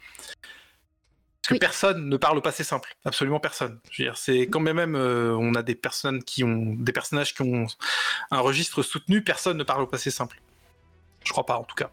Parce 1.43 1.55
que 1.55 1.59
personne 1.59 2.07
ne 2.07 2.15
parle 2.15 2.37
au 2.37 2.41
passé 2.41 2.63
simple, 2.63 2.95
absolument 3.03 3.41
personne. 3.41 3.77
Je 3.91 4.01
veux 4.01 4.07
dire, 4.07 4.17
c'est 4.17 4.47
quand 4.47 4.61
même, 4.61 4.77
même 4.77 4.95
euh, 4.95 5.35
on 5.37 5.55
a 5.55 5.61
des 5.61 5.75
personnes 5.75 6.23
qui 6.23 6.41
ont 6.45 6.73
des 6.73 6.93
personnages 6.93 7.33
qui 7.33 7.41
ont 7.41 7.67
un 8.31 8.39
registre 8.39 8.81
soutenu, 8.81 9.21
personne 9.21 9.57
ne 9.57 9.63
parle 9.63 9.81
au 9.81 9.87
passé 9.87 10.09
simple. 10.09 10.39
Je 11.25 11.31
crois 11.31 11.45
pas, 11.45 11.57
en 11.57 11.65
tout 11.65 11.75
cas. 11.75 11.91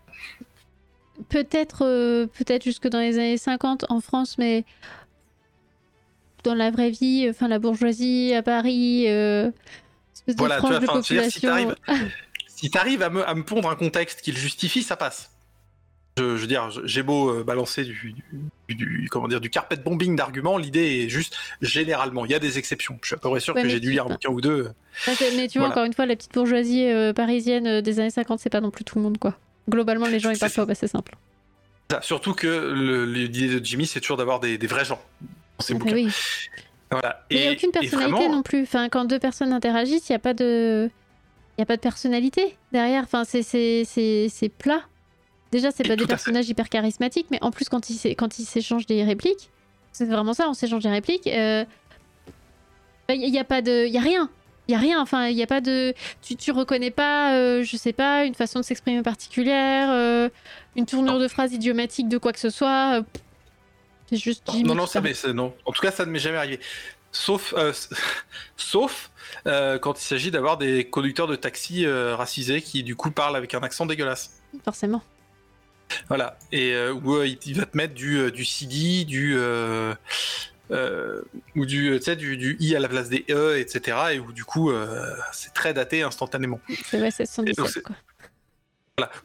Peut-être, 1.30 1.84
euh, 1.84 2.26
peut-être 2.26 2.62
jusque 2.62 2.86
dans 2.86 3.00
les 3.00 3.18
années 3.18 3.38
50 3.38 3.86
en 3.88 4.00
France, 4.00 4.38
mais 4.38 4.64
dans 6.44 6.54
la 6.54 6.70
vraie 6.70 6.90
vie, 6.90 7.26
enfin 7.28 7.48
la 7.48 7.58
bourgeoisie 7.58 8.32
à 8.34 8.42
Paris, 8.44 9.06
euh, 9.08 9.50
voilà, 10.36 10.60
tu 10.60 10.66
vois, 10.66 10.78
de 10.78 10.86
population. 10.86 11.74
si 12.46 12.70
tu 12.70 12.78
arrives, 12.78 13.02
à, 13.02 13.10
me, 13.10 13.26
à 13.26 13.34
me 13.34 13.42
pondre 13.42 13.70
un 13.70 13.76
contexte 13.76 14.20
qui 14.20 14.32
le 14.32 14.38
justifie, 14.38 14.82
ça 14.82 14.96
passe. 14.96 15.30
Je, 16.18 16.24
veux 16.24 16.46
dire, 16.46 16.70
j'ai 16.84 17.02
beau 17.02 17.30
euh, 17.30 17.44
balancer 17.44 17.84
du, 17.84 18.14
du, 18.68 19.08
comment 19.10 19.28
dire, 19.28 19.40
du 19.40 19.48
carpet 19.48 19.76
bombing 19.76 20.16
d'arguments, 20.16 20.58
l'idée 20.58 21.04
est 21.04 21.08
juste 21.08 21.36
généralement. 21.62 22.26
Il 22.26 22.32
y 22.32 22.34
a 22.34 22.38
des 22.38 22.58
exceptions. 22.58 22.98
Je 23.02 23.08
suis 23.08 23.14
à 23.14 23.18
peu 23.18 23.30
près 23.30 23.40
sûr 23.40 23.54
que 23.54 23.68
j'ai 23.68 23.80
dû 23.80 23.90
lire 23.90 24.06
un 24.06 24.10
bouquin 24.10 24.30
ou 24.30 24.40
deux. 24.40 24.70
mais 25.36 25.48
tu 25.48 25.58
vois, 25.58 25.68
encore 25.68 25.84
une 25.84 25.94
fois, 25.94 26.06
la 26.06 26.16
petite 26.16 26.34
bourgeoisie 26.34 26.86
euh, 26.86 27.12
parisienne 27.12 27.66
euh, 27.66 27.80
des 27.80 28.00
années 28.00 28.10
50, 28.10 28.40
c'est 28.40 28.50
pas 28.50 28.60
non 28.60 28.70
plus 28.70 28.84
tout 28.84 28.98
le 28.98 29.04
monde, 29.04 29.18
quoi. 29.18 29.36
Globalement, 29.68 30.06
les 30.06 30.18
gens, 30.18 30.30
ils 30.30 30.38
passent 30.38 30.54
pas 30.54 30.62
au 30.62 30.66
passé 30.66 30.88
simple. 30.88 31.16
surtout 32.02 32.34
que 32.34 33.06
l'idée 33.06 33.60
de 33.60 33.64
Jimmy, 33.64 33.86
c'est 33.86 34.00
toujours 34.00 34.16
d'avoir 34.16 34.40
des, 34.40 34.58
vrais 34.66 34.84
gens 34.84 35.00
dans 35.58 35.64
ses 35.64 35.74
bouquins. 35.74 35.94
Oui. 35.94 36.12
Voilà. 36.90 37.24
il 37.30 37.40
n'y 37.40 37.48
a 37.48 37.52
aucune 37.52 37.70
personnalité 37.70 38.28
non 38.28 38.42
plus. 38.42 38.62
Enfin, 38.62 38.88
quand 38.88 39.04
deux 39.04 39.18
personnes 39.18 39.52
interagissent, 39.52 40.08
il 40.08 40.12
n'y 40.12 40.16
a 40.16 40.20
pas 40.20 40.34
de. 40.34 40.90
Il 41.58 41.62
a 41.62 41.66
pas 41.66 41.76
de 41.76 41.82
personnalité 41.82 42.56
derrière. 42.72 43.02
Enfin, 43.04 43.24
c'est 43.24 44.52
plat. 44.58 44.82
Déjà, 45.52 45.70
c'est 45.70 45.86
pas 45.86 45.96
des 45.96 46.06
personnages 46.06 46.48
hyper 46.48 46.68
charismatiques, 46.68 47.26
mais 47.30 47.38
en 47.42 47.50
plus, 47.50 47.68
quand 47.68 47.90
ils 47.90 48.16
quand 48.16 48.32
s'échangent 48.32 48.86
des 48.86 49.02
répliques, 49.02 49.50
c'est 49.92 50.06
vraiment 50.06 50.32
ça, 50.32 50.48
on 50.48 50.54
s'échange 50.54 50.82
des 50.82 50.90
répliques. 50.90 51.26
Il 51.26 51.32
euh, 51.36 51.64
n'y 53.10 53.32
bah, 53.32 53.40
a 53.40 53.44
pas 53.44 53.60
de, 53.60 53.86
il 53.86 53.92
y 53.92 53.98
a 53.98 54.00
rien, 54.00 54.30
il 54.68 54.72
y 54.72 54.74
a 54.74 54.78
rien. 54.78 55.02
Enfin, 55.02 55.26
il 55.26 55.36
y 55.36 55.42
a 55.42 55.48
pas 55.48 55.60
de, 55.60 55.92
tu, 56.22 56.36
tu 56.36 56.52
reconnais 56.52 56.92
pas, 56.92 57.34
euh, 57.34 57.64
je 57.64 57.76
sais 57.76 57.92
pas, 57.92 58.24
une 58.24 58.34
façon 58.34 58.60
de 58.60 58.64
s'exprimer 58.64 59.02
particulière, 59.02 59.88
euh, 59.90 60.28
une 60.76 60.86
tournure 60.86 61.18
de 61.18 61.26
phrase 61.26 61.52
idiomatique 61.52 62.08
de 62.08 62.18
quoi 62.18 62.32
que 62.32 62.40
ce 62.40 62.50
soit. 62.50 63.02
C'est 64.10 64.16
juste. 64.16 64.46
Non, 64.64 64.74
non, 64.74 64.86
ça, 64.86 65.00
mais 65.00 65.14
non. 65.32 65.54
En 65.64 65.72
tout 65.72 65.80
cas, 65.80 65.90
ça 65.90 66.04
ne 66.04 66.10
m'est 66.10 66.18
jamais 66.18 66.36
arrivé. 66.36 66.60
Sauf, 67.12 67.54
sauf 68.56 69.10
quand 69.44 70.00
il 70.00 70.04
s'agit 70.04 70.30
d'avoir 70.30 70.58
des 70.58 70.84
conducteurs 70.84 71.26
de 71.26 71.36
taxi 71.36 71.86
racisés 71.86 72.60
qui 72.60 72.82
du 72.82 72.96
coup 72.96 73.10
parlent 73.10 73.36
avec 73.36 73.54
un 73.54 73.62
accent 73.62 73.86
dégueulasse. 73.86 74.40
Forcément. 74.64 75.02
Voilà. 76.08 76.38
Et 76.52 76.72
euh, 76.72 76.92
où 76.92 77.16
euh, 77.16 77.26
il 77.44 77.56
va 77.56 77.66
te 77.66 77.76
mettre 77.76 77.94
du, 77.94 78.18
euh, 78.18 78.30
du 78.30 78.44
CD, 78.44 79.04
du. 79.04 79.36
ou 81.56 81.66
du, 81.66 81.98
du, 81.98 82.36
du 82.36 82.56
i 82.60 82.76
à 82.76 82.80
la 82.80 82.88
place 82.88 83.08
des 83.08 83.24
e, 83.30 83.58
etc. 83.58 83.96
Et 84.12 84.18
où 84.20 84.32
du 84.32 84.44
coup, 84.44 84.70
c'est 85.32 85.52
très 85.52 85.74
daté 85.74 86.02
instantanément. 86.02 86.60
C'est 86.84 86.98
vrai, 86.98 87.10
c'est 87.10 87.26
117, 87.26 87.82
quoi. 87.82 87.96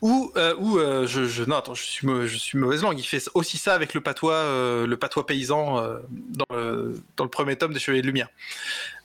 Ou, 0.01 0.32
ou 0.59 0.80
je, 0.80 1.26
je, 1.26 1.43
non, 1.43 1.57
attends, 1.57 1.73
je 1.73 1.84
suis, 1.84 2.07
je 2.28 2.57
mauvaise 2.57 2.84
langue. 2.84 2.99
Il 2.99 3.03
fait 3.03 3.23
aussi 3.34 3.57
ça 3.57 3.73
avec 3.73 3.93
le 3.93 4.01
patois, 4.01 4.43
le 4.86 4.95
patois 4.95 5.26
paysan 5.26 5.82
dans, 6.09 6.45
le, 6.55 7.28
premier 7.30 7.55
tome 7.55 7.73
des 7.73 7.80
Chevaliers 7.80 8.01
de 8.01 8.07
Lumière, 8.07 8.30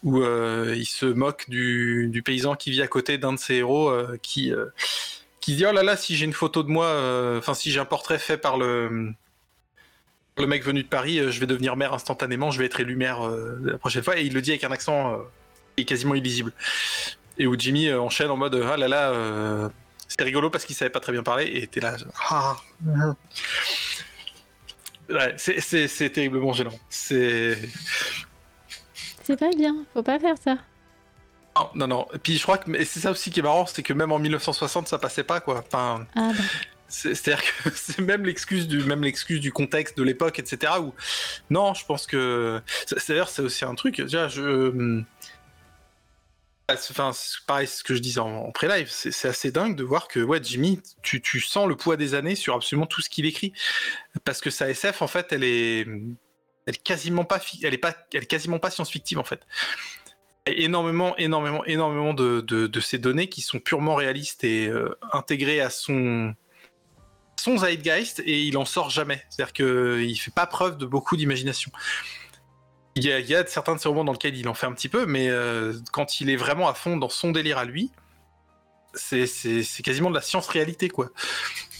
où 0.03 0.23
il 0.23 0.87
se 0.87 1.07
moque 1.07 1.49
du, 1.49 2.23
paysan 2.25 2.55
qui 2.55 2.71
vit 2.71 2.83
à 2.83 2.89
côté 2.89 3.19
d'un 3.19 3.33
de 3.33 3.39
ses 3.39 3.57
héros 3.57 3.93
qui 4.23 4.53
qui 5.41 5.57
dit 5.57 5.65
oh 5.67 5.73
là 5.73 5.83
là 5.83 5.97
si 5.97 6.17
j'ai 6.17 6.27
une 6.27 6.33
photo 6.33 6.63
de 6.63 6.69
moi, 6.69 6.87
euh, 6.87 7.39
enfin 7.39 7.55
si 7.55 7.71
j'ai 7.71 7.81
un 7.81 7.85
portrait 7.85 8.19
fait 8.19 8.37
par 8.37 8.59
le 8.59 9.13
le 10.37 10.47
mec 10.47 10.63
venu 10.65 10.83
de 10.83 10.89
Paris, 10.89 11.19
euh, 11.19 11.31
je 11.31 11.41
vais 11.41 11.47
devenir 11.47 11.77
maire 11.77 11.93
instantanément, 11.93 12.51
je 12.51 12.59
vais 12.59 12.67
être 12.67 12.81
élu 12.81 12.97
maire 12.97 13.27
euh, 13.27 13.59
la 13.63 13.79
prochaine 13.79 14.03
fois 14.03 14.19
et 14.19 14.23
il 14.23 14.33
le 14.33 14.41
dit 14.41 14.51
avec 14.51 14.65
un 14.65 14.71
accent 14.71 15.19
qui 15.77 15.85
quasiment 15.87 16.15
illisible. 16.15 16.53
Et 17.39 17.47
où 17.47 17.59
Jimmy 17.59 17.93
enchaîne 17.93 18.31
en 18.31 18.37
mode 18.37 18.55
ah 18.55 18.77
là 18.77 18.89
là 18.89 19.71
c'était 20.11 20.25
rigolo 20.25 20.51
parce 20.51 20.65
qu'il 20.65 20.75
savait 20.75 20.91
pas 20.91 20.99
très 20.99 21.13
bien 21.13 21.23
parler 21.23 21.45
et 21.45 21.63
était 21.63 21.79
là 21.79 21.97
ah. 22.31 22.57
ouais, 25.09 25.35
c'est 25.39 26.11
terriblement 26.11 26.53
gênant. 26.53 26.77
C'est 26.89 27.57
c'est 29.23 29.39
pas 29.39 29.51
bien, 29.57 29.77
faut 29.95 30.03
pas 30.03 30.19
faire 30.19 30.35
ça. 30.43 30.59
Non, 31.77 31.87
non, 31.87 32.09
Et 32.13 32.19
puis 32.19 32.37
je 32.37 32.43
crois 32.43 32.59
que 32.59 32.85
c'est 32.85 32.99
ça 32.99 33.13
aussi 33.13 33.31
qui 33.31 33.39
est 33.39 33.43
marrant, 33.43 33.67
c'est 33.67 33.85
que 33.85 33.93
même 33.93 34.11
en 34.11 34.19
1960, 34.19 34.89
ça 34.89 34.99
passait 34.99 35.23
pas, 35.23 35.39
quoi. 35.39 35.63
Enfin, 35.65 36.07
ah 36.17 36.33
C'est-à-dire 36.89 37.45
que 37.45 37.71
c'est 37.75 38.01
même 38.01 38.25
l'excuse 38.25 38.67
du 38.67 38.83
même 38.83 39.05
l'excuse 39.05 39.39
du 39.39 39.53
contexte 39.53 39.97
de 39.97 40.03
l'époque, 40.03 40.41
etc. 40.41 40.73
Où 40.81 40.93
non, 41.51 41.75
je 41.75 41.85
pense 41.87 42.09
que 42.09 42.61
d'ailleurs 43.07 43.29
c'est 43.29 43.43
aussi 43.43 43.65
un 43.65 43.77
truc. 43.77 44.01
Déjà, 44.01 44.27
je 44.27 45.05
Enfin, 46.75 47.13
c'est 47.13 47.45
pareil, 47.47 47.67
ce 47.67 47.83
que 47.83 47.95
je 47.95 48.01
disais 48.01 48.21
en, 48.21 48.51
pré-live, 48.53 48.89
c'est 48.91 49.29
assez 49.29 49.51
dingue 49.51 49.77
de 49.77 49.85
voir 49.85 50.09
que 50.09 50.21
ouais, 50.21 50.41
Jimmy, 50.43 50.81
tu, 51.03 51.41
sens 51.41 51.69
le 51.69 51.77
poids 51.77 51.97
des 51.97 52.15
années 52.15 52.35
sur 52.35 52.55
absolument 52.55 52.87
tout 52.87 53.01
ce 53.01 53.11
qu'il 53.11 53.27
écrit, 53.27 53.53
parce 54.25 54.41
que 54.41 54.51
sa 54.51 54.69
SF 54.71 55.03
en 55.03 55.07
fait, 55.07 55.33
elle 55.33 55.45
est, 55.45 55.81
elle 56.67 56.75
est 56.75 56.83
quasiment 56.83 57.25
pas, 57.25 57.41
elle 57.63 57.75
est 57.75 57.79
pas, 57.79 57.95
elle 58.13 58.23
est 58.23 58.27
quasiment 58.27 58.59
pas 58.59 58.71
science-fictive 58.71 59.19
en 59.19 59.25
fait 59.25 59.41
énormément, 60.47 61.17
énormément, 61.17 61.65
énormément 61.65 62.15
de, 62.15 62.41
de, 62.41 62.81
ces 62.81 62.99
données 62.99 63.29
qui 63.29 63.41
sont 63.43 63.59
purement 63.61 63.95
réalistes 63.95 64.45
et 64.45 64.69
euh, 64.69 64.97
intégrées 65.13 65.61
à 65.61 65.71
son, 65.71 66.35
son 67.37 67.59
zeitgeist 67.59 68.21
et 68.21 68.43
il 68.43 68.57
en 68.57 68.65
sort 68.65 68.91
jamais. 68.91 69.23
C'est-à-dire 69.29 69.53
qu'il 69.53 70.19
fait 70.19 70.35
pas 70.35 70.47
preuve 70.47 70.79
de 70.79 70.87
beaucoup 70.87 71.17
d'imagination. 71.17 71.71
Il 72.97 73.05
y, 73.05 73.35
a, 73.35 73.47
certains 73.47 73.77
de 73.77 73.81
ces 73.81 73.89
romans 73.89 74.05
dans 74.05 74.13
lesquels 74.13 74.37
il 74.37 74.49
en 74.49 74.55
fait 74.55 74.67
un 74.67 74.73
petit 74.73 74.89
peu, 74.89 75.07
mais 75.07 75.29
euh, 75.29 75.75
quand 75.93 76.21
il 76.21 76.29
est 76.29 76.37
vraiment 76.37 76.69
à 76.69 76.75
fond 76.75 76.97
dans 76.97 77.09
son 77.09 77.31
délire 77.31 77.57
à 77.57 77.65
lui, 77.65 77.93
c'est 78.95 79.27
quasiment 79.85 80.11
de 80.11 80.17
la 80.17 80.21
science-réalité, 80.21 80.89
quoi. 80.89 81.11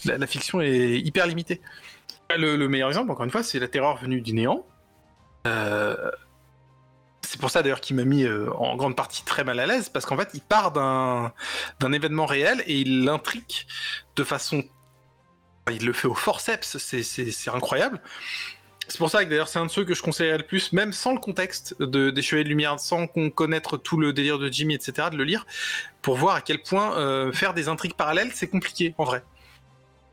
La, 0.05 0.25
fiction 0.25 0.61
est 0.61 0.99
hyper 0.99 1.27
limitée. 1.27 1.61
Le, 2.35 2.55
le, 2.55 2.67
meilleur 2.69 2.87
exemple, 2.87 3.11
encore 3.11 3.25
une 3.25 3.31
fois, 3.31 3.43
c'est 3.43 3.59
La 3.59 3.67
Terreur 3.67 3.97
venue 3.97 4.21
du 4.21 4.33
néant. 4.33 4.65
Euh, 5.47 6.11
c'est 7.21 7.39
pour 7.39 7.49
ça 7.49 7.61
d'ailleurs 7.61 7.81
qu'il 7.81 7.95
m'a 7.95 8.03
mis 8.03 8.23
euh, 8.23 8.51
en 8.55 8.75
grande 8.75 8.95
partie 8.95 9.23
très 9.23 9.43
mal 9.43 9.59
à 9.59 9.65
l'aise, 9.65 9.89
parce 9.89 10.05
qu'en 10.05 10.17
fait, 10.17 10.29
il 10.33 10.41
part 10.41 10.71
d'un 10.71 11.91
événement 11.91 12.25
réel 12.25 12.63
et 12.67 12.79
il 12.79 13.05
l'intrique 13.05 13.67
de 14.15 14.23
façon. 14.23 14.63
Il 15.69 15.85
le 15.85 15.93
fait 15.93 16.07
au 16.07 16.15
forceps, 16.15 16.77
c'est 16.77 17.49
incroyable. 17.49 18.01
C'est 18.87 18.97
pour 18.97 19.09
ça 19.09 19.23
que 19.23 19.29
d'ailleurs 19.29 19.47
c'est 19.47 19.59
un 19.59 19.67
de 19.67 19.71
ceux 19.71 19.85
que 19.85 19.93
je 19.93 20.01
conseillerais 20.01 20.39
le 20.39 20.43
plus, 20.43 20.73
même 20.73 20.91
sans 20.91 21.13
le 21.13 21.19
contexte 21.19 21.79
de, 21.79 22.09
des 22.09 22.21
Chevaliers 22.21 22.43
de 22.43 22.49
Lumière, 22.49 22.79
sans 22.79 23.07
connaître 23.07 23.77
tout 23.77 23.97
le 23.97 24.11
délire 24.11 24.39
de 24.39 24.51
Jimmy, 24.51 24.73
etc., 24.73 25.09
de 25.11 25.17
le 25.17 25.23
lire, 25.23 25.45
pour 26.01 26.17
voir 26.17 26.35
à 26.35 26.41
quel 26.41 26.61
point 26.61 26.97
euh, 26.97 27.31
faire 27.31 27.53
des 27.53 27.69
intrigues 27.69 27.93
parallèles, 27.93 28.31
c'est 28.33 28.49
compliqué 28.49 28.93
en 28.97 29.03
vrai. 29.03 29.23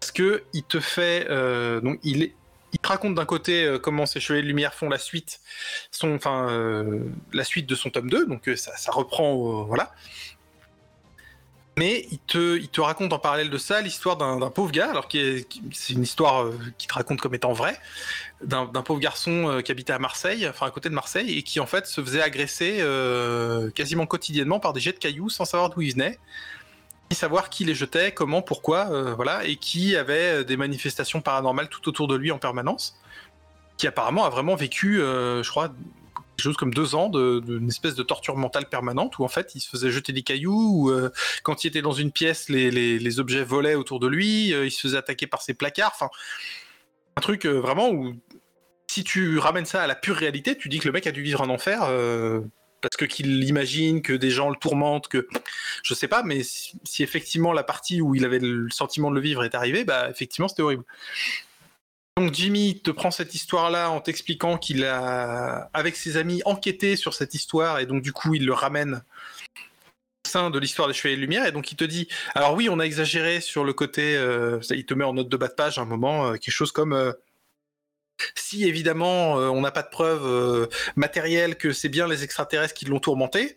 Parce 0.01 0.13
que 0.13 0.45
il 0.53 0.63
te 0.63 0.81
fait, 0.81 1.27
euh, 1.29 1.81
donc 1.81 1.99
il 2.03 2.33
il 2.75 2.79
te 2.79 2.89
raconte 2.89 3.15
d'un 3.15 3.25
côté 3.25 3.65
euh, 3.65 3.79
comment 3.79 4.05
ces 4.05 4.21
Chevaliers 4.21 4.43
de 4.43 4.49
Lumière 4.49 4.75
font 4.75 4.91
la 4.91 4.99
suite, 4.99 5.41
son, 5.91 6.19
la 7.33 7.45
suite 7.45 7.67
de 7.67 7.75
son 7.75 7.89
tome 7.89 8.11
2, 8.11 8.27
donc 8.27 8.51
ça, 8.57 8.77
ça, 8.77 8.93
reprend, 8.93 9.65
voilà. 9.65 9.95
Mais 11.79 12.09
il 12.11 12.19
te, 12.19 12.81
raconte 12.81 13.13
en 13.13 13.21
parallèle 13.21 13.51
de 13.51 13.57
ça 13.57 13.81
l'histoire 13.81 14.17
d'un 14.17 14.51
pauvre 14.51 14.73
gars, 14.73 14.91
alors 14.91 15.07
que 15.07 15.45
c'est 15.71 15.93
une 15.93 16.03
histoire 16.03 16.43
euh, 16.43 16.59
qui 16.77 16.89
te 16.89 16.95
raconte 16.95 17.21
comme 17.21 17.37
étant 17.37 17.53
vraie, 17.53 17.79
d'un 18.43 18.67
pauvre 18.67 18.99
garçon 18.99 19.49
euh, 19.49 19.61
qui 19.61 19.71
habitait 19.71 19.93
à 19.93 20.01
Marseille, 20.01 20.49
enfin 20.49 20.67
à 20.67 20.73
côté 20.73 20.89
de 20.89 20.95
Marseille, 20.95 21.39
et 21.39 21.45
qui 21.45 21.61
en 21.61 21.67
fait 21.67 21.87
se 21.87 22.03
faisait 22.03 22.21
agresser 22.21 22.79
euh, 22.81 23.71
quasiment 23.71 24.07
quotidiennement 24.07 24.59
par 24.59 24.73
des 24.73 24.81
jets 24.81 24.93
de 24.93 24.99
cailloux 24.99 25.29
sans 25.29 25.45
savoir 25.45 25.71
d'où 25.71 25.81
ils 25.83 25.93
venaient, 25.93 26.19
ni 27.13 27.17
savoir 27.17 27.49
qui 27.49 27.65
les 27.65 27.77
jetait, 27.77 28.11
comment, 28.11 28.43
pourquoi, 28.43 29.15
voilà, 29.15 29.45
et 29.45 29.55
qui 29.55 29.95
avait 29.95 30.45
des 30.45 30.57
manifestations 30.57 31.21
paranormales 31.21 31.69
tout 31.69 31.89
autour 31.89 32.09
de 32.09 32.17
lui 32.17 32.33
en 32.33 32.39
permanence, 32.39 32.99
qui 33.77 33.87
apparemment 33.87 34.25
a 34.25 34.31
vraiment 34.31 34.57
vécu, 34.57 34.97
je 34.97 35.49
crois, 35.49 35.73
chose 36.43 36.57
comme 36.57 36.73
deux 36.73 36.95
ans 36.95 37.09
d'une 37.09 37.69
espèce 37.69 37.95
de 37.95 38.03
torture 38.03 38.37
mentale 38.37 38.69
permanente 38.69 39.19
où 39.19 39.25
en 39.25 39.29
fait 39.29 39.55
il 39.55 39.61
se 39.61 39.69
faisait 39.69 39.91
jeter 39.91 40.13
des 40.13 40.23
cailloux, 40.23 40.71
ou 40.73 40.91
euh, 40.91 41.11
quand 41.43 41.65
il 41.65 41.69
était 41.69 41.83
dans 41.83 41.93
une 41.93 42.13
pièce, 42.13 42.49
les, 42.49 42.71
les, 42.71 42.99
les 42.99 43.21
objets 43.21 43.45
volaient 43.45 43.75
autour 43.75 44.01
de 44.01 44.07
lui, 44.07 44.53
euh, 44.53 44.67
il 44.67 44.71
se 44.71 44.81
faisait 44.81 44.99
attaquer 44.99 45.27
par 45.27 45.43
ses 45.43 45.55
placards, 45.55 45.93
enfin 45.95 46.11
un 47.17 47.21
truc 47.21 47.47
euh, 47.47 47.61
vraiment 47.61 47.91
où 47.91 48.15
si 48.87 49.05
tu 49.05 49.39
ramènes 49.39 49.67
ça 49.67 49.83
à 49.83 49.87
la 49.87 49.95
pure 49.95 50.17
réalité, 50.17 50.57
tu 50.57 50.69
dis 50.69 50.79
que 50.79 50.87
le 50.87 50.93
mec 50.93 51.07
a 51.07 51.13
dû 51.13 51.23
vivre 51.23 51.43
un 51.43 51.51
enfer 51.51 51.81
parce 52.81 52.97
que 52.97 53.05
qu'il 53.05 53.45
imagine 53.45 54.03
que 54.03 54.13
des 54.13 54.31
gens 54.31 54.51
le 54.51 54.57
tourmentent, 54.57 55.09
que 55.09 55.27
je 55.83 55.95
sais 55.95 56.09
pas, 56.09 56.23
mais 56.23 56.43
si, 56.43 56.79
si, 56.85 57.03
effectivement 57.03 57.53
la 57.53 57.65
partie 57.65 58.01
où 58.01 58.15
il 58.15 58.25
avait 58.25 58.39
le 58.39 58.71
sentiment 58.71 59.11
de 59.11 59.17
le 59.17 59.21
vivre 59.21 59.45
est 59.45 59.55
arrivée, 59.55 59.85
bah 59.85 60.09
effectivement 60.09 60.49
c'était 60.49 60.63
horrible. 60.63 60.85
Donc 62.19 62.35
Jimmy 62.35 62.81
te 62.81 62.91
prend 62.91 63.13
cette 63.13 63.37
histoire-là 63.37 63.93
en 63.93 64.01
t'expliquant 64.01 64.59
qu'il 64.59 64.85
a, 64.85 65.71
avec 65.73 65.95
ses 65.95 66.17
amis, 66.17 66.43
enquêté 66.47 66.97
sur 66.97 67.15
cette 67.15 67.33
histoire 67.33 67.79
et 67.79 67.87
donc 67.87 68.03
du 68.03 68.13
coup 68.13 68.35
il 68.35 68.45
le 68.45 68.53
ramène 68.53 69.05
au 70.27 70.29
sein 70.29 70.51
de 70.51 70.59
l'histoire 70.59 70.89
des 70.89 70.95
Chevaliers 70.95 71.15
de 71.15 71.21
Lumière 71.21 71.47
et 71.47 71.53
donc 71.53 71.71
il 71.71 71.77
te 71.77 71.85
dit, 71.85 72.09
alors 72.35 72.55
oui 72.55 72.69
on 72.69 72.81
a 72.81 72.83
exagéré 72.83 73.41
sur 73.41 73.63
le 73.63 73.73
côté, 73.73 74.17
euh, 74.17 74.59
il 74.71 74.85
te 74.85 74.95
met 74.95 75.05
en 75.05 75.15
note 75.15 75.29
de 75.29 75.37
bas 75.37 75.47
de 75.47 75.53
page 75.53 75.79
à 75.79 75.83
un 75.83 75.85
moment 75.85 76.27
euh, 76.27 76.33
quelque 76.33 76.51
chose 76.51 76.73
comme 76.73 76.93
euh, 76.93 77.13
si 78.35 78.65
évidemment 78.65 79.35
on 79.35 79.61
n'a 79.61 79.71
pas 79.71 79.83
de 79.83 79.91
preuves 79.91 80.69
matérielles 80.97 81.55
que 81.55 81.73
c'est 81.73 81.89
bien 81.89 82.09
les 82.09 82.25
extraterrestres 82.25 82.75
qui 82.75 82.87
l'ont 82.87 82.99
tourmenté, 82.99 83.55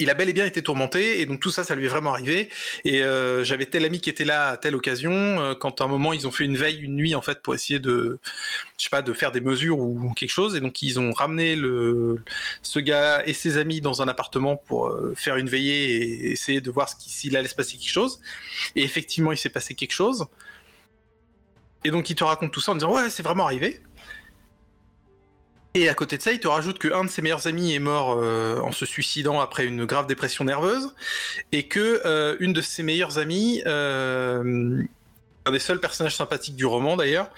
il 0.00 0.10
a 0.10 0.14
bel 0.14 0.28
et 0.28 0.32
bien 0.32 0.46
été 0.46 0.62
tourmenté 0.62 1.20
et 1.20 1.26
donc 1.26 1.40
tout 1.40 1.50
ça 1.50 1.64
ça 1.64 1.74
lui 1.74 1.86
est 1.86 1.88
vraiment 1.88 2.12
arrivé. 2.12 2.50
Et 2.84 3.02
euh, 3.02 3.42
j'avais 3.42 3.66
tel 3.66 3.84
ami 3.84 4.00
qui 4.00 4.10
était 4.10 4.24
là 4.24 4.50
à 4.50 4.56
telle 4.56 4.76
occasion 4.76 5.12
euh, 5.12 5.54
quand 5.54 5.80
à 5.80 5.84
un 5.84 5.88
moment 5.88 6.12
ils 6.12 6.26
ont 6.26 6.30
fait 6.30 6.44
une 6.44 6.56
veille 6.56 6.78
une 6.80 6.94
nuit 6.94 7.14
en 7.14 7.22
fait 7.22 7.42
pour 7.42 7.54
essayer 7.54 7.80
de 7.80 8.18
je 8.78 8.84
sais 8.84 8.90
pas 8.90 9.02
de 9.02 9.12
faire 9.12 9.32
des 9.32 9.40
mesures 9.40 9.78
ou 9.80 10.12
quelque 10.14 10.30
chose. 10.30 10.54
Et 10.54 10.60
donc 10.60 10.82
ils 10.82 11.00
ont 11.00 11.12
ramené 11.12 11.56
le 11.56 12.22
ce 12.62 12.78
gars 12.78 13.22
et 13.26 13.32
ses 13.32 13.56
amis 13.58 13.80
dans 13.80 14.00
un 14.02 14.08
appartement 14.08 14.56
pour 14.56 14.88
euh, 14.88 15.14
faire 15.16 15.36
une 15.36 15.48
veillée 15.48 15.96
et 15.96 16.30
essayer 16.32 16.60
de 16.60 16.70
voir 16.70 16.88
s'il 16.88 17.36
allait 17.36 17.48
se 17.48 17.56
passer 17.56 17.76
quelque 17.76 17.90
chose. 17.90 18.20
Et 18.76 18.82
effectivement 18.84 19.32
il 19.32 19.38
s'est 19.38 19.50
passé 19.50 19.74
quelque 19.74 19.92
chose. 19.92 20.26
Et 21.84 21.90
donc 21.90 22.08
il 22.10 22.14
te 22.14 22.24
raconte 22.24 22.52
tout 22.52 22.60
ça 22.60 22.72
en 22.72 22.74
disant 22.76 22.94
ouais 22.94 23.10
c'est 23.10 23.22
vraiment 23.24 23.44
arrivé 23.44 23.80
et 25.74 25.88
à 25.88 25.94
côté 25.94 26.16
de 26.16 26.22
ça, 26.22 26.32
il 26.32 26.40
te 26.40 26.48
rajoute 26.48 26.78
qu'un 26.78 27.04
de 27.04 27.10
ses 27.10 27.22
meilleurs 27.22 27.46
amis 27.46 27.74
est 27.74 27.78
mort 27.78 28.18
euh, 28.18 28.58
en 28.60 28.72
se 28.72 28.86
suicidant 28.86 29.40
après 29.40 29.66
une 29.66 29.84
grave 29.84 30.06
dépression 30.06 30.44
nerveuse, 30.44 30.94
et 31.52 31.68
que 31.68 32.00
euh, 32.04 32.36
une 32.40 32.52
de 32.52 32.62
ses 32.62 32.82
meilleures 32.82 33.18
amies, 33.18 33.62
euh, 33.66 34.82
un 35.44 35.52
des 35.52 35.58
seuls 35.58 35.80
personnages 35.80 36.16
sympathiques 36.16 36.56
du 36.56 36.66
roman 36.66 36.96
d'ailleurs, 36.96 37.30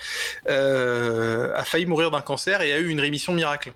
a 0.47 1.65
failli 1.65 1.87
mourir 1.87 2.11
d'un 2.11 2.21
cancer 2.21 2.63
et 2.63 2.73
a 2.73 2.79
eu 2.79 2.89
une 2.89 3.01
rémission 3.01 3.33
miracle. 3.33 3.73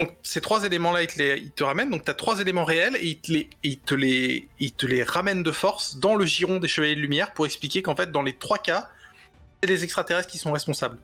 Donc 0.00 0.14
ces 0.22 0.42
trois 0.42 0.64
éléments-là, 0.64 1.02
il 1.02 1.50
te, 1.52 1.64
ramène. 1.64 1.90
Donc 1.90 2.04
tu 2.04 2.10
as 2.10 2.14
trois 2.14 2.40
éléments 2.40 2.64
réels 2.64 2.96
et 2.96 3.18
il 3.62 3.78
te 3.78 3.94
les 3.94 5.02
ramène 5.04 5.42
de 5.42 5.52
force 5.52 5.96
dans 5.96 6.16
le 6.16 6.26
giron 6.26 6.58
des 6.58 6.68
Chevaliers 6.68 6.96
de 6.96 7.00
Lumière 7.00 7.32
pour 7.32 7.46
expliquer 7.46 7.82
qu'en 7.82 7.96
fait, 7.96 8.10
dans 8.10 8.22
les 8.22 8.34
trois 8.34 8.58
cas, 8.58 8.90
c'est 9.62 9.70
les 9.70 9.84
extraterrestres 9.84 10.28
qui 10.28 10.38
sont 10.38 10.52
responsables 10.52 10.98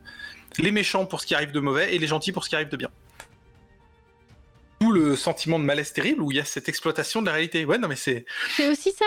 les 0.59 0.71
méchants 0.71 1.07
pour 1.07 1.21
ce 1.21 1.27
qui 1.27 1.35
arrive 1.35 1.53
de 1.53 1.61
mauvais 1.61 1.95
et 1.95 1.99
les 1.99 2.07
gentils 2.07 2.33
pour 2.33 2.45
ce 2.45 2.49
qui 2.49 2.55
arrive 2.55 2.69
de 2.69 2.77
bien. 2.77 2.91
D'où 4.81 4.91
le 4.91 5.15
sentiment 5.17 5.59
de 5.59 5.65
malaise 5.65 5.93
terrible 5.93 6.23
où 6.23 6.33
il 6.33 6.37
y 6.37 6.41
a 6.41 6.45
cette 6.45 6.69
exploitation 6.69 7.21
de 7.21 7.27
la 7.27 7.33
réalité. 7.33 7.65
Ouais, 7.65 7.79
non, 7.79 7.89
mais 7.89 7.97
c'est. 7.97 8.25
C'est 8.57 8.69
aussi 8.69 8.91
ça. 8.91 9.07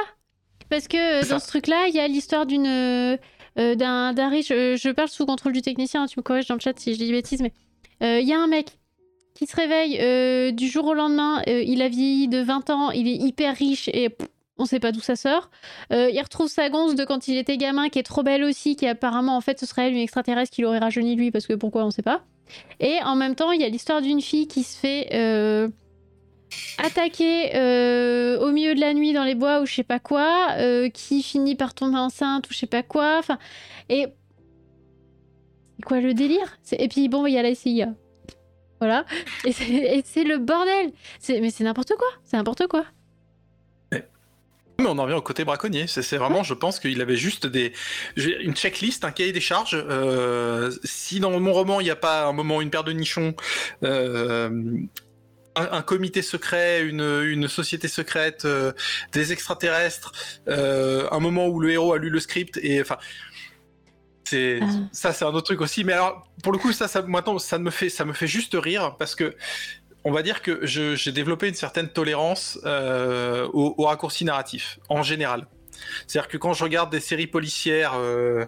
Parce 0.70 0.88
que 0.88 1.22
dans 1.22 1.39
ça. 1.39 1.46
ce 1.46 1.48
truc-là, 1.48 1.88
il 1.88 1.96
y 1.96 2.00
a 2.00 2.08
l'histoire 2.08 2.46
d'une. 2.46 2.68
Euh, 2.68 3.18
d'un 3.76 4.30
riche. 4.30 4.52
Euh, 4.52 4.76
je 4.76 4.89
parle 4.89 5.08
sous 5.08 5.26
contrôle 5.26 5.54
du 5.54 5.62
technicien, 5.62 6.04
hein, 6.04 6.08
tu 6.08 6.20
me 6.20 6.24
corriges 6.24 6.48
dans 6.48 6.56
le 6.56 6.60
chat 6.60 6.78
si 6.78 6.93
je 6.93 7.00
dis 7.00 7.12
bêtises, 7.12 7.41
mais. 7.41 7.54
Il 8.02 8.08
euh, 8.08 8.20
y 8.20 8.34
a 8.34 8.39
un 8.39 8.48
mec 8.48 8.78
qui 9.34 9.48
se 9.48 9.56
réveille 9.56 9.98
euh, 10.02 10.52
du 10.52 10.68
jour 10.68 10.86
au 10.86 10.93
lendemain, 10.93 11.41
il 11.48 11.82
a 11.82 11.88
vieilli 11.88 12.28
de 12.28 12.39
20 12.39 12.70
ans, 12.70 12.91
il 12.91 13.08
est 13.08 13.16
hyper 13.16 13.56
riche 13.56 13.89
et. 13.93 14.10
Pff, 14.10 14.28
on 14.58 14.66
sait 14.66 14.80
pas 14.80 14.91
d'où 14.91 15.01
ça 15.01 15.16
sort. 15.16 15.49
Euh, 15.91 16.10
il 16.12 16.22
retrouve 16.22 16.47
sa 16.47 16.70
gonze 16.70 16.95
de 16.95 17.03
quand 17.03 17.28
il 17.28 17.38
était 17.38 17.58
gamin, 17.58 17.89
qui 17.89 17.99
est 17.99 18.03
trop 18.03 18.24
belle 18.24 18.43
aussi, 18.43 18.76
qui 18.76 18.88
apparemment, 18.88 19.36
en 19.36 19.41
fait, 19.41 19.60
ce 19.60 19.66
serait 19.66 19.88
elle, 19.88 19.93
une 19.93 19.99
extraterrestre 19.99 20.53
qui 20.53 20.62
l'aurait 20.62 20.80
rajeuni 20.80 21.16
lui, 21.16 21.32
parce 21.32 21.47
que 21.47 21.53
pourquoi, 21.53 21.86
on 21.86 21.91
sait 21.91 22.01
pas. 22.01 22.24
Et 22.80 22.99
en 23.03 23.16
même 23.16 23.36
temps, 23.36 23.51
il 23.51 23.62
y 23.62 23.66
a 23.66 23.70
l'histoire 23.70 24.01
d'une 24.01 24.22
fille 24.22 24.47
qui 24.47 24.64
se 24.64 24.78
fait 24.78 25.10
euh, 25.14 25.68
attaquer 26.78 27.56
euh, 27.56 28.39
au 28.39 28.51
milieu 28.51 28.76
de 28.76 28.80
la 28.80 28.93
nuit 28.93 29.14
dans 29.14 29.24
les 29.24 29.36
bois 29.36 29.62
ou 29.62 29.66
je 29.66 29.74
sais 29.74 29.84
pas 29.84 29.99
quoi, 29.99 30.56
qui 30.93 31.24
finit 31.24 31.56
par 31.56 31.74
tomber 31.74 31.97
enceinte 31.97 32.47
ou 32.49 32.53
je 32.53 32.60
sais 32.60 32.68
pas 32.68 32.84
quoi. 32.84 33.18
Enfin, 33.18 33.39
et 33.89 34.08
quoi 35.86 35.99
le 35.99 36.14
délire? 36.14 36.58
Et 36.72 36.88
puis 36.88 37.10
bon, 37.10 37.26
il 37.26 37.34
y 37.34 37.38
a 37.38 37.43
la 37.43 37.56
CIA. 37.56 37.93
Voilà. 38.80 39.06
Et 39.45 39.51
c'est 39.51 40.24
le 40.24 40.38
bordel. 40.38 40.91
Mais 41.30 41.49
c'est 41.49 41.64
n'importe 41.64 41.93
quoi. 41.97 42.08
C'est 42.24 42.38
n'importe 42.38 42.68
quoi. 42.68 42.86
Mais 44.80 44.88
on 44.88 44.97
en 44.97 45.03
revient 45.03 45.15
au 45.15 45.21
côté 45.21 45.45
braconnier. 45.45 45.88
C'est 45.88 46.17
vraiment, 46.17 46.43
je 46.43 46.53
pense 46.53 46.80
qu'il 46.80 47.01
avait 47.01 47.15
juste 47.15 47.47
des 47.47 47.73
une 48.17 48.55
checklist, 48.55 49.05
un 49.05 49.11
cahier 49.11 49.32
des 49.32 49.41
charges. 49.41 49.76
Euh, 49.89 50.71
si 50.84 51.19
dans 51.19 51.39
mon 51.39 51.53
roman 51.53 51.80
il 51.80 51.86
n'y 51.86 51.91
a 51.91 51.95
pas 51.95 52.26
un 52.26 52.34
moment 52.34 52.61
une 52.61 52.69
paire 52.69 52.84
de 52.84 52.91
nichons, 52.91 53.36
euh, 53.84 54.49
un, 55.55 55.69
un, 55.71 55.82
comité 55.82 56.21
secret, 56.21 56.84
une, 56.84 57.21
une 57.23 57.47
société 57.47 57.88
secrète, 57.88 58.43
euh, 58.43 58.73
des 59.13 59.32
extraterrestres, 59.32 60.11
un 60.47 61.19
moment 61.19 61.47
où 61.47 61.59
le 61.59 61.71
héros 61.71 61.93
a 61.93 61.97
lu 61.97 62.09
le 62.09 62.19
script 62.19 62.59
et 62.61 62.82
enfin. 62.82 62.97
C'est 64.28 64.59
Ah. 64.61 64.65
ça, 64.91 65.13
c'est 65.13 65.23
un 65.23 65.30
autre 65.30 65.43
truc 65.43 65.61
aussi. 65.61 65.84
Mais 65.84 65.93
alors, 65.93 66.28
pour 66.43 66.51
le 66.51 66.57
coup, 66.57 66.71
ça, 66.71 66.88
ça 66.88 67.03
maintenant, 67.03 67.38
ça 67.38 67.59
me 67.59 67.69
fait, 67.69 67.89
ça 67.89 68.05
me 68.05 68.13
fait 68.13 68.28
juste 68.28 68.57
rire 68.59 68.95
parce 68.97 69.13
que 69.13 69.36
on 70.06 70.12
va 70.12 70.22
dire 70.22 70.43
que 70.43 70.66
j'ai 70.66 71.12
développé 71.12 71.49
une 71.49 71.56
certaine 71.56 71.89
tolérance 71.89 72.60
euh, 72.64 73.47
au, 73.53 73.74
au, 73.78 73.86
raccourci 73.86 74.24
narratif, 74.24 74.80
en 74.88 75.01
général. 75.01 75.47
C'est-à-dire 76.08 76.30
que 76.30 76.38
quand 76.38 76.53
je 76.53 76.64
regarde 76.64 76.91
des 76.91 76.99
séries 76.99 77.28
policières, 77.28 77.93
euh, 77.95 78.45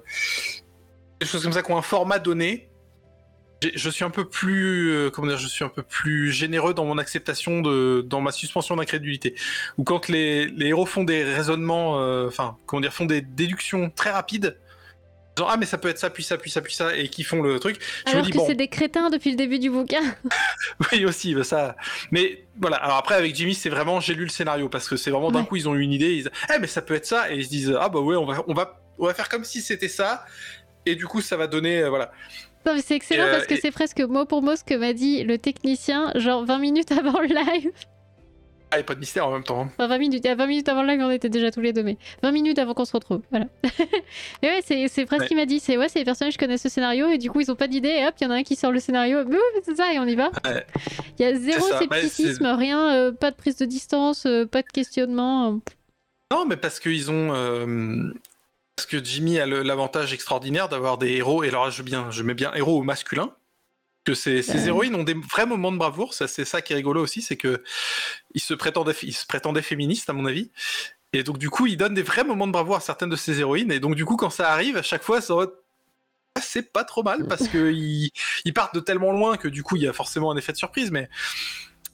des 1.20 1.26
choses 1.26 1.44
comme 1.44 1.52
ça 1.52 1.64
qui 1.64 1.72
ont 1.72 1.78
un 1.78 1.82
format 1.82 2.20
donné, 2.20 2.70
je 3.74 3.90
suis 3.90 4.06
un 4.06 4.12
peu 4.12 4.30
plus, 4.30 4.92
euh, 4.92 5.36
je 5.36 5.48
suis 5.48 5.66
un 5.66 5.70
peu 5.70 5.82
plus 5.82 6.32
généreux 6.32 6.76
dans 6.76 6.86
mon 6.86 7.00
acceptation 7.00 7.62
de, 7.62 8.06
dans 8.08 8.22
ma 8.22 8.32
suspension 8.32 8.76
d'incrédulité. 8.76 9.34
Ou 9.80 9.84
quand 9.84 10.10
les, 10.10 10.46
les, 10.46 10.68
héros 10.68 10.86
font 10.86 11.04
des 11.04 11.24
raisonnements, 11.24 11.94
enfin, 12.28 12.56
comment 12.68 12.82
dire, 12.82 12.94
font 12.94 13.06
des 13.06 13.22
déductions 13.22 13.90
très 13.90 14.12
rapides, 14.12 14.60
genre 15.38 15.50
ah 15.52 15.58
mais 15.58 15.66
ça 15.66 15.78
peut 15.78 15.90
être 15.90 16.00
ça 16.00 16.10
puis 16.10 16.24
ça 16.24 16.38
puis 16.38 16.52
ça 16.52 16.62
puis 16.62 16.74
ça 16.74 16.96
et 16.96 17.08
qui 17.08 17.24
font 17.24 17.42
le 17.42 17.60
truc. 17.60 17.80
Je 18.06 18.12
Alors 18.12 18.26
me 18.26 18.32
dis, 18.32 18.38
que 18.38 18.46
c'est 18.46 18.56
des 18.56 18.68
crétins 18.68 19.10
depuis 19.10 19.32
le 19.32 19.38
début 19.38 19.60
du 19.60 19.70
bouquin. 19.70 20.02
oui 20.92 21.06
aussi, 21.06 21.36
bah, 21.36 21.44
ça. 21.44 21.76
Mais 22.12 22.46
voilà. 22.60 22.78
Alors 22.78 22.98
après 22.98 23.16
avec 23.16 23.36
Jimmy 23.36 23.54
c'est 23.54 23.70
vraiment 23.70 24.00
j'ai 24.00 24.14
lu 24.14 24.24
le 24.24 24.30
scénario 24.30 24.70
parce 24.70 24.88
que 24.88 24.98
c'est 24.98 25.12
vraiment 25.12 25.32
d'un 25.32 25.46
coup 25.46 25.56
ils 25.56 25.70
ont 25.70 25.76
eu 25.76 25.82
une 25.82 25.94
idée, 25.94 26.12
ils 26.12 26.24
disent 26.24 26.32
eh 26.54 26.60
mais 26.60 26.68
ça 26.68 26.82
peut 26.82 26.96
être 26.96 27.06
ça 27.06 27.32
et 27.32 27.38
ils 27.38 27.46
se 27.46 27.50
disent 27.50 27.78
ah 27.80 27.90
bah 27.90 28.00
ouais 28.00 28.16
on 28.16 28.26
va 28.26 28.44
on 28.48 28.54
va 28.54 28.82
on 28.98 29.06
va 29.06 29.14
faire 29.14 29.30
comme 29.30 29.44
si 29.44 29.62
c'était 29.62 29.88
ça 29.88 30.26
et 30.86 30.96
du 30.96 31.06
coup 31.06 31.22
ça 31.22 31.38
va 31.38 31.48
donner 31.48 31.84
euh, 31.84 31.90
voilà. 31.90 32.12
Non, 32.66 32.74
mais 32.74 32.82
c'est 32.82 32.96
excellent 32.96 33.28
parce 33.32 33.46
que 33.46 33.56
c'est 33.56 33.72
presque 33.72 34.02
mot 34.02 34.26
pour 34.26 34.42
mot 34.42 34.58
ce 34.58 34.64
que 34.64 34.74
m'a 34.74 34.92
dit 34.92 35.24
le 35.24 35.38
technicien, 35.38 36.12
genre 36.16 36.44
20 36.44 36.60
minutes 36.60 36.92
avant 36.92 37.22
le 37.22 37.28
live. 37.28 37.72
Ah, 38.72 38.80
et 38.80 38.84
pas 38.84 38.96
de 38.96 39.00
mystère 39.00 39.26
en 39.26 39.32
même 39.32 39.44
temps. 39.44 39.62
Hein. 39.62 39.70
Enfin, 39.78 39.88
20 39.88 39.98
minutes, 39.98 40.28
20 40.28 40.46
minutes 40.46 40.68
avant 40.68 40.82
le 40.82 40.90
live, 40.90 41.02
on 41.02 41.10
était 41.10 41.30
déjà 41.30 41.52
tous 41.52 41.62
les 41.62 41.72
deux, 41.72 41.84
mais 41.84 41.98
20 42.22 42.32
minutes 42.32 42.60
avant 42.60 42.74
qu'on 42.74 42.84
se 42.84 42.92
retrouve. 42.92 43.22
Voilà. 43.32 43.48
mais 44.42 44.50
ouais, 44.50 44.88
c'est 44.90 45.06
presque 45.06 45.24
ce 45.24 45.28
qu'il 45.30 45.38
m'a 45.38 45.46
dit. 45.46 45.62
C'est 45.62 45.78
ouais, 45.78 45.88
c'est 45.88 46.00
les 46.00 46.06
personnages 46.06 46.34
qui 46.34 46.40
connaissent 46.40 46.64
ce 46.64 46.70
scénario 46.70 47.10
et 47.10 47.18
du 47.18 47.32
coup, 47.32 47.40
ils 47.40 47.50
ont 47.50 47.56
pas 47.56 47.70
d'idée. 47.70 47.90
Et 47.90 48.06
hop, 48.06 48.16
il 48.20 48.26
y 48.26 48.28
en 48.28 48.32
a 48.32 48.36
un 48.36 48.44
qui 48.44 48.58
sort 48.58 48.74
le 48.74 48.80
scénario. 48.80 49.24
Mais 49.26 49.36
ouais, 49.36 49.62
c'est 49.64 49.76
ça, 49.76 49.94
et 49.94 50.00
on 50.00 50.06
y 50.06 50.16
va. 50.16 50.32
Il 51.18 51.24
y 51.24 51.26
a 51.26 51.34
zéro 51.36 51.66
scepticisme, 51.66 52.46
rien, 52.46 52.94
euh, 52.94 53.12
pas 53.14 53.32
de 53.32 53.38
prise 53.38 53.56
de 53.56 53.66
distance, 53.66 54.26
euh, 54.26 54.46
pas 54.46 54.62
de 54.62 54.68
questionnement. 54.68 55.62
Non, 56.32 56.46
mais 56.46 56.58
parce 56.58 56.80
qu'ils 56.82 57.10
ont. 57.10 57.34
Euh, 57.34 58.12
parce 58.76 58.86
que 58.86 59.04
Jimmy 59.04 59.40
a 59.40 59.46
l'avantage 59.46 60.14
extraordinaire 60.14 60.68
d'avoir 60.68 60.98
des 60.98 61.14
héros. 61.14 61.44
Et 61.44 61.48
alors, 61.48 61.72
je, 61.72 61.82
bien, 61.84 62.12
je 62.12 62.22
mets 62.22 62.34
bien 62.34 62.54
héros 62.54 62.84
masculin 62.84 63.32
que 64.08 64.14
ces, 64.14 64.42
ces 64.42 64.68
héroïnes 64.70 64.96
ont 64.96 65.04
des 65.04 65.16
vrais 65.16 65.46
moments 65.46 65.74
de 65.74 65.78
bravoure. 65.78 66.14
Ça, 66.14 66.30
c'est 66.30 66.46
ça 66.46 66.62
qui 66.62 66.72
est 66.72 66.78
rigolo 66.78 67.02
aussi, 67.02 67.22
c'est 67.22 67.36
que 67.36 67.62
ils 68.34 68.42
se 68.42 68.54
prétendaient, 68.54 68.96
ils 69.04 69.14
se 69.14 69.26
prétendaient 69.26 69.62
féministes 69.62 70.10
à 70.10 70.14
mon 70.14 70.26
avis. 70.26 70.50
Et 71.12 71.24
donc 71.24 71.38
du 71.38 71.50
coup, 71.50 71.68
ils 71.68 71.76
donnent 71.76 71.94
des 71.94 72.04
vrais 72.04 72.24
moments 72.24 72.48
de 72.48 72.54
bravoure 72.54 72.78
à 72.78 72.80
certaines 72.80 73.10
de 73.10 73.18
ces 73.18 73.42
héroïnes. 73.42 73.70
Et 73.70 73.82
donc 73.82 73.96
du 73.96 74.06
coup, 74.06 74.16
quand 74.16 74.30
ça 74.30 74.50
arrive, 74.50 74.78
à 74.78 74.82
chaque 74.82 75.04
fois, 75.04 75.20
ça 75.20 75.36
c'est 76.42 76.72
pas 76.72 76.86
trop 76.86 77.04
mal 77.04 77.28
parce 77.28 77.50
que 77.50 77.72
ils, 78.46 78.54
partent 78.54 78.76
de 78.76 78.80
tellement 78.80 79.12
loin 79.12 79.36
que 79.36 79.50
du 79.50 79.62
coup, 79.62 79.76
il 79.76 79.82
y 79.82 79.88
a 79.88 79.94
forcément 79.94 80.32
un 80.32 80.38
effet 80.38 80.54
de 80.54 80.58
surprise. 80.58 80.90
Mais 80.90 81.10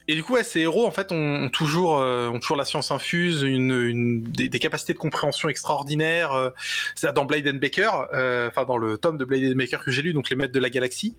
et 0.07 0.15
du 0.15 0.23
coup, 0.23 0.35
ces 0.43 0.59
héros 0.61 0.85
en 0.85 0.91
fait 0.91 1.11
ont, 1.11 1.49
toujours, 1.49 1.99
euh, 1.99 2.27
ont 2.27 2.39
toujours 2.39 2.57
la 2.57 2.65
science 2.65 2.91
infuse, 2.91 3.41
une, 3.41 4.21
des, 4.21 4.59
capacités 4.59 4.93
de 4.93 4.97
compréhension 4.99 5.49
extraordinaires. 5.49 6.33
Euh, 6.33 6.49
c'est 6.93 7.11
dans 7.13 7.25
Blade 7.25 7.47
and 7.47 7.59
Baker, 7.59 7.89
euh, 8.13 8.49
enfin 8.49 8.65
dans 8.65 8.77
le 8.77 8.97
tome 8.97 9.17
de 9.17 9.25
Blade 9.25 9.53
and 9.53 9.55
Baker 9.55 9.77
que 9.83 9.91
j'ai 9.91 10.01
lu, 10.01 10.13
donc 10.13 10.29
les 10.29 10.35
maîtres 10.35 10.53
de 10.53 10.59
la 10.59 10.69
galaxie. 10.69 11.15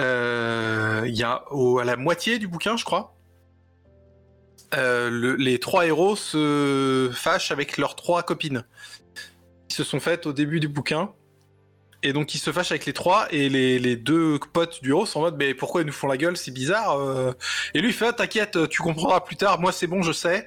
Euh, 0.00 1.02
il 1.06 1.14
y 1.14 1.22
a 1.22 1.44
à 1.80 1.84
la 1.84 1.96
moitié 1.96 2.38
du 2.38 2.48
bouquin, 2.48 2.76
je 2.76 2.84
crois. 2.84 3.14
Euh, 4.74 5.36
les 5.38 5.60
trois 5.60 5.86
héros 5.86 6.16
se 6.16 7.10
fâchent 7.14 7.52
avec 7.52 7.78
leurs 7.78 7.94
trois 7.94 8.22
copines. 8.22 8.64
Ils 9.70 9.74
se 9.74 9.84
sont 9.84 10.00
faites 10.00 10.26
au 10.26 10.32
début 10.32 10.60
du 10.60 10.68
bouquin. 10.68 11.12
Et 12.02 12.12
donc 12.12 12.34
ils 12.34 12.38
se 12.38 12.52
fâchent 12.52 12.72
avec 12.72 12.84
les 12.84 12.92
trois 12.92 13.28
et 13.30 13.48
les, 13.48 13.96
deux 13.96 14.38
potes 14.52 14.82
du 14.82 14.90
héros 14.90 15.06
sont 15.06 15.20
en 15.20 15.22
mode 15.22 15.36
mais 15.38 15.54
pourquoi 15.54 15.80
ils 15.80 15.86
nous 15.86 15.92
font 15.92 16.06
la 16.06 16.18
gueule? 16.18 16.36
C'est 16.36 16.50
bizarre 16.50 16.98
euh. 17.00 17.32
et 17.72 17.80
lui 17.80 17.94
fait 17.94 18.08
ah, 18.08 18.12
t'inquiète 18.12 18.68
tu 18.68 18.82
comprendras 18.82 19.20
plus 19.20 19.36
tard 19.36 19.58
moi 19.58 19.72
c'est 19.72 19.86
bon 19.86 20.02
je 20.02 20.12
sais 20.12 20.46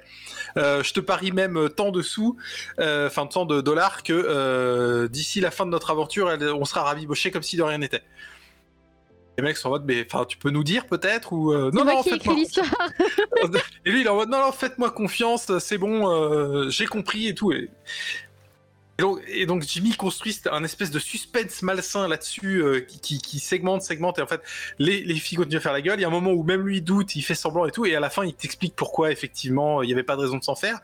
je 0.56 0.94
te 0.94 1.00
parie 1.00 1.32
même 1.32 1.68
tant 1.76 1.90
de 1.90 2.04
sous 2.04 2.38
enfin 2.78 3.26
tant 3.26 3.46
de 3.46 3.62
dollars 3.62 4.04
que 4.04 5.08
d'ici 5.08 5.40
la 5.42 5.50
fin 5.50 5.66
de 5.66 5.72
notre 5.72 5.90
aventure 5.90 6.28
on 6.54 6.66
sera 6.66 6.84
ravibochés 6.84 7.32
comme 7.32 7.42
si 7.42 7.58
de 7.58 7.64
rien 7.64 7.80
n'était 7.80 8.04
les 9.38 9.44
mecs 9.44 9.58
sont 9.58 9.68
en 9.68 9.72
mode, 9.72 9.86
mais 9.86 10.06
enfin, 10.06 10.26
tu 10.26 10.38
peux 10.38 10.50
nous 10.50 10.64
dire 10.64 10.88
peut-être 10.88 11.32
ou 11.32 11.54
euh, 11.54 11.70
non 11.72 11.86
non, 11.86 12.02
faites-moi. 12.02 12.36
et 13.86 13.90
lui, 13.92 14.02
il 14.02 14.08
est 14.08 14.10
en 14.10 14.16
mode, 14.16 14.30
non 14.30 14.40
non, 14.40 14.52
faites-moi 14.52 14.90
confiance, 14.90 15.56
c'est 15.60 15.78
bon, 15.78 16.10
euh, 16.10 16.70
j'ai 16.70 16.88
compris 16.88 17.28
et 17.28 17.36
tout. 17.36 17.52
Et... 17.52 17.70
Et 19.28 19.46
donc, 19.46 19.62
Jimmy 19.62 19.96
construit 19.96 20.36
un 20.52 20.64
espèce 20.64 20.90
de 20.90 20.98
suspense 20.98 21.62
malsain 21.62 22.08
là-dessus 22.08 22.64
euh, 22.64 22.80
qui, 22.80 23.20
qui, 23.20 23.40
segmente, 23.40 23.84
segmente, 23.84 24.18
et 24.18 24.24
en 24.24 24.28
fait 24.28 24.42
les, 24.80 25.04
les 25.04 25.14
filles 25.16 25.38
continuent 25.38 25.58
à 25.58 25.62
faire 25.62 25.74
la 25.74 25.84
gueule. 25.84 26.00
Il 26.00 26.02
y 26.02 26.06
a 26.06 26.08
un 26.08 26.12
moment 26.12 26.32
où 26.32 26.42
même 26.42 26.66
lui 26.66 26.82
doute, 26.82 27.16
il 27.16 27.22
fait 27.22 27.36
semblant 27.36 27.68
et 27.68 27.72
tout, 27.72 27.86
et 27.86 27.96
à 27.96 28.00
la 28.00 28.10
fin 28.10 28.26
il 28.26 28.34
t'explique 28.34 28.76
pourquoi 28.76 29.12
effectivement 29.12 29.84
il 29.84 29.86
n'y 29.86 29.94
avait 29.94 30.02
pas 30.02 30.16
de 30.16 30.22
raison 30.22 30.40
de 30.40 30.44
s'en 30.44 30.56
faire. 30.56 30.80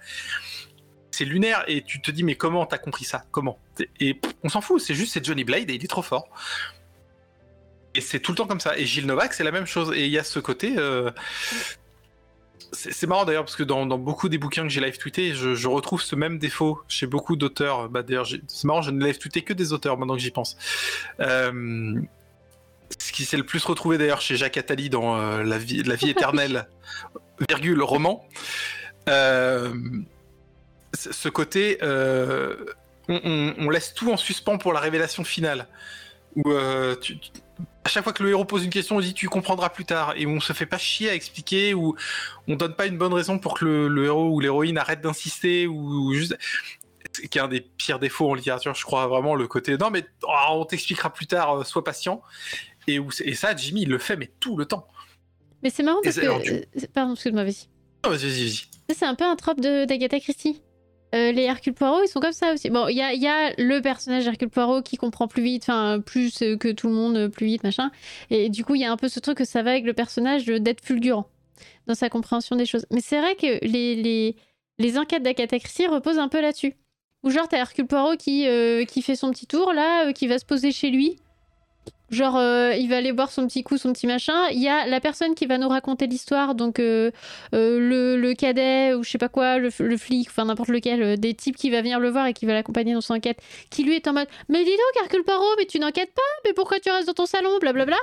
C'est 1.09 1.25
lunaire 1.25 1.63
et 1.67 1.81
tu 1.81 2.01
te 2.01 2.11
dis 2.11 2.21
mais 2.21 2.35
comment 2.35 2.67
t'as 2.67 2.77
compris 2.77 3.05
ça? 3.05 3.23
Comment? 3.31 3.57
Et 3.99 4.19
on 4.43 4.49
s'en 4.49 4.61
fout, 4.61 4.79
c'est 4.79 4.93
juste 4.93 5.13
c'est 5.13 5.25
Johnny 5.25 5.43
Blade 5.43 5.71
et 5.71 5.73
il 5.73 5.83
est 5.83 5.87
trop 5.87 6.03
fort. 6.03 6.29
Et 7.95 8.01
c'est 8.01 8.19
tout 8.19 8.31
le 8.31 8.37
temps 8.37 8.47
comme 8.47 8.59
ça. 8.59 8.77
Et 8.77 8.85
Gilles 8.85 9.05
Novak, 9.05 9.33
c'est 9.33 9.43
la 9.43 9.51
même 9.51 9.65
chose. 9.65 9.91
Et 9.95 10.05
il 10.05 10.11
y 10.11 10.17
a 10.17 10.23
ce 10.23 10.39
côté. 10.39 10.75
Euh, 10.77 11.11
c'est 12.71 13.05
marrant 13.05 13.25
d'ailleurs 13.25 13.43
parce 13.43 13.55
que 13.55 13.63
dans, 13.63 13.85
beaucoup 13.85 14.29
des 14.29 14.39
bouquins 14.39 14.63
que 14.63 14.69
j'ai 14.69 14.81
live 14.81 14.97
tweeté, 14.97 15.35
je, 15.35 15.67
retrouve 15.67 16.01
ce 16.01 16.15
même 16.15 16.39
défaut 16.39 16.81
chez 16.87 17.05
beaucoup 17.05 17.35
d'auteurs. 17.35 17.87
Bah, 17.87 18.01
d'ailleurs, 18.01 18.27
c'est 18.47 18.65
marrant, 18.65 18.81
je 18.81 18.89
ne 18.89 19.03
live 19.03 19.19
tweeté 19.19 19.43
que 19.43 19.53
des 19.53 19.73
auteurs 19.73 19.97
maintenant 19.97 20.15
que 20.15 20.21
j'y 20.21 20.31
pense. 20.31 20.57
Euh, 21.19 22.01
ce 22.97 23.11
qui 23.11 23.25
s'est 23.25 23.37
le 23.37 23.45
plus 23.45 23.63
retrouvé 23.65 23.99
d'ailleurs 23.99 24.21
chez 24.21 24.37
Jacques 24.37 24.57
Attali 24.57 24.89
dans 24.89 25.19
euh, 25.19 25.43
la, 25.43 25.59
vie, 25.59 25.83
la 25.83 25.95
vie 25.95 26.09
éternelle, 26.09 26.67
virgule, 27.47 27.83
roman. 27.83 28.27
ce 29.05 29.99
côté, 31.29 31.77
on, 33.07 33.69
laisse 33.69 33.93
tout 33.93 34.11
en 34.11 34.17
suspens 34.17 34.57
pour 34.57 34.73
la 34.73 34.79
révélation 34.79 35.23
finale. 35.23 35.67
Où 36.35 36.51
tu, 36.99 37.19
à 37.83 37.89
chaque 37.89 38.03
fois 38.03 38.13
que 38.13 38.23
le 38.23 38.29
héros 38.29 38.45
pose 38.45 38.63
une 38.63 38.69
question, 38.69 38.97
on 38.97 39.01
dit 39.01 39.13
tu 39.13 39.27
comprendras 39.27 39.69
plus 39.69 39.85
tard 39.85 40.13
et 40.15 40.25
on 40.25 40.39
se 40.39 40.53
fait 40.53 40.65
pas 40.65 40.77
chier 40.77 41.09
à 41.09 41.15
expliquer 41.15 41.73
ou 41.73 41.95
on 42.47 42.55
donne 42.55 42.75
pas 42.75 42.85
une 42.85 42.97
bonne 42.97 43.13
raison 43.13 43.39
pour 43.39 43.55
que 43.57 43.65
le, 43.65 44.05
héros 44.05 44.29
ou 44.29 44.39
l'héroïne 44.39 44.77
arrête 44.77 45.01
d'insister 45.01 45.67
ou, 45.67 46.13
juste 46.13 46.37
qui 47.29 47.37
est 47.37 47.41
un 47.41 47.47
des 47.47 47.61
pires 47.61 47.99
défauts 47.99 48.31
en 48.31 48.33
littérature, 48.33 48.73
je 48.73 48.83
crois 48.83 49.07
vraiment 49.07 49.35
le 49.35 49.47
côté 49.47 49.77
non 49.77 49.89
mais 49.89 50.05
oh, 50.23 50.33
on 50.51 50.65
t'expliquera 50.65 51.11
plus 51.11 51.27
tard, 51.27 51.59
euh, 51.59 51.63
sois 51.63 51.83
patient 51.83 52.21
et, 52.87 52.99
et 53.23 53.35
ça 53.35 53.55
Jimmy 53.55 53.83
il 53.83 53.89
le 53.89 53.97
fait 53.97 54.15
mais 54.15 54.31
tout 54.39 54.55
le 54.57 54.65
temps. 54.65 54.87
Mais 55.61 55.69
c'est 55.69 55.83
marrant 55.83 55.99
parce 56.03 56.15
que 56.15 56.25
euh, 56.25 56.61
pardon 56.93 57.13
excuse-moi 57.13 57.43
vas-y. 57.43 57.67
vas-y 58.05 58.29
vas-y. 58.29 58.61
C'est 58.93 59.05
un 59.05 59.15
peu 59.15 59.25
un 59.25 59.35
trope 59.35 59.59
de 59.59 59.85
d'Agatha 59.85 60.19
Christie. 60.19 60.61
Euh, 61.13 61.31
les 61.31 61.43
Hercule 61.43 61.73
Poirot, 61.73 62.01
ils 62.03 62.07
sont 62.07 62.19
comme 62.19 62.33
ça 62.33 62.53
aussi. 62.53 62.69
Bon, 62.69 62.87
il 62.87 62.95
y 62.95 63.01
a, 63.01 63.53
le 63.57 63.79
personnage 63.81 64.25
Hercule 64.25 64.49
Poirot 64.49 64.81
qui 64.81 64.97
comprend 64.97 65.27
plus 65.27 65.43
vite, 65.43 65.63
enfin, 65.63 65.99
plus 65.99 66.39
que 66.39 66.71
tout 66.71 66.87
le 66.87 66.93
monde, 66.93 67.27
plus 67.27 67.45
vite, 67.45 67.63
machin. 67.63 67.91
Et 68.29 68.49
du 68.49 68.65
coup, 68.65 68.75
il 68.75 68.81
y 68.81 68.85
a 68.85 68.91
un 68.91 68.97
peu 68.97 69.09
ce 69.09 69.19
truc 69.19 69.37
que 69.37 69.45
ça 69.45 69.61
va 69.61 69.71
avec 69.71 69.85
le 69.85 69.93
personnage 69.93 70.45
d'être 70.45 70.83
fulgurant 70.83 71.27
dans 71.87 71.95
sa 71.95 72.09
compréhension 72.09 72.55
des 72.55 72.65
choses. 72.65 72.85
Mais 72.91 73.01
c'est 73.01 73.19
vrai 73.19 73.35
que 73.35 73.63
les, 73.65 74.97
enquêtes 74.97 75.23
d'Agatha 75.23 75.59
Christie 75.59 75.87
reposent 75.87 76.19
un 76.19 76.29
peu 76.29 76.41
là-dessus. 76.41 76.75
Ou 77.23 77.29
genre, 77.29 77.47
t'as 77.47 77.57
Hercule 77.57 77.87
Poirot 77.87 78.17
qui, 78.17 78.47
euh, 78.47 78.85
fait 78.85 79.15
son 79.15 79.31
petit 79.31 79.47
tour, 79.47 79.71
là, 79.73 80.07
euh, 80.07 80.11
qui 80.11 80.27
va 80.27 80.39
se 80.39 80.45
poser 80.45 80.71
chez 80.71 80.89
lui, 80.89 81.17
Genre, 82.13 82.37
euh, 82.37 82.75
il 82.75 82.89
va 82.89 82.97
aller 82.97 83.11
boire 83.11 83.31
son 83.31 83.47
petit 83.47 83.63
coup, 83.63 83.77
son 83.77 83.91
petit 83.91 84.05
machin. 84.05 84.47
Il 84.51 84.61
y 84.61 84.69
a 84.69 84.85
la 84.85 84.99
personne 84.99 85.33
qui 85.33 85.47
va 85.47 85.57
nous 85.57 85.67
raconter 85.67 86.05
l'histoire, 86.05 86.53
donc 86.53 86.79
euh, 86.79 87.09
euh, 87.55 88.15
le, 88.15 88.33
cadet 88.35 88.93
ou 88.93 89.03
je 89.03 89.09
sais 89.09 89.17
pas 89.17 89.29
quoi, 89.29 89.57
le, 89.57 89.71
flic, 89.71 90.29
enfin 90.29 90.45
n'importe 90.45 90.69
lequel, 90.69 91.19
des 91.19 91.33
types 91.33 91.55
qui 91.55 91.71
va 91.71 91.81
venir 91.81 91.99
le 91.99 92.09
voir 92.09 92.27
et 92.27 92.33
qui 92.33 92.45
va 92.45 92.53
l'accompagner 92.53 92.93
dans 92.93 93.01
son 93.01 93.15
enquête, 93.15 93.39
qui 93.71 93.83
lui 93.83 93.95
est 93.95 94.07
en 94.07 94.13
mode 94.13 94.27
Mais 94.47 94.63
dis 94.63 94.69
donc, 94.69 95.03
Hercule 95.03 95.23
Poirot, 95.23 95.55
mais 95.57 95.65
tu 95.65 95.79
n'enquêtes 95.79 96.13
pas 96.13 96.21
Mais 96.45 96.53
pourquoi 96.53 96.79
tu 96.79 96.91
restes 96.91 97.07
dans 97.07 97.13
ton 97.13 97.25
salon 97.25 97.57
Blablabla? 97.59 97.97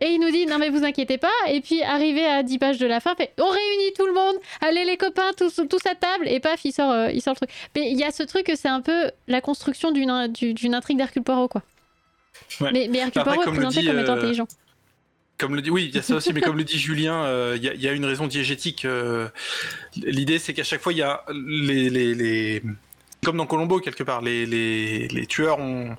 Et 0.00 0.10
il 0.10 0.20
nous 0.20 0.30
dit 0.30 0.46
Non, 0.46 0.58
mais 0.58 0.68
vous 0.68 0.84
inquiétez 0.84 1.18
pas. 1.18 1.28
Et 1.48 1.60
puis, 1.60 1.82
arrivé 1.82 2.24
à 2.24 2.42
10 2.42 2.58
pages 2.58 2.78
de 2.78 2.86
la 2.86 3.00
fin, 3.00 3.14
On 3.38 3.48
réunit 3.48 3.92
tout 3.96 4.06
le 4.06 4.12
monde, 4.12 4.36
allez 4.60 4.84
les 4.84 4.96
copains, 4.96 5.32
tous, 5.36 5.60
tous 5.68 5.86
à 5.90 5.96
table, 5.96 6.28
et 6.28 6.38
paf, 6.38 6.64
il 6.64 6.72
sort, 6.72 7.10
il 7.10 7.20
sort 7.20 7.34
le 7.34 7.46
truc. 7.46 7.50
Mais 7.74 7.90
il 7.90 7.98
y 7.98 8.04
a 8.04 8.12
ce 8.12 8.22
truc 8.22 8.46
que 8.46 8.54
c'est 8.54 8.68
un 8.68 8.80
peu 8.80 9.10
la 9.26 9.40
construction 9.40 9.90
d'une 9.90 10.10
intrigue 10.74 10.96
d'Hercule 10.96 11.22
Poirot, 11.22 11.48
quoi. 11.48 11.62
Mais, 12.60 12.88
mais 12.90 12.98
Hercule 12.98 13.22
est 13.22 13.50
présenté 13.50 13.84
comme 13.84 13.98
étant 13.98 14.12
euh, 14.12 14.16
intelligent. 14.16 14.48
Comme 15.38 15.56
le 15.56 15.62
dit, 15.62 15.70
oui, 15.70 15.86
il 15.88 15.94
y 15.94 15.98
a 15.98 16.02
ça 16.02 16.14
aussi, 16.14 16.32
mais 16.32 16.40
comme 16.40 16.56
le 16.56 16.64
dit 16.64 16.78
Julien, 16.78 17.24
euh, 17.24 17.58
il 17.60 17.82
y, 17.82 17.88
a 17.88 17.92
une 17.92 18.04
raison 18.04 18.26
diégétique. 18.26 18.84
Euh, 18.84 19.28
l'idée, 19.96 20.38
c'est 20.38 20.54
qu'à 20.54 20.62
chaque 20.62 20.80
fois, 20.80 20.92
il 20.92 20.98
y 20.98 21.02
a 21.02 21.24
les, 21.32 21.90
les, 21.90 22.62
comme 23.24 23.36
dans 23.38 23.46
Colombo 23.46 23.80
quelque 23.80 24.04
part, 24.04 24.20
les, 24.20 24.46
les 24.46 25.26
tueurs 25.26 25.58
ont, 25.58 25.96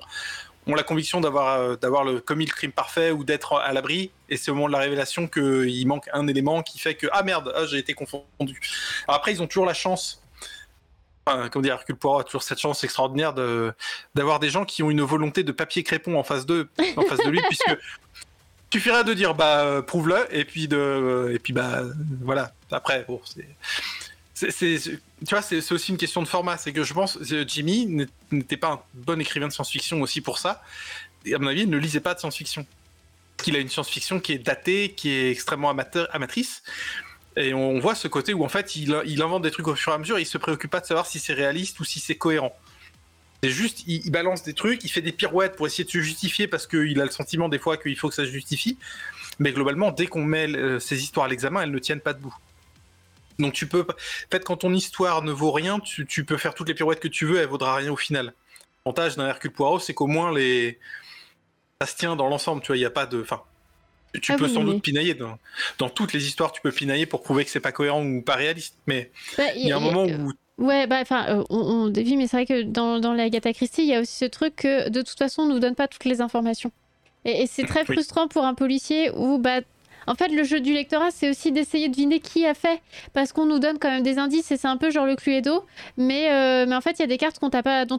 ont 0.66 0.74
la 0.74 0.82
conviction 0.82 1.20
d'avoir 1.20 1.76
d'avoir 1.76 2.06
commis 2.24 2.46
le 2.46 2.52
crime 2.52 2.72
parfait 2.72 3.10
ou 3.10 3.24
d'être 3.24 3.54
à 3.54 3.72
l'abri, 3.72 4.10
et 4.30 4.36
c'est 4.36 4.50
au 4.50 4.54
moment 4.54 4.68
de 4.68 4.72
la 4.72 4.78
révélation 4.78 5.26
qu'il 5.26 5.86
manque 5.86 6.08
un 6.12 6.26
élément 6.26 6.62
qui 6.62 6.78
fait 6.78 6.94
que 6.94 7.06
ah 7.12 7.22
merde, 7.22 7.52
ah, 7.54 7.66
j'ai 7.66 7.78
été 7.78 7.92
confondu. 7.92 8.58
après, 9.08 9.32
ils 9.32 9.42
ont 9.42 9.46
toujours 9.46 9.66
la 9.66 9.74
chance 9.74 10.23
Enfin, 11.26 11.48
comment 11.48 11.62
dire, 11.62 11.74
Hercule 11.74 11.96
Poirot 11.96 12.20
a 12.20 12.24
toujours 12.24 12.42
cette 12.42 12.60
chance 12.60 12.84
extraordinaire 12.84 13.32
de 13.32 13.72
d'avoir 14.14 14.40
des 14.40 14.50
gens 14.50 14.64
qui 14.64 14.82
ont 14.82 14.90
une 14.90 15.02
volonté 15.02 15.42
de 15.42 15.52
papier 15.52 15.82
crépon 15.82 16.18
en 16.18 16.22
face 16.22 16.44
de, 16.44 16.68
en 16.96 17.02
face 17.02 17.20
de 17.20 17.30
lui, 17.30 17.40
puisque 17.48 17.76
suffirait 18.72 19.04
de 19.04 19.14
dire 19.14 19.34
bah 19.34 19.82
prouve-le 19.86 20.26
et 20.34 20.44
puis 20.44 20.66
de 20.68 21.30
et 21.32 21.38
puis 21.38 21.52
bah 21.52 21.82
voilà. 22.20 22.52
Après, 22.70 23.04
bon, 23.06 23.20
c'est 23.24 24.50
c'est 24.50 25.00
tu 25.26 25.30
vois, 25.30 25.42
c'est 25.42 25.72
aussi 25.72 25.92
une 25.92 25.96
question 25.96 26.22
de 26.22 26.28
format. 26.28 26.58
C'est 26.58 26.72
que 26.72 26.82
je 26.82 26.92
pense 26.92 27.18
Jimmy 27.46 28.06
n'était 28.30 28.56
pas 28.56 28.72
un 28.72 28.80
bon 28.94 29.20
écrivain 29.20 29.48
de 29.48 29.52
science-fiction 29.52 30.02
aussi 30.02 30.20
pour 30.20 30.38
ça. 30.38 30.62
Et 31.24 31.34
à 31.34 31.38
mon 31.38 31.46
avis, 31.46 31.62
il 31.62 31.70
ne 31.70 31.78
lisait 31.78 32.00
pas 32.00 32.14
de 32.14 32.20
science-fiction. 32.20 32.66
Qu'il 33.36 33.56
a 33.56 33.58
une 33.58 33.68
science-fiction 33.68 34.20
qui 34.20 34.32
est 34.32 34.38
datée, 34.38 34.94
qui 34.96 35.10
est 35.10 35.30
extrêmement 35.30 35.70
amateur, 35.70 36.08
amatrice. 36.12 36.62
Et 37.36 37.52
on 37.52 37.78
voit 37.80 37.94
ce 37.94 38.06
côté 38.06 38.32
où 38.32 38.44
en 38.44 38.48
fait 38.48 38.76
il, 38.76 39.22
invente 39.22 39.42
des 39.42 39.50
trucs 39.50 39.66
au 39.66 39.74
fur 39.74 39.92
et 39.92 39.94
à 39.96 39.98
mesure 39.98 40.18
et 40.18 40.22
il 40.22 40.26
se 40.26 40.38
préoccupe 40.38 40.70
pas 40.70 40.80
de 40.80 40.86
savoir 40.86 41.06
si 41.06 41.18
c'est 41.18 41.32
réaliste 41.32 41.80
ou 41.80 41.84
si 41.84 41.98
c'est 41.98 42.16
cohérent. 42.16 42.56
C'est 43.42 43.50
juste, 43.50 43.84
il, 43.86 44.10
balance 44.10 44.42
des 44.42 44.54
trucs, 44.54 44.84
il 44.84 44.88
fait 44.88 45.02
des 45.02 45.12
pirouettes 45.12 45.56
pour 45.56 45.66
essayer 45.66 45.84
de 45.84 45.90
se 45.90 45.98
justifier 45.98 46.46
parce 46.46 46.66
qu'il 46.66 47.00
a 47.00 47.04
le 47.04 47.10
sentiment 47.10 47.48
des 47.48 47.58
fois 47.58 47.76
qu'il 47.76 47.96
faut 47.96 48.08
que 48.08 48.14
ça 48.14 48.24
se 48.24 48.30
justifie. 48.30 48.78
Mais 49.38 49.52
globalement, 49.52 49.90
dès 49.90 50.06
qu'on 50.06 50.24
met 50.24 50.48
euh, 50.48 50.78
ces 50.78 51.02
histoires 51.02 51.26
à 51.26 51.28
l'examen, 51.28 51.60
elles 51.62 51.72
ne 51.72 51.78
tiennent 51.78 52.00
pas 52.00 52.14
debout. 52.14 52.34
Donc 53.38 53.52
tu 53.52 53.66
peux, 53.66 53.80
en 53.80 54.30
fait, 54.30 54.44
quand 54.44 54.58
ton 54.58 54.72
histoire 54.72 55.22
ne 55.22 55.32
vaut 55.32 55.50
rien, 55.50 55.80
tu, 55.80 56.24
peux 56.24 56.36
faire 56.36 56.54
toutes 56.54 56.68
les 56.68 56.74
pirouettes 56.74 57.00
que 57.00 57.08
tu 57.08 57.26
veux, 57.26 57.38
elle 57.38 57.48
vaudra 57.48 57.74
rien 57.74 57.90
au 57.90 57.96
final. 57.96 58.32
L'avantage 58.86 59.16
d'un 59.16 59.26
Hercule 59.26 59.50
Poirot, 59.50 59.80
c'est 59.80 59.92
qu'au 59.92 60.06
moins 60.06 60.32
les, 60.32 60.78
ça 61.80 61.86
se 61.88 61.96
tient 61.96 62.16
dans 62.16 62.28
l'ensemble. 62.28 62.62
Tu 62.62 62.68
vois, 62.68 62.76
il 62.76 62.80
n'y 62.80 62.86
a 62.86 62.90
pas 62.90 63.06
de, 63.06 63.24
tu 64.20 64.32
ah 64.32 64.36
peux 64.36 64.48
sans 64.48 64.64
doute 64.64 64.82
pinailler 64.82 65.14
dans, 65.14 65.88
toutes 65.88 66.12
les 66.12 66.26
histoires, 66.26 66.52
tu 66.52 66.60
peux 66.60 66.72
pinailler 66.72 67.06
pour 67.06 67.22
prouver 67.22 67.44
que 67.44 67.50
c'est 67.50 67.60
pas 67.60 67.72
cohérent 67.72 68.04
ou 68.04 68.22
pas 68.22 68.34
réaliste. 68.34 68.76
Mais 68.86 69.10
bah, 69.36 69.44
il 69.56 69.66
y 69.66 69.72
a 69.72 69.76
un 69.76 69.80
moment 69.80 70.04
où 70.04 70.32
Ouais, 70.56 70.86
bah, 70.86 70.98
enfin, 71.00 71.26
euh, 71.28 71.44
on, 71.50 71.58
on, 71.58 71.88
dévie, 71.88 72.16
mais 72.16 72.28
c'est 72.28 72.36
vrai 72.36 72.46
que 72.46 72.62
dans, 72.62 73.00
dans 73.00 73.12
la 73.12 73.24
Agatha 73.24 73.52
Christie, 73.52 73.82
il 73.82 73.88
y 73.88 73.94
a 73.94 74.00
aussi 74.00 74.16
ce 74.18 74.24
truc 74.24 74.54
que 74.54 74.88
de 74.88 75.02
toute 75.02 75.18
façon, 75.18 75.42
on 75.42 75.46
nous 75.46 75.58
donne 75.58 75.74
pas 75.74 75.88
toutes 75.88 76.04
les 76.04 76.20
informations. 76.20 76.70
Et, 77.24 77.46
c'est 77.46 77.64
très 77.64 77.84
frustrant 77.84 78.28
pour 78.28 78.44
un 78.44 78.54
policier 78.54 79.10
où 79.16 79.38
bah, 79.38 79.62
en 80.06 80.14
fait, 80.14 80.28
le 80.28 80.44
jeu 80.44 80.60
du 80.60 80.72
lectorat, 80.72 81.10
c'est 81.10 81.30
aussi 81.30 81.52
d'essayer 81.52 81.88
de 81.88 81.94
deviner 81.94 82.20
qui 82.20 82.46
a 82.46 82.54
fait, 82.54 82.80
parce 83.12 83.32
qu'on 83.32 83.46
nous 83.46 83.58
donne 83.58 83.78
quand 83.78 83.90
même 83.90 84.02
des 84.02 84.18
indices 84.18 84.50
et 84.50 84.56
c'est 84.56 84.68
un 84.68 84.76
peu 84.76 84.90
genre 84.90 85.06
le 85.06 85.16
Cluedo. 85.16 85.64
Mais, 85.96 86.32
euh, 86.32 86.66
mais 86.68 86.74
en 86.74 86.80
fait, 86.80 86.92
il 86.98 87.00
y 87.00 87.04
a 87.04 87.06
des 87.06 87.18
cartes 87.18 87.38
qu'on 87.38 87.50
pas, 87.50 87.84
dont 87.84 87.98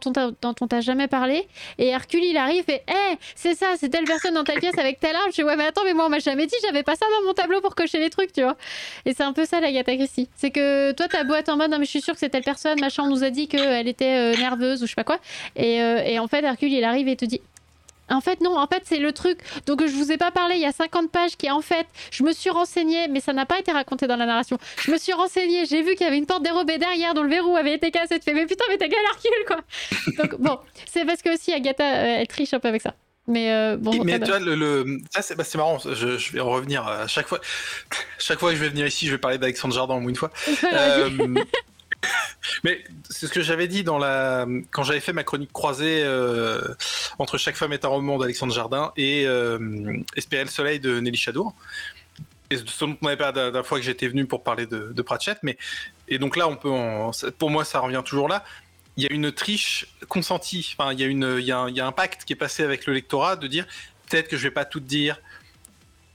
on 0.61 0.67
t'a 0.67 0.81
jamais 0.81 1.07
parlé. 1.07 1.47
Et 1.77 1.87
Hercule, 1.87 2.23
il 2.23 2.37
arrive 2.37 2.65
et 2.67 2.81
hé, 2.87 3.17
c'est 3.35 3.55
ça, 3.55 3.67
c'est 3.77 3.89
telle 3.89 4.05
personne 4.05 4.33
dans 4.33 4.43
telle 4.43 4.59
pièce 4.59 4.77
avec 4.77 4.99
telle 4.99 5.15
arme. 5.15 5.29
Je 5.29 5.35
dis 5.35 5.43
ouais, 5.43 5.55
mais 5.55 5.65
attends, 5.65 5.83
mais 5.85 5.93
moi, 5.93 6.05
on 6.05 6.09
m'a 6.09 6.19
jamais 6.19 6.45
dit, 6.45 6.55
j'avais 6.63 6.83
pas 6.83 6.95
ça 6.95 7.05
dans 7.19 7.27
mon 7.27 7.33
tableau 7.33 7.61
pour 7.61 7.75
cocher 7.75 7.99
les 7.99 8.09
trucs, 8.09 8.33
tu 8.33 8.41
vois. 8.41 8.57
Et 9.05 9.13
c'est 9.13 9.23
un 9.23 9.33
peu 9.33 9.45
ça, 9.45 9.59
la 9.59 9.71
Gata 9.71 9.95
Christie. 9.95 10.29
C'est 10.35 10.51
que 10.51 10.91
toi, 10.91 11.07
beau 11.23 11.35
être 11.35 11.49
en 11.49 11.57
mode, 11.57 11.71
non, 11.71 11.79
mais 11.79 11.85
je 11.85 11.89
suis 11.89 12.01
sûr 12.01 12.13
que 12.13 12.19
c'est 12.19 12.29
telle 12.29 12.43
personne, 12.43 12.79
machin, 12.79 13.03
on 13.03 13.09
nous 13.09 13.23
a 13.23 13.29
dit 13.29 13.47
qu'elle 13.47 13.87
était 13.87 14.33
euh, 14.33 14.37
nerveuse 14.37 14.83
ou 14.83 14.85
je 14.85 14.91
sais 14.91 14.95
pas 14.95 15.03
quoi. 15.03 15.19
Et, 15.55 15.81
euh, 15.81 16.03
et 16.03 16.19
en 16.19 16.27
fait, 16.27 16.43
Hercule, 16.43 16.73
il 16.73 16.83
arrive 16.83 17.07
et 17.07 17.15
te 17.15 17.25
dit 17.25 17.41
en 18.09 18.21
fait, 18.21 18.41
non, 18.41 18.57
en 18.57 18.67
fait, 18.67 18.83
c'est 18.85 18.99
le 18.99 19.11
truc. 19.11 19.39
Donc, 19.65 19.85
je 19.85 19.95
vous 19.95 20.11
ai 20.11 20.17
pas 20.17 20.31
parlé, 20.31 20.55
il 20.55 20.61
y 20.61 20.65
a 20.65 20.71
50 20.71 21.11
pages 21.11 21.35
qui, 21.37 21.49
en 21.49 21.61
fait, 21.61 21.87
je 22.11 22.23
me 22.23 22.33
suis 22.33 22.49
renseignée, 22.49 23.07
mais 23.07 23.19
ça 23.19 23.33
n'a 23.33 23.45
pas 23.45 23.59
été 23.59 23.71
raconté 23.71 24.07
dans 24.07 24.15
la 24.15 24.25
narration. 24.25 24.57
Je 24.77 24.91
me 24.91 24.97
suis 24.97 25.13
renseignée, 25.13 25.65
j'ai 25.65 25.81
vu 25.81 25.95
qu'il 25.95 26.05
y 26.05 26.07
avait 26.07 26.17
une 26.17 26.25
porte 26.25 26.43
dérobée 26.43 26.77
derrière 26.77 27.13
dont 27.13 27.23
le 27.23 27.29
verrou 27.29 27.55
avait 27.55 27.73
été 27.73 27.91
cassé. 27.91 28.19
Tu 28.19 28.25
fais, 28.25 28.33
mais 28.33 28.45
putain, 28.45 28.65
mais 28.69 28.77
t'as 28.77 28.85
Hercule, 28.85 29.45
quoi. 29.47 29.61
Donc, 30.23 30.39
bon, 30.39 30.59
c'est 30.85 31.05
parce 31.05 31.21
que 31.21 31.33
aussi 31.33 31.51
Agatha, 31.51 31.83
euh, 31.83 32.17
elle 32.19 32.27
triche 32.27 32.53
un 32.53 32.59
peu 32.59 32.67
avec 32.67 32.81
ça. 32.81 32.93
Mais 33.27 33.51
euh, 33.51 33.77
bon. 33.77 34.03
Mais 34.03 34.19
tu 34.19 34.27
vois, 34.27 34.39
le, 34.39 34.99
ça 35.09 35.35
bah, 35.35 35.43
c'est 35.43 35.57
marrant. 35.57 35.79
Je, 35.79 36.31
vais 36.31 36.39
en 36.39 36.49
revenir 36.49 36.87
à 36.87 37.07
chaque 37.07 37.27
fois. 37.27 37.39
Chaque 38.19 38.39
fois 38.39 38.51
que 38.51 38.55
je 38.55 38.61
vais 38.61 38.69
venir 38.69 38.85
ici, 38.85 39.07
je 39.07 39.11
vais 39.11 39.17
parler 39.17 39.37
d'Alexandre 39.37 39.73
Jardin 39.73 39.95
au 39.95 39.99
moins 39.99 40.09
une 40.09 40.15
fois. 40.15 40.31
euh, 40.63 41.09
mais 42.63 42.83
c'est 43.09 43.27
ce 43.27 43.31
que 43.31 43.41
j'avais 43.41 43.67
dit 43.67 43.83
quand 43.83 44.83
j'avais 44.83 44.99
fait 44.99 45.13
ma 45.13 45.23
chronique 45.23 45.51
croisée 45.51 46.01
euh, 46.03 46.61
entre 47.19 47.37
chaque 47.37 47.55
femme 47.55 47.73
est 47.73 47.85
un 47.85 47.89
roman 47.89 48.17
d'Alexandre 48.17 48.53
Jardin 48.53 48.91
et 48.97 49.25
euh, 49.25 49.97
Espérer 50.15 50.43
le 50.43 50.49
soleil 50.49 50.79
de 50.79 50.99
Nelly 50.99 51.17
Chadour. 51.17 51.53
Et 52.51 52.57
ce 52.57 52.85
dont 52.85 52.97
on 53.01 53.07
avait 53.07 53.17
parlé 53.17 53.35
la 53.35 53.51
dernière 53.51 53.65
fois 53.65 53.79
que 53.79 53.85
j'étais 53.85 54.07
venu 54.07 54.25
pour 54.27 54.43
parler 54.43 54.67
de, 54.67 55.01
Pratchett, 55.01 55.39
et 56.07 56.19
donc 56.19 56.37
là 56.37 56.47
pour 57.37 57.49
moi 57.49 57.65
ça 57.65 57.79
revient 57.79 58.03
toujours 58.05 58.27
là. 58.27 58.43
Il 58.97 59.03
y 59.03 59.07
a 59.07 59.11
une 59.11 59.31
triche 59.31 59.87
consentie. 60.07 60.75
Il 60.79 61.01
y 61.01 61.51
a 61.51 61.85
un, 61.85 61.91
pacte 61.91 62.23
qui 62.23 62.33
est 62.33 62.37
passé 62.37 62.63
avec 62.63 62.85
le 62.85 62.93
lectorat 62.93 63.35
de 63.35 63.47
dire 63.47 63.65
peut-être 64.09 64.29
que 64.29 64.37
je 64.37 64.43
vais 64.43 64.51
pas 64.51 64.65
tout 64.65 64.79
dire, 64.79 65.19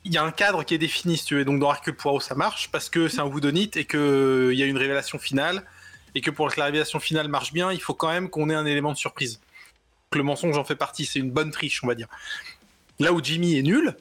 il 0.05 0.15
y 0.15 0.19
a 0.19 0.23
un 0.23 0.31
cadre 0.31 0.65
qui 0.65 0.75
est 0.75 0.79
défini, 0.79 1.17
si 1.19 1.27
tu 1.27 1.35
veux. 1.35 1.45
Donc 1.45 1.61
dans 1.61 1.71
Hercule 1.71 1.95
Poirot, 1.95 2.21
ça 2.21 2.35
marche 2.35 2.71
parce 2.71 2.89
que 2.89 3.09
c'est 3.09 3.21
un 3.21 3.25
Woodonite 3.25 3.77
et 3.77 3.85
qu'il 3.85 4.55
y 4.55 4.63
a 4.63 4.67
une 4.67 4.79
révélation 4.79 5.19
finale 5.19 5.65
et 6.15 6.21
que 6.21 6.31
pour 6.31 6.53
que 6.53 6.59
la 6.59 6.67
révélation 6.67 7.01
finale 7.01 7.29
marche 7.29 7.53
bien, 7.53 7.73
il 7.73 7.81
faut 7.81 7.95
quand 7.95 8.09
même 8.09 8.31
qu'on 8.31 8.51
ait 8.51 8.55
un 8.55 8.67
élément 8.67 8.93
de 8.93 8.99
surprise. 8.99 9.41
le 10.13 10.23
mensonge 10.23 10.57
en 10.59 10.65
fait 10.65 10.77
partie, 10.77 11.07
c'est 11.07 11.19
une 11.19 11.31
bonne 11.31 11.51
triche, 11.51 11.83
on 11.85 11.87
va 11.87 11.95
dire. 11.95 12.09
Là 12.99 13.13
où 13.13 13.23
Jimmy 13.23 13.57
est 13.57 13.63
nul, 13.63 13.97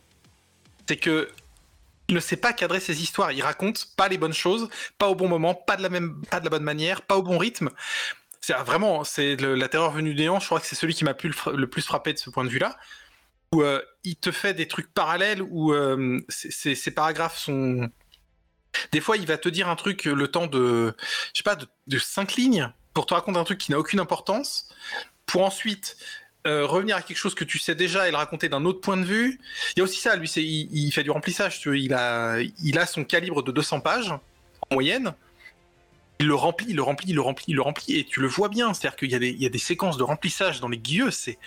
c'est 0.87 0.97
que 0.97 1.29
il 2.09 2.15
ne 2.15 2.19
sait 2.19 2.37
pas 2.37 2.53
cadrer 2.53 2.79
ses 2.79 3.03
histoires. 3.03 3.31
Il 3.31 3.41
raconte 3.43 3.89
pas 3.95 4.07
les 4.07 4.17
bonnes 4.17 4.33
choses, 4.33 4.67
pas 4.97 5.07
au 5.07 5.15
bon 5.15 5.27
moment, 5.27 5.53
pas 5.53 5.77
de 5.77 5.83
la 5.83 5.89
même, 5.89 6.21
pas 6.31 6.39
de 6.39 6.45
la 6.45 6.49
bonne 6.49 6.63
manière, 6.63 7.03
pas 7.03 7.15
au 7.15 7.21
bon 7.21 7.37
rythme. 7.37 7.69
C'est 8.41 8.53
vraiment, 8.53 9.03
c'est 9.03 9.35
la 9.35 9.69
terreur 9.69 9.91
venue 9.91 10.15
néant. 10.15 10.39
Je 10.39 10.45
crois 10.47 10.59
que 10.59 10.65
c'est 10.65 10.75
celui 10.75 10.95
qui 10.95 11.03
m'a 11.03 11.15
le, 11.53 11.67
plus 11.67 11.83
frappé 11.83 12.13
de 12.13 12.17
ce 12.17 12.31
point 12.31 12.43
de 12.43 12.49
vue-là, 12.49 12.77
où 13.53 13.61
euh, 13.61 13.81
il 14.03 14.15
te 14.15 14.31
fait 14.31 14.55
des 14.55 14.67
trucs 14.67 14.91
parallèles 14.91 15.43
où 15.43 15.71
euh, 15.71 16.19
ces 16.29 16.91
paragraphes 16.91 17.37
sont 17.37 17.89
des 18.91 19.01
fois, 19.01 19.17
il 19.17 19.25
va 19.25 19.37
te 19.37 19.49
dire 19.49 19.69
un 19.69 19.75
truc 19.75 20.05
le 20.05 20.27
temps 20.27 20.47
de, 20.47 20.95
je 21.33 21.37
sais 21.37 21.43
pas, 21.43 21.55
de, 21.55 21.97
cinq 21.97 22.35
lignes 22.35 22.71
pour 22.93 23.05
te 23.05 23.13
raconter 23.13 23.39
un 23.39 23.43
truc 23.43 23.59
qui 23.59 23.71
n'a 23.71 23.79
aucune 23.79 23.99
importance, 23.99 24.69
pour 25.25 25.43
ensuite 25.43 25.97
euh, 26.47 26.65
revenir 26.65 26.95
à 26.95 27.01
quelque 27.01 27.17
chose 27.17 27.35
que 27.35 27.43
tu 27.43 27.59
sais 27.59 27.75
déjà 27.75 28.07
et 28.07 28.11
le 28.11 28.17
raconter 28.17 28.49
d'un 28.49 28.65
autre 28.65 28.81
point 28.81 28.97
de 28.97 29.03
vue. 29.03 29.39
Il 29.75 29.79
y 29.79 29.81
a 29.81 29.83
aussi 29.83 29.99
ça, 29.99 30.15
lui, 30.15 30.29
il, 30.29 30.91
fait 30.91 31.03
du 31.03 31.11
remplissage. 31.11 31.61
Il 31.65 31.93
a, 31.93 32.39
il 32.39 32.79
a 32.79 32.85
son 32.85 33.03
calibre 33.03 33.43
de 33.43 33.51
200 33.51 33.81
pages 33.81 34.11
en 34.11 34.73
moyenne. 34.73 35.13
Il 36.19 36.27
le 36.27 36.35
remplit, 36.35 36.67
il 36.69 36.75
le 36.75 36.81
remplit, 36.81 37.09
il 37.09 37.15
le 37.15 37.21
remplit, 37.21 37.45
il 37.47 37.55
le 37.55 37.61
remplit, 37.61 37.97
et 37.97 38.03
tu 38.03 38.19
le 38.19 38.27
vois 38.27 38.49
bien. 38.49 38.73
C'est-à-dire 38.73 38.97
qu'il 38.97 39.11
y 39.11 39.15
a 39.15 39.19
des, 39.19 39.29
il 39.29 39.41
y 39.41 39.45
a 39.45 39.49
des 39.49 39.59
séquences 39.59 39.97
de 39.97 40.03
remplissage 40.03 40.59
dans 40.59 40.67
les 40.67 40.77
guilleux, 40.77 41.11
c'est, 41.11 41.37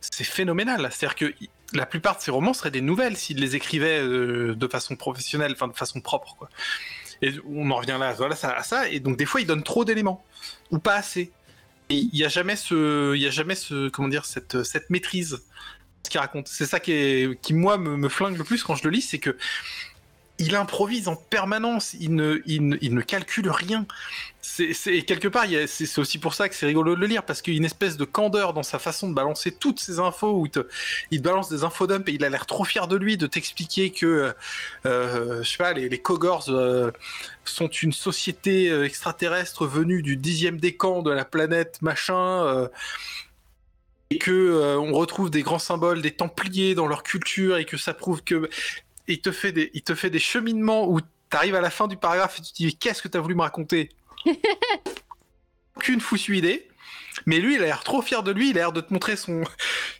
c'est 0.00 0.24
phénoménal. 0.24 0.88
C'est-à-dire 0.90 1.14
que 1.14 1.34
la 1.72 1.86
plupart 1.86 2.16
de 2.16 2.22
ces 2.22 2.30
romans 2.30 2.54
seraient 2.54 2.70
des 2.70 2.80
nouvelles 2.80 3.16
s'il 3.16 3.38
les 3.38 3.56
écrivait 3.56 4.00
euh, 4.00 4.54
de 4.54 4.68
façon 4.68 4.96
professionnelle, 4.96 5.52
enfin 5.52 5.68
de 5.68 5.76
façon 5.76 6.00
propre. 6.00 6.48
Et 7.22 7.34
on 7.48 7.70
en 7.70 7.76
revient 7.76 7.96
là, 8.00 8.12
voilà, 8.14 8.36
ça, 8.36 8.50
à 8.50 8.62
ça. 8.62 8.88
Et 8.88 9.00
donc 9.00 9.16
des 9.16 9.26
fois, 9.26 9.40
il 9.40 9.46
donne 9.46 9.62
trop 9.62 9.84
d'éléments 9.84 10.24
ou 10.70 10.78
pas 10.78 10.94
assez. 10.94 11.32
il 11.88 12.10
n'y 12.12 12.24
a 12.24 12.28
jamais 12.28 12.56
ce, 12.56 13.14
il 13.14 13.22
y 13.22 13.26
a 13.26 13.30
jamais 13.30 13.54
ce, 13.54 13.88
comment 13.88 14.08
dire, 14.08 14.24
cette, 14.24 14.62
cette 14.62 14.90
maîtrise. 14.90 15.42
Ce 16.02 16.10
qu'il 16.10 16.20
raconte, 16.20 16.48
c'est 16.48 16.66
ça 16.66 16.80
qui, 16.80 17.28
qui 17.42 17.52
moi 17.52 17.76
me, 17.76 17.96
me, 17.96 18.08
flingue 18.08 18.38
le 18.38 18.44
plus 18.44 18.62
quand 18.62 18.74
je 18.74 18.84
le 18.84 18.90
lis, 18.90 19.02
c'est 19.02 19.18
que 19.18 19.36
il 20.40 20.56
improvise 20.56 21.06
en 21.06 21.16
permanence, 21.16 21.94
il 22.00 22.14
ne, 22.16 23.00
calcule 23.02 23.50
rien 23.50 23.86
c'est 24.42 25.02
quelque 25.02 25.28
part, 25.28 25.44
c'est 25.66 25.98
aussi 25.98 26.18
pour 26.18 26.34
ça 26.34 26.48
que 26.48 26.54
c'est 26.54 26.66
rigolo 26.66 26.94
de 26.94 27.00
le 27.00 27.06
lire 27.06 27.24
parce 27.24 27.42
qu'il 27.42 27.52
y 27.52 27.56
a 27.56 27.58
une 27.58 27.64
espèce 27.64 27.96
de 27.96 28.04
candeur 28.04 28.52
dans 28.52 28.62
sa 28.62 28.78
façon 28.78 29.08
de 29.08 29.14
balancer 29.14 29.52
toutes 29.52 29.80
ces 29.80 29.98
infos 29.98 30.32
où 30.32 30.48
il 31.10 31.22
balance 31.22 31.50
des 31.50 31.62
infodumps 31.62 32.08
et 32.08 32.12
il 32.12 32.24
a 32.24 32.30
l'air 32.30 32.46
trop 32.46 32.64
fier 32.64 32.88
de 32.88 32.96
lui 32.96 33.16
de 33.16 33.26
t'expliquer 33.26 33.90
que, 33.90 34.34
euh, 34.86 35.42
pas, 35.58 35.72
les, 35.74 35.88
les 35.88 35.98
Kogors 35.98 36.46
euh, 36.48 36.90
sont 37.44 37.68
une 37.68 37.92
société 37.92 38.70
euh, 38.70 38.84
extraterrestre 38.84 39.66
venue 39.66 40.02
du 40.02 40.16
dixième 40.16 40.58
décan 40.58 41.02
de 41.02 41.10
la 41.10 41.24
planète 41.24 41.82
machin. 41.82 42.68
et 44.10 44.18
que 44.18 44.76
on 44.76 44.92
retrouve 44.92 45.30
des 45.30 45.42
grands 45.42 45.58
symboles 45.58 46.02
des 46.02 46.10
Templiers 46.12 46.74
dans 46.74 46.86
leur 46.86 47.02
culture 47.02 47.58
et 47.58 47.64
que 47.64 47.76
ça 47.76 47.94
prouve 47.94 48.22
que 48.24 48.48
il 49.14 49.20
te 49.20 49.32
fait 49.32 49.52
des, 49.52 49.70
il 49.74 49.82
te 49.82 49.94
fait 49.94 50.10
des 50.10 50.18
cheminements 50.18 50.88
où 50.88 51.00
t'arrives 51.28 51.54
à 51.54 51.60
la 51.60 51.70
fin 51.70 51.88
du 51.88 51.96
paragraphe 51.96 52.38
et 52.38 52.42
tu 52.42 52.52
te 52.52 52.56
dis 52.56 52.76
qu'est-ce 52.76 53.02
que 53.02 53.08
t'as 53.08 53.20
voulu 53.20 53.34
me 53.34 53.42
raconter? 53.42 53.90
Aucune 55.76 56.00
foussue 56.00 56.36
idée. 56.36 56.66
Mais 57.26 57.38
lui, 57.38 57.56
il 57.56 57.62
a 57.62 57.66
l'air 57.66 57.82
trop 57.82 58.02
fier 58.02 58.22
de 58.22 58.30
lui. 58.30 58.50
Il 58.50 58.58
a 58.58 58.62
l'air 58.62 58.72
de 58.72 58.80
te 58.80 58.92
montrer 58.92 59.16
son, 59.16 59.42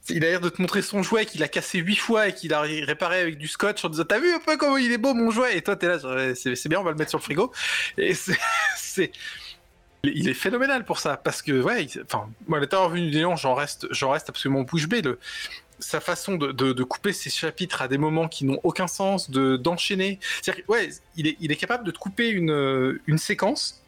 il 0.08 0.24
a 0.24 0.28
l'air 0.28 0.40
de 0.40 0.48
te 0.48 0.60
montrer 0.60 0.82
son 0.82 1.02
jouet 1.02 1.26
qu'il 1.26 1.42
a 1.42 1.48
cassé 1.48 1.78
huit 1.78 1.96
fois 1.96 2.28
et 2.28 2.34
qu'il 2.34 2.54
a 2.54 2.60
réparé 2.60 3.20
avec 3.20 3.38
du 3.38 3.48
scotch 3.48 3.84
en 3.84 3.88
disant 3.88 4.04
t'as 4.04 4.20
vu 4.20 4.32
un 4.32 4.38
peu 4.38 4.56
comment 4.56 4.76
il 4.76 4.92
est 4.92 4.98
beau 4.98 5.14
mon 5.14 5.30
jouet? 5.30 5.56
Et 5.56 5.62
toi 5.62 5.76
t'es 5.76 5.88
là 5.88 5.98
c'est 6.34 6.68
bien 6.68 6.80
on 6.80 6.84
va 6.84 6.90
le 6.90 6.96
mettre 6.96 7.10
sur 7.10 7.18
le 7.18 7.24
frigo. 7.24 7.52
Et 7.98 8.14
c'est 8.14 9.12
il 10.02 10.28
est 10.28 10.34
phénoménal 10.34 10.84
pour 10.84 10.98
ça. 10.98 11.16
Parce 11.16 11.42
que 11.42 11.60
ouais 11.60 11.86
enfin 12.04 12.30
moi 12.46 12.60
l'état 12.60 12.78
revenu 12.78 13.10
des 13.10 13.26
j'en 13.36 13.54
reste 13.54 13.86
j'en 13.90 14.10
reste 14.10 14.28
absolument 14.28 14.62
bouche 14.62 14.88
bée. 14.88 15.02
Le 15.02 15.18
sa 15.80 16.00
façon 16.00 16.36
de, 16.36 16.52
de, 16.52 16.82
couper 16.84 17.12
ses 17.12 17.30
chapitres 17.30 17.82
à 17.82 17.88
des 17.88 17.98
moments 17.98 18.28
qui 18.28 18.44
n'ont 18.44 18.60
aucun 18.62 18.86
sens 18.86 19.30
de 19.30 19.56
d'enchaîner 19.56 20.18
c'est 20.42 20.64
ouais 20.68 20.90
il 21.16 21.26
est 21.26 21.36
il 21.40 21.52
est 21.52 21.56
capable 21.56 21.84
de 21.84 21.90
te 21.90 21.98
couper 21.98 22.28
une 22.28 23.00
une 23.06 23.18
séquence 23.18 23.80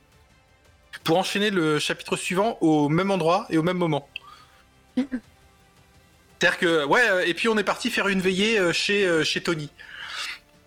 pour 1.05 1.19
enchaîner 1.19 1.51
le 1.51 1.79
chapitre 1.79 2.17
suivant 2.17 2.59
au 2.61 2.89
même 2.89 3.11
endroit 3.11 3.47
et 3.51 3.59
au 3.59 3.63
même 3.63 3.79
moment. 3.79 4.09
C'est-à-dire 4.97 6.59
que, 6.59 6.85
ouais, 6.87 7.09
euh, 7.09 7.25
et 7.25 7.35
puis 7.35 7.49
on 7.49 7.57
est 7.57 7.65
parti 7.65 7.89
faire 7.91 8.09
une 8.09 8.21
veillée 8.21 8.59
euh, 8.59 8.73
chez, 8.73 9.07
euh, 9.07 9.23
chez 9.23 9.43
Tony. 9.43 9.71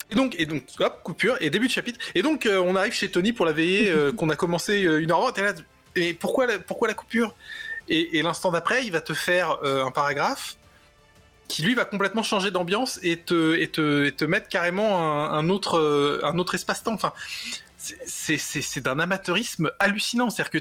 Et 0.09 0.15
donc, 0.15 0.35
et 0.37 0.45
donc, 0.45 0.63
hop, 0.79 1.01
coupure, 1.03 1.37
et 1.41 1.49
début 1.49 1.67
de 1.67 1.71
chapitre. 1.71 1.99
Et 2.15 2.21
donc, 2.21 2.47
on 2.49 2.75
arrive 2.75 2.93
chez 2.93 3.09
Tony 3.09 3.33
pour 3.33 3.45
la 3.45 3.51
veillée 3.51 3.93
qu'on 4.17 4.29
a 4.29 4.35
commencé 4.35 4.81
une 4.81 5.11
heure 5.11 5.17
avant. 5.17 5.33
Et, 5.33 5.41
là, 5.41 5.53
et 5.95 6.13
pourquoi, 6.13 6.45
la, 6.45 6.59
pourquoi 6.59 6.87
la 6.87 6.93
coupure? 6.93 7.35
Et, 7.89 8.21
l'instant 8.21 8.51
d'après, 8.51 8.85
il 8.85 8.91
va 8.91 9.01
te 9.01 9.13
faire 9.13 9.57
un 9.63 9.89
paragraphe 9.89 10.57
qui 11.47 11.63
lui 11.63 11.75
va 11.75 11.85
complètement 11.85 12.23
changer 12.23 12.51
d'ambiance 12.51 12.99
et 13.03 13.17
te, 13.17 13.55
et 13.55 13.67
te, 13.67 14.05
et 14.05 14.11
te 14.11 14.25
mettre 14.25 14.47
carrément 14.47 14.99
un, 14.99 15.31
un 15.31 15.49
autre, 15.49 16.21
un 16.23 16.37
autre 16.39 16.55
espace-temps. 16.55 16.93
Enfin, 16.93 17.13
c'est 17.77 18.79
d'un 18.79 18.99
amateurisme 18.99 19.71
hallucinant. 19.79 20.29
C'est-à-dire 20.29 20.51
que 20.51 20.59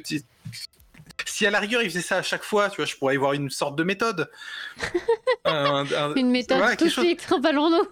si 1.27 1.47
à 1.47 1.51
la 1.51 1.61
rigueur 1.61 1.82
il 1.82 1.90
faisait 1.90 2.02
ça 2.02 2.19
à 2.19 2.23
chaque 2.23 2.44
fois, 2.44 2.70
tu 2.70 2.77
vois, 2.77 2.85
je 2.85 2.97
pourrais 2.97 3.15
y 3.15 3.16
voir 3.16 3.32
une 3.32 3.51
sorte 3.51 3.77
de 3.77 3.85
méthode. 3.85 4.31
une 5.44 6.31
méthode 6.31 6.59
voilà, 6.59 6.77
tout 6.77 7.35
un 7.35 7.39
ballon 7.40 7.70
d'eau. 7.70 7.89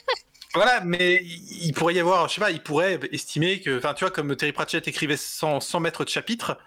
voilà, 0.54 0.80
mais 0.84 1.22
il 1.24 1.72
pourrait 1.72 1.94
y 1.94 2.00
avoir, 2.00 2.28
je 2.28 2.34
sais 2.34 2.40
pas, 2.40 2.50
il 2.50 2.62
pourrait 2.62 3.00
estimer 3.12 3.60
que, 3.60 3.78
enfin, 3.78 3.94
tu 3.94 4.04
vois, 4.04 4.10
comme 4.10 4.34
Terry 4.36 4.52
Pratchett 4.52 4.86
écrivait 4.86 5.16
100, 5.16 5.60
100 5.60 5.80
mètres 5.80 6.04
de 6.04 6.10
chapitre, 6.10 6.58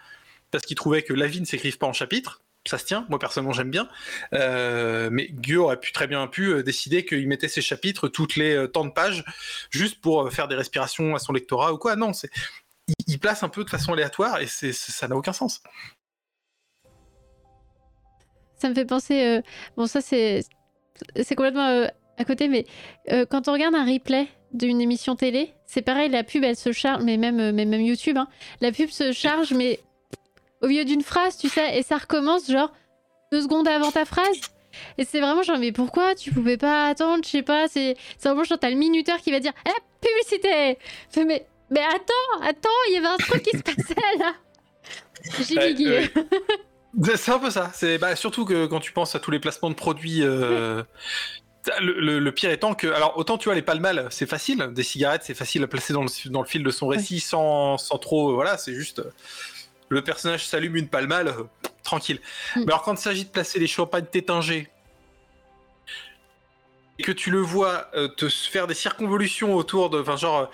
parce 0.51 0.63
qu'il 0.65 0.75
trouvait 0.75 1.03
que 1.03 1.13
la 1.13 1.27
vie 1.27 1.41
ne 1.41 1.45
s'écrive 1.45 1.77
pas 1.77 1.87
en 1.87 1.93
chapitre, 1.93 2.41
ça 2.69 2.77
se 2.77 2.85
tient. 2.85 3.05
Moi 3.09 3.19
personnellement 3.19 3.53
j'aime 3.53 3.69
bien, 3.71 3.87
euh, 4.33 5.09
mais 5.11 5.27
Guillaume 5.29 5.65
aurait 5.65 5.79
pu 5.79 5.91
très 5.91 6.07
bien 6.07 6.27
pu 6.27 6.47
euh, 6.47 6.63
décider 6.63 7.05
qu'il 7.05 7.27
mettait 7.27 7.47
ses 7.47 7.61
chapitres 7.61 8.07
toutes 8.07 8.35
les 8.35 8.55
euh, 8.55 8.67
temps 8.67 8.85
de 8.85 8.91
pages 8.91 9.23
juste 9.69 10.01
pour 10.01 10.31
faire 10.31 10.47
des 10.47 10.55
respirations 10.55 11.15
à 11.15 11.19
son 11.19 11.33
lectorat 11.33 11.73
ou 11.73 11.77
quoi. 11.77 11.95
Non, 11.95 12.13
c'est 12.13 12.29
il, 13.07 13.19
place 13.19 13.43
un 13.43 13.49
peu 13.49 13.63
de 13.63 13.69
façon 13.69 13.93
aléatoire 13.93 14.39
et 14.39 14.47
c'est 14.47 14.71
ça 14.73 15.07
n'a 15.07 15.15
aucun 15.15 15.33
sens. 15.33 15.61
Ça 18.55 18.69
me 18.69 18.75
fait 18.75 18.85
penser, 18.85 19.41
bon 19.75 19.85
ça 19.85 20.01
c'est 20.01 20.43
complètement 21.35 21.87
à 22.17 22.25
côté, 22.25 22.47
mais 22.47 22.65
quand 23.29 23.47
on 23.47 23.53
regarde 23.53 23.75
un 23.75 23.85
replay 23.85 24.27
d'une 24.53 24.81
émission 24.81 25.15
télé, 25.15 25.53
c'est 25.65 25.81
pareil, 25.81 26.09
la 26.09 26.23
pub 26.23 26.43
elle 26.43 26.55
se 26.55 26.71
charge, 26.71 27.03
mais 27.03 27.17
même, 27.17 27.51
même 27.51 27.73
YouTube, 27.73 28.17
hein, 28.17 28.27
la 28.61 28.71
pub 28.71 28.89
se 28.89 29.11
charge, 29.11 29.53
mais 29.53 29.79
au 30.61 30.67
milieu 30.67 30.85
d'une 30.85 31.01
phrase, 31.01 31.37
tu 31.37 31.49
sais, 31.49 31.77
et 31.77 31.83
ça 31.83 31.97
recommence 31.97 32.49
genre 32.49 32.71
deux 33.31 33.41
secondes 33.41 33.67
avant 33.67 33.91
ta 33.91 34.05
phrase. 34.05 34.39
Et 34.97 35.05
c'est 35.05 35.19
vraiment 35.19 35.43
genre, 35.43 35.57
mais 35.57 35.71
pourquoi 35.71 36.15
tu 36.15 36.31
pouvais 36.31 36.57
pas 36.57 36.87
attendre 36.87 37.23
Je 37.23 37.29
sais 37.29 37.41
pas, 37.41 37.67
c'est 37.67 37.95
vraiment 38.23 38.43
genre, 38.43 38.59
t'as 38.59 38.69
le 38.69 38.75
minuteur 38.75 39.17
qui 39.17 39.31
va 39.31 39.39
dire 39.39 39.53
Eh, 39.65 40.07
publicité 40.07 40.77
mais, 41.25 41.45
mais 41.71 41.81
attends, 41.81 42.43
attends, 42.43 42.69
il 42.89 42.93
y 42.93 42.97
avait 42.97 43.07
un 43.07 43.17
truc 43.17 43.43
qui 43.43 43.57
se 43.57 43.63
passait 43.63 43.95
là 44.19 44.33
J'ai 45.47 45.57
ouais, 45.57 47.17
C'est 47.17 47.31
un 47.31 47.39
peu 47.39 47.49
ça. 47.49 47.71
C'est 47.73 47.97
bah, 47.97 48.15
surtout 48.15 48.45
que 48.45 48.65
quand 48.67 48.79
tu 48.79 48.91
penses 48.91 49.15
à 49.15 49.19
tous 49.19 49.31
les 49.31 49.39
placements 49.39 49.69
de 49.69 49.75
produits. 49.75 50.21
Euh, 50.23 50.83
le, 51.81 52.29
pire 52.29 52.49
étant 52.49 52.75
que, 52.75 52.87
alors 52.87 53.17
autant 53.17 53.37
tu 53.37 53.45
vois 53.45 53.55
les 53.55 53.61
palmales, 53.61 54.07
c'est 54.09 54.25
facile, 54.25 54.69
des 54.71 54.83
cigarettes, 54.83 55.23
c'est 55.25 55.33
facile 55.33 55.63
à 55.63 55.67
placer 55.67 55.91
dans 55.91 56.03
le, 56.03 56.29
dans 56.29 56.41
le 56.41 56.47
fil 56.47 56.63
de 56.63 56.71
son 56.71 56.87
récit 56.87 57.19
sans, 57.19 57.77
sans 57.77 57.97
trop, 57.97 58.33
voilà, 58.33 58.57
c'est 58.57 58.73
juste, 58.73 59.01
le 59.89 60.03
personnage 60.03 60.47
s'allume 60.47 60.75
une 60.75 60.87
palmale, 60.87 61.29
euh, 61.29 61.43
tranquille. 61.83 62.19
Mm. 62.55 62.59
Mais 62.59 62.67
alors 62.67 62.83
quand 62.83 62.93
il 62.93 63.01
s'agit 63.01 63.25
de 63.25 63.29
placer 63.29 63.59
les 63.59 63.67
champagnes 63.67 64.05
tétingées, 64.05 64.69
et 66.99 67.03
que 67.03 67.11
tu 67.11 67.29
le 67.29 67.39
vois 67.39 67.89
euh, 67.93 68.07
te 68.07 68.27
faire 68.27 68.67
des 68.67 68.73
circonvolutions 68.73 69.53
autour 69.55 69.89
de, 69.89 70.01
enfin 70.01 70.17
genre, 70.17 70.49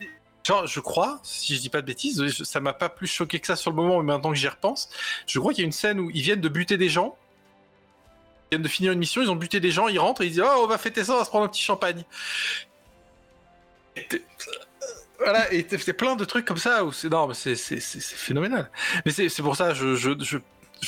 euh, 0.00 0.04
genre 0.44 0.66
je 0.66 0.80
crois, 0.80 1.20
si 1.22 1.54
je 1.54 1.60
dis 1.60 1.68
pas 1.68 1.80
de 1.80 1.86
bêtises, 1.86 2.42
ça 2.42 2.60
m'a 2.60 2.72
pas 2.72 2.88
plus 2.88 3.06
choqué 3.06 3.38
que 3.38 3.46
ça 3.46 3.56
sur 3.56 3.70
le 3.70 3.76
moment, 3.76 3.98
mais 3.98 4.12
maintenant 4.12 4.30
que 4.30 4.36
j'y 4.36 4.48
repense, 4.48 4.90
je 5.26 5.38
crois 5.38 5.52
qu'il 5.52 5.62
y 5.62 5.64
a 5.64 5.66
une 5.66 5.72
scène 5.72 6.00
où 6.00 6.10
ils 6.10 6.22
viennent 6.22 6.40
de 6.40 6.48
buter 6.48 6.76
des 6.76 6.88
gens. 6.88 7.16
Ils 8.46 8.56
viennent 8.56 8.62
de 8.62 8.68
finir 8.68 8.92
une 8.92 8.98
mission, 8.98 9.22
ils 9.22 9.30
ont 9.30 9.36
buté 9.36 9.60
des 9.60 9.70
gens, 9.70 9.88
ils 9.88 9.98
rentrent 9.98 10.22
et 10.22 10.26
ils 10.26 10.32
disent 10.32 10.44
Oh, 10.44 10.62
on 10.62 10.66
va 10.66 10.78
fêter 10.78 11.04
ça, 11.04 11.14
on 11.14 11.18
va 11.18 11.24
se 11.24 11.28
prendre 11.28 11.44
un 11.44 11.48
petit 11.48 11.62
champagne 11.62 12.04
voilà, 15.18 15.52
et 15.52 15.66
c'est 15.68 15.92
plein 15.92 16.16
de 16.16 16.24
trucs 16.24 16.44
comme 16.44 16.58
ça 16.58 16.84
où 16.84 16.92
c'est 16.92 17.08
non, 17.08 17.32
c'est 17.34 17.56
phénoménal. 17.56 18.70
Mais 19.04 19.12
c'est 19.12 19.42
pour 19.42 19.56
ça, 19.56 19.74
je, 19.74 19.94
je, 19.94 20.10
je, 20.20 20.38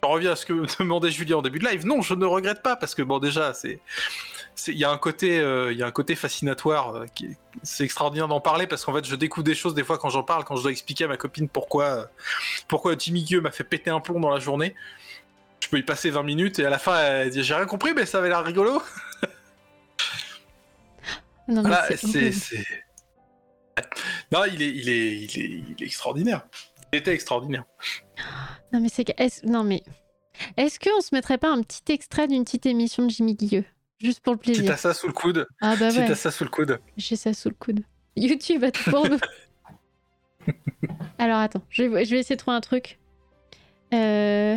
reviens 0.02 0.32
à 0.32 0.36
ce 0.36 0.47
que 0.47 0.65
demandait 0.78 1.11
Julien 1.11 1.36
en 1.36 1.43
début 1.43 1.59
de 1.59 1.66
live. 1.66 1.85
Non, 1.85 2.01
je 2.01 2.15
ne 2.15 2.24
regrette 2.24 2.62
pas 2.62 2.77
parce 2.77 2.94
que 2.94 3.02
bon, 3.02 3.19
déjà, 3.19 3.55
c'est 3.55 3.81
il 4.69 4.78
y 4.78 4.85
a 4.85 4.90
un 4.90 4.98
côté 4.98 5.40
euh, 5.40 5.73
y 5.73 5.82
a 5.82 5.86
un 5.86 5.90
côté 5.90 6.15
fascinatoire 6.15 6.94
euh, 6.94 7.07
qui 7.15 7.36
c'est 7.62 7.85
extraordinaire 7.85 8.28
d'en 8.28 8.40
parler 8.40 8.66
parce 8.66 8.85
qu'en 8.85 8.93
fait 8.93 9.07
je 9.07 9.16
découvre 9.16 9.44
des 9.44 9.55
choses 9.55 9.74
des 9.74 9.85
fois 9.85 9.97
quand 9.97 10.11
j'en 10.11 10.23
parle 10.23 10.44
quand 10.44 10.57
je 10.57 10.62
dois 10.62 10.70
expliquer 10.70 11.05
à 11.05 11.09
ma 11.09 11.16
copine 11.16 11.48
pourquoi 11.48 11.85
euh, 11.85 12.05
pourquoi 12.69 12.94
Jimmy 12.98 13.24
Gueux 13.24 13.40
m'a 13.40 13.52
fait 13.52 13.65
péter 13.65 13.90
un 13.90 14.01
plomb 14.01 14.20
dans 14.20 14.31
la 14.31 14.39
journée 14.39 14.74
je 15.61 15.69
peux 15.69 15.78
y 15.78 15.82
passer 15.82 16.11
20 16.11 16.23
minutes 16.24 16.59
et 16.59 16.66
à 16.66 16.70
la 16.70 16.78
fin 16.78 16.98
elle 17.01 17.31
dit 17.31 17.43
j'ai 17.43 17.55
rien 17.55 17.66
compris 17.66 17.94
mais 17.94 18.05
ça 18.07 18.19
avait 18.19 18.28
l'air 18.28 18.44
rigolo 18.44 18.82
non, 21.48 21.62
voilà, 21.62 21.89
c'est 21.97 22.32
non, 24.32 24.44
il 24.44 24.62
est, 24.62 24.70
il 24.70 24.89
est, 24.89 25.16
il 25.16 25.39
est, 25.39 25.65
il 25.70 25.77
est 25.78 25.86
extraordinaire. 25.86 26.47
Il 26.93 26.98
était 26.98 27.15
extraordinaire. 27.15 27.65
Non 28.73 28.78
mais 28.78 28.89
c'est 28.89 29.09
est 29.19 29.44
non 29.44 29.65
mais 29.65 29.82
est-ce 30.57 30.78
qu'on 30.78 31.01
se 31.01 31.12
mettrait 31.12 31.39
pas 31.39 31.51
un 31.51 31.61
petit 31.62 31.93
extrait 31.93 32.28
d'une 32.28 32.44
petite 32.44 32.66
émission 32.66 33.05
de 33.05 33.11
Jimmy 33.11 33.35
Guilleux 33.35 33.65
juste 33.98 34.20
pour 34.20 34.32
le 34.32 34.39
plaisir? 34.39 34.62
Si 34.62 34.69
t'as 34.69 34.77
ça 34.77 34.94
sous 34.94 35.09
le 35.09 35.12
coude. 35.12 35.47
Ah 35.61 35.74
bah 35.74 35.86
ouais. 35.86 35.90
Si 35.90 35.98
t'as 35.98 36.15
ça 36.15 36.31
sous 36.31 36.44
le 36.44 36.51
coude. 36.51 36.78
J'ai 36.97 37.16
ça 37.16 37.35
sous 37.35 37.48
le 37.48 37.57
coude. 37.57 37.81
YouTube 38.16 38.62
a 38.65 38.70
tout 38.70 38.89
pour 38.90 39.09
nous. 39.09 39.19
Alors 41.19 41.39
attends, 41.39 41.62
je 41.69 41.82
vais, 41.82 42.05
je 42.05 42.11
vais, 42.12 42.20
essayer 42.20 42.36
de 42.36 42.40
trouver 42.40 42.57
un 42.57 42.61
truc. 42.61 42.98
Euh... 43.93 44.57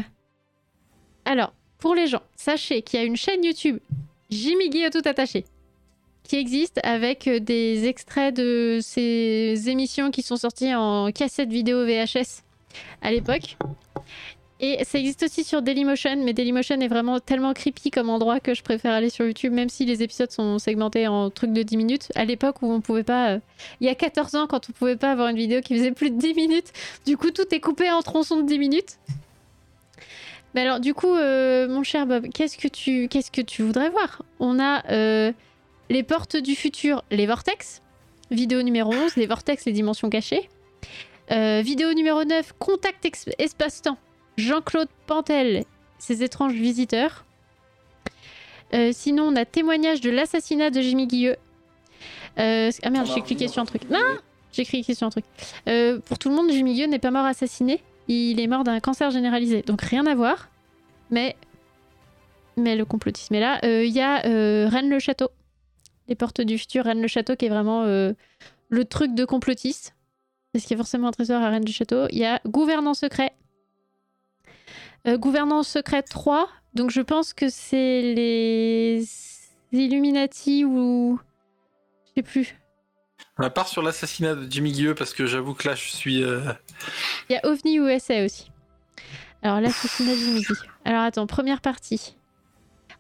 Alors, 1.26 1.54
pour 1.80 1.96
les 1.96 2.08
gens, 2.08 2.22
sachez 2.36 2.82
qu'il 2.82 3.00
y 3.00 3.04
a 3.04 3.06
une 3.06 3.18
chaîne 3.18 3.44
YouTube 3.44 3.80
Jimmy 4.30 4.70
Guilleux 4.70 4.90
tout 4.90 5.02
attaché 5.06 5.46
qui 6.24 6.38
existe 6.38 6.80
avec 6.84 7.28
euh, 7.28 7.40
des 7.40 7.88
extraits 7.88 8.36
de 8.36 8.80
ces 8.82 9.70
émissions 9.70 10.12
qui 10.12 10.22
sont 10.22 10.38
sorties 10.38 10.74
en 10.74 11.12
cassette 11.12 11.50
vidéo 11.50 11.86
VHS 11.86 12.44
à 13.02 13.12
l'époque. 13.12 13.58
Et 14.60 14.82
ça 14.86 14.98
existe 14.98 15.24
aussi 15.24 15.44
sur 15.44 15.62
Dailymotion, 15.62 16.24
mais 16.24 16.32
Dailymotion 16.32 16.80
est 16.80 16.88
vraiment 16.88 17.20
tellement 17.20 17.54
creepy 17.54 17.92
comme 17.92 18.10
endroit 18.10 18.40
que 18.40 18.54
je 18.54 18.64
préfère 18.64 18.94
aller 18.94 19.10
sur 19.10 19.26
YouTube, 19.26 19.52
même 19.52 19.68
si 19.68 19.84
les 19.84 20.04
épisodes 20.04 20.32
sont 20.32 20.58
segmentés 20.58 21.06
en 21.06 21.30
trucs 21.30 21.52
de 21.52 21.64
10 21.64 21.76
minutes. 21.76 22.12
À 22.16 22.24
l'époque 22.24 22.62
où 22.62 22.72
on 22.72 22.80
pouvait 22.80 23.04
pas. 23.04 23.32
Euh, 23.32 23.40
il 23.82 23.88
y 23.88 23.90
a 23.90 23.96
14 23.96 24.36
ans, 24.36 24.48
quand 24.48 24.70
on 24.70 24.72
pouvait 24.72 24.96
pas 24.96 25.12
avoir 25.12 25.28
une 25.28 25.36
vidéo 25.36 25.60
qui 25.60 25.76
faisait 25.76 25.92
plus 25.92 26.12
de 26.12 26.18
10 26.18 26.34
minutes, 26.36 26.72
du 27.06 27.18
coup 27.18 27.32
tout 27.32 27.54
est 27.54 27.60
coupé 27.60 27.92
en 27.92 28.02
tronçons 28.02 28.38
de 28.38 28.48
10 28.48 28.58
minutes. 28.58 28.98
Mais 30.56 30.62
alors, 30.62 30.80
du 30.80 30.94
coup, 30.94 31.14
euh, 31.14 31.68
mon 31.68 31.84
cher 31.84 32.06
Bob, 32.06 32.28
qu'est-ce 32.34 32.58
que 32.58 32.68
tu, 32.70 33.08
qu'est-ce 33.10 33.32
que 33.32 33.42
tu 33.42 33.64
voudrais 33.64 33.90
voir? 33.90 34.22
On 34.40 34.60
a 34.62 34.84
les 35.90 36.04
portes 36.04 36.38
du 36.38 36.56
futur, 36.56 37.04
les 37.12 37.26
vortex. 37.26 37.82
Vidéo 38.32 38.62
numéro 38.62 38.94
11, 38.94 39.16
les 39.16 39.28
vortex, 39.28 39.66
les 39.66 39.74
dimensions 39.74 40.10
cachées. 40.10 40.50
Euh, 41.32 41.62
vidéo 41.64 41.94
numéro 41.94 42.24
9, 42.24 42.54
Contact 42.60 43.08
Espace-Temps. 43.38 43.98
Jean-Claude 44.38 44.90
Pantel, 45.06 45.64
ses 46.00 46.24
étranges 46.24 46.54
visiteurs. 46.54 47.26
Euh, 48.74 48.90
sinon, 48.92 49.26
on 49.26 49.36
a 49.36 49.46
témoignage 49.46 50.02
de 50.02 50.10
l'assassinat 50.10 50.72
de 50.72 50.82
Jimmy 50.82 51.06
Guilleux. 51.06 51.36
Euh, 52.40 52.72
ah 52.82 52.90
merde, 52.90 53.08
j'ai 53.14 53.22
cliqué 53.22 53.48
sur 53.48 53.62
un 53.62 53.66
truc. 53.66 53.88
Non 53.92 54.00
J'ai 54.52 54.66
cliqué 54.66 54.96
sur 54.96 55.06
un 55.06 55.12
truc. 55.12 55.26
pour 56.06 56.18
tout 56.18 56.30
le 56.30 56.36
monde, 56.36 56.50
Jimmy 56.50 56.74
Guilleux 56.74 56.88
n'est 56.88 57.00
pas 57.00 57.12
mort 57.12 57.26
assassiné. 57.26 57.82
Il 58.08 58.40
est 58.40 58.48
mort 58.48 58.64
d'un 58.64 58.80
cancer 58.80 59.12
généralisé. 59.12 59.62
Donc 59.62 59.82
rien 59.82 60.08
à 60.08 60.16
voir. 60.16 60.50
Mais, 61.12 61.36
mais 62.58 62.76
le 62.76 62.86
complotisme 62.86 63.36
est 63.36 63.40
là. 63.40 63.60
Il 63.64 63.92
y 63.92 64.02
a 64.02 64.22
Rennes 64.68 64.90
le 64.90 64.98
Château. 64.98 65.30
Les 66.08 66.16
Portes 66.16 66.42
du 66.42 66.58
Futur, 66.58 66.86
Rennes 66.86 67.02
le 67.02 67.08
Château, 67.08 67.36
qui 67.36 67.46
est 67.46 67.50
vraiment 67.50 67.84
euh, 67.84 68.14
le 68.70 68.86
truc 68.86 69.16
de 69.16 69.26
complotiste. 69.26 69.96
Parce 70.52 70.66
qu'il 70.66 70.72
y 70.72 70.74
a 70.76 70.78
forcément 70.78 71.08
un 71.08 71.12
trésor 71.12 71.42
à 71.42 71.50
Rennes 71.50 71.64
du 71.64 71.74
Château. 71.74 72.08
Il 72.12 72.18
y 72.20 72.26
a 72.26 72.40
Gouvernant 72.46 72.94
Secret. 72.94 73.34
Euh, 75.08 75.18
Gouvernant 75.18 75.64
Secret 75.64 76.04
3. 76.04 76.48
Donc 76.74 76.92
je 76.92 77.02
pense 77.02 77.34
que 77.34 77.50
c'est 77.50 78.02
les 78.02 79.04
Illuminati 79.72 80.64
ou. 80.66 81.20
Je 82.06 82.22
sais 82.22 82.24
plus. 82.24 82.56
À 83.38 83.50
part 83.50 83.68
sur 83.68 83.82
l'assassinat 83.82 84.36
de 84.36 84.52
Jimmy 84.52 84.72
Guilleux, 84.72 84.96
parce 84.96 85.14
que 85.14 85.26
j'avoue 85.26 85.56
que 85.56 85.68
là 85.68 85.76
je 85.76 85.90
suis. 85.90 86.24
Euh, 86.24 86.42
il 87.30 87.34
y 87.34 87.36
a 87.36 87.46
OVNI 87.46 87.78
USA 87.78 88.24
aussi. 88.24 88.52
Alors 89.42 89.60
l'assassinat 89.60 90.12
de 90.12 90.18
Jimmy. 90.18 90.44
Alors 90.86 91.02
attends, 91.02 91.26
première 91.26 91.62
partie. 91.62 92.16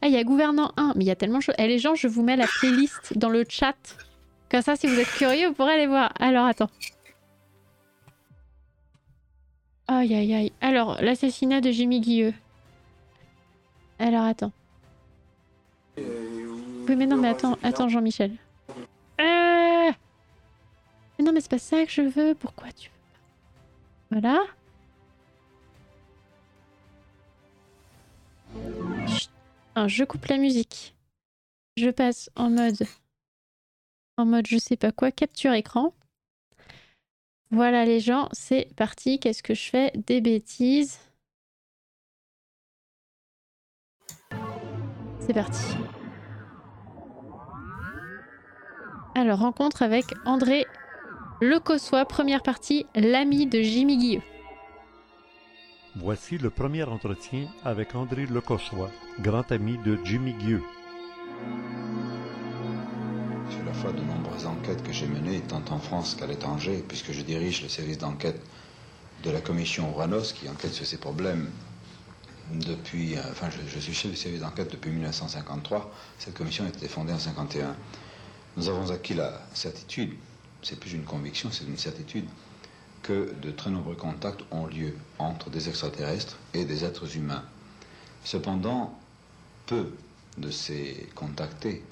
Ah, 0.03 0.07
il 0.07 0.11
y 0.11 0.17
a 0.17 0.23
Gouvernant 0.25 0.73
1, 0.75 0.95
mais 0.97 1.05
il 1.05 1.07
y 1.07 1.11
a 1.11 1.15
tellement 1.15 1.38
de 1.38 1.43
choses. 1.43 1.55
Eh, 1.57 1.65
les 1.65 1.80
gens, 1.80 1.95
je 1.95 2.09
vous 2.09 2.23
mets 2.23 2.35
la 2.35 2.45
playlist 2.45 3.17
dans 3.17 3.30
le 3.30 3.45
chat. 3.47 3.73
Comme 4.51 4.61
ça, 4.61 4.75
si 4.75 4.85
vous 4.85 4.99
êtes 4.99 5.07
curieux, 5.07 5.47
vous 5.47 5.53
pourrez 5.53 5.75
aller 5.75 5.88
voir. 5.88 6.11
Alors, 6.19 6.45
attends. 6.45 6.69
Aïe, 9.88 10.13
aïe, 10.13 10.34
aïe. 10.34 10.51
Alors, 10.59 11.01
l'assassinat 11.01 11.61
de 11.61 11.71
Jimmy 11.71 12.01
Guilleux. 12.01 12.34
Alors, 13.97 14.25
attends. 14.25 14.51
Oui, 15.97 16.97
mais 16.97 17.05
non, 17.05 17.15
mais 17.15 17.30
attends, 17.30 17.57
attends, 17.63 17.88
Jean-Michel. 17.88 18.34
Euh... 19.21 19.91
Mais 21.17 21.23
non, 21.23 21.31
mais 21.31 21.39
c'est 21.39 21.49
pas 21.49 21.59
ça 21.59 21.85
que 21.85 21.91
je 21.91 22.01
veux. 22.01 22.35
Pourquoi 22.35 22.73
tu 22.73 22.89
veux 24.11 24.19
pas? 24.19 24.19
Voilà. 24.19 24.43
Je 29.88 30.04
coupe 30.04 30.26
la 30.26 30.38
musique. 30.38 30.95
Je 31.78 31.90
passe 31.90 32.30
en 32.36 32.50
mode. 32.50 32.84
En 34.18 34.26
mode 34.26 34.48
je 34.48 34.58
sais 34.58 34.78
pas 34.78 34.91
quoi, 34.91 35.12
capture 35.12 35.54
écran. 35.54 35.94
Voilà 37.52 37.86
les 37.86 38.00
gens, 38.00 38.30
c'est 38.32 38.74
parti. 38.76 39.20
Qu'est-ce 39.20 39.44
que 39.44 39.54
je 39.54 39.70
fais? 39.70 39.91
Des 39.95 40.22
bêtises. 40.22 41.00
C'est 45.20 45.34
parti. 45.34 45.64
Alors, 49.16 49.40
rencontre 49.40 49.84
avec 49.84 50.06
André 50.26 50.66
Lecossois, 51.41 52.06
première 52.06 52.41
partie, 52.41 52.88
l'ami 52.95 53.45
de 53.45 53.62
Jimmy 53.62 53.98
Guilleux. 53.98 54.32
Voici 55.95 56.40
le 56.40 56.49
premier 56.49 56.84
entretien 56.86 57.48
avec 57.64 57.94
André 57.94 58.26
Lecossois, 58.26 58.90
grand 59.20 59.52
ami 59.52 59.78
de 59.86 59.99
Jimmy 60.03 60.34
Gueux. 60.34 60.64
Sur 63.52 63.64
la 63.64 63.74
foi 63.74 63.91
de 63.91 64.02
nombreuses 64.02 64.48
enquêtes 64.48 64.82
que 64.82 64.91
j'ai 64.91 65.06
menées, 65.06 65.41
tant 65.41 65.61
en 65.70 65.78
France 65.78 66.15
qu'à 66.15 66.26
l'étranger, 66.26 66.84
puisque 66.88 67.11
je 67.11 67.22
dirige 67.22 67.61
le 67.61 67.70
service 67.70 67.99
d'enquête 67.99 68.41
de 69.24 69.30
la 69.30 69.40
commission 69.40 69.91
Uranos 69.91 70.34
qui 70.34 70.49
enquête 70.49 70.74
sur 70.74 70.88
ces 70.88 70.98
problèmes, 70.98 71.52
depuis, 72.52 73.15
euh, 73.15 73.22
enfin, 73.30 73.52
je, 73.52 73.60
je 73.70 73.80
suis 73.80 73.94
chef 73.94 74.10
du 74.10 74.18
service 74.18 74.41
d'enquête 74.41 74.72
depuis 74.72 74.90
1953. 74.90 75.94
Cette 76.18 76.34
commission 76.34 76.65
a 76.65 76.70
été 76.70 76.88
fondée 76.88 77.14
en 77.14 77.20
51. 77.20 77.76
Nous 78.57 78.68
avons 78.68 78.90
acquis 78.90 79.14
la 79.14 79.44
certitude, 79.53 80.15
c'est 80.64 80.80
plus 80.80 80.94
une 80.94 81.03
conviction, 81.03 81.52
c'est 81.52 81.65
une 81.65 81.78
certitude, 81.78 82.26
que 83.03 83.34
de 83.41 83.51
très 83.51 83.69
nombreux 83.69 83.95
contacts 83.95 84.41
ont 84.49 84.65
lieu 84.65 84.95
entre 85.19 85.49
des 85.49 85.69
extraterrestres 85.69 86.39
et 86.53 86.65
des 86.65 86.84
êtres 86.84 87.15
humains. 87.15 87.43
Cependant, 88.23 88.97
peu 89.67 89.91
de 90.38 90.49
ces 90.49 91.09
contactés 91.13 91.84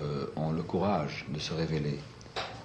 euh, 0.00 0.26
ont 0.36 0.50
le 0.52 0.62
courage 0.62 1.24
de 1.28 1.38
se 1.38 1.54
révéler. 1.54 1.98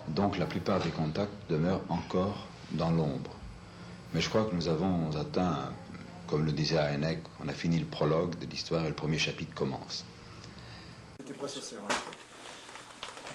Donc 0.09 0.37
la 0.37 0.45
plupart 0.45 0.79
des 0.79 0.89
contacts 0.89 1.33
demeurent 1.49 1.83
encore 1.89 2.47
dans 2.71 2.91
l'ombre. 2.91 3.31
Mais 4.13 4.21
je 4.21 4.29
crois 4.29 4.45
que 4.45 4.55
nous 4.55 4.67
avons 4.67 5.15
atteint, 5.15 5.71
comme 6.27 6.45
le 6.45 6.51
disait 6.51 6.77
Heineck, 6.77 7.19
on 7.43 7.47
a 7.47 7.53
fini 7.53 7.79
le 7.79 7.85
prologue 7.85 8.37
de 8.39 8.45
l'histoire 8.45 8.83
et 8.85 8.89
le 8.89 8.95
premier 8.95 9.17
chapitre 9.17 9.53
commence. 9.53 10.05
C'était. 11.19 11.33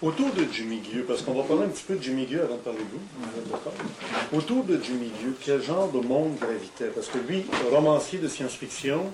Autour 0.02 0.32
de 0.32 0.46
Jimmy 0.50 0.80
Gieux, 0.82 1.04
parce 1.06 1.20
qu'on 1.20 1.34
va 1.34 1.42
parler 1.42 1.64
un 1.64 1.68
petit 1.68 1.82
peu 1.84 1.94
de 1.96 2.02
Jimmy 2.02 2.26
Gieux 2.26 2.42
avant 2.42 2.54
de 2.54 2.60
parler 2.60 2.78
de 2.78 2.84
vous? 2.84 4.36
Autour 4.38 4.64
de 4.64 4.80
Jimmy 4.82 5.10
Gieux, 5.20 5.36
quel 5.44 5.62
genre 5.62 5.90
de 5.92 6.00
monde 6.00 6.36
gravitait? 6.40 6.86
Parce 6.94 7.08
que 7.08 7.18
lui, 7.18 7.44
romancier 7.70 8.18
de 8.18 8.26
science-fiction, 8.26 9.12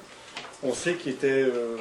on 0.63 0.73
sait 0.73 0.95
qu'il 0.95 1.11
était 1.13 1.27
euh, 1.43 1.77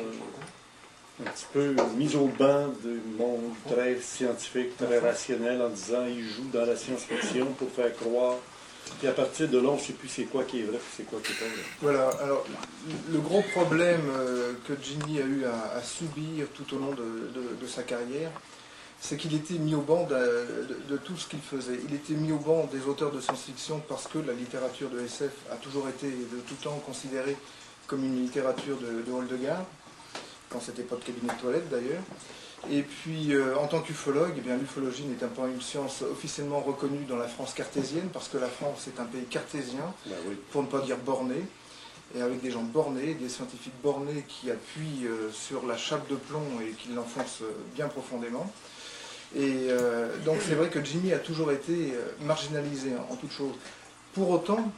un 1.24 1.30
petit 1.30 1.46
peu 1.54 1.76
mis 1.98 2.16
au 2.16 2.26
banc 2.28 2.70
du 2.84 3.00
monde 3.18 3.52
très 3.70 3.98
scientifique, 4.02 4.76
très 4.78 4.98
rationnel, 4.98 5.62
en 5.62 5.70
disant 5.70 6.06
il 6.08 6.24
joue 6.28 6.50
dans 6.52 6.66
la 6.66 6.76
science-fiction 6.76 7.46
pour 7.60 7.70
faire 7.70 7.96
croire. 7.96 8.38
Puis 9.00 9.08
à 9.08 9.12
partir 9.12 9.48
de 9.50 9.60
là, 9.60 9.70
on 9.70 9.76
ne 9.76 9.80
sait 9.80 9.94
plus 9.94 10.08
c'est 10.08 10.24
quoi 10.24 10.44
qui 10.44 10.62
est 10.62 10.64
vrai, 10.64 10.80
c'est 10.98 11.06
quoi 11.08 11.20
qui 11.24 11.32
est 11.32 11.36
pas 11.36 11.46
vrai. 11.46 11.64
Voilà, 11.82 12.10
alors 12.24 12.44
le 13.12 13.20
gros 13.20 13.44
problème 13.54 14.02
euh, 14.16 14.54
que 14.68 14.74
Jimmy 14.82 15.20
a 15.20 15.26
eu 15.26 15.44
à, 15.46 15.78
à 15.78 15.82
subir 15.84 16.48
tout 16.56 16.76
au 16.76 16.80
long 16.80 16.92
de, 16.92 17.04
de- 17.34 17.56
de 17.62 17.68
sa 17.68 17.84
carrière, 17.84 18.30
c'est 19.08 19.18
qu'il 19.18 19.36
était 19.36 19.56
mis 19.60 19.76
au 19.76 19.82
banc 19.82 20.04
de, 20.06 20.16
de- 20.16 20.94
de 20.94 20.98
tout 20.98 21.16
ce 21.16 21.28
qu'il 21.28 21.40
faisait. 21.42 21.80
Il 21.88 21.94
était 21.94 22.14
mis 22.14 22.32
au 22.32 22.38
banc 22.40 22.68
des 22.72 22.82
auteurs 22.88 23.12
de 23.12 23.22
science-fiction 23.22 23.82
parce 23.88 24.08
que 24.08 24.18
la 24.18 24.34
littérature 24.34 24.90
de 24.90 25.00
SF 25.02 25.32
a 25.52 25.56
toujours 25.58 25.88
été 25.90 26.08
de 26.08 26.40
tout 26.48 26.56
temps 26.56 26.82
considérée 26.86 27.38
comme 27.88 28.04
une 28.04 28.20
littérature 28.24 28.78
de, 28.78 29.04
de 29.08 29.12
hall 29.12 29.28
de 29.28 29.38
gare, 29.38 29.64
quand 30.50 30.60
c'était 30.60 30.82
pas 30.84 30.96
de 30.96 31.04
cabinet 31.04 31.32
de 31.34 31.40
toilette 31.40 31.70
d'ailleurs. 31.70 32.02
Et 32.72 32.82
puis, 32.82 33.32
euh, 33.36 33.56
en 33.60 33.68
tant 33.68 33.80
qu'ufologue, 33.82 34.34
eh 34.38 34.42
bien, 34.42 34.58
l'ufologie 34.58 35.04
n'est 35.04 35.16
pas 35.28 35.46
une 35.48 35.62
science 35.62 36.02
officiellement 36.02 36.62
reconnue 36.62 37.06
dans 37.08 37.18
la 37.18 37.28
France 37.28 37.54
cartésienne, 37.54 38.10
parce 38.12 38.28
que 38.28 38.40
la 38.40 38.48
France 38.48 38.88
est 38.88 39.00
un 39.00 39.06
pays 39.06 39.26
cartésien, 39.26 39.94
Ben 40.08 40.16
oui. 40.28 40.36
pour 40.52 40.64
ne 40.64 40.68
pas 40.68 40.80
dire 40.82 40.98
borné, 40.98 41.36
et 42.18 42.22
avec 42.24 42.42
des 42.42 42.50
gens 42.50 42.64
bornés, 42.64 43.14
des 43.14 43.30
scientifiques 43.30 43.80
bornés 43.84 44.26
qui 44.28 44.50
appuient 44.50 45.06
euh, 45.06 45.32
sur 45.32 45.68
la 45.68 45.78
chape 45.78 46.10
de 46.10 46.16
plomb 46.16 46.42
et 46.60 46.72
qui 46.72 46.90
l'enfoncent 46.90 47.44
euh, 47.44 47.52
bien 47.76 47.88
profondément. 47.88 48.52
Et 49.36 49.68
euh, 49.70 50.08
donc 50.24 50.38
c'est 50.48 50.56
vrai 50.56 50.70
que 50.70 50.84
Jimmy 50.84 51.12
a 51.14 51.20
toujours 51.20 51.52
été 51.52 51.92
euh, 51.94 52.02
marginalisé 52.22 52.92
en, 52.96 53.14
en 53.14 53.16
toute 53.18 53.32
chose. 53.32 53.54
Pour 54.14 54.30
autant, 54.30 54.72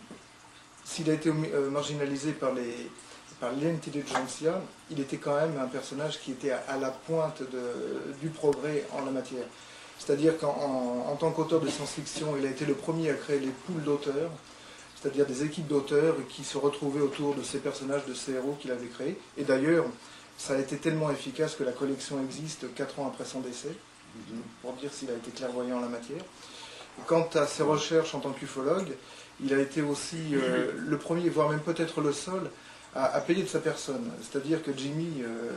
s'il 0.83 1.09
a 1.09 1.13
été 1.13 1.29
euh, 1.29 1.69
marginalisé 1.69 2.31
par 2.31 2.53
les 2.53 2.89
par 3.39 3.51
l'intelligentsia, 3.51 4.59
il 4.89 4.99
était 4.99 5.17
quand 5.17 5.35
même 5.35 5.59
un 5.61 5.67
personnage 5.67 6.19
qui 6.19 6.31
était 6.31 6.49
à, 6.49 6.77
la 6.81 6.89
pointe 6.89 7.43
du 8.19 8.29
progrès 8.29 8.83
en 8.93 9.05
la 9.05 9.11
matière. 9.11 9.43
C'est-à-dire 9.99 10.39
qu'en 10.39 10.47
en- 11.07 11.11
en 11.11 11.15
tant 11.17 11.29
qu'auteur 11.29 11.59
de 11.59 11.69
science-fiction, 11.69 12.35
il 12.39 12.47
a 12.47 12.49
été 12.49 12.65
le 12.65 12.73
premier 12.73 13.11
à 13.11 13.13
créer 13.13 13.39
les 13.39 13.51
poules 13.67 13.83
d'auteurs, 13.83 14.31
c'est-à-dire 14.99 15.27
des 15.27 15.43
équipes 15.43 15.67
d'auteurs 15.67 16.15
qui 16.29 16.43
se 16.43 16.57
retrouvaient 16.57 17.01
autour 17.01 17.35
de 17.35 17.43
ces 17.43 17.59
personnages, 17.59 18.05
de 18.07 18.15
ces 18.15 18.31
héros 18.33 18.57
qu'il 18.59 18.71
avait 18.71 18.87
créés. 18.87 19.19
Et 19.37 19.43
d'ailleurs, 19.43 19.85
ça 20.39 20.55
a 20.55 20.57
été 20.57 20.77
tellement 20.77 21.11
efficace 21.11 21.53
que 21.53 21.63
la 21.63 21.73
collection 21.73 22.19
existe 22.19 22.73
quatre 22.73 22.99
ans 22.99 23.07
après 23.07 23.25
son 23.25 23.41
décès, 23.41 23.69
pour 24.61 24.73
dire 24.73 24.91
s'il 24.93 25.09
a 25.09 25.13
été 25.13 25.31
clairvoyant 25.31 25.77
en 25.77 25.81
la 25.81 25.87
matière. 25.87 26.21
Quant 27.05 27.27
à 27.35 27.45
ses 27.45 27.63
recherches 27.63 28.15
en 28.15 28.19
tant 28.19 28.31
qu'ufologue, 28.31 28.93
il 29.43 29.53
a 29.53 29.59
été 29.59 29.81
aussi 29.81 30.17
euh, 30.33 30.71
le 30.75 30.97
premier, 30.97 31.29
voire 31.29 31.49
même 31.49 31.59
peut-être 31.59 32.01
le 32.01 32.11
seul, 32.11 32.49
à, 32.95 33.19
payer 33.21 33.43
de 33.43 33.47
sa 33.47 33.59
personne. 33.59 34.09
C'est-à-dire 34.21 34.63
que 34.63 34.71
Jimmy 34.75 35.21
euh, 35.21 35.51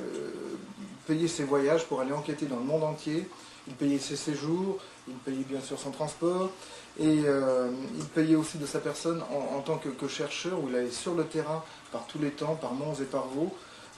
payait 1.07 1.29
ses 1.29 1.45
voyages 1.45 1.87
pour 1.87 2.01
aller 2.01 2.13
enquêter 2.13 2.45
dans 2.45 2.59
le 2.59 2.65
monde 2.65 2.85
entier, 2.85 3.27
il 3.67 3.75
payait 3.75 3.99
ses 3.99 4.17
séjours, 4.17 4.79
il 5.09 5.15
payait 5.15 5.45
bien 5.45 5.61
sûr 5.61 5.79
son 5.79 5.91
transport, 5.91 6.51
et 6.99 7.23
euh, 7.25 7.71
il 7.97 8.05
payait 8.05 8.35
aussi 8.35 8.59
de 8.59 8.67
sa 8.67 8.81
personne 8.81 9.23
en, 9.31 9.61
tant 9.61 9.79
que, 9.79 10.09
chercheur, 10.09 10.63
où 10.63 10.69
il 10.69 10.77
allait 10.77 10.91
sur 10.91 11.15
le 11.15 11.25
terrain 11.25 11.65
par 11.93 12.07
tous 12.07 12.19
les 12.19 12.31
temps, 12.31 12.57
par 12.57 12.75
monts 12.75 12.95
et 13.01 13.05
par 13.05 13.27
vaux, 13.29 13.55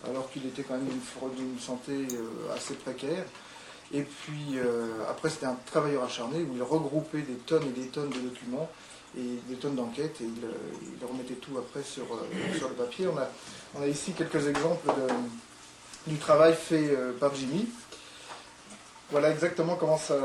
alors 0.09 0.31
qu'il 0.31 0.47
était 0.47 0.63
quand 0.63 0.75
même 0.75 0.87
d'une 1.37 1.59
santé 1.59 2.07
assez 2.55 2.75
précaire. 2.75 3.25
Et 3.93 4.03
puis 4.03 4.57
euh, 4.57 4.89
après, 5.09 5.29
c'était 5.29 5.47
un 5.47 5.57
travailleur 5.67 6.05
acharné 6.05 6.39
où 6.39 6.55
il 6.55 6.63
regroupait 6.63 7.23
des 7.23 7.35
tonnes 7.35 7.65
et 7.65 7.81
des 7.81 7.89
tonnes 7.89 8.09
de 8.09 8.21
documents 8.21 8.71
et 9.19 9.39
des 9.49 9.57
tonnes 9.57 9.75
d'enquêtes 9.75 10.23
et 10.23 10.25
il, 10.25 10.45
euh, 10.45 11.07
remettait 11.07 11.35
tout 11.35 11.59
après 11.59 11.83
sur, 11.83 12.05
euh, 12.05 12.57
sur 12.57 12.71
le 12.71 12.75
papier. 12.75 13.07
On 13.07 13.19
a, 13.19 13.29
on 13.75 13.83
a 13.83 13.87
ici 13.87 14.13
quelques 14.13 14.47
exemples 14.47 14.91
du 16.07 16.17
travail 16.17 16.55
fait 16.55 16.97
par 17.21 17.35
Jimmy. 17.35 17.69
Voilà 19.11 19.31
exactement 19.31 19.77
comment 19.77 19.99
ça, 19.99 20.17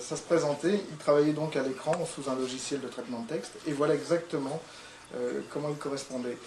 se 0.00 0.22
présentait. 0.22 0.80
Il 0.90 0.96
travaillait 0.96 1.32
donc 1.32 1.56
à 1.56 1.62
l'écran 1.62 1.92
sous 2.06 2.30
un 2.30 2.36
logiciel 2.36 2.80
de 2.80 2.86
traitement 2.86 3.20
de 3.22 3.28
texte 3.28 3.52
et 3.66 3.72
voilà 3.72 3.94
exactement 3.94 4.62
comment 5.50 5.68
il 5.68 5.76
correspondait. 5.76 6.38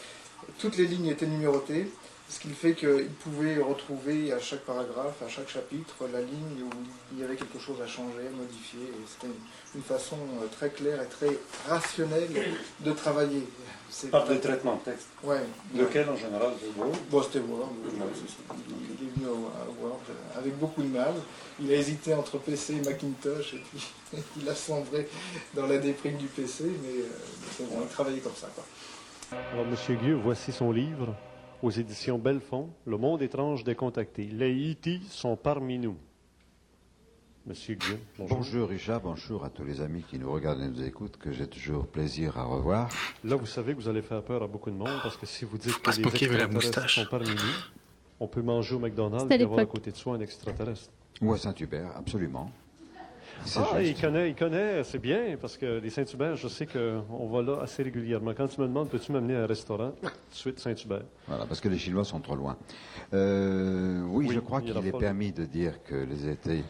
Toutes 0.58 0.78
les 0.78 0.86
lignes 0.86 1.08
étaient 1.08 1.28
numérotées, 1.28 1.92
ce 2.30 2.40
qui 2.40 2.50
fait 2.50 2.74
qu'il 2.76 3.10
pouvait 3.24 3.58
retrouver 3.58 4.32
à 4.32 4.40
chaque 4.40 4.60
paragraphe, 4.60 5.20
à 5.26 5.28
chaque 5.28 5.50
chapitre, 5.50 5.96
la 6.14 6.22
ligne 6.22 6.64
où 6.64 6.70
il 7.12 7.20
y 7.20 7.24
avait 7.24 7.36
quelque 7.36 7.58
chose 7.58 7.82
à 7.82 7.88
changer, 7.88 8.28
à 8.28 8.38
modifier. 8.38 8.92
C'était 9.08 9.34
une, 9.74 9.82
façon 9.82 10.16
euh, 10.16 10.46
très 10.52 10.70
claire 10.70 11.02
et 11.02 11.08
très 11.08 11.36
rationnelle 11.68 12.30
de 12.82 12.92
travailler. 12.92 13.48
Par 14.12 14.28
des 14.28 14.40
traitements 14.40 14.76
de 14.76 14.92
texte. 14.92 15.08
Ouais. 15.24 15.40
Lequel 15.76 16.08
en 16.08 16.16
général 16.16 16.52
Word? 16.78 16.92
Bon, 17.10 17.24
c'était 17.24 17.40
Word. 17.40 17.72
il 17.92 19.08
est 19.08 19.10
venu 19.16 19.26
à 19.26 19.84
Word 19.84 20.00
euh, 20.12 20.40
avec 20.40 20.56
beaucoup 20.60 20.84
de 20.84 20.90
mal. 20.90 21.16
Il 21.60 21.72
a 21.72 21.76
hésité 21.76 22.14
entre 22.14 22.38
PC 22.38 22.76
et 22.76 22.82
Macintosh 22.88 23.56
et 23.56 23.64
puis 23.72 23.88
il 24.40 24.48
a 24.48 24.54
sombré 24.54 25.10
dans 25.56 25.66
la 25.66 25.80
déprime 25.80 26.18
du 26.18 26.28
PC, 26.28 26.66
mais 26.84 27.02
euh, 27.02 27.08
c'est 27.58 27.68
bon, 27.68 27.80
il 27.82 27.88
travaillait 27.88 28.22
comme 28.22 28.36
ça. 28.36 28.48
Quoi. 28.54 28.64
Alors, 29.54 29.66
Monsieur 29.66 29.96
Gueux, 29.96 30.20
voici 30.24 30.52
son 30.52 30.72
livre 30.72 31.16
aux 31.62 31.72
éditions 31.72 32.18
Belfond, 32.18 32.70
Le 32.86 32.98
monde 32.98 33.22
étrange 33.22 33.64
des 33.64 33.76
contactés. 33.76 34.26
Les 34.26 34.72
E.T. 34.72 35.02
sont 35.10 35.36
parmi 35.36 35.78
nous. 35.78 35.98
Monsieur 37.46 37.76
Gueux, 37.76 38.00
bonjour. 38.18 38.38
Bonjour 38.38 38.70
Richard, 38.70 39.02
bonjour 39.02 39.44
à 39.44 39.50
tous 39.50 39.64
les 39.64 39.82
amis 39.82 40.04
qui 40.08 40.20
nous 40.20 40.32
regardent 40.32 40.62
et 40.62 40.68
nous 40.68 40.84
écoutent, 40.84 41.18
que 41.18 41.32
j'ai 41.32 41.48
toujours 41.48 41.88
plaisir 41.88 42.38
à 42.38 42.44
revoir. 42.44 42.90
Là, 43.24 43.36
vous 43.36 43.46
savez 43.46 43.74
que 43.74 43.80
vous 43.80 43.90
allez 43.90 44.02
faire 44.02 44.22
peur 44.22 44.44
à 44.44 44.48
beaucoup 44.48 44.70
de 44.70 44.76
monde 44.76 45.00
parce 45.02 45.18
que 45.18 45.26
si 45.26 45.46
vous 45.46 45.58
dites 45.58 45.76
que 45.78 45.82
Pas 45.82 45.92
les 45.96 46.02
extraterrestres 46.02 46.90
sont 46.90 47.06
parmi 47.10 47.30
nous, 47.30 47.56
on 48.20 48.28
peut 48.28 48.42
manger 48.42 48.76
au 48.76 48.80
McDonald's 48.80 49.32
et 49.32 49.42
avoir 49.42 49.60
à 49.60 49.66
côté 49.66 49.92
de 49.92 49.96
soi 49.96 50.16
un 50.16 50.20
extraterrestre. 50.20 50.92
Ou 51.22 51.34
à 51.34 51.38
Saint-Hubert, 51.38 51.92
absolument. 51.96 52.52
Ah, 53.56 53.82
il 53.82 53.96
connaît, 54.00 54.30
il 54.30 54.36
connaît, 54.36 54.84
c'est 54.84 55.00
bien, 55.00 55.38
parce 55.40 55.58
que 55.58 55.80
les 55.80 55.90
Saint-Hubert, 55.90 56.36
je 56.36 56.48
sais 56.48 56.66
qu'on 56.66 57.28
va 57.28 57.42
là 57.42 57.62
assez 57.62 57.84
régulièrement. 57.84 58.34
Quand 58.36 58.48
tu 58.48 58.62
me 58.62 58.68
demandes, 58.68 58.90
peux-tu 58.90 59.12
m'amener 59.12 59.36
à 59.36 59.44
un 59.44 59.48
restaurant, 59.48 59.92
tout 60.02 60.08
de 60.08 60.36
suite 60.36 60.60
Saint-Hubert? 60.60 61.04
Voilà, 61.28 61.46
parce 61.46 61.60
que 61.60 61.70
les 61.70 61.78
Chinois 61.78 62.04
sont 62.04 62.20
trop 62.20 62.36
loin. 62.36 62.58
Euh, 63.14 64.02
oui, 64.08 64.28
Oui, 64.28 64.36
je 64.36 64.40
crois 64.40 64.62
qu'il 64.62 64.76
est 64.78 64.98
permis 64.98 65.32
de 65.32 65.46
dire 65.46 65.84
que 65.84 65.96
les 65.96 66.28
étés, 66.28 66.64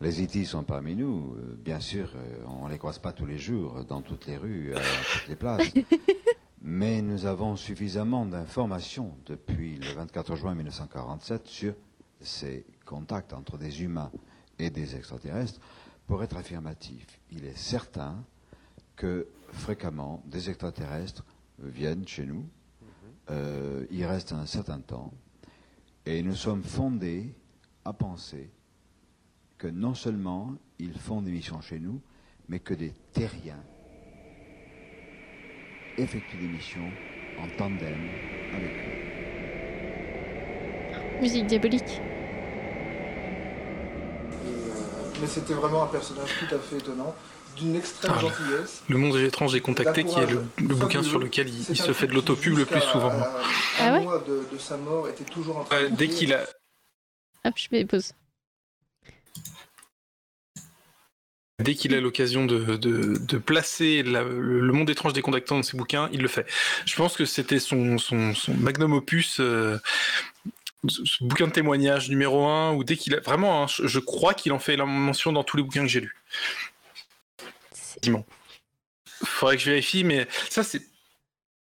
les 0.00 0.22
IT 0.22 0.46
sont 0.46 0.62
parmi 0.64 0.94
nous. 0.96 1.34
Euh, 1.36 1.56
Bien 1.58 1.80
sûr, 1.80 2.10
euh, 2.16 2.44
on 2.62 2.68
les 2.68 2.78
croise 2.78 2.98
pas 2.98 3.12
tous 3.12 3.26
les 3.26 3.38
jours 3.38 3.84
dans 3.88 4.00
toutes 4.00 4.26
les 4.26 4.36
rues, 4.36 4.74
à 4.74 4.80
toutes 4.80 5.28
les 5.28 5.36
places. 5.36 5.72
Mais 6.66 7.02
nous 7.02 7.26
avons 7.26 7.56
suffisamment 7.56 8.24
d'informations 8.24 9.12
depuis 9.26 9.76
le 9.76 9.94
24 9.94 10.34
juin 10.34 10.54
1947 10.54 11.46
sur 11.46 11.74
ces 12.20 12.64
contacts 12.86 13.34
entre 13.34 13.58
des 13.58 13.82
humains 13.82 14.10
et 14.58 14.70
des 14.70 14.96
extraterrestres 14.96 15.60
pour 16.06 16.22
être 16.22 16.36
affirmatif. 16.36 17.20
Il 17.30 17.44
est 17.44 17.56
certain 17.56 18.24
que 18.96 19.26
fréquemment 19.52 20.22
des 20.26 20.50
extraterrestres 20.50 21.24
viennent 21.58 22.06
chez 22.06 22.26
nous, 22.26 22.44
euh, 23.30 23.86
ils 23.90 24.04
restent 24.04 24.32
un 24.32 24.46
certain 24.46 24.80
temps, 24.80 25.12
et 26.06 26.22
nous 26.22 26.34
sommes 26.34 26.62
fondés 26.62 27.34
à 27.84 27.92
penser 27.92 28.50
que 29.58 29.66
non 29.68 29.94
seulement 29.94 30.54
ils 30.78 30.98
font 30.98 31.22
des 31.22 31.30
missions 31.30 31.60
chez 31.60 31.78
nous, 31.78 32.00
mais 32.48 32.58
que 32.60 32.74
des 32.74 32.92
terriens 33.12 33.62
effectuent 35.96 36.38
des 36.38 36.48
missions 36.48 36.90
en 37.38 37.48
tandem 37.56 37.96
avec 38.54 38.72
eux. 38.72 39.14
Musique 41.20 41.46
diabolique. 41.46 42.00
Et, 44.44 44.48
euh, 44.48 45.04
mais 45.24 45.30
c'était 45.30 45.54
vraiment 45.54 45.84
un 45.84 45.86
personnage 45.86 46.28
tout 46.38 46.54
à 46.54 46.58
fait 46.58 46.76
étonnant. 46.76 47.14
d'une 47.56 47.76
extrême 47.76 48.12
Ah, 48.14 48.20
gentillesse. 48.20 48.82
Le 48.88 48.98
monde 48.98 49.16
des 49.16 49.24
étranges 49.24 49.52
décontactés, 49.52 50.04
qui 50.04 50.18
est 50.18 50.26
le, 50.26 50.42
le 50.58 50.74
bouquin 50.74 51.02
sur 51.04 51.18
lequel 51.20 51.48
il, 51.48 51.64
il 51.70 51.76
se 51.76 51.92
fait 51.92 52.06
de 52.08 52.12
l'autopub 52.12 52.58
le 52.58 52.66
plus 52.66 52.80
souvent. 52.80 53.12
Ah 53.78 53.86
Un 53.88 53.92
ouais 53.94 54.00
mois 54.02 54.18
de, 54.26 54.44
de 54.52 54.58
sa 54.58 54.76
mort 54.76 55.08
était 55.08 55.24
toujours 55.24 55.58
en 55.58 55.64
train 55.64 55.76
Euh, 55.76 55.88
de 55.88 55.94
dès 55.96 56.08
qu'il 56.08 56.32
a, 56.34 56.44
Hop, 57.46 57.54
je 57.56 57.68
mets 57.72 57.84
pause. 57.84 58.12
dès 61.60 61.74
qu'il 61.76 61.94
a 61.94 62.00
l'occasion 62.00 62.44
de, 62.44 62.76
de, 62.76 63.16
de 63.18 63.38
placer 63.38 64.02
la- 64.02 64.24
le, 64.24 64.60
le 64.60 64.72
monde 64.72 64.90
étrange 64.90 65.12
des 65.12 65.22
contactants 65.22 65.56
dans 65.56 65.62
ses 65.62 65.76
bouquins, 65.76 66.08
il 66.12 66.20
le 66.22 66.28
fait. 66.28 66.46
Je 66.84 66.96
pense 66.96 67.16
que 67.16 67.24
c'était 67.24 67.60
son, 67.60 67.96
son, 67.98 68.34
son 68.34 68.52
magnum 68.54 68.92
opus, 68.92 69.38
euh, 69.40 69.78
ce 70.88 71.24
bouquin 71.24 71.46
de 71.46 71.52
témoignage 71.52 72.08
numéro 72.08 72.44
un, 72.46 72.72
où 72.72 72.84
dès 72.84 72.96
qu'il 72.96 73.14
a 73.14 73.20
vraiment, 73.20 73.62
hein, 73.62 73.66
je, 73.66 73.98
crois 73.98 74.34
qu'il 74.34 74.52
en 74.52 74.58
fait 74.58 74.76
la 74.76 74.84
mention 74.84 75.32
dans 75.32 75.44
tous 75.44 75.56
les 75.56 75.62
bouquins 75.62 75.82
que 75.82 75.88
j'ai 75.88 76.00
lus. 76.00 76.16
C'est- 77.72 78.10
Faudrait 79.24 79.56
que 79.56 79.62
je 79.62 79.70
vérifie, 79.70 80.04
mais 80.04 80.26
ça 80.50 80.62
c'est 80.62 80.82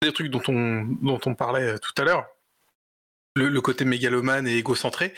des 0.03 0.13
trucs 0.13 0.31
dont 0.31 0.43
on 0.49 0.85
dont 1.03 1.21
on 1.27 1.35
parlait 1.35 1.75
euh, 1.75 1.79
tout 1.79 1.93
à 2.01 2.05
l'heure. 2.05 2.27
Le, 3.37 3.61
côté 3.61 3.85
mégalomane 3.85 4.47
et 4.47 4.59
égocentré. 4.59 5.13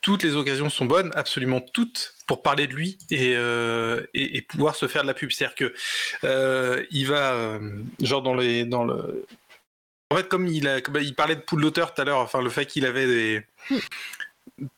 Toutes 0.00 0.22
les 0.22 0.36
occasions 0.36 0.70
sont 0.70 0.84
bonnes, 0.84 1.10
absolument 1.16 1.60
toutes, 1.60 2.14
pour 2.28 2.40
parler 2.40 2.68
de 2.68 2.72
lui 2.72 2.98
et, 3.10 3.34
euh, 3.34 4.06
et, 4.14 4.42
pouvoir 4.42 4.76
se 4.76 4.86
faire 4.86 5.02
de 5.02 5.08
la 5.08 5.14
pub. 5.14 5.32
C'est-à-dire 5.32 5.56
que 5.56 5.74
euh, 6.22 6.86
il 6.92 7.08
va 7.08 7.58
genre 8.00 8.22
dans 8.22 8.34
les 8.34 8.64
dans 8.64 8.84
le 8.84 9.26
en 10.12 10.16
fait, 10.16 10.28
comme 10.28 10.46
il, 10.46 10.68
a, 10.68 10.78
il 11.00 11.14
parlait 11.14 11.36
de 11.36 11.40
poule 11.40 11.62
d'auteur 11.62 11.94
tout 11.94 12.02
à 12.02 12.04
l'heure, 12.04 12.18
enfin 12.18 12.42
le 12.42 12.50
fait 12.50 12.66
qu'il 12.66 12.84
avait 12.84 13.06
des 13.06 13.46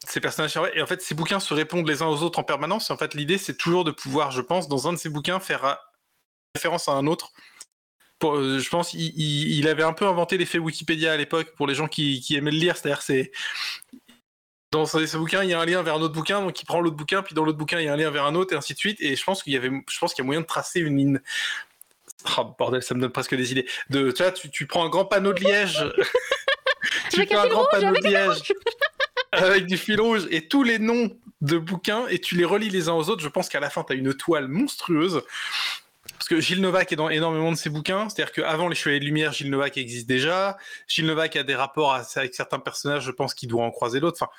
ces 0.06 0.20
personnages 0.20 0.56
et 0.74 0.82
en 0.82 0.86
fait 0.86 1.02
ces 1.02 1.15
bouquins 1.15 1.40
se 1.40 1.52
répondent 1.52 1.89
les 1.89 2.02
uns 2.02 2.06
aux 2.06 2.23
autres 2.23 2.39
en 2.39 2.44
permanence. 2.44 2.90
En 2.90 2.97
fait, 2.97 3.15
l'idée 3.15 3.39
c'est 3.39 3.56
toujours 3.56 3.85
de 3.85 3.90
pouvoir, 3.90 4.31
je 4.31 4.40
pense, 4.40 4.69
dans 4.69 4.89
un 4.89 4.93
de 4.93 4.98
ces 4.98 5.09
bouquins 5.09 5.40
faire 5.40 5.78
référence 6.55 6.89
à 6.89 6.93
un 6.93 7.06
autre. 7.06 7.32
Pour, 8.20 8.36
euh, 8.36 8.61
je 8.61 8.70
pense 8.70 8.94
il, 8.94 9.66
avait 9.66 9.82
un 9.82 9.93
peu 9.93 10.06
inventé 10.06 10.39
l'effet 10.39 10.59
Wikipédia 10.59 11.12
à 11.12 11.16
l'époque 11.16 11.52
pour 11.56 11.66
les 11.66 11.74
gens 11.74 11.89
qui, 11.89 12.24
aimaient 12.31 12.52
le 12.52 12.59
lire. 12.59 12.77
C'est-à-dire 12.77 13.02
c'est 13.02 13.32
dans 14.70 14.86
ce 14.86 15.16
bouquin 15.16 15.43
il 15.43 15.51
y 15.51 15.55
a 15.55 15.61
un 15.61 15.66
lien 15.66 15.82
vers 15.82 15.97
un 15.97 16.01
autre 16.01 16.15
bouquin, 16.15 16.40
donc 16.40 16.61
il 16.61 16.65
prend 16.65 16.81
l'autre 16.81 16.97
bouquin, 16.97 17.23
puis 17.23 17.35
dans 17.35 17.44
l'autre 17.44 17.59
bouquin 17.59 17.81
il 17.81 17.86
y 17.86 17.89
a 17.89 17.93
un 17.93 17.97
lien 17.97 18.11
vers 18.11 18.27
un 18.27 18.36
autre 18.36 18.55
et 18.55 18.56
ainsi 18.56 18.74
de 18.74 18.78
suite. 18.78 19.01
Et 19.01 19.16
je 19.16 19.24
pense 19.24 19.43
qu'il 19.43 19.52
y 19.52 19.56
avait, 19.56 19.70
je 19.90 19.98
pense 19.98 20.15
qu'il 20.15 20.23
y 20.23 20.24
a 20.24 20.27
moyen 20.27 20.40
de 20.40 20.47
tracer 20.47 20.81
une 20.81 20.97
ligne. 20.97 21.20
Oh, 22.39 22.55
bordel, 22.59 22.83
ça 22.83 22.95
me 22.95 23.01
donne 23.01 23.13
presque 23.13 23.35
des 23.35 23.53
idées. 23.53 23.67
De, 23.91 24.11
tu 24.11 24.23
vois, 24.23 24.33
tu, 24.33 24.51
tu 24.51 24.67
prends 24.67 24.85
un 24.85 24.89
grand 24.89 25.05
panneau 25.05 25.33
de 25.33 25.41
liège. 25.41 25.85
tu 27.11 27.21
Avec 27.21 27.29
fais 27.31 27.37
un 27.37 27.47
grand 27.47 27.61
rouge, 27.61 27.69
panneau 27.71 27.93
de 27.93 28.07
liège 28.07 28.53
avec 29.33 29.67
du 29.67 29.77
fil 29.77 30.01
rouge 30.01 30.27
et 30.31 30.49
tous 30.49 30.63
les 30.63 30.79
noms 30.79 31.11
de 31.41 31.59
bouquins 31.59 32.07
et 32.09 32.19
tu 32.19 32.37
les 32.37 32.45
relis 32.45 32.71
les 32.71 32.89
uns 32.89 32.95
aux 32.95 33.09
autres. 33.09 33.23
Je 33.23 33.29
pense 33.29 33.49
qu'à 33.49 33.61
la 33.61 33.71
fin, 33.71 33.85
tu 33.85 33.93
as 33.93 33.97
une 33.97 34.15
toile 34.15 34.49
monstrueuse. 34.49 35.23
Parce 36.13 36.29
que 36.29 36.41
Gilles 36.41 36.61
Novak 36.61 36.93
est 36.93 36.97
dans 36.97 37.11
énormément 37.11 37.51
de 37.51 37.57
ses 37.57 37.71
bouquins. 37.71 38.09
C'est-à-dire 38.09 38.33
qu'avant 38.33 38.69
Les 38.69 38.75
Chevaliers 38.75 39.01
de 39.01 39.05
Lumière, 39.05 39.33
Gilles 39.33 39.51
Novak 39.51 39.77
existe 39.77 40.07
déjà. 40.07 40.57
Gilles 40.87 41.07
Novak 41.07 41.37
a 41.37 41.43
des 41.43 41.55
rapports 41.55 41.95
avec 41.95 42.35
certains 42.35 42.59
personnages, 42.59 43.05
je 43.05 43.11
pense 43.11 43.35
qu'il 43.35 43.49
doit 43.49 43.65
en 43.65 43.71
croiser 43.71 44.01
d'autres. 44.01 44.23
Enfin, 44.23 44.31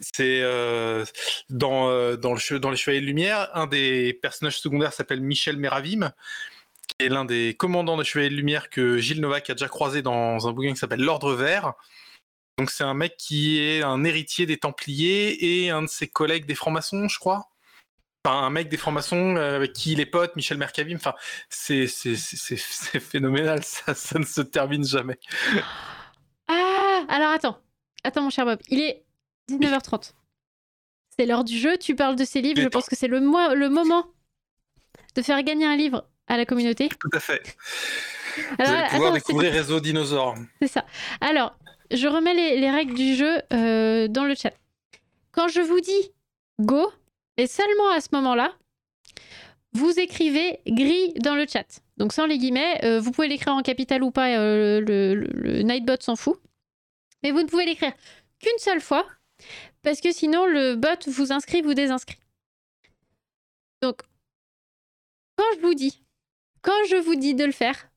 c'est 0.00 0.40
euh, 0.42 1.04
dans, 1.50 1.88
euh, 1.88 2.16
dans, 2.16 2.34
le, 2.34 2.58
dans 2.58 2.70
Les 2.70 2.76
Chevaliers 2.76 3.00
de 3.00 3.06
Lumière, 3.06 3.48
un 3.54 3.66
des 3.66 4.12
personnages 4.12 4.58
secondaires 4.58 4.92
s'appelle 4.92 5.20
Michel 5.20 5.56
Méravim, 5.56 6.12
qui 6.86 7.06
est 7.06 7.08
l'un 7.08 7.24
des 7.24 7.54
commandants 7.58 7.96
des 7.96 8.04
Chevaliers 8.04 8.30
de 8.30 8.34
Lumière 8.36 8.70
que 8.70 8.98
Gilles 8.98 9.20
Novak 9.20 9.50
a 9.50 9.54
déjà 9.54 9.68
croisé 9.68 10.02
dans 10.02 10.46
un 10.48 10.52
bouquin 10.52 10.70
qui 10.72 10.76
s'appelle 10.78 11.00
L'Ordre 11.02 11.34
Vert. 11.34 11.72
Donc 12.58 12.70
c'est 12.70 12.84
un 12.84 12.94
mec 12.94 13.16
qui 13.16 13.58
est 13.60 13.82
un 13.82 14.04
héritier 14.04 14.46
des 14.46 14.58
Templiers 14.58 15.64
et 15.64 15.70
un 15.70 15.82
de 15.82 15.88
ses 15.88 16.06
collègues 16.08 16.46
des 16.46 16.54
francs-maçons, 16.54 17.08
je 17.08 17.18
crois. 17.18 17.48
Enfin, 18.26 18.38
un 18.38 18.50
mec 18.50 18.68
des 18.68 18.76
francs-maçons 18.76 19.36
euh, 19.36 19.56
avec 19.56 19.72
qui 19.72 19.92
il 19.92 20.00
est 20.00 20.06
pote, 20.06 20.34
Michel 20.36 20.56
Mercavim. 20.56 20.96
Enfin, 20.96 21.14
c'est 21.50 21.86
phénoménal, 21.86 23.62
ça, 23.64 23.94
ça 23.94 24.18
ne 24.18 24.24
se 24.24 24.40
termine 24.40 24.84
jamais. 24.84 25.18
Ah 26.48 27.04
Alors 27.08 27.30
attends. 27.32 27.58
Attends, 28.04 28.22
mon 28.22 28.30
cher 28.30 28.44
Bob. 28.44 28.60
Il 28.68 28.80
est 28.80 29.04
19h30. 29.50 30.12
C'est 31.18 31.26
l'heure 31.26 31.44
du 31.44 31.58
jeu. 31.58 31.76
Tu 31.78 31.94
parles 31.94 32.16
de 32.16 32.24
ces 32.24 32.40
livres. 32.40 32.60
Je 32.60 32.68
pense 32.68 32.86
que 32.86 32.96
c'est 32.96 33.08
le, 33.08 33.20
mo- 33.20 33.54
le 33.54 33.68
moment 33.68 34.06
de 35.14 35.22
faire 35.22 35.42
gagner 35.42 35.66
un 35.66 35.76
livre 35.76 36.06
à 36.26 36.36
la 36.36 36.46
communauté. 36.46 36.88
Tout 36.88 37.10
à 37.12 37.20
fait. 37.20 37.42
Vous 38.36 38.42
Alors, 38.58 38.72
allez 38.74 38.88
pouvoir 38.88 39.08
attends, 39.08 39.14
découvrir 39.14 39.52
Réseau 39.52 39.80
Dinosaure. 39.80 40.34
C'est 40.60 40.68
ça. 40.68 40.84
Alors, 41.20 41.56
je 41.90 42.06
remets 42.08 42.34
les, 42.34 42.60
les 42.60 42.70
règles 42.70 42.94
du 42.94 43.14
jeu 43.14 43.40
euh, 43.52 44.08
dans 44.08 44.24
le 44.24 44.34
chat. 44.34 44.54
Quand 45.32 45.48
je 45.48 45.60
vous 45.60 45.80
dis 45.80 46.12
go, 46.60 46.90
et 47.36 47.46
seulement 47.46 47.90
à 47.90 48.00
ce 48.00 48.08
moment-là, 48.12 48.52
vous 49.72 49.98
écrivez 49.98 50.60
gris 50.66 51.12
dans 51.14 51.34
le 51.34 51.46
chat. 51.46 51.80
Donc 51.96 52.12
sans 52.12 52.26
les 52.26 52.38
guillemets, 52.38 52.84
euh, 52.84 53.00
vous 53.00 53.10
pouvez 53.10 53.28
l'écrire 53.28 53.54
en 53.54 53.62
capital 53.62 54.02
ou 54.02 54.10
pas, 54.10 54.36
euh, 54.38 54.80
le, 54.80 55.14
le- 55.14 55.30
le 55.32 55.62
Nightbot 55.62 55.96
s'en 56.00 56.16
fout. 56.16 56.40
Mais 57.22 57.30
vous 57.32 57.40
ne 57.42 57.46
pouvez 57.48 57.64
l'écrire 57.64 57.92
qu'une 58.40 58.58
seule 58.58 58.80
fois, 58.80 59.06
parce 59.82 60.00
que 60.00 60.12
sinon 60.12 60.46
le 60.46 60.76
bot 60.76 60.88
vous 61.08 61.32
inscrit, 61.32 61.62
vous 61.62 61.74
désinscrit. 61.74 62.18
Donc, 63.82 64.02
quand 65.36 65.44
je 65.56 65.60
vous 65.66 65.74
dis, 65.74 66.03
quand 66.64 66.84
je 66.88 66.96
vous 66.96 67.14
dis 67.14 67.34
de 67.34 67.44
le 67.44 67.52
faire, 67.52 67.88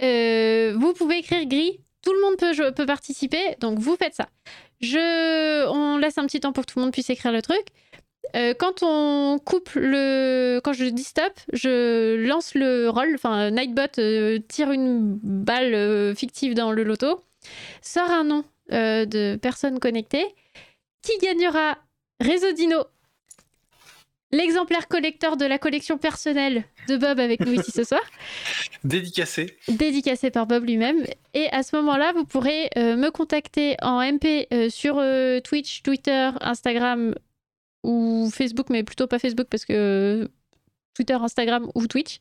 euh, 0.00 0.74
vous 0.78 0.94
pouvez 0.94 1.18
écrire 1.18 1.44
gris. 1.46 1.80
Tout 2.02 2.12
le 2.12 2.20
monde 2.20 2.74
peut, 2.74 2.86
participer, 2.86 3.56
donc 3.60 3.78
vous 3.78 3.94
faites 3.96 4.14
ça. 4.14 4.28
Je, 4.80 5.68
on 5.68 5.98
laisse 5.98 6.18
un 6.18 6.26
petit 6.26 6.40
temps 6.40 6.52
pour 6.52 6.66
que 6.66 6.72
tout 6.72 6.78
le 6.78 6.84
monde 6.84 6.92
puisse 6.92 7.10
écrire 7.10 7.30
le 7.30 7.42
truc. 7.42 7.64
Euh, 8.34 8.54
quand 8.58 8.82
on 8.82 9.38
coupe 9.44 9.70
le, 9.74 10.60
quand 10.64 10.72
je 10.72 10.84
dis 10.86 11.04
stop, 11.04 11.32
je 11.52 12.16
lance 12.26 12.54
le 12.54 12.88
roll. 12.88 13.12
Enfin, 13.14 13.50
Nightbot 13.50 13.98
euh, 13.98 14.38
tire 14.48 14.72
une 14.72 15.18
balle 15.22 16.16
fictive 16.16 16.54
dans 16.54 16.72
le 16.72 16.82
loto, 16.82 17.22
sort 17.82 18.10
un 18.10 18.24
nom 18.24 18.44
de 18.70 19.36
personne 19.36 19.78
connectée. 19.78 20.26
Qui 21.02 21.18
gagnera 21.18 21.78
Réseau 22.20 22.52
Dino 22.52 22.84
L'exemplaire 24.32 24.88
collector 24.88 25.36
de 25.36 25.44
la 25.44 25.58
collection 25.58 25.98
personnelle 25.98 26.64
de 26.88 26.96
Bob 26.96 27.20
avec 27.20 27.40
nous 27.40 27.52
ici 27.52 27.70
ce 27.70 27.84
soir 27.84 28.00
Dédicacé. 28.84 29.58
dédicacé 29.68 30.30
par 30.30 30.46
Bob 30.46 30.64
lui-même. 30.64 31.04
Et 31.34 31.48
à 31.52 31.62
ce 31.62 31.76
moment-là, 31.76 32.12
vous 32.14 32.24
pourrez 32.24 32.70
euh, 32.78 32.96
me 32.96 33.10
contacter 33.10 33.76
en 33.82 34.00
MP 34.00 34.46
euh, 34.52 34.70
sur 34.70 34.96
euh, 34.98 35.40
Twitch, 35.40 35.82
Twitter, 35.82 36.30
Instagram 36.40 37.14
ou 37.84 38.30
Facebook, 38.32 38.70
mais 38.70 38.82
plutôt 38.82 39.06
pas 39.06 39.18
Facebook 39.18 39.48
parce 39.50 39.66
que 39.66 40.30
Twitter, 40.94 41.14
Instagram 41.14 41.70
ou 41.74 41.86
Twitch. 41.86 42.18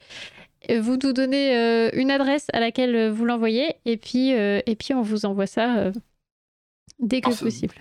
Vous 0.69 0.97
nous 0.97 1.13
donnez 1.13 1.89
une 1.93 2.11
adresse 2.11 2.45
à 2.53 2.59
laquelle 2.59 3.09
vous 3.09 3.25
l'envoyez 3.25 3.75
et 3.85 3.97
puis, 3.97 4.29
et 4.29 4.75
puis 4.77 4.93
on 4.93 5.01
vous 5.01 5.25
envoie 5.25 5.47
ça 5.47 5.91
dès 6.99 7.19
que 7.19 7.35
possible. 7.35 7.73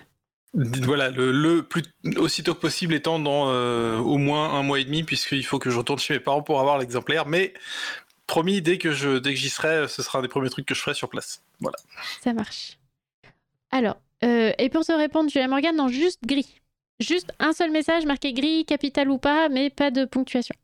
Voilà, 0.53 1.09
le, 1.09 1.61
plus 1.61 1.83
aussitôt 2.17 2.53
que 2.53 2.59
possible 2.59 2.93
étant 2.93 3.19
dans 3.19 3.49
euh, 3.49 3.97
au 3.97 4.17
moins 4.17 4.53
un 4.53 4.63
mois 4.63 4.79
et 4.79 4.83
demi, 4.83 5.03
puisqu'il 5.03 5.45
faut 5.45 5.59
que 5.59 5.69
je 5.69 5.77
retourne 5.77 5.99
chez 5.99 6.15
mes 6.15 6.19
parents 6.19 6.43
pour 6.43 6.59
avoir 6.59 6.77
l'exemplaire. 6.77 7.25
Mais 7.25 7.53
promis, 8.27 8.61
dès 8.61 8.77
que 8.77 8.91
je 8.91 9.17
dès 9.17 9.35
j'y 9.35 9.49
serai, 9.49 9.87
ce 9.87 10.03
sera 10.03 10.19
un 10.19 10.21
des 10.21 10.27
premiers 10.27 10.49
trucs 10.49 10.65
que 10.65 10.75
je 10.75 10.81
ferai 10.81 10.93
sur 10.93 11.09
place. 11.09 11.41
Voilà. 11.59 11.77
Ça 12.21 12.33
marche. 12.33 12.77
Alors, 13.71 13.97
euh, 14.23 14.51
et 14.57 14.69
pour 14.69 14.85
te 14.85 14.91
répondre, 14.91 15.29
Julia 15.29 15.47
Morgan, 15.47 15.75
non, 15.75 15.87
juste 15.87 16.19
gris. 16.25 16.59
Juste 16.99 17.31
un 17.39 17.53
seul 17.53 17.71
message 17.71 18.05
marqué 18.05 18.33
gris, 18.33 18.65
capital 18.65 19.09
ou 19.09 19.17
pas, 19.17 19.49
mais 19.49 19.69
pas 19.69 19.89
de 19.89 20.05
ponctuation. 20.05 20.55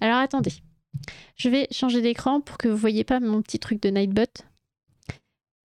Alors 0.00 0.18
attendez. 0.18 0.52
Je 1.36 1.48
vais 1.48 1.66
changer 1.70 2.02
d'écran 2.02 2.40
pour 2.40 2.58
que 2.58 2.68
vous 2.68 2.76
voyez 2.76 3.02
pas 3.02 3.18
mon 3.18 3.40
petit 3.42 3.58
truc 3.58 3.80
de 3.80 3.88
Nightbot. 3.88 4.44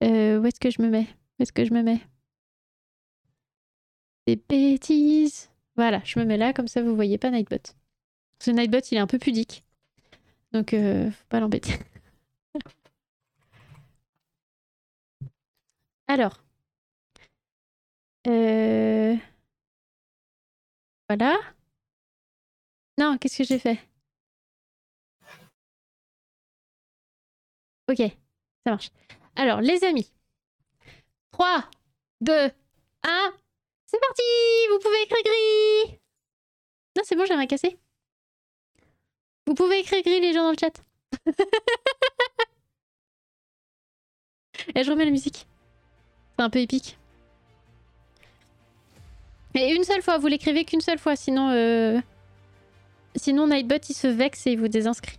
Euh, 0.03 0.39
où 0.39 0.45
est-ce 0.45 0.59
que 0.59 0.71
je 0.71 0.81
me 0.81 0.89
mets? 0.89 1.07
Où 1.39 1.43
est-ce 1.43 1.53
que 1.53 1.63
je 1.63 1.73
me 1.73 1.83
mets? 1.83 2.01
Des 4.27 4.35
bêtises. 4.35 5.49
Voilà, 5.75 6.01
je 6.03 6.19
me 6.19 6.25
mets 6.25 6.37
là, 6.37 6.53
comme 6.53 6.67
ça 6.67 6.81
vous 6.81 6.95
voyez 6.95 7.17
pas 7.17 7.31
Nightbot. 7.31 7.57
Ce 8.39 8.51
Nightbot, 8.51 8.79
il 8.91 8.97
est 8.97 9.01
un 9.01 9.07
peu 9.07 9.19
pudique. 9.19 9.63
Donc, 10.53 10.73
euh, 10.73 11.09
faut 11.11 11.25
pas 11.29 11.39
l'embêter. 11.39 11.73
Alors. 16.07 16.37
Euh... 18.27 19.15
Voilà. 21.09 21.37
Non, 22.97 23.17
qu'est-ce 23.17 23.37
que 23.39 23.43
j'ai 23.43 23.59
fait? 23.59 23.79
Ok, 27.89 27.97
ça 28.65 28.71
marche. 28.71 28.89
Alors, 29.35 29.61
les 29.61 29.83
amis. 29.83 30.11
3, 31.31 31.69
2, 32.21 32.51
1. 33.03 33.33
C'est 33.91 33.99
parti 33.99 34.21
Vous 34.71 34.79
pouvez 34.79 35.01
écrire 35.03 35.23
gris 35.25 35.99
Non, 36.95 37.03
c'est 37.03 37.17
bon, 37.17 37.25
j'ai 37.25 37.35
rien 37.35 37.45
cassé. 37.45 37.77
Vous 39.45 39.53
pouvez 39.53 39.79
écrire 39.79 40.01
gris, 40.01 40.21
les 40.21 40.31
gens 40.31 40.43
dans 40.43 40.51
le 40.51 40.57
chat. 40.57 40.81
Et 44.75 44.83
je 44.83 44.91
remets 44.91 45.05
la 45.05 45.11
musique. 45.11 45.45
C'est 46.37 46.43
un 46.43 46.49
peu 46.49 46.59
épique. 46.59 46.97
Et 49.55 49.73
une 49.73 49.83
seule 49.83 50.01
fois, 50.01 50.17
vous 50.17 50.27
l'écrivez 50.27 50.63
qu'une 50.63 50.79
seule 50.79 50.99
fois, 50.99 51.17
sinon. 51.17 51.49
euh, 51.49 51.99
Sinon, 53.17 53.47
Nightbot, 53.47 53.75
il 53.89 53.93
se 53.93 54.07
vexe 54.07 54.47
et 54.47 54.53
il 54.53 54.59
vous 54.59 54.69
désinscrit. 54.69 55.17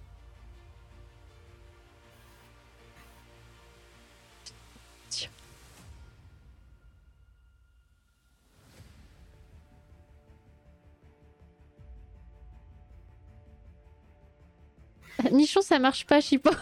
Nichon, 15.33 15.63
ça 15.63 15.79
marche 15.79 16.07
pas, 16.07 16.21
Chipo. 16.21 16.51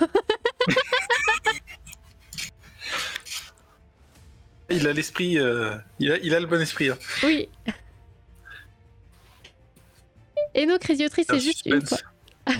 Il 4.71 4.87
a 4.87 4.93
l'esprit, 4.93 5.37
euh, 5.39 5.75
il, 5.99 6.13
a, 6.13 6.19
il 6.19 6.33
a 6.33 6.39
le 6.39 6.47
bon 6.47 6.61
esprit. 6.61 6.91
hein. 6.91 6.99
Oui. 7.25 7.49
Et 10.55 10.65
nos 10.65 10.79
crésiotrices, 10.79 11.27
c'est 11.29 11.41
juste 11.41 11.67
une 11.67 11.85
fois. 11.85 11.99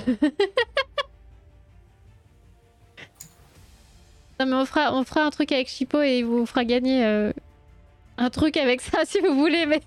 Non, 4.41 4.47
mais 4.47 4.55
on 4.55 4.65
fera, 4.65 4.95
on 4.95 5.05
fera 5.05 5.23
un 5.25 5.29
truc 5.31 5.53
avec 5.53 5.69
Chipo 5.69 6.01
et 6.01 6.21
il 6.21 6.25
vous 6.25 6.47
fera 6.47 6.65
gagner 6.65 7.05
euh, 7.05 7.31
un 8.17 8.31
truc 8.31 8.57
avec 8.57 8.81
ça 8.81 9.05
si 9.07 9.21
vous 9.21 9.35
voulez. 9.35 9.67
Mais... 9.67 9.83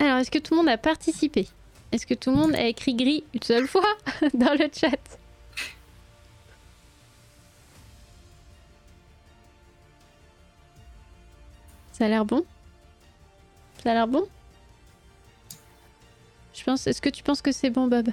Alors, 0.00 0.16
est-ce 0.16 0.30
que 0.30 0.38
tout 0.38 0.54
le 0.54 0.60
monde 0.60 0.68
a 0.70 0.78
participé? 0.78 1.46
Est-ce 1.92 2.06
que 2.06 2.14
tout 2.14 2.30
le 2.30 2.36
monde 2.36 2.54
a 2.54 2.64
écrit 2.64 2.94
gris 2.94 3.22
une 3.34 3.42
seule 3.42 3.68
fois 3.68 3.84
dans 4.34 4.54
le 4.54 4.70
chat? 4.72 4.98
Ça 11.92 12.06
a 12.06 12.08
l'air 12.08 12.24
bon? 12.24 12.46
Ça 13.82 13.90
a 13.90 13.94
l'air 13.94 14.08
bon? 14.08 14.26
Je 16.54 16.64
pense. 16.64 16.86
Est-ce 16.86 17.02
que 17.02 17.10
tu 17.10 17.22
penses 17.22 17.42
que 17.42 17.52
c'est 17.52 17.68
bon, 17.68 17.86
Bob? 17.86 18.08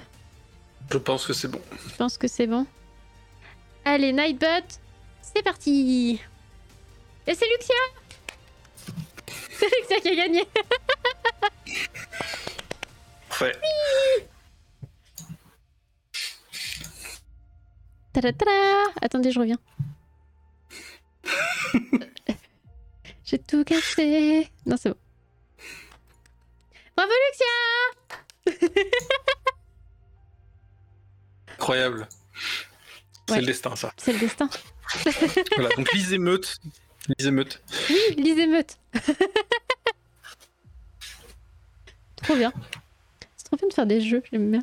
Je 0.92 0.98
pense 0.98 1.26
que 1.26 1.32
c'est 1.32 1.48
bon. 1.48 1.60
Je 1.88 1.94
pense 1.96 2.18
que 2.18 2.28
c'est 2.28 2.46
bon? 2.46 2.66
Allez, 3.86 4.12
Nightbot, 4.12 4.46
c'est 5.22 5.42
parti! 5.42 6.20
Et 7.26 7.34
c'est 7.34 7.46
Luxia! 7.48 7.74
C'est 9.58 9.66
Luxia 9.66 10.00
qui 10.00 10.08
a 10.08 10.14
gagné 10.14 10.44
Ouais. 13.40 13.52
Tada-tada 18.12 18.50
Attendez, 19.00 19.30
je 19.30 19.38
reviens. 19.40 19.58
J'ai 23.24 23.38
tout 23.38 23.62
cassé. 23.64 24.50
Non, 24.66 24.76
c'est 24.76 24.90
bon. 24.90 24.96
Bravo, 26.96 27.12
Luxia 28.46 28.66
Incroyable. 31.54 32.08
C'est 33.28 33.34
Ouais. 33.34 33.40
le 33.40 33.46
destin, 33.46 33.76
ça. 33.76 33.92
C'est 33.98 34.12
le 34.14 34.18
destin. 34.20 34.48
Voilà, 35.56 35.68
donc 35.76 35.92
Lise 35.92 36.14
émeute. 36.14 36.56
Lise 37.18 37.26
émeute. 37.26 37.62
Oui, 37.90 37.98
Lise 38.16 38.38
émeute. 38.38 38.78
trop 42.22 42.36
bien. 42.36 42.52
Trop 43.48 43.56
bien 43.56 43.68
de 43.68 43.72
faire 43.74 43.86
des 43.86 44.00
jeux, 44.00 44.22
j'aime 44.30 44.50
bien. 44.50 44.62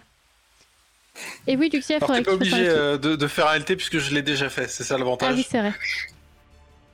Et 1.47 1.55
oui, 1.57 1.69
Luxia, 1.73 1.99
faudrait 1.99 2.21
pas 2.23 2.31
que 2.37 2.43
tu 2.43 2.49
fasses 2.49 2.59
obligé 2.59 2.69
euh, 2.69 2.97
de, 2.97 3.15
de 3.15 3.27
faire 3.27 3.47
un 3.47 3.57
LT 3.57 3.75
puisque 3.77 3.97
je 3.99 4.13
l'ai 4.13 4.21
déjà 4.21 4.49
fait, 4.49 4.67
c'est 4.69 4.83
ça 4.83 4.95
Ah 4.95 4.99
l'avantage. 4.99 5.35
oui, 5.35 5.47
c'est 5.49 5.59
vrai. 5.59 5.73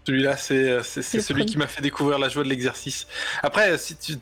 Celui-là, 0.08 0.38
c'est 0.38 0.70
euh, 0.70 0.84
celui 0.84 1.24
premier. 1.24 1.46
qui 1.46 1.58
m'a 1.58 1.68
fait 1.68 1.82
découvrir 1.82 2.18
la 2.20 2.30
joie 2.30 2.44
de 2.44 2.50
l'exercice. 2.50 3.08
Après, 3.44 3.78
si 3.78 3.96
tu, 3.96 4.14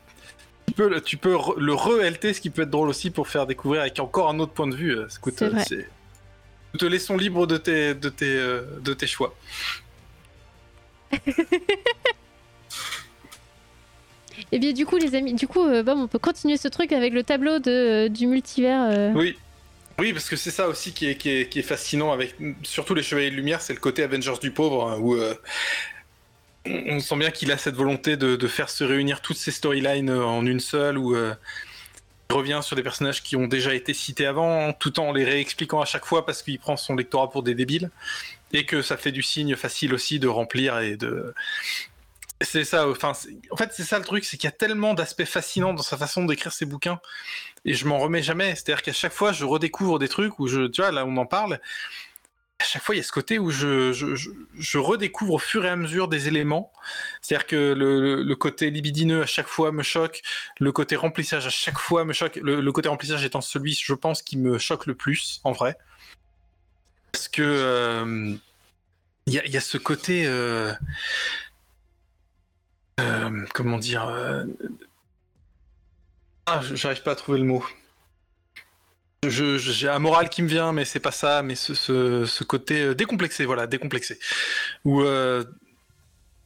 tu 0.66 0.74
peux, 0.74 1.00
tu 1.00 1.16
peux 1.16 1.34
re- 1.34 1.58
le 1.58 1.72
re-LT, 1.74 2.34
ce 2.34 2.40
qui 2.40 2.50
peut 2.50 2.62
être 2.62 2.70
drôle 2.70 2.88
aussi 2.88 3.10
pour 3.10 3.28
faire 3.28 3.46
découvrir 3.46 3.82
avec 3.82 3.98
encore 4.00 4.28
un 4.30 4.38
autre 4.40 4.52
point 4.52 4.66
de 4.66 4.74
vue. 4.76 4.96
Écoute, 5.16 5.42
Nous 5.42 6.78
te 6.78 6.84
laissons 6.86 7.16
libre 7.16 7.46
de 7.46 7.56
tes, 7.56 7.94
de 7.94 8.08
tes, 8.08 8.26
euh, 8.36 8.62
de 8.80 8.94
tes 8.94 9.06
choix. 9.06 9.34
Et 14.52 14.58
bien 14.58 14.72
du 14.72 14.86
coup 14.86 14.96
les 14.96 15.14
amis, 15.14 15.34
du 15.34 15.46
coup 15.46 15.64
euh, 15.64 15.82
bon, 15.82 15.92
on 15.92 16.08
peut 16.08 16.18
continuer 16.18 16.56
ce 16.56 16.68
truc 16.68 16.92
avec 16.92 17.12
le 17.12 17.22
tableau 17.22 17.58
de, 17.58 18.08
du 18.08 18.26
multivers. 18.26 18.82
euh. 18.90 19.12
Oui. 19.14 19.36
Oui, 20.00 20.14
parce 20.14 20.30
que 20.30 20.36
c'est 20.36 20.50
ça 20.50 20.66
aussi 20.66 20.92
qui 20.94 21.08
est, 21.08 21.16
qui 21.16 21.28
est, 21.58 21.62
fascinant 21.62 22.10
avec 22.10 22.34
surtout 22.62 22.94
les 22.94 23.02
Chevaliers 23.02 23.30
de 23.30 23.36
Lumière, 23.36 23.60
c'est 23.60 23.74
le 23.74 23.80
côté 23.80 24.02
Avengers 24.02 24.38
du 24.40 24.50
pauvre, 24.50 24.88
hein, 24.88 24.96
où 24.98 25.14
euh, 25.14 25.34
on 26.64 27.00
sent 27.00 27.16
bien 27.16 27.30
qu'il 27.30 27.52
a 27.52 27.58
cette 27.58 27.74
volonté 27.74 28.16
de, 28.16 28.34
de 28.34 28.48
faire 28.48 28.70
se 28.70 28.82
réunir 28.82 29.20
toutes 29.20 29.36
ces 29.36 29.50
storylines 29.50 30.08
euh, 30.08 30.24
en 30.24 30.46
une 30.46 30.60
seule, 30.60 30.96
où 30.96 31.14
euh, 31.14 31.34
il 32.30 32.34
revient 32.34 32.60
sur 32.62 32.76
des 32.76 32.82
personnages 32.82 33.22
qui 33.22 33.36
ont 33.36 33.46
déjà 33.46 33.74
été 33.74 33.92
cités 33.92 34.24
avant, 34.24 34.72
tout 34.72 34.98
en 35.00 35.12
les 35.12 35.24
réexpliquant 35.24 35.82
à 35.82 35.84
chaque 35.84 36.06
fois 36.06 36.24
parce 36.24 36.42
qu'il 36.42 36.58
prend 36.58 36.78
son 36.78 36.96
lectorat 36.96 37.28
pour 37.28 37.42
des 37.42 37.54
débiles, 37.54 37.90
et 38.54 38.64
que 38.64 38.80
ça 38.80 38.96
fait 38.96 39.12
du 39.12 39.22
signe 39.22 39.54
facile 39.54 39.92
aussi 39.92 40.18
de 40.18 40.28
remplir 40.28 40.78
et 40.78 40.96
de... 40.96 41.34
C'est 42.42 42.64
ça, 42.64 42.88
enfin, 42.88 43.12
en 43.50 43.56
fait, 43.56 43.70
c'est 43.74 43.82
ça 43.84 43.98
le 43.98 44.04
truc, 44.04 44.24
c'est 44.24 44.38
qu'il 44.38 44.48
y 44.48 44.52
a 44.52 44.56
tellement 44.56 44.94
d'aspects 44.94 45.26
fascinants 45.26 45.74
dans 45.74 45.82
sa 45.82 45.98
façon 45.98 46.24
d'écrire 46.24 46.52
ses 46.52 46.64
bouquins 46.64 46.98
et 47.66 47.74
je 47.74 47.86
m'en 47.86 47.98
remets 47.98 48.22
jamais. 48.22 48.54
C'est-à-dire 48.54 48.82
qu'à 48.82 48.94
chaque 48.94 49.12
fois, 49.12 49.32
je 49.32 49.44
redécouvre 49.44 49.98
des 49.98 50.08
trucs 50.08 50.38
où 50.38 50.46
je, 50.46 50.66
tu 50.66 50.80
vois, 50.80 50.90
là, 50.90 51.04
on 51.04 51.16
en 51.18 51.26
parle. 51.26 51.60
À 52.58 52.64
chaque 52.64 52.82
fois, 52.82 52.94
il 52.94 52.98
y 52.98 53.00
a 53.00 53.04
ce 53.04 53.12
côté 53.12 53.38
où 53.38 53.50
je, 53.50 53.92
je, 53.92 54.14
je, 54.54 54.78
redécouvre 54.78 55.34
au 55.34 55.38
fur 55.38 55.66
et 55.66 55.68
à 55.68 55.76
mesure 55.76 56.08
des 56.08 56.28
éléments. 56.28 56.72
C'est-à-dire 57.20 57.46
que 57.46 57.74
le, 57.74 58.22
le 58.22 58.36
côté 58.36 58.70
libidineux 58.70 59.22
à 59.22 59.26
chaque 59.26 59.46
fois 59.48 59.70
me 59.70 59.82
choque, 59.82 60.22
le 60.60 60.72
côté 60.72 60.96
remplissage 60.96 61.46
à 61.46 61.50
chaque 61.50 61.78
fois 61.78 62.04
me 62.06 62.14
choque. 62.14 62.36
Le, 62.36 62.60
le 62.62 62.72
côté 62.72 62.88
remplissage 62.88 63.24
étant 63.24 63.42
celui, 63.42 63.74
je 63.74 63.94
pense, 63.94 64.22
qui 64.22 64.38
me 64.38 64.58
choque 64.58 64.86
le 64.86 64.94
plus, 64.94 65.40
en 65.44 65.52
vrai. 65.52 65.76
Parce 67.12 67.28
que 67.28 67.42
euh, 67.42 68.34
il 69.26 69.34
y, 69.34 69.38
a, 69.38 69.46
y 69.46 69.56
a 69.58 69.60
ce 69.60 69.76
côté. 69.76 70.24
euh, 70.26 70.72
euh, 73.00 73.44
comment 73.54 73.78
dire 73.78 74.06
euh, 74.08 74.44
ah, 76.46 76.60
j'arrive 76.74 77.02
pas 77.02 77.12
à 77.12 77.16
trouver 77.16 77.38
le 77.38 77.44
mot. 77.44 77.64
Je- 79.22 79.58
je- 79.58 79.70
J'ai 79.72 79.88
un 79.88 79.98
moral 79.98 80.28
qui 80.30 80.42
me 80.42 80.48
vient, 80.48 80.72
mais 80.72 80.84
c'est 80.84 81.00
pas 81.00 81.12
ça, 81.12 81.42
mais 81.42 81.54
ce, 81.54 81.74
ce, 81.74 82.24
ce 82.24 82.42
côté 82.44 82.80
euh, 82.82 82.94
décomplexé, 82.94 83.44
voilà, 83.44 83.66
décomplexé. 83.66 84.18
Où 84.84 85.02
euh, 85.02 85.44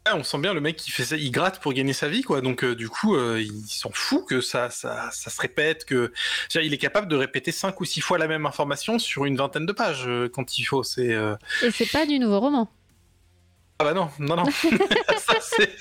ouais, 0.07 0.13
on 0.13 0.25
sent 0.25 0.39
bien 0.39 0.53
le 0.53 0.61
mec 0.61 0.77
qui 0.77 0.91
fait 0.91 1.05
ça, 1.05 1.17
il 1.17 1.31
gratte 1.31 1.61
pour 1.61 1.73
gagner 1.73 1.93
sa 1.93 2.09
vie, 2.09 2.23
quoi. 2.23 2.41
Donc 2.41 2.65
euh, 2.65 2.75
du 2.75 2.89
coup, 2.89 3.15
euh, 3.15 3.41
il 3.41 3.63
s'en 3.69 3.91
fout 3.93 4.27
que 4.27 4.41
ça, 4.41 4.71
ça, 4.71 5.09
ça 5.13 5.31
se 5.31 5.41
répète, 5.41 5.85
que 5.85 6.13
C'est-à-dire, 6.49 6.67
il 6.73 6.75
est 6.75 6.79
capable 6.79 7.07
de 7.07 7.15
répéter 7.17 7.53
cinq 7.53 7.81
ou 7.81 7.85
six 7.85 8.01
fois 8.01 8.19
la 8.19 8.27
même 8.27 8.45
information 8.45 8.99
sur 8.99 9.25
une 9.25 9.37
vingtaine 9.37 9.67
de 9.67 9.73
pages 9.73 10.09
euh, 10.09 10.29
quand 10.29 10.59
il 10.59 10.65
faut. 10.65 10.83
C'est 10.83 11.13
euh, 11.15 11.37
Et 11.63 11.71
c'est 11.71 11.91
pas 11.91 12.07
du 12.07 12.19
nouveau 12.19 12.41
roman. 12.41 12.69
ah 13.79 13.85
bah 13.85 13.95
non, 13.95 14.11
non, 14.19 14.35
non. 14.37 14.45
Ça, 15.17 15.35
c'est- 15.41 15.77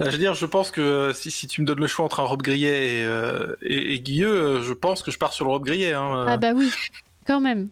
Je 0.00 0.10
veux 0.10 0.18
dire, 0.18 0.34
je 0.34 0.46
pense 0.46 0.70
que 0.70 0.80
euh, 0.80 1.12
si, 1.12 1.30
si 1.30 1.46
tu 1.46 1.60
me 1.60 1.66
donnes 1.66 1.78
le 1.78 1.86
choix 1.86 2.04
entre 2.04 2.20
un 2.20 2.24
robe 2.24 2.42
grillet 2.42 2.98
et, 2.98 3.04
euh, 3.04 3.54
et, 3.62 3.94
et 3.94 4.00
Guilleux, 4.00 4.28
euh, 4.28 4.62
je 4.62 4.72
pense 4.72 5.02
que 5.02 5.10
je 5.10 5.18
pars 5.18 5.32
sur 5.32 5.44
le 5.44 5.52
robe 5.52 5.64
grillet. 5.64 5.92
Hein. 5.92 6.26
Ah 6.28 6.36
bah 6.36 6.52
oui, 6.54 6.70
quand 7.26 7.40
même. 7.40 7.68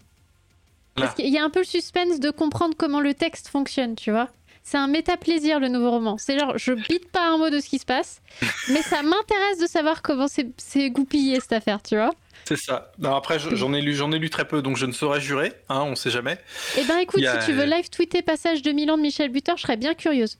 Là. 0.96 1.04
Parce 1.04 1.14
qu'il 1.16 1.28
y 1.28 1.38
a 1.38 1.44
un 1.44 1.50
peu 1.50 1.60
le 1.60 1.64
suspense 1.64 2.20
de 2.20 2.30
comprendre 2.30 2.74
comment 2.78 3.00
le 3.00 3.14
texte 3.14 3.48
fonctionne, 3.48 3.96
tu 3.96 4.10
vois. 4.12 4.28
C'est 4.62 4.78
un 4.78 4.86
méta-plaisir 4.86 5.58
le 5.58 5.66
nouveau 5.66 5.90
roman. 5.90 6.16
C'est 6.18 6.38
genre, 6.38 6.56
je 6.56 6.72
bite 6.72 7.10
pas 7.10 7.26
un 7.26 7.38
mot 7.38 7.50
de 7.50 7.58
ce 7.58 7.68
qui 7.68 7.80
se 7.80 7.84
passe, 7.84 8.22
mais 8.68 8.82
ça 8.82 9.02
m'intéresse 9.02 9.58
de 9.60 9.66
savoir 9.66 10.02
comment 10.02 10.28
c'est 10.28 10.90
goupillé 10.90 11.40
cette 11.40 11.54
affaire, 11.54 11.82
tu 11.82 11.96
vois. 11.96 12.12
C'est 12.44 12.56
ça. 12.56 12.92
Non, 12.98 13.14
après, 13.14 13.38
je- 13.38 13.54
j'en 13.54 13.72
ai 13.72 13.80
lu, 13.80 13.94
j'en 13.94 14.10
ai 14.12 14.18
lu 14.18 14.30
très 14.30 14.46
peu, 14.46 14.62
donc 14.62 14.76
je 14.76 14.86
ne 14.86 14.92
saurais 14.92 15.20
jurer. 15.20 15.52
Hein, 15.68 15.82
on 15.82 15.94
sait 15.94 16.10
jamais. 16.10 16.38
Eh 16.78 16.84
ben 16.84 16.98
écoute, 16.98 17.22
a- 17.24 17.40
si 17.40 17.46
tu 17.46 17.52
veux 17.52 17.64
live 17.64 17.88
tweeter 17.90 18.22
passage 18.22 18.62
de 18.62 18.72
Milan 18.72 18.96
de 18.96 19.02
Michel 19.02 19.30
Butor, 19.30 19.56
je 19.56 19.62
serais 19.62 19.76
bien 19.76 19.94
curieuse. 19.94 20.38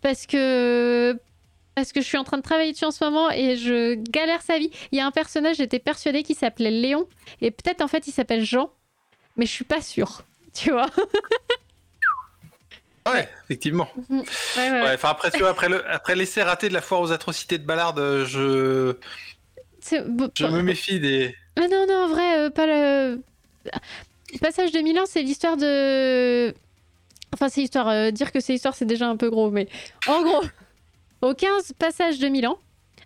Parce 0.00 0.26
que 0.26 1.16
parce 1.74 1.92
que 1.92 2.00
je 2.02 2.06
suis 2.06 2.18
en 2.18 2.24
train 2.24 2.36
de 2.36 2.42
travailler 2.42 2.72
dessus 2.72 2.84
en 2.84 2.90
ce 2.90 3.02
moment 3.02 3.30
et 3.30 3.56
je 3.56 3.94
galère 4.10 4.42
sa 4.42 4.58
vie. 4.58 4.70
Il 4.92 4.98
y 4.98 5.00
a 5.00 5.06
un 5.06 5.10
personnage, 5.10 5.56
j'étais 5.56 5.78
persuadée 5.78 6.22
qu'il 6.22 6.36
s'appelait 6.36 6.70
Léon 6.70 7.08
et 7.40 7.50
peut-être 7.50 7.80
en 7.80 7.88
fait 7.88 8.06
il 8.06 8.12
s'appelle 8.12 8.44
Jean, 8.44 8.70
mais 9.36 9.46
je 9.46 9.50
suis 9.52 9.64
pas 9.64 9.80
sûre. 9.80 10.22
Tu 10.54 10.70
vois 10.70 10.86
Ouais, 13.06 13.28
effectivement. 13.44 13.88
Ouais, 14.08 14.22
ouais, 14.56 14.96
après, 15.02 15.30
tu 15.32 15.38
vois, 15.40 15.48
après 15.50 15.68
le, 15.68 15.84
après 15.90 16.14
l'essai 16.14 16.42
raté 16.42 16.68
de 16.68 16.74
la 16.74 16.80
foire 16.80 17.00
aux 17.00 17.10
atrocités 17.10 17.58
de 17.58 17.64
Ballard, 17.66 17.94
euh, 17.98 18.24
je, 18.26 18.94
je 19.90 20.46
me 20.46 20.62
méfie 20.62 21.00
des. 21.00 21.34
Ah 21.56 21.68
non, 21.68 21.86
non, 21.88 22.04
en 22.04 22.08
vrai, 22.08 22.38
euh, 22.38 22.50
pas 22.50 22.66
le. 22.66 23.22
Passage 24.40 24.72
de 24.72 24.80
Milan, 24.80 25.02
c'est 25.06 25.22
l'histoire 25.22 25.56
de. 25.56 26.54
Enfin, 27.34 27.48
c'est 27.48 27.60
l'histoire. 27.60 27.88
euh, 27.88 28.10
dire 28.10 28.32
que 28.32 28.40
c'est 28.40 28.52
l'histoire, 28.54 28.74
c'est 28.74 28.84
déjà 28.86 29.08
un 29.08 29.16
peu 29.16 29.30
gros, 29.30 29.50
mais 29.50 29.68
en 30.08 30.22
gros, 30.22 30.42
au 31.22 31.34
15 31.34 31.72
passage 31.78 32.18
de 32.18 32.28
Milan, 32.28 32.58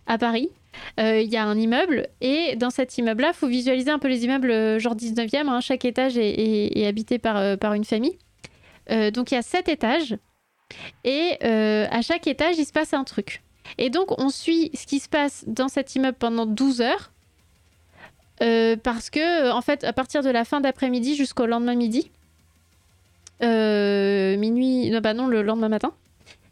à 0.05 0.17
Paris, 0.17 0.49
euh, 0.99 1.19
il 1.21 1.29
y 1.29 1.37
a 1.37 1.43
un 1.43 1.57
immeuble, 1.57 2.07
et 2.21 2.55
dans 2.55 2.69
cet 2.69 2.97
immeuble-là, 2.97 3.31
il 3.33 3.37
faut 3.37 3.47
visualiser 3.47 3.89
un 3.91 3.99
peu 3.99 4.07
les 4.07 4.23
immeubles, 4.25 4.79
genre 4.79 4.95
19e, 4.95 5.47
hein, 5.49 5.59
chaque 5.61 5.85
étage 5.85 6.17
est, 6.17 6.29
est- 6.29 6.77
est 6.79 6.85
habité 6.87 7.19
par, 7.19 7.37
euh, 7.37 7.57
par 7.57 7.73
une 7.73 7.83
famille. 7.85 8.17
Euh, 8.89 9.11
donc 9.11 9.31
il 9.31 9.35
y 9.35 9.37
a 9.37 9.41
sept 9.41 9.67
étages, 9.67 10.15
Et 11.03 11.37
à 11.43 12.01
chaque 12.01 12.27
étage, 12.27 12.57
il 12.57 12.65
se 12.65 12.71
passe 12.73 12.93
un 12.93 13.03
truc. 13.03 13.41
Et 13.77 13.89
donc, 13.89 14.19
on 14.19 14.29
suit 14.29 14.71
ce 14.73 14.85
qui 14.85 14.99
se 14.99 15.09
passe 15.09 15.43
dans 15.47 15.67
cet 15.67 15.95
immeuble 15.95 16.17
pendant 16.17 16.45
12 16.45 16.81
heures. 16.81 17.11
Euh, 18.41 18.75
parce 18.81 19.09
que, 19.09 19.51
en 19.51 19.61
fait, 19.61 19.83
à 19.83 19.93
partir 19.93 20.21
de 20.21 20.29
la 20.29 20.45
fin 20.45 20.61
d'après-midi 20.61 21.15
jusqu'au 21.15 21.45
lendemain 21.45 21.75
midi, 21.75 22.11
euh, 23.43 24.37
minuit, 24.37 24.89
non, 24.89 24.99
bah 24.99 25.13
non, 25.13 25.27
le 25.27 25.41
lendemain 25.41 25.69
matin. 25.69 25.93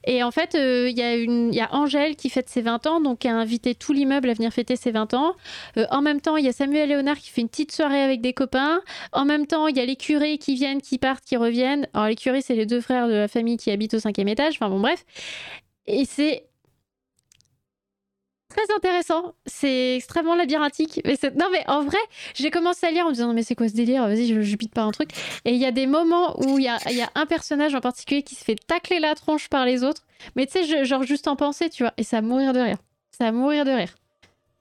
Et 0.07 0.21
en 0.21 0.29
fait, 0.29 0.53
euh, 0.53 0.87
il 0.87 0.97
y, 0.97 1.01
a 1.01 1.15
y 1.17 1.59
a 1.59 1.73
Angèle 1.73 2.15
qui 2.15 2.29
fête 2.29 2.47
ses 2.47 2.61
20 2.61 2.85
ans, 2.85 3.01
donc 3.01 3.19
qui 3.19 3.27
a 3.27 3.35
invité 3.35 3.73
tout 3.73 3.91
l'immeuble 3.91 4.29
à 4.29 4.33
venir 4.33 4.51
fêter 4.53 4.75
ses 4.75 4.91
20 4.91 5.15
ans. 5.15 5.35
En 5.89 6.01
même 6.03 6.21
temps, 6.21 6.37
il 6.37 6.45
y 6.45 6.47
a 6.47 6.51
Samuel 6.51 6.89
Léonard 6.89 7.17
qui 7.17 7.31
fait 7.31 7.41
une 7.41 7.49
petite 7.49 7.71
soirée 7.71 8.01
avec 8.01 8.21
des 8.21 8.33
copains. 8.33 8.81
En 9.13 9.25
même 9.25 9.47
temps, 9.47 9.65
il 9.67 9.75
y 9.75 9.79
a 9.79 9.85
les 9.85 9.95
curés 9.95 10.37
qui 10.37 10.53
viennent, 10.53 10.81
qui 10.81 10.99
partent, 10.99 11.25
qui 11.25 11.37
reviennent. 11.37 11.87
Alors, 11.93 12.07
les 12.07 12.15
curés, 12.15 12.41
c'est 12.41 12.53
les 12.53 12.67
deux 12.67 12.81
frères 12.81 13.07
de 13.07 13.13
la 13.13 13.27
famille 13.27 13.57
qui 13.57 13.71
habitent 13.71 13.95
au 13.95 13.99
cinquième 13.99 14.27
étage. 14.27 14.53
Enfin, 14.55 14.69
bon, 14.69 14.79
bref. 14.79 15.05
Et 15.87 16.05
c'est 16.05 16.45
très 18.55 18.75
intéressant. 18.75 19.33
C'est 19.45 19.95
extrêmement 19.95 20.35
labyrinthique. 20.35 21.01
Mais 21.05 21.15
c'est- 21.15 21.35
non, 21.35 21.47
mais 21.51 21.63
en 21.67 21.83
vrai, 21.83 21.97
j'ai 22.33 22.51
commencé 22.51 22.85
à 22.85 22.91
lire 22.91 23.05
en 23.05 23.09
me 23.09 23.13
disant, 23.13 23.27
non, 23.27 23.33
mais 23.33 23.43
c'est 23.43 23.55
quoi 23.55 23.67
ce 23.67 23.73
délire? 23.73 24.03
Vas-y, 24.07 24.27
je, 24.27 24.41
je 24.41 24.55
bite 24.55 24.73
pas 24.73 24.81
un 24.83 24.91
truc. 24.91 25.09
Et 25.45 25.51
il 25.51 25.57
y 25.57 25.65
a 25.65 25.71
des 25.71 25.87
moments 25.87 26.39
où 26.39 26.57
il 26.57 26.65
y 26.65 26.67
a, 26.67 26.77
il 26.89 26.95
y 26.97 27.01
a 27.01 27.09
un 27.15 27.25
personnage 27.25 27.75
en 27.75 27.81
particulier 27.81 28.23
qui 28.23 28.35
se 28.35 28.43
fait 28.43 28.55
tacler 28.55 28.99
la 28.99 29.13
tronche 29.15 29.49
par 29.49 29.65
les 29.65 29.83
autres. 29.83 30.03
Mais 30.35 30.45
tu 30.45 30.63
sais, 30.65 30.85
genre 30.85 31.03
juste 31.03 31.27
en 31.27 31.35
penser, 31.35 31.69
tu 31.69 31.83
vois. 31.83 31.93
Et 31.97 32.03
ça 32.03 32.17
va 32.17 32.27
mourir 32.27 32.53
de 32.53 32.59
rire. 32.59 32.77
Ça 33.11 33.25
va 33.25 33.31
mourir 33.31 33.65
de 33.65 33.71
rire. 33.71 33.93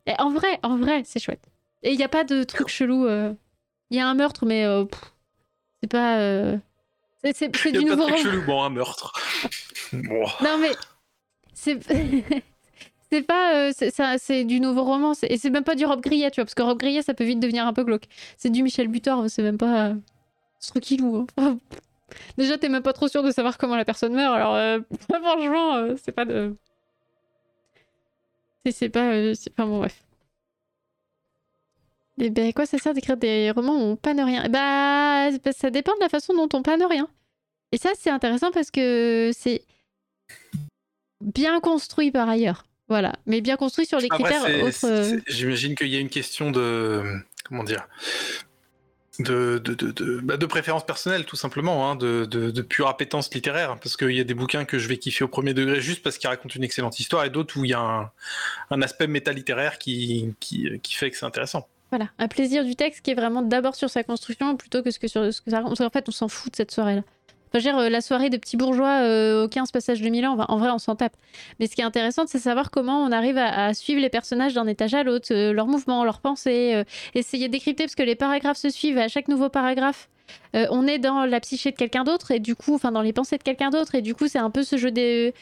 Et 0.06 0.12
en 0.18 0.30
vrai, 0.30 0.58
en 0.62 0.76
vrai, 0.76 1.02
c'est 1.04 1.20
chouette. 1.20 1.42
Et 1.82 1.92
il 1.92 1.96
n'y 1.96 2.04
a 2.04 2.08
pas 2.08 2.24
de 2.24 2.42
truc 2.44 2.68
chelou. 2.68 3.06
euh. 3.06 3.32
Il 3.90 3.96
y 3.96 4.00
a 4.00 4.06
un 4.08 4.14
meurtre, 4.14 4.44
mais 4.46 4.64
euh, 4.64 4.84
c'est 5.82 5.90
pas. 5.90 6.18
euh, 6.18 6.56
C'est 7.34 7.48
du 7.48 7.58
pas 7.58 7.70
de 7.70 7.80
nouveau 7.80 8.02
truc 8.02 8.16
roman. 8.16 8.16
chelou, 8.22 8.42
bon, 8.46 8.62
un 8.62 8.70
meurtre. 8.70 9.12
Bon. 9.92 10.24
Non, 10.42 10.58
mais 10.58 10.72
c'est. 11.54 11.78
C'est 13.14 13.22
pas. 13.22 13.54
euh, 13.68 13.72
c'est 13.76 13.90
ça- 13.94 14.18
c'est 14.18 14.44
du 14.44 14.60
nouveau 14.60 14.82
roman. 14.84 15.12
Et 15.22 15.38
c'est 15.38 15.50
même 15.50 15.64
pas 15.64 15.74
du 15.76 15.86
Rob 15.86 16.00
Grillet, 16.00 16.30
tu 16.30 16.36
vois. 16.40 16.44
Parce 16.46 16.54
que 16.54 16.62
Rob 16.62 16.78
Grillet, 16.78 17.02
ça 17.02 17.14
peut 17.14 17.24
vite 17.24 17.38
devenir 17.40 17.66
un 17.66 17.72
peu 17.72 17.84
glauque. 17.84 18.04
C'est 18.36 18.50
du 18.50 18.62
Michel 18.62 18.88
Butor, 18.88 19.30
c'est 19.30 19.42
même 19.42 19.58
pas. 19.58 19.88
euh, 19.90 19.94
C'est 20.60 20.70
tranquillou. 20.72 21.26
hein. 21.38 21.58
Déjà, 22.38 22.58
t'es 22.58 22.68
même 22.68 22.82
pas 22.82 22.92
trop 22.92 23.08
sûr 23.08 23.22
de 23.22 23.30
savoir 23.32 23.58
comment 23.58 23.76
la 23.76 23.84
personne 23.84 24.14
meurt. 24.14 24.34
Alors, 24.34 24.54
euh, 24.56 24.80
franchement, 25.10 25.76
euh, 25.76 25.94
c'est 26.04 26.12
pas 26.12 26.24
de. 26.24 26.56
C'est- 28.66 28.88
pas. 28.88 29.34
c'est- 29.34 29.50
Enfin, 29.52 29.66
bon, 29.66 29.78
bref. 29.78 30.04
Et 32.18 32.30
ben, 32.30 32.48
à 32.48 32.52
quoi 32.52 32.66
ça 32.66 32.78
sert 32.78 32.94
d'écrire 32.94 33.16
des 33.16 33.50
romans 33.50 33.74
où 33.76 33.80
on 33.92 33.96
panne 33.96 34.20
rien? 34.20 34.48
Bah, 34.48 35.30
ça 35.52 35.70
dépend 35.70 35.94
de 35.94 36.00
la 36.00 36.08
façon 36.08 36.32
dont 36.34 36.48
on 36.56 36.62
panne 36.62 36.82
rien. 36.84 37.08
Et 37.72 37.78
ça, 37.78 37.90
c'est 37.98 38.10
intéressant 38.10 38.50
parce 38.52 38.70
que 38.70 39.32
c'est 39.36 39.64
bien 41.20 41.60
construit 41.60 42.10
par 42.12 42.28
ailleurs. 42.28 42.64
Voilà. 42.88 43.12
Mais 43.26 43.40
bien 43.40 43.56
construit 43.56 43.86
sur 43.86 43.98
les 43.98 44.08
critères 44.08 44.42
autres. 44.62 44.84
euh, 44.84 45.18
j'imagine 45.26 45.74
qu'il 45.74 45.88
y 45.88 45.96
a 45.96 46.00
une 46.00 46.10
question 46.10 46.50
de. 46.50 47.02
Comment 47.48 47.64
dire 47.64 47.86
de, 49.20 49.58
de, 49.58 49.74
de, 49.74 49.92
de, 49.92 50.20
bah, 50.20 50.36
de 50.36 50.46
préférence 50.46 50.84
personnelle, 50.84 51.24
tout 51.24 51.36
simplement, 51.36 51.88
hein, 51.88 51.94
de, 51.94 52.24
de, 52.24 52.62
pure 52.62 52.88
appétence 52.88 53.32
littéraire. 53.32 53.78
Parce 53.80 53.96
qu'il 53.96 54.10
y 54.10 54.20
a 54.20 54.24
des 54.24 54.34
bouquins 54.34 54.64
que 54.64 54.78
je 54.78 54.88
vais 54.88 54.96
kiffer 54.96 55.24
au 55.24 55.28
premier 55.28 55.54
degré 55.54 55.80
juste 55.80 56.02
parce 56.02 56.18
qu'ils 56.18 56.28
racontent 56.28 56.54
une 56.54 56.64
excellente 56.64 56.98
histoire 56.98 57.24
et 57.24 57.30
d'autres 57.30 57.58
où 57.58 57.64
il 57.64 57.70
y 57.70 57.74
a 57.74 57.80
un, 57.80 58.10
un 58.70 58.82
aspect 58.82 59.06
métalittéraire 59.06 59.78
qui, 59.78 60.34
qui, 60.40 60.68
qui 60.82 60.94
fait 60.94 61.10
que 61.10 61.16
c'est 61.16 61.26
intéressant. 61.26 61.68
Voilà, 61.90 62.08
un 62.18 62.26
plaisir 62.26 62.64
du 62.64 62.74
texte 62.74 63.02
qui 63.02 63.12
est 63.12 63.14
vraiment 63.14 63.42
d'abord 63.42 63.76
sur 63.76 63.88
sa 63.88 64.02
construction 64.02 64.56
plutôt 64.56 64.82
que, 64.82 64.90
ce 64.90 64.98
que 64.98 65.06
sur 65.06 65.32
ce 65.32 65.40
que 65.40 65.50
ça 65.50 65.58
raconte. 65.58 65.76
Parce 65.76 65.88
qu'en 65.88 65.92
fait, 65.92 66.08
on 66.08 66.12
s'en 66.12 66.28
fout 66.28 66.50
de 66.50 66.56
cette 66.56 66.72
soirée-là. 66.72 67.02
Enfin, 67.54 67.62
je 67.62 67.70
veux 67.70 67.76
dire, 67.76 67.90
la 67.90 68.00
soirée 68.00 68.30
de 68.30 68.36
petits 68.36 68.56
bourgeois 68.56 69.02
euh, 69.02 69.44
au 69.44 69.48
15 69.48 69.70
passage 69.70 70.00
de 70.00 70.08
Milan, 70.08 70.36
en 70.48 70.58
vrai, 70.58 70.70
on 70.70 70.78
s'en 70.78 70.96
tape. 70.96 71.16
Mais 71.60 71.68
ce 71.68 71.76
qui 71.76 71.82
est 71.82 71.84
intéressant, 71.84 72.24
c'est 72.26 72.40
savoir 72.40 72.72
comment 72.72 73.00
on 73.04 73.12
arrive 73.12 73.38
à, 73.38 73.72
suivre 73.74 74.00
les 74.00 74.08
personnages 74.08 74.54
d'un 74.54 74.66
étage 74.66 74.92
à 74.92 75.04
l'autre, 75.04 75.28
euh, 75.30 75.52
leurs 75.52 75.68
mouvements, 75.68 76.04
leurs 76.04 76.18
pensées, 76.18 76.72
euh, 76.74 76.82
essayer 77.14 77.46
de 77.46 77.52
décrypter, 77.52 77.84
parce 77.84 77.94
que 77.94 78.02
les 78.02 78.16
paragraphes 78.16 78.56
se 78.56 78.70
suivent, 78.70 78.98
à 78.98 79.06
chaque 79.06 79.28
nouveau 79.28 79.50
paragraphe, 79.50 80.08
euh, 80.56 80.66
on 80.70 80.86
est 80.88 80.98
dans 80.98 81.26
la 81.26 81.38
psyché 81.38 81.70
de 81.70 81.76
quelqu'un 81.76 82.02
d'autre, 82.02 82.32
et 82.32 82.40
du 82.40 82.56
coup, 82.56 82.74
enfin, 82.74 82.90
dans 82.90 83.02
les 83.02 83.12
pensées 83.12 83.38
de 83.38 83.42
quelqu'un 83.44 83.70
d'autre, 83.70 83.94
et 83.94 84.02
du 84.02 84.16
coup, 84.16 84.26
c'est 84.26 84.38
un 84.38 84.50
peu 84.50 84.64
ce 84.64 84.76
jeu 84.76 84.90
de, 84.90 85.32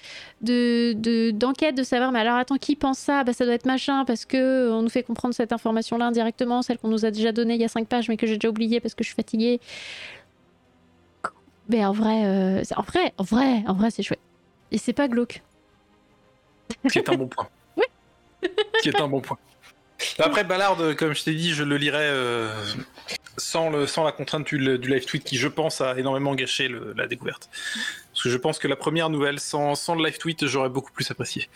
de, 0.43 0.93
de- 0.94 1.30
d'enquête, 1.30 1.74
de 1.74 1.82
savoir, 1.82 2.12
mais 2.12 2.18
alors 2.18 2.36
attends, 2.36 2.59
qui 2.59 2.76
pense 2.76 2.98
ça? 2.98 3.24
Bah, 3.24 3.32
ça 3.32 3.47
doit 3.47 3.55
être 3.55 3.64
machin, 3.64 4.05
parce 4.05 4.26
que 4.26 4.70
on 4.70 4.82
nous 4.82 4.90
fait 4.90 5.02
comprendre 5.02 5.34
cette 5.34 5.52
information-là 5.52 6.06
indirectement, 6.06 6.60
celle 6.60 6.76
qu'on 6.76 6.89
nous 6.89 7.06
a 7.06 7.10
déjà 7.10 7.32
donnée 7.32 7.55
il 7.55 7.60
y 7.60 7.64
a 7.64 7.68
cinq 7.68 7.89
pages, 7.89 8.09
mais 8.10 8.18
que 8.18 8.26
j'ai 8.26 8.36
déjà 8.36 8.51
oubliée 8.51 8.80
parce 8.80 8.94
que 8.94 9.02
je 9.02 9.09
suis 9.09 9.16
fatiguée. 9.16 9.60
Mais 11.68 11.84
en 11.84 11.93
vrai, 11.93 12.24
euh, 12.24 12.60
c'est- 12.64 12.76
en 12.76 12.82
vrai, 12.82 13.12
en 13.18 13.22
vrai, 13.24 13.62
en 13.66 13.74
vrai, 13.74 13.90
c'est 13.90 14.02
chouette. 14.02 14.20
Et 14.70 14.78
c'est 14.78 14.93
pas 14.93 15.09
glauque. 15.09 15.43
Qui 16.90 16.98
est 16.98 17.09
un 17.09 17.14
bon 17.16 17.28
point. 17.28 17.48
Oui. 17.76 17.84
Qui 18.82 18.89
est 18.89 19.01
un 19.01 19.06
bon 19.09 19.20
point. 19.20 19.39
Après, 20.18 20.43
Ballard, 20.43 20.76
comme 20.98 21.14
je 21.14 21.22
t'ai 21.22 21.32
dit, 21.34 21.52
je 21.52 21.62
le 21.62 21.76
lirai 21.76 21.98
euh, 22.01 22.52
sans, 23.36 23.70
le, 23.70 23.86
sans 23.86 24.02
la 24.02 24.10
contrainte 24.10 24.44
du, 24.47 24.59
du 24.78 24.89
live 24.89 25.05
tweet 25.05 25.22
qui, 25.22 25.36
je 25.36 25.47
pense, 25.47 25.80
a 25.80 25.97
énormément 25.97 26.34
gâché 26.34 26.66
le- 26.66 26.93
la 26.97 27.06
découverte. 27.06 27.48
Parce 28.12 28.24
que 28.24 28.28
je 28.28 28.36
pense 28.36 28.59
que 28.59 28.66
la 28.66 28.74
première 28.74 29.10
nouvelle, 29.10 29.39
sans, 29.39 29.76
sans 29.76 29.94
le 29.94 30.05
live 30.05 30.18
tweet, 30.18 30.44
j'aurais 30.47 30.70
beaucoup 30.70 30.90
plus 30.90 31.09
apprécié. 31.10 31.48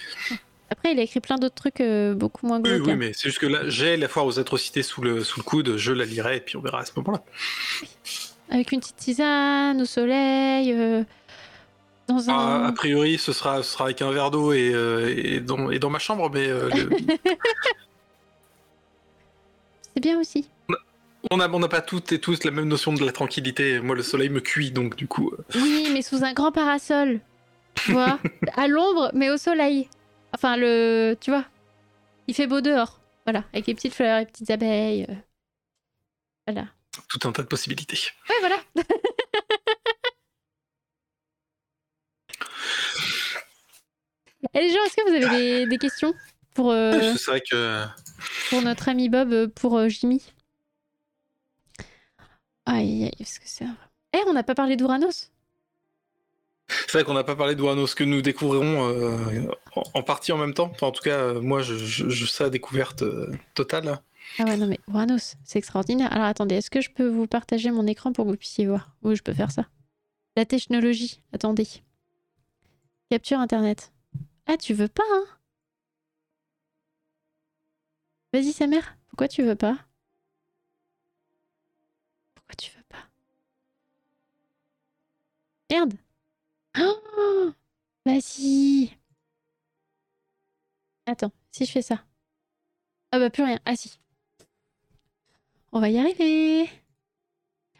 Après, 0.70 0.92
il 0.92 0.98
a 1.00 1.02
écrit 1.02 1.18
plein 1.20 1.36
d'autres 1.38 1.56
trucs 1.56 1.80
euh, 1.80 2.14
beaucoup 2.14 2.46
moins 2.46 2.58
Oui, 2.60 2.70
glauques. 2.70 2.86
oui, 2.86 2.92
hein. 2.92 2.96
mais 2.96 3.12
c'est 3.14 3.24
juste 3.28 3.40
que 3.40 3.46
là, 3.46 3.68
j'ai 3.68 3.96
la 3.96 4.06
foire 4.08 4.26
aux 4.26 4.38
atrocités 4.38 4.82
sous 4.84 5.02
le, 5.02 5.24
sous 5.24 5.40
le 5.40 5.44
coude, 5.44 5.76
je 5.76 5.92
la 5.92 6.04
lirai 6.04 6.36
et 6.36 6.40
puis 6.40 6.56
on 6.56 6.60
verra 6.60 6.80
à 6.80 6.84
ce 6.84 6.92
moment-là. 6.96 7.24
Avec 8.50 8.72
une 8.72 8.80
petite 8.80 8.96
tisane 8.96 9.80
au 9.80 9.84
soleil, 9.84 10.72
euh, 10.72 11.02
dans 12.06 12.30
un. 12.30 12.34
Ah, 12.34 12.66
a 12.68 12.72
priori, 12.72 13.18
ce 13.18 13.32
sera, 13.32 13.62
ce 13.62 13.72
sera 13.72 13.86
avec 13.86 14.00
un 14.02 14.10
verre 14.12 14.30
d'eau 14.30 14.52
et, 14.52 14.70
euh, 14.72 15.12
et, 15.16 15.40
dans, 15.40 15.70
et 15.70 15.78
dans 15.78 15.90
ma 15.90 15.98
chambre, 15.98 16.30
mais 16.32 16.46
euh, 16.46 16.68
le- 16.70 16.90
C'est 19.94 20.00
bien 20.00 20.20
aussi. 20.20 20.48
on 21.30 21.38
n'a 21.38 21.48
on 21.52 21.58
n'a 21.58 21.68
pas 21.68 21.80
toutes 21.80 22.12
et 22.12 22.20
tous 22.20 22.44
la 22.44 22.50
même 22.50 22.68
notion 22.68 22.92
de 22.92 23.04
la 23.04 23.12
tranquillité. 23.12 23.80
Moi, 23.80 23.96
le 23.96 24.02
soleil 24.02 24.28
me 24.28 24.40
cuit, 24.40 24.70
donc 24.70 24.94
du 24.96 25.06
coup. 25.08 25.32
Oui, 25.54 25.88
mais 25.92 26.02
sous 26.02 26.22
un 26.24 26.32
grand 26.32 26.52
parasol. 26.52 27.20
Tu 27.74 27.92
vois 27.92 28.18
À 28.56 28.68
l'ombre, 28.68 29.10
mais 29.14 29.30
au 29.30 29.36
soleil. 29.36 29.88
Enfin, 30.34 30.56
le. 30.56 31.16
Tu 31.20 31.30
vois 31.30 31.44
Il 32.28 32.34
fait 32.34 32.46
beau 32.46 32.60
dehors. 32.60 33.00
Voilà, 33.24 33.42
avec 33.52 33.66
les 33.66 33.74
petites 33.74 33.94
fleurs, 33.94 34.20
les 34.20 34.26
petites 34.26 34.50
abeilles. 34.50 35.06
Voilà. 36.46 36.68
Tout 37.08 37.28
un 37.28 37.32
tas 37.32 37.42
de 37.42 37.48
possibilités. 37.48 37.98
Ouais, 38.28 38.36
voilà. 38.40 38.56
Et 44.54 44.60
les 44.60 44.70
gens, 44.70 44.82
est-ce 44.84 44.96
que 44.96 45.08
vous 45.08 45.14
avez 45.26 45.36
des, 45.36 45.66
des 45.66 45.78
questions 45.78 46.14
pour, 46.54 46.70
euh, 46.70 47.14
C'est 47.16 47.30
vrai 47.30 47.40
que. 47.40 47.84
pour 48.50 48.62
notre 48.62 48.88
ami 48.88 49.08
Bob, 49.08 49.32
euh, 49.32 49.48
pour 49.48 49.76
euh, 49.76 49.88
Jimmy? 49.88 50.22
Aïe, 52.64 53.04
aïe, 53.04 53.12
est-ce 53.20 53.38
que 53.38 53.46
c'est 53.46 53.64
un... 53.64 53.76
Eh, 54.14 54.20
on 54.26 54.32
n'a 54.32 54.42
pas 54.42 54.54
parlé 54.54 54.76
d'Uranos 54.76 55.30
C'est 56.68 56.92
vrai 56.92 57.04
qu'on 57.04 57.14
n'a 57.14 57.24
pas 57.24 57.36
parlé 57.36 57.54
d'Ouranos, 57.54 57.94
que 57.94 58.04
nous 58.04 58.22
découvrirons 58.22 58.88
euh, 58.88 59.50
en, 59.94 60.02
partie 60.02 60.32
en 60.32 60.38
même 60.38 60.54
temps. 60.54 60.70
Enfin, 60.74 60.86
en 60.88 60.92
tout 60.92 61.02
cas, 61.02 61.34
moi, 61.34 61.62
je, 61.62 61.74
je, 61.74 62.08
je 62.08 62.26
serai 62.26 62.44
à 62.44 62.50
découverte 62.50 63.02
euh, 63.02 63.30
totale. 63.54 64.00
Ah 64.38 64.46
ouais, 64.46 64.56
non 64.56 64.66
mais 64.66 64.78
Uranus, 64.88 65.36
c'est 65.44 65.58
extraordinaire. 65.58 66.12
Alors 66.12 66.26
attendez, 66.26 66.56
est-ce 66.56 66.70
que 66.70 66.80
je 66.80 66.90
peux 66.90 67.08
vous 67.08 67.26
partager 67.26 67.70
mon 67.70 67.86
écran 67.86 68.12
pour 68.12 68.24
que 68.26 68.30
vous 68.30 68.36
puissiez 68.36 68.66
voir? 68.66 68.94
Oui, 69.02 69.16
je 69.16 69.22
peux 69.22 69.32
faire 69.34 69.50
ça? 69.50 69.66
La 70.36 70.44
technologie, 70.46 71.22
attendez. 71.32 71.68
Capture 73.10 73.38
Internet. 73.40 73.92
Ah, 74.46 74.56
tu 74.56 74.74
veux 74.74 74.88
pas, 74.88 75.02
hein? 75.12 75.24
Vas-y, 78.32 78.52
sa 78.52 78.66
mère, 78.66 78.96
pourquoi 79.08 79.28
tu 79.28 79.42
veux 79.42 79.56
pas? 79.56 79.78
Pourquoi 82.34 82.54
tu 82.56 82.70
veux 82.76 82.84
pas? 82.88 83.08
Merde 85.70 85.94
Oh 86.78 87.52
Vas-y 88.06 88.90
Attends, 91.06 91.32
si 91.52 91.64
je 91.66 91.72
fais 91.72 91.82
ça. 91.82 92.04
Ah 93.12 93.18
bah 93.18 93.30
plus 93.30 93.42
rien. 93.44 93.58
Ah 93.64 93.76
si. 93.76 93.98
On 95.76 95.78
va 95.78 95.90
y 95.90 95.98
arriver. 95.98 96.70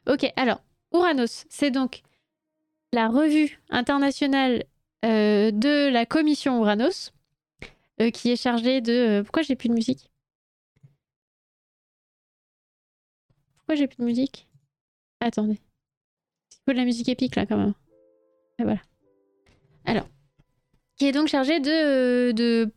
Ok, 0.06 0.31
alors, 0.36 0.62
Uranus, 0.93 1.47
c'est 1.48 1.70
donc 1.70 2.02
la 2.93 3.09
revue 3.09 3.59
internationale 3.70 4.64
euh, 5.06 5.51
de 5.51 5.89
la 5.89 6.05
commission 6.05 6.60
Uranus, 6.60 7.14
euh, 8.02 8.10
qui 8.10 8.31
est 8.31 8.36
chargée 8.36 8.82
de... 8.82 8.93
euh, 8.93 9.23
pourquoi 9.23 9.40
j'ai 9.44 9.56
plus 9.56 9.70
de 9.70 9.73
musique? 9.73 10.10
Pourquoi 13.56 13.77
j'ai 13.77 13.86
plus 13.86 13.97
de 13.97 14.05
musique? 14.05 14.47
Attendez. 15.20 15.59
Il 16.52 16.64
faut 16.66 16.73
de 16.73 16.77
la 16.78 16.85
musique 16.85 17.09
épique 17.09 17.35
là 17.35 17.47
quand 17.47 17.56
même. 17.56 17.73
Et 18.59 18.64
voilà. 18.64 18.82
Alors, 19.86 20.06
qui 20.98 21.06
est 21.06 21.12
donc 21.12 21.28
chargée 21.28 21.60
de, 21.60 22.32
de 22.32 22.70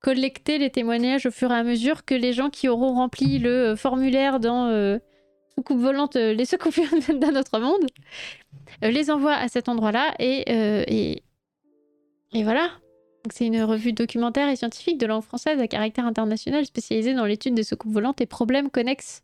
collecter 0.00 0.58
les 0.58 0.70
témoignages 0.70 1.26
au 1.26 1.30
fur 1.30 1.50
et 1.50 1.54
à 1.54 1.62
mesure 1.62 2.04
que 2.04 2.14
les 2.14 2.32
gens 2.32 2.50
qui 2.50 2.68
auront 2.68 2.94
rempli 2.94 3.38
le 3.38 3.50
euh, 3.50 3.76
formulaire 3.76 4.40
dans 4.40 4.68
euh, 4.68 4.98
euh, 6.16 6.32
les 6.34 6.44
secours 6.44 6.72
d'un 7.14 7.36
autre 7.36 7.58
monde, 7.58 7.86
euh, 8.84 8.90
les 8.90 9.10
envoient 9.10 9.34
à 9.34 9.48
cet 9.48 9.68
endroit-là 9.68 10.14
et, 10.18 11.22
voilà. 12.34 12.70
C'est 13.30 13.46
une 13.46 13.62
revue 13.62 13.92
documentaire 13.92 14.48
et 14.48 14.56
scientifique 14.56 14.96
de 14.96 15.04
langue 15.04 15.22
française 15.22 15.60
à 15.60 15.68
caractère 15.68 16.06
international 16.06 16.64
spécialisée 16.64 17.12
dans 17.14 17.26
l'étude 17.26 17.54
des 17.54 17.64
soucoupes 17.64 17.92
volantes 17.92 18.20
et 18.20 18.26
problèmes 18.26 18.70
connexes. 18.70 19.22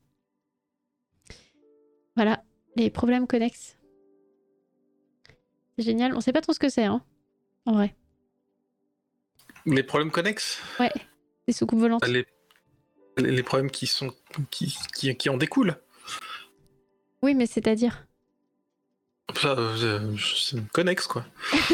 Voilà, 2.17 2.43
les 2.77 2.91
problèmes 2.91 3.27
connexes. 3.27 3.79
C'est 5.79 5.85
génial. 5.85 6.15
On 6.15 6.21
sait 6.21 6.33
pas 6.33 6.43
trop 6.43 6.53
ce 6.53 6.59
que 6.59 6.69
c'est, 6.69 6.85
hein, 6.85 7.03
en 7.65 7.73
vrai. 7.73 7.95
Les 9.67 9.83
problèmes 9.83 10.11
connexes 10.11 10.61
Ouais, 10.79 10.93
les 11.47 11.55
soucoupes 11.55 11.79
volantes. 11.79 12.07
les, 12.07 12.27
les 13.19 13.43
problèmes 13.43 13.71
qui, 13.71 13.87
sont, 13.87 14.13
qui, 14.51 14.77
qui, 14.95 15.17
qui 15.17 15.29
en 15.31 15.37
découlent 15.37 15.77
Oui, 17.23 17.35
mais 17.35 17.47
c'est-à-dire 17.47 18.07
Ça, 19.41 19.51
euh, 19.59 20.15
C'est 20.19 20.67
connexe, 20.73 21.07
quoi. 21.07 21.25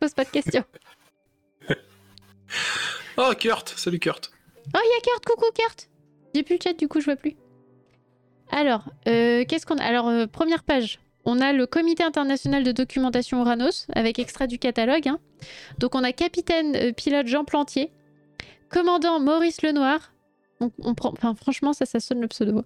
Pose 0.00 0.14
pas 0.14 0.24
de 0.24 0.30
questions. 0.30 0.64
Oh, 3.16 3.32
Kurt 3.38 3.68
Salut, 3.76 3.98
Kurt 4.00 4.30
Oh, 4.74 4.78
il 4.82 4.90
y 4.90 4.98
a 4.98 5.00
Kurt, 5.00 5.24
coucou 5.24 5.46
Kurt 5.54 5.88
J'ai 6.34 6.42
plus 6.42 6.56
le 6.56 6.60
chat, 6.62 6.72
du 6.74 6.88
coup, 6.88 7.00
je 7.00 7.04
vois 7.06 7.16
plus. 7.16 7.36
Alors, 8.50 8.84
euh, 9.08 9.44
qu'est-ce 9.44 9.66
qu'on 9.66 9.78
a? 9.78 9.84
Alors, 9.84 10.08
euh, 10.08 10.26
première 10.26 10.62
page. 10.64 10.98
On 11.26 11.40
a 11.40 11.52
le 11.52 11.66
Comité 11.66 12.02
international 12.04 12.64
de 12.64 12.72
documentation 12.72 13.40
Uranos, 13.40 13.86
avec 13.94 14.18
extrait 14.18 14.46
du 14.46 14.58
catalogue. 14.58 15.08
hein. 15.08 15.18
Donc, 15.78 15.94
on 15.94 16.04
a 16.04 16.12
capitaine 16.12 16.76
euh, 16.76 16.92
pilote 16.92 17.26
Jean 17.26 17.44
Plantier, 17.44 17.90
commandant 18.68 19.20
Maurice 19.20 19.62
Lenoir. 19.62 20.12
On, 20.60 20.70
on 20.82 20.94
prend... 20.94 21.12
Enfin, 21.12 21.34
franchement, 21.34 21.72
ça, 21.72 21.86
ça 21.86 21.98
sonne 22.00 22.20
le 22.20 22.28
pseudo. 22.28 22.62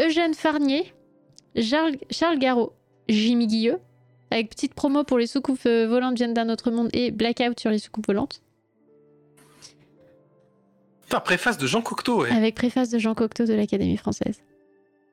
Eugène 0.00 0.34
Farnier, 0.34 0.92
Charles, 1.56 1.96
Charles 2.10 2.38
Garot, 2.38 2.72
Jimmy 3.08 3.46
Guilleux, 3.46 3.78
avec 4.32 4.50
petite 4.50 4.74
promo 4.74 5.04
pour 5.04 5.18
les 5.18 5.28
soucoupes 5.28 5.60
euh, 5.66 5.86
volantes 5.86 6.16
viennent 6.16 6.34
d'un 6.34 6.48
autre 6.48 6.72
monde 6.72 6.88
et 6.92 7.12
blackout 7.12 7.58
sur 7.60 7.70
les 7.70 7.78
soucoupes 7.78 8.08
volantes. 8.08 8.42
Putain, 11.02 11.20
préface 11.20 11.58
de 11.58 11.66
Jean 11.68 11.82
Cocteau, 11.82 12.22
ouais. 12.22 12.32
Avec 12.32 12.54
préface 12.56 12.90
de 12.90 12.98
Jean 12.98 13.14
Cocteau 13.14 13.44
de 13.44 13.52
l'Académie 13.54 13.96
française. 13.96 14.40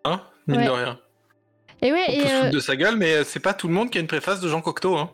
Hein? 0.06 0.22
Mine 0.48 0.58
Ouais. 0.62 0.66
de 0.66 0.70
rien. 0.72 1.00
Et 1.82 1.92
ouais, 1.92 2.06
On 2.08 2.12
et 2.12 2.22
peut 2.22 2.28
se 2.28 2.46
euh, 2.46 2.50
de 2.50 2.60
sa 2.60 2.76
gueule, 2.76 2.96
mais 2.98 3.24
c'est 3.24 3.40
pas 3.40 3.54
tout 3.54 3.68
le 3.68 3.74
monde 3.74 3.90
qui 3.90 3.98
a 3.98 4.02
une 4.02 4.08
préface 4.08 4.40
de 4.40 4.48
Jean 4.48 4.62
Cocteau, 4.62 4.98
hein. 4.98 5.12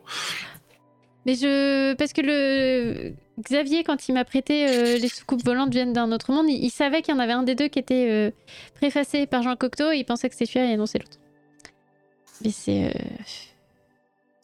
mais 1.24 1.34
je 1.34 1.94
parce 1.94 2.12
que 2.12 2.20
le 2.20 3.14
Xavier 3.40 3.84
quand 3.84 4.08
il 4.08 4.12
m'a 4.12 4.24
prêté 4.24 4.68
euh, 4.68 4.98
les 4.98 5.08
soucoupes 5.08 5.44
volantes 5.44 5.70
viennent 5.72 5.92
d'un 5.92 6.12
autre 6.12 6.32
monde, 6.32 6.46
il, 6.48 6.62
il 6.62 6.70
savait 6.70 7.02
qu'il 7.02 7.14
y 7.14 7.16
en 7.16 7.20
avait 7.20 7.32
un 7.32 7.42
des 7.42 7.54
deux 7.54 7.68
qui 7.68 7.78
était 7.78 8.08
euh, 8.10 8.30
préfacé 8.74 9.26
par 9.26 9.42
Jean 9.42 9.56
Cocteau 9.56 9.92
et 9.92 9.96
il 9.98 10.04
pensait 10.04 10.28
que 10.28 10.34
c'était 10.34 10.52
celui-là 10.52 10.72
et 10.72 10.76
non 10.76 10.86
c'est 10.86 10.98
l'autre. 10.98 11.18
Mais 12.44 12.50
c'est 12.50 12.84
euh, 12.86 12.90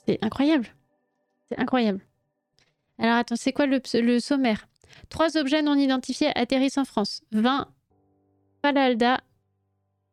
c'est 0.06 0.18
incroyable. 0.22 0.68
C'est 1.48 1.58
incroyable. 1.58 2.00
Alors 2.98 3.16
attends, 3.16 3.36
c'est 3.36 3.52
quoi 3.52 3.66
le, 3.66 3.80
le 4.00 4.20
sommaire? 4.20 4.66
Trois 5.08 5.36
objets 5.36 5.62
non 5.62 5.74
identifiés 5.74 6.30
atterrissent 6.36 6.78
en 6.78 6.84
France. 6.84 7.22
20 7.32 7.68
Palalda, 8.62 9.20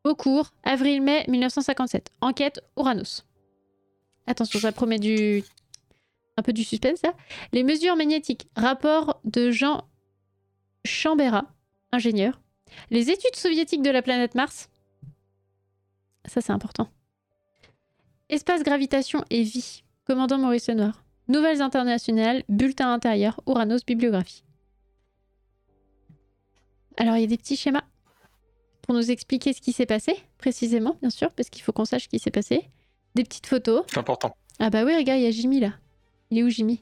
Beaucourt, 0.03 0.52
avril-mai 0.64 1.26
1957. 1.28 2.11
Enquête 2.22 2.61
Uranus. 2.78 3.26
Attention, 4.28 4.60
ça 4.60 4.72
promet 4.72 4.99
du 4.99 5.44
un 6.38 6.44
peu 6.44 6.53
du 6.53 6.64
suspense 6.64 7.02
là. 7.03 7.14
Les 7.52 7.64
mesures 7.64 7.95
magnétiques. 7.95 8.48
Rapport 8.56 9.19
de 9.26 9.52
Jean 9.52 9.84
Chambera, 10.86 11.45
ingénieur. 11.91 12.41
Les 12.90 13.10
études 13.10 13.36
soviétiques 13.36 13.82
de 13.82 13.90
la 13.90 14.02
planète 14.02 14.36
Mars. 14.36 14.69
Ça, 16.26 16.41
c'est 16.41 16.53
important. 16.53 16.88
Espace, 18.30 18.64
gravitation 18.64 19.23
et 19.30 19.44
vie. 19.44 19.84
Commandant 20.06 20.38
Maurice 20.38 20.68
Lenoir. 20.68 21.03
Nouvelles 21.28 21.61
internationales, 21.61 22.44
bulletin 22.49 22.91
intérieur, 22.94 23.41
Uranus, 23.48 23.86
bibliographie. 23.86 24.44
Alors, 26.98 27.15
il 27.18 27.22
y 27.22 27.23
a 27.23 27.28
des 27.28 27.38
petits 27.38 27.57
schémas 27.57 27.84
pour 28.82 28.95
nous 28.95 29.12
expliquer 29.12 29.53
ce 29.53 29.62
qui 29.62 29.74
s'est 29.74 29.86
passé, 29.86 30.16
précisément, 30.38 30.98
bien 31.02 31.10
sûr, 31.10 31.32
parce 31.32 31.49
qu'il 31.49 31.62
faut 31.62 31.72
qu'on 31.72 31.86
sache 31.86 32.03
ce 32.03 32.10
qui 32.10 32.20
s'est 32.20 32.32
passé. 32.32 32.70
Des 33.16 33.24
petites 33.24 33.48
photos. 33.48 33.84
C'est 33.88 33.99
important. 33.99 34.36
Ah 34.60 34.70
bah 34.70 34.84
oui, 34.86 34.95
regarde, 34.95 35.20
il 35.20 35.24
y 35.24 35.28
a 35.28 35.32
Jimmy 35.32 35.60
là. 35.60 35.74
Il 36.30 36.40
est 36.40 36.44
où 36.44 36.49
Jimmy? 36.49 36.82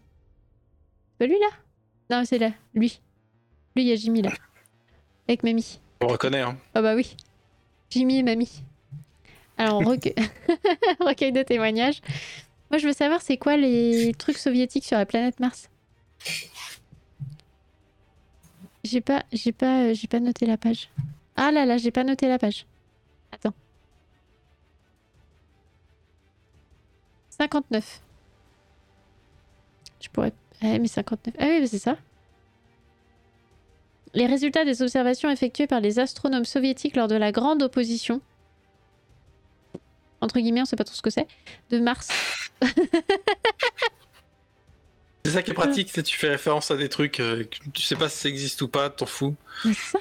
C'est 1.12 1.18
pas 1.20 1.26
lui 1.26 1.40
là? 1.40 1.50
Non, 2.10 2.24
c'est 2.26 2.38
là, 2.38 2.52
lui. 2.74 3.00
Lui, 3.76 3.84
il 3.84 3.88
y 3.88 3.92
a 3.92 3.96
Jimmy 3.96 4.22
là. 4.22 4.32
Avec 5.28 5.44
Mamie. 5.44 5.80
On 6.02 6.08
reconnaît, 6.08 6.42
hein. 6.42 6.58
Ah 6.74 6.82
bah 6.82 6.96
oui. 6.96 7.16
Jimmy 7.90 8.20
et 8.20 8.24
Mamie. 8.24 8.64
Alors, 9.58 9.84
recueil... 9.84 10.16
recueil 11.00 11.32
de 11.32 11.44
témoignages. 11.44 12.02
Moi, 12.72 12.78
je 12.78 12.88
veux 12.88 12.94
savoir, 12.94 13.22
c'est 13.22 13.38
quoi 13.38 13.58
les 13.58 14.14
trucs 14.18 14.38
soviétiques 14.38 14.86
sur 14.86 14.98
la 14.98 15.06
planète 15.06 15.40
Mars? 15.40 15.70
J'ai 18.84 19.02
pas, 19.02 19.24
j'ai 19.34 19.52
pas, 19.52 19.84
euh, 19.84 19.94
j'ai 19.94 20.08
pas 20.08 20.20
noté 20.20 20.46
la 20.46 20.58
page. 20.58 20.90
Ah 21.42 21.54
là 21.54 21.66
là, 21.66 21.78
j'ai 21.78 21.90
pas 21.90 22.04
noté 22.04 22.28
la 22.28 22.38
page. 22.38 22.66
Attends. 23.32 23.54
59. 27.30 28.02
Je 30.02 30.10
pourrais... 30.10 30.34
Ah 30.62 30.78
mais 30.80 30.90
59. 30.90 31.34
Ah 31.40 31.46
oui, 31.48 31.66
c'est 31.66 31.80
ça. 31.80 31.96
Les 34.14 34.26
résultats 34.26 34.66
des 34.66 34.82
observations 34.82 35.30
effectuées 35.30 35.68
par 35.68 35.80
les 35.80 36.00
astronomes 36.00 36.44
soviétiques 36.44 36.98
lors 36.98 37.08
de 37.08 37.16
la 37.16 37.32
grande 37.32 37.64
opposition, 37.64 38.20
entre 40.20 40.42
guillemets, 40.42 40.64
on 40.64 40.66
sait 40.66 40.76
pas 40.76 40.84
trop 40.84 40.96
ce 40.96 41.02
que 41.02 41.10
c'est, 41.10 41.28
de 41.70 41.80
Mars. 41.80 42.10
C'est 45.26 45.32
ça 45.32 45.44
qui 45.44 45.52
est 45.52 45.54
pratique, 45.54 45.90
c'est 45.94 46.02
tu 46.02 46.18
fais 46.18 46.30
référence 46.30 46.72
à 46.72 46.78
des 46.78 46.90
trucs, 46.90 47.20
euh, 47.20 47.44
que 47.44 47.70
tu 47.74 47.84
sais 47.84 47.98
pas 47.98 48.10
si 48.10 48.18
ça 48.18 48.30
existe 48.30 48.62
ou 48.64 48.68
pas, 48.68 48.90
t'en 48.90 49.06
fous. 49.06 49.36
C'est 49.62 49.74
ça. 49.74 50.00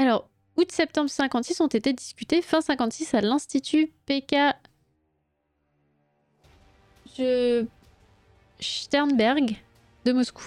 Alors, 0.00 0.30
août-septembre 0.56 1.10
56 1.10 1.60
ont 1.60 1.66
été 1.66 1.92
discutés 1.92 2.40
fin 2.40 2.62
56 2.62 3.12
à 3.12 3.20
l'Institut 3.20 3.92
PK 4.06 4.34
Je- 7.18 7.66
Sternberg 8.60 9.56
de 10.06 10.12
Moscou. 10.12 10.44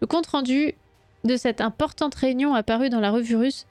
Le 0.00 0.06
compte-rendu 0.06 0.74
de 1.24 1.36
cette 1.36 1.60
importante 1.60 2.14
réunion 2.14 2.54
apparu 2.54 2.88
dans 2.88 3.00
la 3.00 3.10
revue 3.10 3.36
russe 3.36 3.66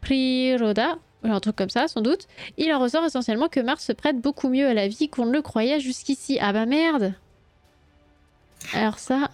Priroda, 0.00 0.98
un 1.22 1.38
truc 1.38 1.54
comme 1.54 1.70
ça 1.70 1.86
sans 1.86 2.00
doute, 2.00 2.26
il 2.58 2.72
en 2.72 2.80
ressort 2.80 3.04
essentiellement 3.04 3.48
que 3.48 3.60
Mars 3.60 3.84
se 3.84 3.92
prête 3.92 4.20
beaucoup 4.20 4.48
mieux 4.48 4.66
à 4.66 4.74
la 4.74 4.88
vie 4.88 5.08
qu'on 5.08 5.26
ne 5.26 5.32
le 5.32 5.40
croyait 5.40 5.78
jusqu'ici. 5.78 6.38
Ah 6.40 6.52
bah 6.52 6.66
merde 6.66 7.14
Alors 8.72 8.98
ça, 8.98 9.30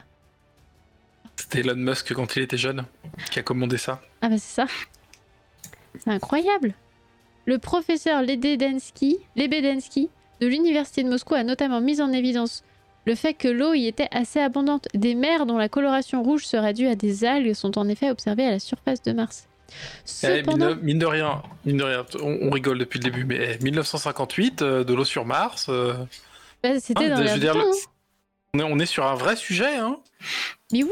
C'était 1.41 1.61
Elon 1.61 1.77
Musk 1.77 2.12
quand 2.12 2.37
il 2.37 2.43
était 2.43 2.59
jeune 2.59 2.85
qui 3.31 3.39
a 3.39 3.43
commandé 3.43 3.79
ça. 3.79 4.03
Ah 4.21 4.29
bah 4.29 4.37
c'est 4.39 4.55
ça. 4.55 4.67
C'est 5.99 6.11
incroyable. 6.11 6.75
Le 7.47 7.59
professeur 7.59 8.23
Lebedensky, 8.23 9.19
Lebedensky 9.37 10.11
de 10.41 10.47
l'université 10.47 11.03
de 11.03 11.09
Moscou 11.09 11.35
a 11.35 11.43
notamment 11.43 11.81
mis 11.81 12.03
en 12.03 12.12
évidence 12.12 12.62
le 13.07 13.15
fait 13.15 13.33
que 13.33 13.49
l'eau 13.49 13.73
y 13.73 13.87
était 13.87 14.09
assez 14.11 14.39
abondante. 14.39 14.89
Des 14.93 15.15
mers 15.15 15.47
dont 15.47 15.57
la 15.57 15.71
coloration 15.71 16.23
rouge 16.23 16.45
serait 16.45 16.75
due 16.75 16.87
à 16.87 16.95
des 16.95 17.25
algues 17.25 17.55
sont 17.55 17.79
en 17.79 17.89
effet 17.89 18.11
observées 18.11 18.45
à 18.45 18.51
la 18.51 18.59
surface 18.59 19.01
de 19.03 19.12
Mars. 19.12 19.49
Eh, 20.23 20.27
mine, 20.27 20.37
Cependant, 20.45 20.71
de, 20.71 20.75
mine 20.75 20.99
de 20.99 21.07
rien, 21.07 21.43
mine 21.65 21.79
de 21.79 21.85
rien, 21.85 22.07
on, 22.23 22.39
on 22.43 22.51
rigole 22.51 22.79
depuis 22.79 22.99
le 22.99 23.05
début, 23.05 23.25
mais 23.25 23.57
eh, 23.59 23.65
1958, 23.65 24.62
euh, 24.62 24.85
de 24.85 24.95
l'eau 24.95 25.05
sur 25.05 25.25
Mars, 25.25 25.67
euh, 25.71 25.95
bah, 26.62 26.79
c'était 26.81 27.07
ah, 27.07 27.17
dans 27.17 27.21
l'air 27.21 27.57
hein. 27.57 27.71
on, 28.55 28.59
est, 28.59 28.62
on 28.65 28.79
est 28.79 28.87
sur 28.87 29.07
un 29.07 29.15
vrai 29.15 29.37
sujet, 29.37 29.77
hein. 29.77 29.99
Mais 30.73 30.83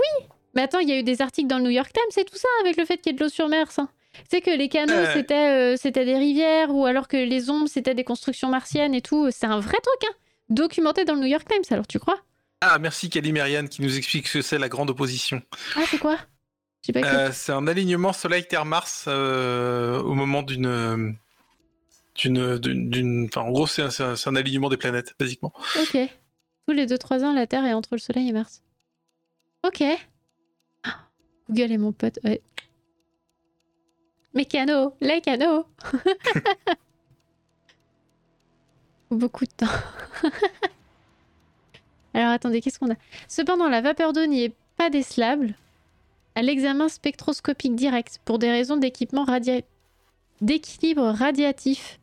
attends, 0.62 0.78
il 0.80 0.88
y 0.88 0.92
a 0.92 0.98
eu 0.98 1.02
des 1.02 1.20
articles 1.22 1.48
dans 1.48 1.58
le 1.58 1.64
New 1.64 1.70
York 1.70 1.90
Times 1.92 2.22
et 2.22 2.24
tout 2.24 2.36
ça 2.36 2.48
avec 2.62 2.76
le 2.76 2.84
fait 2.84 2.96
qu'il 2.98 3.12
y 3.12 3.14
ait 3.14 3.18
de 3.18 3.22
l'eau 3.24 3.28
sur 3.30 3.48
Mars. 3.48 3.78
hein. 3.78 3.88
Tu 4.14 4.24
sais 4.30 4.40
que 4.40 4.50
les 4.50 4.68
canaux 4.68 4.92
c'était 5.12 5.34
euh, 5.34 5.76
c'était 5.76 6.04
des 6.04 6.16
rivières 6.16 6.74
ou 6.74 6.86
alors 6.86 7.06
que 7.08 7.16
les 7.16 7.50
ombres 7.50 7.68
c'était 7.68 7.94
des 7.94 8.04
constructions 8.04 8.48
martiennes 8.48 8.94
et 8.94 9.02
tout. 9.02 9.28
C'est 9.30 9.46
un 9.46 9.60
vrai 9.60 9.76
truc, 9.82 10.10
hein. 10.10 10.14
Documenté 10.48 11.04
dans 11.04 11.14
le 11.14 11.20
New 11.20 11.26
York 11.26 11.46
Times, 11.48 11.62
alors 11.70 11.86
tu 11.86 11.98
crois? 11.98 12.18
Ah, 12.62 12.78
merci 12.78 13.10
Calimériane 13.10 13.68
qui 13.68 13.82
nous 13.82 13.96
explique 13.96 14.26
ce 14.26 14.38
que 14.38 14.42
c'est 14.42 14.58
la 14.58 14.68
grande 14.68 14.90
opposition. 14.90 15.42
Ah, 15.76 15.82
c'est 15.88 15.98
quoi? 15.98 16.18
Euh, 16.96 17.30
c'est 17.32 17.52
un 17.52 17.66
alignement 17.66 18.12
Soleil-Terre-Mars 18.14 19.04
euh, 19.08 20.00
au 20.00 20.14
moment 20.14 20.42
d'une. 20.42 20.66
euh, 20.66 21.12
d'une. 22.16 22.58
d'une- 22.58 23.24
Enfin, 23.26 23.42
en 23.42 23.50
gros, 23.52 23.66
c'est 23.66 23.82
un, 23.82 23.90
c'est 23.90 24.16
c'est 24.16 24.28
un 24.30 24.36
alignement 24.36 24.68
des 24.68 24.76
planètes, 24.76 25.14
basiquement. 25.20 25.52
Ok. 25.78 25.98
Tous 26.66 26.72
les 26.74 26.86
2-3 26.86 27.24
ans, 27.24 27.32
la 27.32 27.46
Terre 27.46 27.64
est 27.64 27.72
entre 27.74 27.90
le 27.92 27.98
Soleil 27.98 28.28
et 28.28 28.32
Mars. 28.32 28.62
Ok. 29.66 29.82
Google 31.48 31.78
mon 31.78 31.92
pote, 31.92 32.18
ouais. 32.24 32.42
Mécano, 34.34 34.94
les 35.00 35.20
canaux 35.20 35.64
Beaucoup 39.10 39.46
de 39.46 39.50
temps. 39.50 39.66
Alors 42.14 42.30
attendez, 42.30 42.60
qu'est-ce 42.60 42.78
qu'on 42.78 42.92
a? 42.92 42.96
Cependant, 43.26 43.68
la 43.68 43.80
vapeur 43.80 44.12
d'eau 44.12 44.26
n'y 44.26 44.44
est 44.44 44.54
pas 44.76 44.90
décelable 44.90 45.54
à 46.34 46.42
l'examen 46.42 46.88
spectroscopique 46.88 47.74
direct 47.74 48.20
pour 48.24 48.38
des 48.38 48.50
raisons 48.50 48.76
d'équipement 48.76 49.26
d'équilibre 50.40 51.08
radiatif 51.10 51.98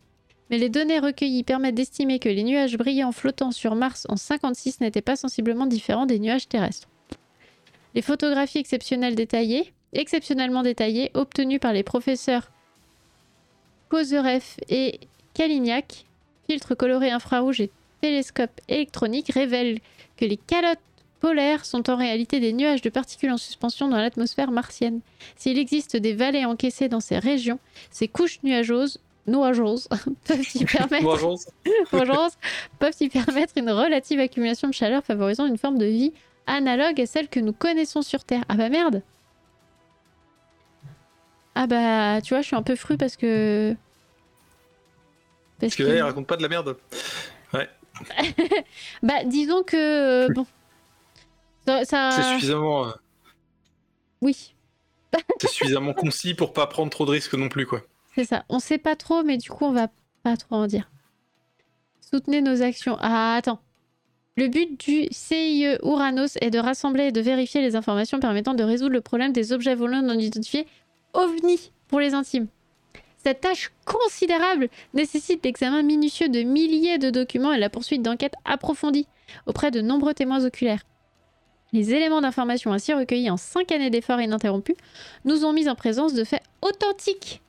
mais 0.49 0.57
les 0.57 0.69
données 0.69 0.99
recueillies 0.99 1.43
permettent 1.43 1.75
d'estimer 1.75 2.19
que 2.19 2.29
les 2.29 2.43
nuages 2.43 2.77
brillants 2.77 3.11
flottant 3.11 3.51
sur 3.51 3.75
Mars 3.75 4.05
en 4.09 4.15
56 4.15 4.79
n'étaient 4.79 5.01
pas 5.01 5.15
sensiblement 5.15 5.65
différents 5.65 6.05
des 6.05 6.19
nuages 6.19 6.47
terrestres. 6.47 6.87
Les 7.95 8.01
photographies 8.01 8.59
exceptionnelles 8.59 9.15
détaillées, 9.15 9.73
exceptionnellement 9.93 10.63
détaillées 10.63 11.11
obtenues 11.13 11.59
par 11.59 11.71
les 11.71 11.83
professeurs 11.83 12.51
Kozerev 13.87 14.43
et 14.67 14.99
Kalignac, 15.33 16.05
filtres 16.47 16.75
colorés 16.75 17.11
infrarouges 17.11 17.61
et 17.61 17.71
télescopes 18.01 18.59
électroniques 18.67 19.31
révèlent 19.31 19.79
que 20.17 20.25
les 20.25 20.35
calottes 20.35 20.79
polaires 21.21 21.65
sont 21.65 21.89
en 21.89 21.95
réalité 21.95 22.41
des 22.41 22.51
nuages 22.51 22.81
de 22.81 22.89
particules 22.89 23.31
en 23.31 23.37
suspension 23.37 23.87
dans 23.87 23.97
l'atmosphère 23.97 24.51
martienne. 24.51 24.99
S'il 25.37 25.57
existe 25.57 25.95
des 25.95 26.13
vallées 26.13 26.45
encaissées 26.45 26.89
dans 26.89 26.99
ces 26.99 27.17
régions, 27.17 27.59
ces 27.91 28.09
couches 28.09 28.39
nuageuses, 28.43 28.99
nuageuses 29.25 29.87
peuvent 30.25 30.45
y 30.53 30.65
permettre, 30.65 31.37
peuvent 32.79 32.95
y 32.99 33.09
permettre 33.09 33.53
une 33.55 33.71
relative 33.71 34.19
accumulation 34.19 34.67
de 34.67 34.73
chaleur 34.73 35.03
favorisant 35.03 35.45
une 35.45 35.57
forme 35.57 35.77
de 35.77 35.85
vie 35.85 36.11
analogue 36.47 36.99
à 37.01 37.05
celle 37.05 37.27
que 37.29 37.39
nous 37.39 37.53
connaissons 37.53 38.01
sur 38.01 38.23
Terre. 38.23 38.43
Ah 38.49 38.55
bah 38.55 38.69
merde 38.69 39.01
Ah 41.55 41.67
bah 41.67 42.21
tu 42.21 42.33
vois, 42.33 42.41
je 42.41 42.47
suis 42.47 42.55
un 42.55 42.63
peu 42.63 42.75
fru 42.75 42.97
parce 42.97 43.15
que... 43.15 43.75
Parce 45.59 45.75
que 45.75 45.83
là, 45.83 45.95
il 45.95 46.01
raconte 46.01 46.27
pas 46.27 46.35
de 46.37 46.41
la 46.41 46.49
merde. 46.49 46.77
Bah 49.03 49.23
disons 49.25 49.63
que... 49.63 50.25
euh, 50.27 50.33
bon... 50.33 50.45
Ça... 51.65 51.85
ça- 51.85 52.11
C'est 52.11 52.33
suffisamment, 52.33 52.87
euh, 52.87 52.91
Oui, 54.21 54.53
c'est 55.39 55.47
suffisamment 55.49 55.93
concis 55.93 56.33
pour 56.33 56.51
pas 56.51 56.67
prendre 56.67 56.89
trop 56.91 57.05
de 57.05 57.11
risques 57.11 57.33
non 57.35 57.47
plus, 57.47 57.65
quoi. 57.65 57.81
C'est 58.13 58.25
ça. 58.25 58.43
On 58.49 58.59
sait 58.59 58.77
pas 58.77 58.95
trop, 58.97 59.23
mais 59.23 59.37
du 59.37 59.49
coup, 59.49 59.65
on 59.65 59.71
va 59.71 59.87
pas 60.23 60.35
trop 60.37 60.55
en 60.55 60.67
dire. 60.67 60.89
Soutenez 62.01 62.41
nos 62.41 62.61
actions. 62.61 62.97
Ah, 62.99 63.35
attends. 63.35 63.61
Le 64.37 64.47
but 64.47 64.77
du 64.85 65.07
CIE 65.11 65.77
Uranus 65.83 66.37
est 66.41 66.49
de 66.49 66.59
rassembler 66.59 67.05
et 67.05 67.11
de 67.11 67.21
vérifier 67.21 67.61
les 67.61 67.75
informations 67.75 68.19
permettant 68.19 68.53
de 68.53 68.63
résoudre 68.63 68.91
le 68.91 69.01
problème 69.01 69.31
des 69.31 69.53
objets 69.53 69.75
volants 69.75 70.01
non 70.01 70.19
identifiés 70.19 70.67
OVNI 71.13 71.71
pour 71.87 72.01
les 72.01 72.13
intimes. 72.13 72.47
Cette 73.23 73.41
tâche 73.41 73.71
considérable 73.85 74.67
nécessite 74.93 75.43
l'examen 75.45 75.83
minutieux 75.83 76.27
de 76.27 76.43
milliers 76.43 76.97
de 76.97 77.09
documents 77.09 77.53
et 77.53 77.59
la 77.59 77.69
poursuite 77.69 78.01
d'enquêtes 78.01 78.35
approfondies 78.43 79.07
auprès 79.47 79.71
de 79.71 79.79
nombreux 79.79 80.13
témoins 80.13 80.43
oculaires. 80.43 80.83
Les 81.71 81.93
éléments 81.93 82.21
d'information 82.21 82.73
ainsi 82.73 82.93
recueillis 82.93 83.29
en 83.29 83.37
cinq 83.37 83.71
années 83.71 83.89
d'efforts 83.89 84.21
ininterrompus 84.21 84.75
nous 85.23 85.45
ont 85.45 85.53
mis 85.53 85.69
en 85.69 85.75
présence 85.75 86.13
de 86.13 86.23
faits 86.23 86.43
authentiques 86.61 87.41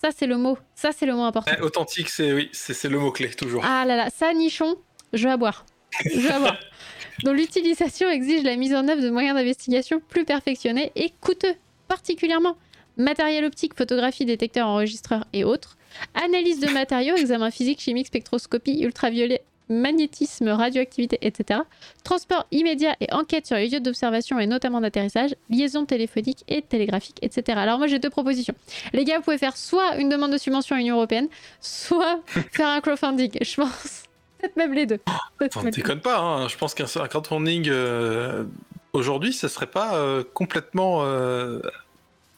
ça, 0.00 0.10
c'est 0.14 0.26
le 0.26 0.36
mot. 0.36 0.58
Ça, 0.74 0.90
c'est 0.92 1.06
le 1.06 1.14
mot 1.14 1.22
important. 1.22 1.50
Ouais, 1.50 1.60
authentique, 1.62 2.10
c'est 2.10 2.32
oui, 2.32 2.50
c'est 2.52 2.74
c'est 2.74 2.90
le 2.90 2.98
mot-clé, 2.98 3.30
toujours. 3.30 3.64
Ah 3.64 3.86
là 3.86 3.96
là, 3.96 4.10
ça, 4.10 4.34
nichon, 4.34 4.76
je 5.14 5.24
vais 5.24 5.30
à 5.30 5.36
boire. 5.38 5.64
Dont 7.24 7.32
l'utilisation 7.32 8.10
exige 8.10 8.42
la 8.42 8.56
mise 8.56 8.74
en 8.74 8.86
œuvre 8.88 9.02
de 9.02 9.10
moyens 9.10 9.36
d'investigation 9.36 10.00
plus 10.08 10.24
perfectionnés 10.24 10.92
et 10.96 11.12
coûteux, 11.20 11.54
particulièrement 11.88 12.56
matériel 12.96 13.44
optique, 13.44 13.74
photographie, 13.74 14.24
détecteur, 14.24 14.66
enregistreur 14.66 15.24
et 15.32 15.44
autres, 15.44 15.76
analyse 16.14 16.60
de 16.60 16.68
matériaux, 16.68 17.16
examen 17.16 17.50
physique, 17.50 17.80
chimique, 17.80 18.08
spectroscopie, 18.08 18.80
ultraviolet, 18.82 19.42
magnétisme, 19.68 20.48
radioactivité, 20.48 21.18
etc. 21.22 21.60
Transport 22.04 22.46
immédiat 22.52 22.96
et 23.00 23.12
enquête 23.12 23.46
sur 23.46 23.56
les 23.56 23.68
lieux 23.68 23.80
d'observation 23.80 24.38
et 24.38 24.46
notamment 24.46 24.80
d'atterrissage, 24.80 25.34
liaison 25.50 25.84
téléphonique 25.84 26.44
et 26.48 26.62
télégraphique, 26.62 27.18
etc. 27.22 27.58
Alors 27.58 27.78
moi 27.78 27.86
j'ai 27.86 27.98
deux 27.98 28.10
propositions. 28.10 28.54
Les 28.92 29.04
gars, 29.04 29.18
vous 29.18 29.24
pouvez 29.24 29.38
faire 29.38 29.56
soit 29.56 29.96
une 29.96 30.08
demande 30.08 30.32
de 30.32 30.38
subvention 30.38 30.76
à 30.76 30.78
l'Union 30.78 30.96
Européenne, 30.96 31.28
soit 31.60 32.20
faire 32.52 32.68
un 32.68 32.80
crowdfunding. 32.80 33.38
Je 33.40 33.56
pense 33.56 34.04
peut-être 34.46 34.56
même 34.56 34.72
les 34.74 34.86
deux. 34.86 35.00
Enfin, 35.40 35.62
même- 35.62 35.72
déconne 35.72 36.00
pas, 36.00 36.18
hein. 36.18 36.48
je 36.48 36.56
pense 36.56 36.74
qu'un 36.74 36.84
un 36.84 37.08
crowdfunding 37.08 37.68
euh, 37.68 38.44
aujourd'hui, 38.92 39.32
ça 39.32 39.48
serait 39.48 39.66
pas 39.66 39.96
euh, 39.96 40.22
complètement, 40.34 41.04
euh, 41.04 41.60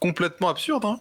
complètement 0.01 0.49
absurde. 0.49 0.85
hein. 0.85 1.01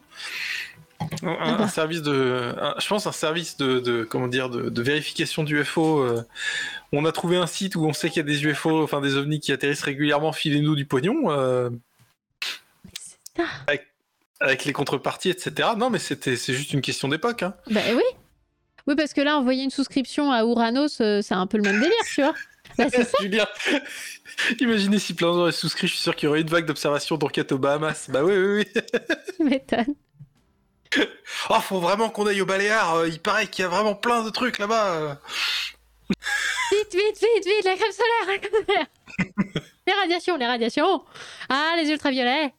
Un, 1.22 1.28
un- 1.28 1.58
bah. 1.58 1.64
un 1.64 1.68
service 1.68 2.02
de, 2.02 2.56
un- 2.60 2.74
je 2.80 2.88
pense 2.88 3.06
un 3.08 3.12
service 3.12 3.58
de, 3.58 3.80
de- 3.80 4.04
comment 4.04 4.28
dire, 4.28 4.50
de, 4.50 4.70
de 4.70 4.82
vérification 4.82 5.44
d'UFO. 5.44 6.00
euh, 6.00 6.24
on 6.92 7.06
a 7.06 7.12
trouvé 7.12 7.38
un 7.38 7.46
site 7.48 7.76
où 7.76 7.86
on 7.86 7.94
sait 7.94 8.10
qu'il 8.10 8.18
y 8.18 8.20
a 8.22 8.24
des 8.24 8.44
UFO, 8.46 8.84
enfin 8.84 9.00
des 9.02 9.16
ovnis 9.16 9.40
qui 9.40 9.52
atterrissent 9.52 9.84
régulièrement. 9.84 10.32
Filez-nous 10.32 10.76
du 10.76 10.86
pognon 10.86 11.30
euh, 11.32 11.70
avec 14.40 14.66
les 14.66 14.74
contreparties, 14.74 15.30
etc. 15.30 15.70
Non, 15.78 15.90
mais 15.90 16.00
c'était, 16.00 16.36
c'est 16.36 16.54
juste 16.54 16.74
une 16.74 16.82
question 16.82 17.08
d'époque. 17.08 17.44
Hein. 17.44 17.54
Bah 17.72 17.82
oui. 17.96 18.04
Oui, 18.88 18.95
parce 18.95 19.14
que 19.14 19.22
là, 19.22 19.38
envoyer 19.38 19.64
une 19.64 19.69
souscription 19.72 20.31
à 20.31 20.41
Uranus, 20.43 20.99
euh, 21.01 21.22
c'est 21.22 21.34
un 21.34 21.45
peu 21.47 21.57
le 21.57 21.64
même 21.64 21.80
délire, 21.80 21.95
tu 22.14 22.22
vois. 22.22 22.34
Bah, 22.77 22.85
c'est 22.91 23.05
ça. 23.05 23.18
Julien, 23.22 23.47
imaginez 24.59 24.99
si 24.99 25.15
plein 25.15 25.30
de 25.30 25.34
gens 25.34 25.39
auraient 25.39 25.51
souscrit, 25.51 25.88
je 25.88 25.93
suis 25.93 26.01
sûr 26.01 26.15
qu'il 26.15 26.27
y 26.27 26.30
aurait 26.30 26.41
une 26.41 26.49
vague 26.49 26.65
d'observation 26.65 27.18
d'enquête 27.18 27.51
aux 27.51 27.57
Bahamas. 27.57 28.07
Bah 28.09 28.23
oui, 28.23 28.34
oui, 28.38 28.65
oui. 28.76 28.81
Tu 29.38 29.43
m'étonnes. 29.43 29.95
Oh, 31.49 31.59
faut 31.59 31.80
vraiment 31.80 32.09
qu'on 32.09 32.27
aille 32.27 32.41
au 32.41 32.45
Baléares. 32.45 32.95
euh, 32.95 33.07
Il 33.09 33.19
paraît 33.19 33.47
qu'il 33.47 33.64
y 33.64 33.65
a 33.65 33.69
vraiment 33.69 33.95
plein 33.95 34.23
de 34.23 34.30
trucs 34.30 34.57
là-bas. 34.59 34.85
euh. 34.95 35.14
Vite, 36.72 36.93
vite, 36.93 37.19
vite, 37.19 37.45
vite, 37.45 37.65
la 37.65 37.76
crème 37.76 37.91
solaire, 37.91 38.27
la 38.27 38.38
crème 38.38 38.65
solaire. 38.65 38.85
les 39.88 39.93
radiations, 39.93 40.38
les 40.38 40.45
radiations. 40.45 41.03
Ah, 41.49 41.73
les 41.77 41.89
ultraviolets. 41.89 42.53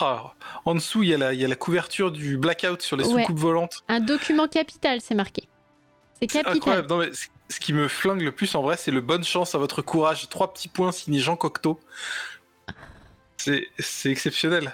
Ah, 0.00 0.34
en 0.64 0.74
dessous, 0.74 1.02
il 1.02 1.08
y, 1.08 1.14
a 1.14 1.18
la, 1.18 1.32
il 1.32 1.40
y 1.40 1.44
a 1.44 1.48
la 1.48 1.56
couverture 1.56 2.12
du 2.12 2.36
blackout 2.36 2.82
sur 2.82 2.96
les 2.96 3.04
Ouais. 3.06 3.22
soucoupes 3.22 3.38
volantes. 3.38 3.82
Un 3.88 4.00
document 4.00 4.46
capital, 4.46 5.00
c'est 5.00 5.14
marqué. 5.14 5.48
C'est 6.20 6.26
capital. 6.26 6.86
Non, 6.88 6.98
mais 6.98 7.10
ce 7.48 7.60
qui 7.60 7.72
me 7.72 7.88
flingue 7.88 8.20
le 8.22 8.32
plus 8.32 8.54
en 8.54 8.62
vrai, 8.62 8.76
c'est 8.76 8.90
le 8.90 9.00
bonne 9.00 9.24
chance 9.24 9.54
à 9.54 9.58
votre 9.58 9.80
courage. 9.82 10.28
Trois 10.28 10.52
petits 10.52 10.68
points 10.68 10.92
signé 10.92 11.18
Jean 11.20 11.36
Cocteau. 11.36 11.80
C'est 13.38 14.10
exceptionnel. 14.10 14.72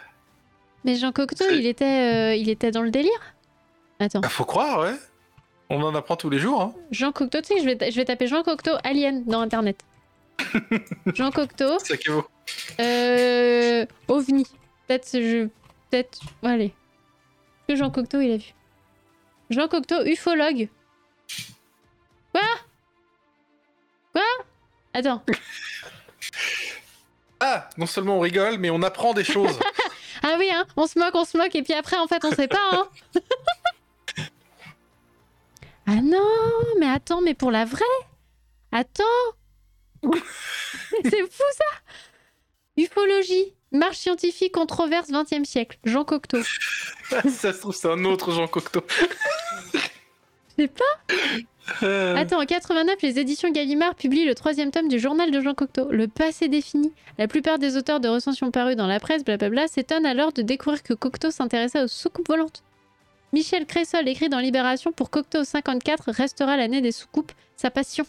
Mais 0.85 0.97
Jean 0.97 1.13
Cocteau, 1.13 1.45
il 1.51 1.67
était, 1.67 1.85
euh, 1.85 2.35
il 2.35 2.49
était 2.49 2.71
dans 2.71 2.83
le 2.83 2.91
délire 2.91 3.35
Attends. 4.01 4.21
Bah, 4.21 4.29
faut 4.29 4.45
croire, 4.45 4.81
ouais. 4.81 4.95
On 5.71 5.81
en 5.83 5.95
apprend 5.95 6.17
tous 6.17 6.31
les 6.31 6.39
jours. 6.39 6.61
Hein. 6.61 6.75
Jean 6.91 7.13
Cocteau, 7.13 7.41
tu 7.41 7.55
sais, 7.55 7.61
je 7.61 7.65
vais, 7.65 7.91
je 7.91 7.97
vais 7.97 8.05
taper 8.05 8.27
Jean 8.27 8.43
Cocteau 8.43 8.73
Alien 8.83 9.25
dans 9.25 9.41
Internet. 9.41 9.81
Jean 11.15 11.31
Cocteau, 11.31 11.77
euh, 12.81 13.87
OVNI. 14.09 14.47
Peut-être, 14.93 15.13
je... 15.13 15.47
Peut-être... 15.91 16.21
Allez. 16.43 16.75
Que 17.67 17.77
Jean 17.77 17.91
Cocteau, 17.91 18.21
il 18.21 18.33
a 18.33 18.37
vu? 18.37 18.53
Jean 19.49 19.67
Cocteau, 19.67 20.05
ufologue. 20.05 20.69
Quoi? 22.33 22.43
Quoi? 24.13 24.23
Attends. 24.93 25.25
Ah, 27.45 27.69
non 27.77 27.87
seulement 27.87 28.19
on 28.19 28.21
rigole, 28.21 28.59
mais 28.59 28.71
on 28.71 28.83
apprend 28.83 29.15
des 29.15 29.25
choses. 29.25 29.59
Ah 30.23 30.37
oui, 30.39 30.49
hein, 30.55 30.65
on 30.77 30.87
se 30.87 30.97
moque, 30.97 31.17
on 31.17 31.25
se 31.25 31.37
moque, 31.37 31.57
et 31.57 31.65
puis 31.65 31.73
après, 31.73 31.97
en 31.97 32.07
fait, 32.07 32.25
on 32.25 32.31
sait 32.31 32.47
pas, 32.47 32.71
hein. 32.71 32.89
ah 35.87 36.01
non, 36.01 36.29
mais 36.79 36.87
attends, 36.87 37.21
mais 37.21 37.35
pour 37.35 37.51
la 37.51 37.65
vraie? 37.65 37.83
Attends 38.71 39.03
C'est 41.03 41.23
fou, 41.23 41.43
ça 41.57 41.65
Ufologie, 42.77 43.57
marche 43.73 43.99
scientifique, 43.99 44.53
controverse, 44.53 45.11
20e 45.11 45.45
siècle. 45.45 45.79
Jean 45.85 46.05
Cocteau. 46.05 46.39
ça 47.11 47.53
se 47.53 47.61
trouve, 47.61 47.75
c'est 47.75 47.91
un 47.91 48.05
autre 48.05 48.31
Jean 48.33 48.47
Cocteau. 48.47 48.83
Je 49.73 50.65
sais 50.65 50.69
pas. 50.69 51.15
Euh, 51.83 52.17
Attends, 52.17 52.41
en 52.41 52.45
89, 52.45 52.97
les 53.03 53.19
éditions 53.19 53.51
Gallimard 53.51 53.95
publient 53.95 54.25
le 54.25 54.35
troisième 54.35 54.71
tome 54.71 54.89
du 54.89 54.99
journal 54.99 55.31
de 55.31 55.41
Jean 55.41 55.55
Cocteau, 55.55 55.89
Le 55.91 56.09
passé 56.09 56.49
défini. 56.49 56.93
La 57.19 57.29
plupart 57.29 57.59
des 57.59 57.77
auteurs 57.77 58.01
de 58.01 58.09
recensions 58.09 58.51
parus 58.51 58.77
dans 58.77 58.87
la 58.87 59.01
presse, 59.01 59.25
blablabla, 59.25 59.69
s'étonnent 59.69 60.07
alors 60.07 60.33
de 60.33 60.43
découvrir 60.43 60.83
que 60.83 60.95
Cocteau 60.95 61.31
s'intéressait 61.31 61.83
aux 61.83 61.89
soucoupes 61.89 62.29
volantes. 62.29 62.63
Michel 63.33 63.65
Cressol 63.65 64.07
écrit 64.09 64.29
dans 64.29 64.41
Libération 64.41 64.93
pour 64.93 65.09
Cocteau 65.09 65.45
54 65.45 66.11
restera 66.11 66.57
l'année 66.57 66.83
des 66.83 66.93
soucoupes, 66.93 67.33
sa 67.57 67.71
passion. 67.71 68.05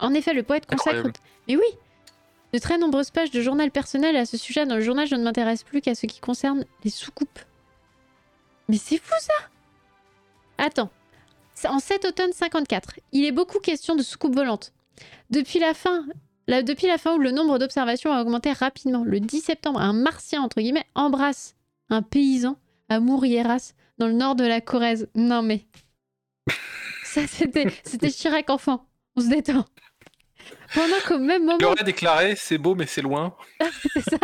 En 0.00 0.14
effet, 0.14 0.32
le 0.32 0.42
poète 0.42 0.66
consacre. 0.66 0.96
Incroyable. 0.96 1.12
Mais 1.48 1.56
oui 1.56 1.66
De 2.52 2.58
très 2.58 2.76
nombreuses 2.76 3.10
pages 3.10 3.30
de 3.30 3.40
journal 3.40 3.70
personnel 3.70 4.16
à 4.16 4.26
ce 4.26 4.36
sujet. 4.36 4.66
Dans 4.66 4.76
le 4.76 4.82
journal, 4.82 5.06
je 5.06 5.14
ne 5.14 5.24
m'intéresse 5.24 5.62
plus 5.62 5.80
qu'à 5.80 5.94
ce 5.94 6.06
qui 6.06 6.20
concerne 6.20 6.64
les 6.84 6.90
soucoupes. 6.90 7.38
Mais 8.68 8.76
c'est 8.76 8.98
fou 8.98 9.14
ça 9.20 9.32
Attends. 10.58 10.90
En 11.66 11.78
cet 11.78 12.04
automne 12.04 12.32
54, 12.32 13.00
il 13.12 13.24
est 13.24 13.32
beaucoup 13.32 13.58
question 13.58 13.94
de 13.94 14.02
soucoupes 14.02 14.34
volantes. 14.34 14.72
Depuis 15.30 15.58
la 15.58 15.74
fin, 15.74 16.06
depuis 16.48 16.86
la 16.86 16.98
fin 16.98 17.14
où 17.14 17.18
le 17.18 17.30
nombre 17.30 17.58
d'observations 17.58 18.12
a 18.12 18.20
augmenté 18.20 18.52
rapidement, 18.52 19.04
le 19.04 19.20
10 19.20 19.40
septembre, 19.40 19.80
un 19.80 19.92
martien, 19.92 20.42
entre 20.42 20.60
guillemets, 20.60 20.86
embrasse 20.94 21.54
un 21.88 22.02
paysan 22.02 22.56
à 22.88 23.00
Mourieras, 23.00 23.72
dans 23.98 24.08
le 24.08 24.14
nord 24.14 24.34
de 24.34 24.44
la 24.44 24.60
Corrèze. 24.60 25.08
Non 25.14 25.42
mais... 25.42 25.64
Ça, 27.04 27.26
c'était 27.26 28.10
Chirac 28.10 28.50
enfant. 28.50 28.86
On 29.16 29.20
se 29.20 29.28
détend. 29.28 29.64
Pendant 30.74 30.96
qu'au 31.06 31.18
même 31.18 31.42
Il 31.42 31.46
moment... 31.46 31.72
aurait 31.72 31.84
déclaré 31.84 32.34
c'est 32.36 32.58
beau, 32.58 32.74
mais 32.74 32.86
c'est 32.86 33.02
loin. 33.02 33.34
C'est 33.92 34.10
ça 34.10 34.18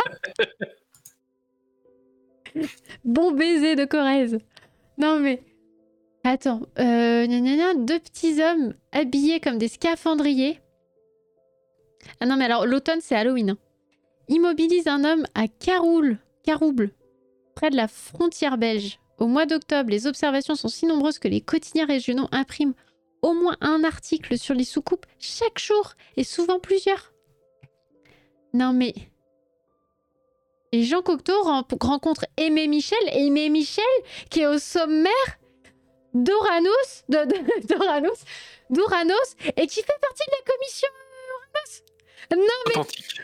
Bon 3.03 3.31
baiser 3.31 3.75
de 3.75 3.85
Corrèze. 3.85 4.39
Non 4.97 5.19
mais... 5.19 5.41
Attends, 6.23 6.61
euh, 6.79 7.25
gna 7.25 7.39
gna 7.39 7.55
gna, 7.55 7.73
deux 7.75 7.99
petits 7.99 8.41
hommes 8.41 8.73
habillés 8.91 9.39
comme 9.39 9.57
des 9.57 9.69
scaphandriers. 9.69 10.59
Ah 12.19 12.25
non, 12.25 12.35
mais 12.35 12.45
alors 12.45 12.65
l'automne, 12.65 12.99
c'est 13.01 13.15
Halloween. 13.15 13.51
hein. 13.51 13.57
Immobilise 14.27 14.87
un 14.87 15.05
homme 15.05 15.25
à 15.33 15.47
Caroul, 15.47 16.17
Carouble, 16.43 16.91
près 17.55 17.69
de 17.69 17.77
la 17.77 17.87
frontière 17.87 18.57
belge. 18.57 18.99
Au 19.17 19.27
mois 19.27 19.45
d'octobre, 19.45 19.89
les 19.89 20.07
observations 20.07 20.55
sont 20.55 20.67
si 20.67 20.85
nombreuses 20.85 21.19
que 21.19 21.27
les 21.29 21.41
quotidiens 21.41 21.85
régionaux 21.85 22.27
impriment 22.31 22.73
au 23.21 23.33
moins 23.33 23.57
un 23.61 23.83
article 23.83 24.37
sur 24.37 24.55
les 24.55 24.63
soucoupes 24.63 25.05
chaque 25.19 25.59
jour 25.59 25.93
et 26.17 26.23
souvent 26.23 26.59
plusieurs. 26.59 27.13
Non 28.53 28.73
mais. 28.73 28.93
Et 30.71 30.83
Jean 30.83 31.01
Cocteau 31.01 31.41
ren- 31.43 31.65
rencontre 31.81 32.25
Aimé 32.37 32.67
Michel 32.67 32.99
et 33.11 33.25
Aimé 33.27 33.49
Michel 33.49 33.83
qui 34.29 34.41
est 34.41 34.47
au 34.47 34.59
sommaire 34.59 35.11
d'Oranos, 36.13 37.03
d'Oranos, 37.09 38.23
d'Ouranos 38.69 39.35
et 39.57 39.67
qui 39.67 39.81
fait 39.81 39.99
partie 40.01 40.23
de 40.27 40.31
la 40.31 40.53
commission 40.53 40.87
Ouranos. 42.31 42.45
Non 42.47 42.71
Authentique. 42.81 43.21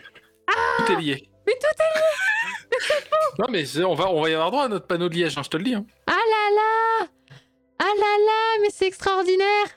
tout 0.77 0.91
est 0.91 1.01
lié. 1.01 1.29
mais 1.45 1.53
tout 1.53 1.83
est 1.83 3.39
Non, 3.39 3.45
mais 3.49 3.65
c'est- 3.65 3.83
on 3.83 3.93
va, 3.93 4.09
on 4.09 4.21
va 4.21 4.29
y 4.29 4.33
avoir 4.33 4.49
droit 4.51 4.63
à 4.63 4.67
notre 4.67 4.87
panneau 4.87 5.09
de 5.09 5.15
liège, 5.15 5.37
hein, 5.37 5.43
je 5.43 5.49
te 5.49 5.57
le 5.57 5.63
dis. 5.63 5.73
hein. 5.75 5.85
Ah 6.07 6.11
là 6.13 6.55
là 6.55 7.07
Ah 7.79 7.83
là 7.97 8.17
là 8.25 8.59
Mais 8.61 8.69
c'est 8.71 8.87
extraordinaire 8.87 9.67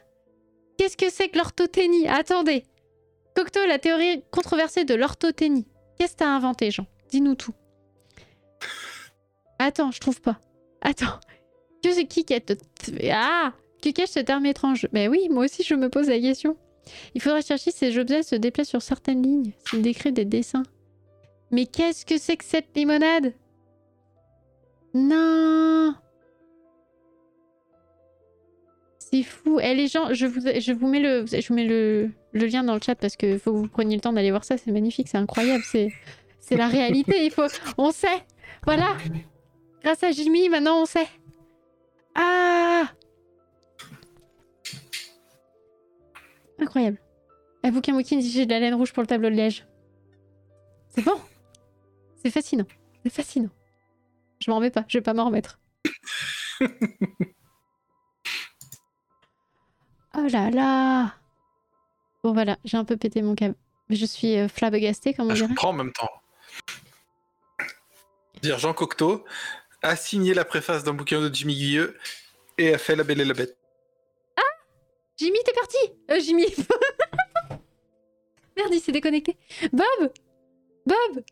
Qu'est-ce 0.79 0.97
que 0.97 1.11
c'est 1.11 1.29
que 1.29 1.37
l'orthothénie 1.37 2.07
Attendez 2.09 2.65
Cocteau, 3.35 3.67
la 3.67 3.79
théorie 3.79 4.23
controversée 4.31 4.85
de 4.85 4.95
l'orthothénie. 4.95 5.67
Qu'est-ce 5.99 6.13
que 6.13 6.19
t'as 6.19 6.29
inventé, 6.29 6.71
Jean? 6.71 6.87
Dis-nous 7.11 7.35
tout. 7.35 7.55
Attends, 9.59 9.91
je 9.91 10.01
trouve 10.01 10.21
pas. 10.21 10.39
Attends. 10.81 11.19
Que 11.83 11.93
c'est 11.93 12.07
qui 12.07 12.25
Ah 13.11 13.53
Que 13.83 13.91
cache 13.91 14.11
ce 14.11 14.21
terme 14.21 14.47
étrange? 14.47 14.89
Mais 14.93 15.09
oui, 15.09 15.29
moi 15.31 15.45
aussi 15.45 15.63
je 15.63 15.75
me 15.75 15.89
pose 15.89 16.09
la 16.09 16.19
question. 16.19 16.57
Il 17.15 17.21
faudrait 17.21 17.43
chercher 17.43 17.71
si 17.71 17.79
ces 17.79 17.99
objets 17.99 18.23
se 18.23 18.35
déplacent 18.35 18.69
sur 18.69 18.83
certaines 18.83 19.23
lignes, 19.23 19.53
s'ils 19.69 19.83
décrivent 19.83 20.13
des 20.13 20.25
dessins. 20.25 20.63
Mais 21.51 21.67
qu'est-ce 21.67 22.07
que 22.07 22.19
c'est 22.19 22.37
que 22.37 22.45
cette 22.45 22.77
limonade? 22.77 23.35
Non 24.95 25.95
C'est 29.11 29.23
fou. 29.23 29.59
Eh 29.63 29.75
les 29.75 29.89
gens, 29.89 30.13
je 30.13 30.27
vous, 30.27 30.41
je 30.41 30.73
vous 30.73 30.87
mets, 30.87 31.01
le, 31.01 31.25
je 31.27 31.53
mets 31.55 31.65
le, 31.65 32.11
le 32.33 32.47
lien 32.47 32.63
dans 32.63 32.75
le 32.75 32.81
chat 32.85 32.95
parce 32.95 33.17
que 33.17 33.39
faut 33.39 33.53
que 33.53 33.57
vous 33.57 33.69
preniez 33.69 33.97
le 33.97 34.03
temps 34.03 34.13
d'aller 34.13 34.31
voir 34.31 34.45
ça. 34.45 34.59
C'est 34.59 34.71
magnifique, 34.71 35.09
c'est 35.09 35.17
incroyable. 35.17 35.65
C'est, 35.65 35.91
la 36.51 36.69
réalité. 36.69 37.25
Il 37.25 37.31
faut, 37.31 37.47
on 37.79 37.91
sait. 37.91 38.23
Voilà. 38.65 38.97
Grâce 39.83 40.03
à 40.03 40.11
Jimmy, 40.11 40.51
maintenant 40.51 40.83
on 40.83 40.87
sait. 40.87 41.07
Ah 42.15 42.91
Incroyable. 46.59 47.01
Un 47.63 47.71
bouquin 47.71 47.97
dit 47.97 48.31
j'ai 48.31 48.45
de 48.45 48.51
la 48.51 48.61
laine 48.61 48.75
rouge 48.75 48.93
pour 48.93 49.03
le 49.03 49.07
tableau 49.07 49.31
de 49.31 49.35
liège. 49.35 49.67
C'est 50.91 51.03
bon. 51.03 51.19
C'est 52.23 52.31
fascinant. 52.31 52.67
C'est 53.05 53.13
fascinant. 53.13 53.51
Je 54.41 54.51
m'en 54.51 54.59
remets 54.59 54.71
pas. 54.71 54.85
Je 54.89 54.99
vais 54.99 55.03
pas 55.03 55.15
m'en 55.15 55.27
remettre. 55.27 55.61
Oh 60.21 60.27
là 60.33 60.51
là 60.51 61.15
Bon 62.25 62.33
voilà, 62.33 62.59
j'ai 62.65 62.77
un 62.77 62.85
peu 62.85 62.97
pété 62.97 63.23
mon 63.23 63.35
câble. 63.37 63.55
Je 63.91 64.05
suis 64.05 64.37
euh, 64.37 64.49
flabbergastée, 64.49 65.15
comme 65.15 65.29
on 65.29 65.31
Ah, 65.31 65.35
je 65.35 65.45
comprends 65.45 65.69
en 65.71 65.75
même 65.75 65.93
temps. 65.93 66.11
Dire 68.43 68.59
Jean 68.59 68.75
Cocteau 68.75 69.25
a 69.83 69.95
signé 69.95 70.35
la 70.35 70.45
préface 70.45 70.83
d'un 70.83 70.93
bouquin 70.93 71.21
de 71.21 71.33
Jimmy 71.33 71.55
Guilleux 71.55 71.97
et 72.59 72.75
a 72.75 72.79
fait 72.79 72.97
La 72.97 73.05
Belle 73.05 73.21
et 73.21 73.25
la 73.25 73.35
Bête. 73.35 73.57
Jimmy, 75.17 75.39
t'es 75.45 75.53
parti 75.53 75.77
Euh, 76.13 76.21
Jimmy 76.21 76.47
Merde, 78.57 78.73
il 78.73 78.81
s'est 78.81 78.93
déconnecté. 78.93 79.37
Bob 79.73 80.13
Bob 80.87 81.25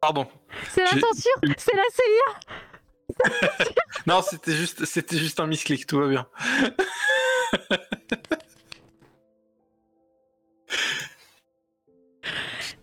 Pardon. 0.00 0.26
C'est 0.70 0.82
la 0.82 0.90
censure 0.90 1.40
C'est 1.56 1.74
la 1.74 1.84
CIA 1.90 3.74
Non, 4.06 4.20
c'était 4.20 4.52
juste, 4.52 4.84
c'était 4.84 5.16
juste 5.16 5.40
un 5.40 5.46
misclick, 5.46 5.86
tout 5.86 5.98
va 6.00 6.08
bien. 6.08 6.26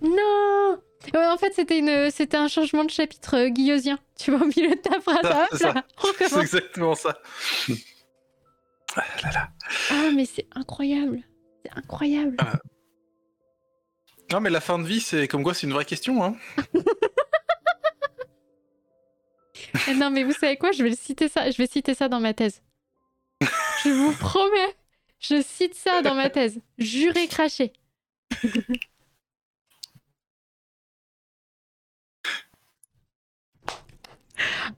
Non 0.02 0.80
Ouais, 1.14 1.26
En 1.26 1.38
fait, 1.38 1.54
c'était 1.54 1.80
une, 1.80 2.12
c'était 2.12 2.38
un 2.38 2.48
changement 2.48 2.84
de 2.84 2.90
chapitre 2.90 3.36
euh, 3.38 3.50
guillosien. 3.50 3.98
Tu 4.18 4.32
vois, 4.32 4.42
au 4.42 4.48
milieu 4.48 4.76
de 4.76 4.82
ta 4.82 5.00
phrase. 5.00 5.20
Hop 5.24 6.16
c'est 6.18 6.32
là, 6.36 6.42
exactement 6.42 6.94
ça. 6.96 7.18
Ah 8.96 9.04
là 9.24 9.32
là. 9.34 9.50
Ah, 9.92 10.10
mais 10.14 10.26
c'est 10.26 10.48
incroyable. 10.56 11.22
C'est 11.64 11.72
incroyable. 11.78 12.38
Non, 14.32 14.40
mais 14.42 14.50
la 14.50 14.62
fin 14.62 14.78
de 14.78 14.84
vie, 14.84 15.00
c'est 15.00 15.28
comme 15.28 15.44
quoi, 15.44 15.54
c'est 15.54 15.68
une 15.68 15.74
vraie 15.74 15.86
question. 15.86 16.24
Hein. 16.24 16.36
Eh 19.88 19.94
Non, 19.94 20.10
mais 20.10 20.24
vous 20.24 20.34
savez 20.34 20.58
quoi? 20.58 20.72
Je 20.72 20.82
vais 20.84 20.90
le 20.90 20.96
citer 20.96 21.28
ça. 21.28 21.50
Je 21.52 21.58
vais 21.58 21.68
citer 21.68 21.94
ça 21.94 22.08
dans 22.10 22.20
ma 22.20 22.34
thèse. 22.34 22.62
Je 23.84 23.90
vous 23.90 24.14
promets. 24.14 24.76
Je 25.20 25.42
cite 25.42 25.76
ça 25.76 26.02
dans 26.02 26.16
ma 26.16 26.30
thèse. 26.30 26.62
Juré 26.78 27.28
craché. 27.28 27.74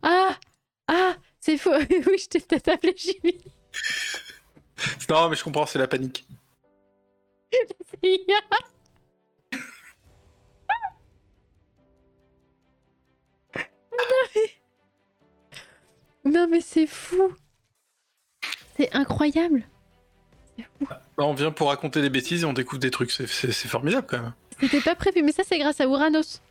ah 0.01 0.37
Ah 0.87 1.15
C'est 1.39 1.57
faux. 1.57 1.71
oui, 1.89 2.17
je 2.17 2.27
t'ai 2.27 2.39
peut-être 2.39 2.69
appelé 2.69 2.93
Jimmy. 2.95 3.37
Non, 5.09 5.29
mais 5.29 5.35
je 5.35 5.43
comprends, 5.43 5.65
c'est 5.65 5.79
la 5.79 5.87
panique. 5.87 6.25
non, 16.25 16.47
mais 16.47 16.61
c'est 16.61 16.87
fou. 16.87 17.35
C'est 18.81 18.95
incroyable. 18.95 19.63
Bah, 20.81 20.99
on 21.19 21.33
vient 21.33 21.51
pour 21.51 21.67
raconter 21.69 22.01
des 22.01 22.09
bêtises 22.09 22.41
et 22.41 22.45
on 22.45 22.53
découvre 22.53 22.79
des 22.81 22.89
trucs. 22.91 23.11
C'est- 23.11 23.27
formidable 23.67 24.07
quand 24.09 24.19
même. 24.19 24.33
C'était 24.59 24.81
pas 24.81 24.95
prévu, 24.95 25.21
mais 25.23 25.31
ça 25.31 25.43
c'est 25.45 25.59
grâce 25.59 25.79
à 25.81 25.85
Uranus. 25.85 26.41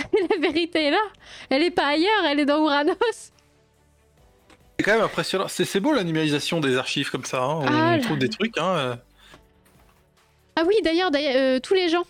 La 0.30 0.38
vérité 0.40 0.86
est 0.86 0.90
là. 0.90 1.02
Elle 1.50 1.62
est 1.62 1.70
pas 1.70 1.86
ailleurs, 1.86 2.24
elle 2.28 2.40
est 2.40 2.44
dans 2.44 2.58
Uranus. 2.64 2.96
C'est 4.78 4.84
quand 4.84 4.92
même 4.94 5.02
impressionnant. 5.04 5.46
C'est 5.48 5.80
beau 5.80 5.92
la 5.92 6.02
numérisation 6.04 6.60
des 6.60 6.76
archives 6.76 7.10
comme 7.10 7.24
ça. 7.24 7.42
hein. 7.42 7.54
On 7.62 7.66
Ah 7.66 7.96
là 7.96 8.02
trouve 8.02 8.18
des 8.18 8.28
trucs. 8.28 8.58
Hein. 8.58 8.98
Ah 10.56 10.62
oui, 10.66 10.74
d'ailleurs, 10.82 11.10
d'ailleurs, 11.10 11.34
euh, 11.36 11.60
tous 11.60 11.74
les 11.74 11.88
gens. 11.88 12.04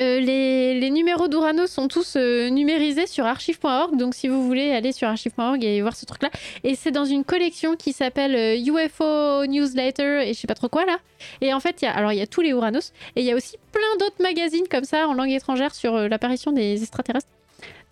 Euh, 0.00 0.20
les, 0.20 0.90
numéros 0.90 1.28
d'Uranus 1.28 1.70
sont 1.70 1.88
tous 1.88 2.14
euh, 2.16 2.48
numérisés 2.48 3.06
sur 3.06 3.26
archive.org. 3.26 3.96
Donc, 3.96 4.14
si 4.14 4.28
vous 4.28 4.44
voulez 4.44 4.72
aller 4.72 4.92
sur 4.92 5.08
archive.org 5.08 5.62
et 5.64 5.80
voir 5.82 5.96
ce 5.96 6.06
truc-là. 6.06 6.30
Et 6.64 6.74
c'est 6.74 6.90
dans 6.90 7.04
une 7.04 7.24
collection 7.24 7.76
qui 7.76 7.92
s'appelle 7.92 8.34
euh, 8.34 8.56
UFO 8.56 9.46
Newsletter 9.46 10.28
et 10.28 10.34
je 10.34 10.38
sais 10.38 10.46
pas 10.46 10.54
trop 10.54 10.68
quoi 10.68 10.84
là. 10.84 10.98
Et 11.40 11.52
en 11.52 11.60
fait, 11.60 11.82
y 11.82 11.86
a, 11.86 11.92
alors, 11.92 12.12
il 12.12 12.18
y 12.18 12.22
a 12.22 12.26
tous 12.26 12.40
les 12.40 12.50
Uranus. 12.50 12.92
Et 13.16 13.20
il 13.20 13.26
y 13.26 13.32
a 13.32 13.36
aussi 13.36 13.56
plein 13.72 13.96
d'autres 13.98 14.22
magazines 14.22 14.66
comme 14.70 14.84
ça 14.84 15.06
en 15.06 15.14
langue 15.14 15.30
étrangère 15.30 15.74
sur 15.74 15.94
euh, 15.94 16.08
l'apparition 16.08 16.52
des 16.52 16.82
extraterrestres. 16.82 17.28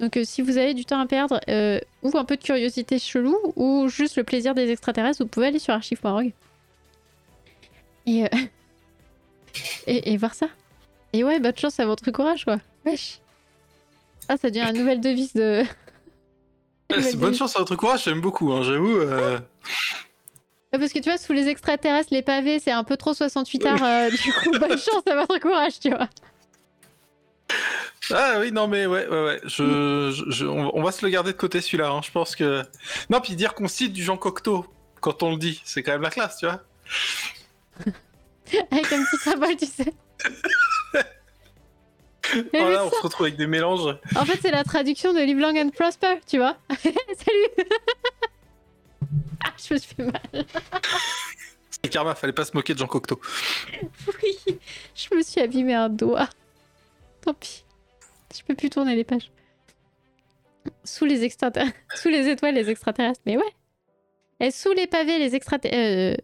Donc, 0.00 0.16
euh, 0.16 0.24
si 0.24 0.42
vous 0.42 0.58
avez 0.58 0.74
du 0.74 0.84
temps 0.84 1.00
à 1.00 1.06
perdre 1.06 1.40
euh, 1.48 1.80
ou 2.02 2.16
un 2.16 2.24
peu 2.24 2.36
de 2.36 2.42
curiosité 2.42 2.98
chelou 2.98 3.36
ou 3.56 3.88
juste 3.88 4.16
le 4.16 4.24
plaisir 4.24 4.54
des 4.54 4.70
extraterrestres, 4.70 5.22
vous 5.22 5.28
pouvez 5.28 5.48
aller 5.48 5.58
sur 5.58 5.74
archive.org. 5.74 6.32
Euh, 8.08 8.28
et, 9.86 10.12
et 10.12 10.16
voir 10.16 10.34
ça. 10.34 10.48
Et 11.12 11.24
ouais, 11.24 11.40
bonne 11.40 11.56
chance 11.56 11.78
à 11.80 11.86
votre 11.86 12.10
courage, 12.10 12.44
quoi. 12.44 12.58
Wesh. 12.84 13.20
Ah, 14.28 14.36
ça 14.36 14.50
devient 14.50 14.66
une 14.70 14.78
nouvelle 14.78 15.00
devise 15.00 15.32
de. 15.32 15.64
Bonne 17.16 17.34
chance 17.34 17.54
à 17.56 17.58
votre 17.60 17.76
courage, 17.76 18.04
j'aime 18.04 18.20
beaucoup, 18.20 18.52
hein, 18.52 18.62
j'avoue. 18.62 18.96
euh. 18.98 19.38
Parce 20.70 20.92
que 20.92 20.98
tu 20.98 21.08
vois, 21.08 21.18
sous 21.18 21.32
les 21.32 21.48
extraterrestres, 21.48 22.08
les 22.12 22.22
pavés, 22.22 22.58
c'est 22.60 22.70
un 22.70 22.84
peu 22.84 22.96
trop 22.96 23.14
68 23.14 23.66
arts. 23.66 23.82
euh, 23.84 24.10
du 24.10 24.32
coup, 24.32 24.50
bonne 24.58 24.78
chance 24.78 25.02
à 25.06 25.14
votre 25.16 25.38
courage, 25.38 25.80
tu 25.80 25.88
vois. 25.90 26.08
Ah 28.10 28.36
oui, 28.40 28.52
non 28.52 28.68
mais 28.68 28.86
ouais, 28.86 29.06
ouais, 29.06 29.24
ouais. 29.24 29.40
Je, 29.44 30.10
je- 30.14 30.30
je- 30.30 30.46
on, 30.46 30.74
on 30.76 30.82
va 30.82 30.92
se 30.92 31.04
le 31.04 31.10
garder 31.10 31.32
de 31.32 31.36
côté 31.36 31.60
celui-là. 31.60 31.90
hein. 31.90 32.00
Je 32.02 32.10
pense 32.10 32.36
que. 32.36 32.62
Non, 33.10 33.20
puis 33.20 33.34
dire 33.36 33.54
qu'on 33.54 33.68
cite 33.68 33.92
du 33.92 34.02
Jean 34.02 34.16
Cocteau 34.16 34.66
quand 35.00 35.22
on 35.22 35.32
le 35.32 35.36
dit, 35.38 35.60
c'est 35.64 35.82
quand 35.82 35.92
même 35.92 36.02
la 36.02 36.10
classe, 36.10 36.38
tu 36.38 36.46
vois. 36.46 36.62
Avec 38.70 38.92
un 38.92 39.04
petit 39.04 39.16
symbole, 39.22 39.56
tu 39.56 39.66
sais. 39.66 39.92
Mais 42.34 42.60
Voilà, 42.60 42.84
oui, 42.84 42.90
on 42.92 42.96
se 42.96 43.02
retrouve 43.02 43.26
avec 43.26 43.36
des 43.36 43.46
mélanges. 43.46 43.96
En 44.16 44.24
fait, 44.24 44.38
c'est 44.40 44.50
la 44.50 44.64
traduction 44.64 45.12
de 45.12 45.20
Live 45.20 45.38
Long 45.38 45.56
and 45.56 45.70
Prosper, 45.70 46.16
tu 46.26 46.38
vois. 46.38 46.56
Salut 46.82 47.68
Ah, 49.44 49.52
je 49.56 49.74
me 49.74 49.78
suis 49.78 49.94
fait 49.94 50.04
mal. 50.04 50.22
C'est 51.82 51.90
karma, 51.90 52.14
fallait 52.16 52.32
pas 52.32 52.44
se 52.44 52.56
moquer 52.56 52.74
de 52.74 52.78
Jean 52.78 52.88
Cocteau. 52.88 53.20
Oui, 54.22 54.58
je 54.96 55.14
me 55.14 55.22
suis 55.22 55.40
abîmé 55.40 55.74
un 55.74 55.88
doigt. 55.88 56.28
Tant 57.20 57.34
pis. 57.34 57.64
Je 58.36 58.42
peux 58.42 58.54
plus 58.54 58.68
tourner 58.68 58.96
les 58.96 59.04
pages. 59.04 59.30
Sous 60.84 61.04
les 61.04 61.22
extraterrestres. 61.22 61.76
sous 61.94 62.08
les 62.08 62.28
étoiles, 62.28 62.54
les 62.56 62.68
extraterrestres. 62.68 63.20
Mais 63.26 63.36
ouais. 63.36 63.54
Et 64.40 64.50
sous 64.50 64.72
les 64.72 64.86
pavés, 64.86 65.18
les 65.18 65.34
extraterrestres. 65.34 66.22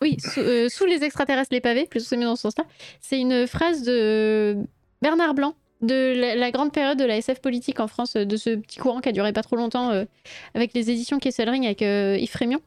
Oui, 0.00 0.18
sous, 0.20 0.40
euh, 0.40 0.68
sous 0.68 0.84
les 0.84 1.02
extraterrestres, 1.04 1.52
les 1.52 1.60
pavés, 1.60 1.86
plutôt 1.86 2.04
c'est 2.04 2.16
mieux 2.16 2.24
dans 2.26 2.36
ce 2.36 2.42
sens-là. 2.42 2.64
C'est 3.00 3.18
une 3.18 3.46
phrase 3.46 3.82
de 3.82 4.58
Bernard 5.06 5.34
Blanc, 5.34 5.54
de 5.82 6.14
la, 6.16 6.34
la 6.34 6.50
grande 6.50 6.72
période 6.72 6.98
de 6.98 7.04
la 7.04 7.16
SF 7.18 7.40
politique 7.40 7.78
en 7.78 7.86
France, 7.86 8.16
euh, 8.16 8.24
de 8.24 8.36
ce 8.36 8.56
petit 8.56 8.80
courant 8.80 9.00
qui 9.00 9.08
a 9.08 9.12
duré 9.12 9.32
pas 9.32 9.42
trop 9.42 9.54
longtemps 9.54 9.90
euh, 9.90 10.04
avec 10.54 10.74
les 10.74 10.90
éditions 10.90 11.20
Kesselring 11.20 11.64
avec 11.64 11.82
euh, 11.82 12.16
Yves 12.18 12.30
Frémion. 12.30 12.60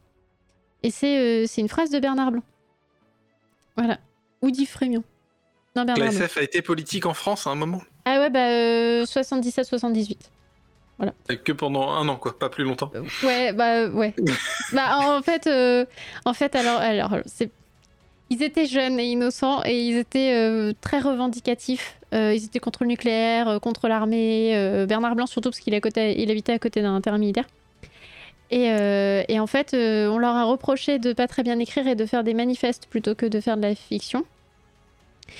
Et 0.82 0.90
c'est 0.90 1.18
euh, 1.18 1.44
c'est 1.46 1.60
une 1.60 1.68
phrase 1.68 1.90
de 1.90 1.98
Bernard 1.98 2.32
Blanc. 2.32 2.42
Voilà. 3.76 3.98
Ou 4.40 4.50
d'Yves 4.50 4.70
Frémion. 4.70 5.04
Non, 5.76 5.84
La 5.84 5.92
Blanc. 5.92 6.06
SF 6.06 6.38
a 6.38 6.42
été 6.42 6.62
politique 6.62 7.04
en 7.04 7.12
France 7.12 7.46
à 7.46 7.50
un 7.50 7.56
moment. 7.56 7.82
Ah 8.06 8.20
ouais, 8.20 8.30
bah 8.30 8.48
euh, 8.48 9.04
77-78. 9.04 10.16
Que 11.44 11.52
pendant 11.52 11.90
un 11.90 12.08
an, 12.08 12.16
quoi, 12.16 12.38
pas 12.38 12.48
plus 12.48 12.64
longtemps. 12.64 12.90
Ouais, 13.22 13.52
bah 13.52 13.86
ouais. 13.88 14.14
bah 14.72 14.98
en 14.98 15.22
fait, 15.22 15.46
euh, 15.46 15.84
en 16.24 16.32
fait, 16.32 16.54
alors, 16.54 16.78
alors, 16.78 17.18
c'est, 17.26 17.50
ils 18.30 18.42
étaient 18.42 18.66
jeunes 18.66 18.98
et 18.98 19.04
innocents 19.04 19.62
et 19.64 19.78
ils 19.80 19.96
étaient 19.98 20.34
euh, 20.34 20.72
très 20.80 21.00
revendicatifs. 21.00 21.99
Euh, 22.12 22.34
ils 22.34 22.44
étaient 22.44 22.58
contre 22.58 22.82
le 22.82 22.88
nucléaire, 22.88 23.48
euh, 23.48 23.58
contre 23.58 23.88
l'armée. 23.88 24.52
euh, 24.56 24.86
Bernard 24.86 25.14
Blanc 25.14 25.26
surtout 25.26 25.50
parce 25.50 25.60
qu'il 25.60 25.74
il 25.74 26.30
habitait 26.30 26.52
à 26.52 26.58
côté 26.58 26.82
d'un 26.82 27.00
terrain 27.00 27.18
militaire. 27.18 27.46
Et, 28.52 28.64
et 29.28 29.38
en 29.38 29.46
fait, 29.46 29.74
on 29.74 30.18
leur 30.18 30.34
a 30.34 30.42
reproché 30.42 30.98
de 30.98 31.12
pas 31.12 31.28
très 31.28 31.44
bien 31.44 31.56
écrire 31.60 31.86
et 31.86 31.94
de 31.94 32.04
faire 32.04 32.24
des 32.24 32.34
manifestes 32.34 32.88
plutôt 32.90 33.14
que 33.14 33.26
de 33.26 33.40
faire 33.40 33.56
de 33.56 33.62
la 33.62 33.76
fiction. 33.76 34.24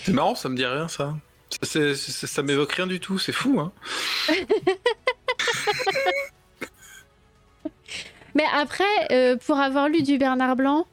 C'est 0.04 0.12
marrant, 0.12 0.36
ça 0.36 0.48
me 0.48 0.54
dit 0.54 0.64
rien, 0.64 0.86
ça. 0.86 1.16
Ça, 1.62 2.42
m'évoque 2.42 2.72
rien 2.72 2.86
du 2.86 3.00
tout, 3.00 3.18
c'est 3.18 3.32
fou, 3.32 3.58
hein. 3.58 3.72
Mais 8.34 8.44
après, 8.54 8.84
euh, 9.10 9.36
pour 9.36 9.58
avoir 9.58 9.88
lu 9.88 10.02
du 10.02 10.16
Bernard 10.18 10.54
Blanc, 10.56 10.86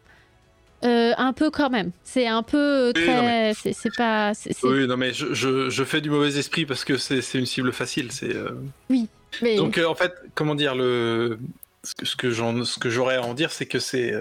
euh, 0.83 1.13
un 1.17 1.33
peu 1.33 1.49
quand 1.49 1.69
même. 1.69 1.91
C'est 2.03 2.27
un 2.27 2.43
peu 2.43 2.87
Oui, 2.87 2.93
très. 2.93 3.15
non, 3.15 3.21
mais- 3.23 3.53
c'est, 3.53 3.95
pas. 3.95 4.33
c'est- 4.33 4.53
c'est- 4.53 4.67
Oui, 4.67 4.87
non, 4.87 4.97
mais 4.97 5.13
je, 5.13 5.33
je- 5.33 5.69
je 5.69 5.83
fais 5.83 6.01
du 6.01 6.09
mauvais 6.09 6.37
esprit 6.37 6.65
parce 6.65 6.85
que 6.85 6.97
c'est 6.97 7.21
une 7.35 7.45
cible 7.45 7.73
facile. 7.73 8.11
C'est 8.11 8.35
euh, 8.35 8.51
mais- 8.89 9.55
donc 9.55 9.77
euh, 9.77 9.85
en 9.87 9.95
fait, 9.95 10.13
comment 10.35 10.55
dire 10.55 10.75
le 10.75 11.39
ce 11.83 11.93
que, 11.93 12.05
ce 12.31 12.79
que 12.79 12.89
j'aurais 12.89 13.15
à 13.15 13.21
en 13.21 13.33
dire, 13.33 13.51
c'est 13.51 13.65
que 13.65 13.79
c'est 13.79 14.13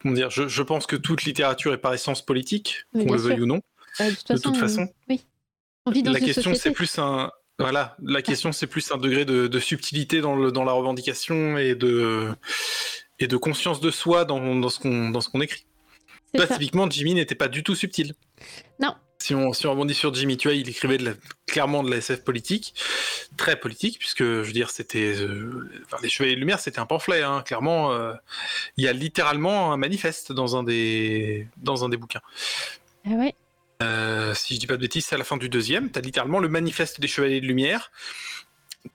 comment 0.00 0.14
dire. 0.14 0.30
Je, 0.30 0.48
je 0.48 0.62
pense 0.62 0.86
que 0.86 0.96
toute 0.96 1.22
littérature 1.24 1.72
est 1.72 1.78
par 1.78 1.94
essence 1.94 2.22
politique, 2.22 2.84
qu'on 2.92 3.12
le 3.12 3.18
veuille 3.18 3.40
ou 3.40 3.46
non. 3.46 3.60
euh, 4.00 4.10
de 4.10 4.14
toute 4.16 4.32
De 4.32 4.38
toute 4.38 4.56
façon, 4.56 4.88
oui. 5.08 5.24
On 5.86 5.90
vit 5.90 6.02
dans 6.02 6.12
la 6.12 6.18
une 6.20 6.24
question 6.24 6.54
c'est 6.54 6.70
plus 6.70 6.98
un 6.98 7.30
voilà, 7.58 7.96
la 8.02 8.22
question 8.22 8.50
c'est 8.50 8.66
plus 8.66 8.90
un 8.90 8.96
degré 8.96 9.24
de, 9.24 9.46
de 9.46 9.58
subtilité 9.60 10.20
dans, 10.20 10.34
le, 10.34 10.50
dans 10.50 10.64
la 10.64 10.72
revendication 10.72 11.58
et 11.58 11.74
de 11.76 12.30
et 13.22 13.28
de 13.28 13.36
conscience 13.36 13.80
de 13.80 13.90
soi 13.90 14.24
dans, 14.24 14.54
dans 14.56 14.68
ce 14.68 14.78
qu'on 14.78 15.10
dans 15.10 15.20
ce 15.20 15.28
qu'on 15.28 15.40
écrit. 15.40 15.64
Là, 16.34 16.46
ça. 16.46 16.54
typiquement, 16.54 16.88
Jimmy 16.88 17.14
n'était 17.14 17.34
pas 17.34 17.48
du 17.48 17.62
tout 17.62 17.74
subtil. 17.74 18.14
Non. 18.80 18.94
Si 19.18 19.34
on, 19.34 19.52
si 19.52 19.66
on 19.66 19.70
rebondit 19.72 19.94
sur 19.94 20.12
Jimmy, 20.12 20.36
tu 20.36 20.48
vois, 20.48 20.54
il 20.56 20.68
écrivait 20.68 20.98
de 20.98 21.04
la- 21.04 21.14
clairement 21.46 21.82
de 21.84 21.90
la 21.90 21.98
SF 21.98 22.24
politique, 22.24 22.74
très 23.36 23.54
politique, 23.60 23.98
puisque, 24.00 24.22
je 24.24 24.40
veux 24.42 24.52
dire, 24.52 24.70
c'était... 24.70 25.14
euh, 25.14 25.70
enfin, 25.84 25.98
les 26.02 26.08
Chevaliers 26.08 26.34
de 26.34 26.40
Lumière, 26.40 26.58
c'était 26.58 26.80
un 26.80 26.86
pamphlet, 26.86 27.22
hein, 27.22 27.42
clairement. 27.46 27.92
euh, 27.92 28.14
il 28.78 28.84
y 28.84 28.88
a 28.88 28.92
littéralement 28.92 29.72
un 29.72 29.76
manifeste 29.76 30.32
dans 30.32 30.56
un 30.56 30.64
des, 30.64 31.46
dans 31.58 31.84
un 31.84 31.88
des 31.88 31.96
bouquins. 31.98 32.22
Ah 33.06 33.10
ouais. 33.10 33.34
Euh, 33.82 34.32
si 34.34 34.54
je 34.54 34.60
dis 34.60 34.66
pas 34.66 34.76
de 34.76 34.80
bêtises, 34.82 35.04
c'est 35.06 35.14
à 35.14 35.18
la 35.18 35.24
fin 35.24 35.36
du 35.36 35.48
deuxième. 35.48 35.90
Tu 35.92 35.98
as 35.98 36.02
littéralement 36.02 36.38
le 36.40 36.48
manifeste 36.48 37.00
des 37.00 37.08
Chevaliers 37.08 37.40
de 37.40 37.46
Lumière 37.46 37.92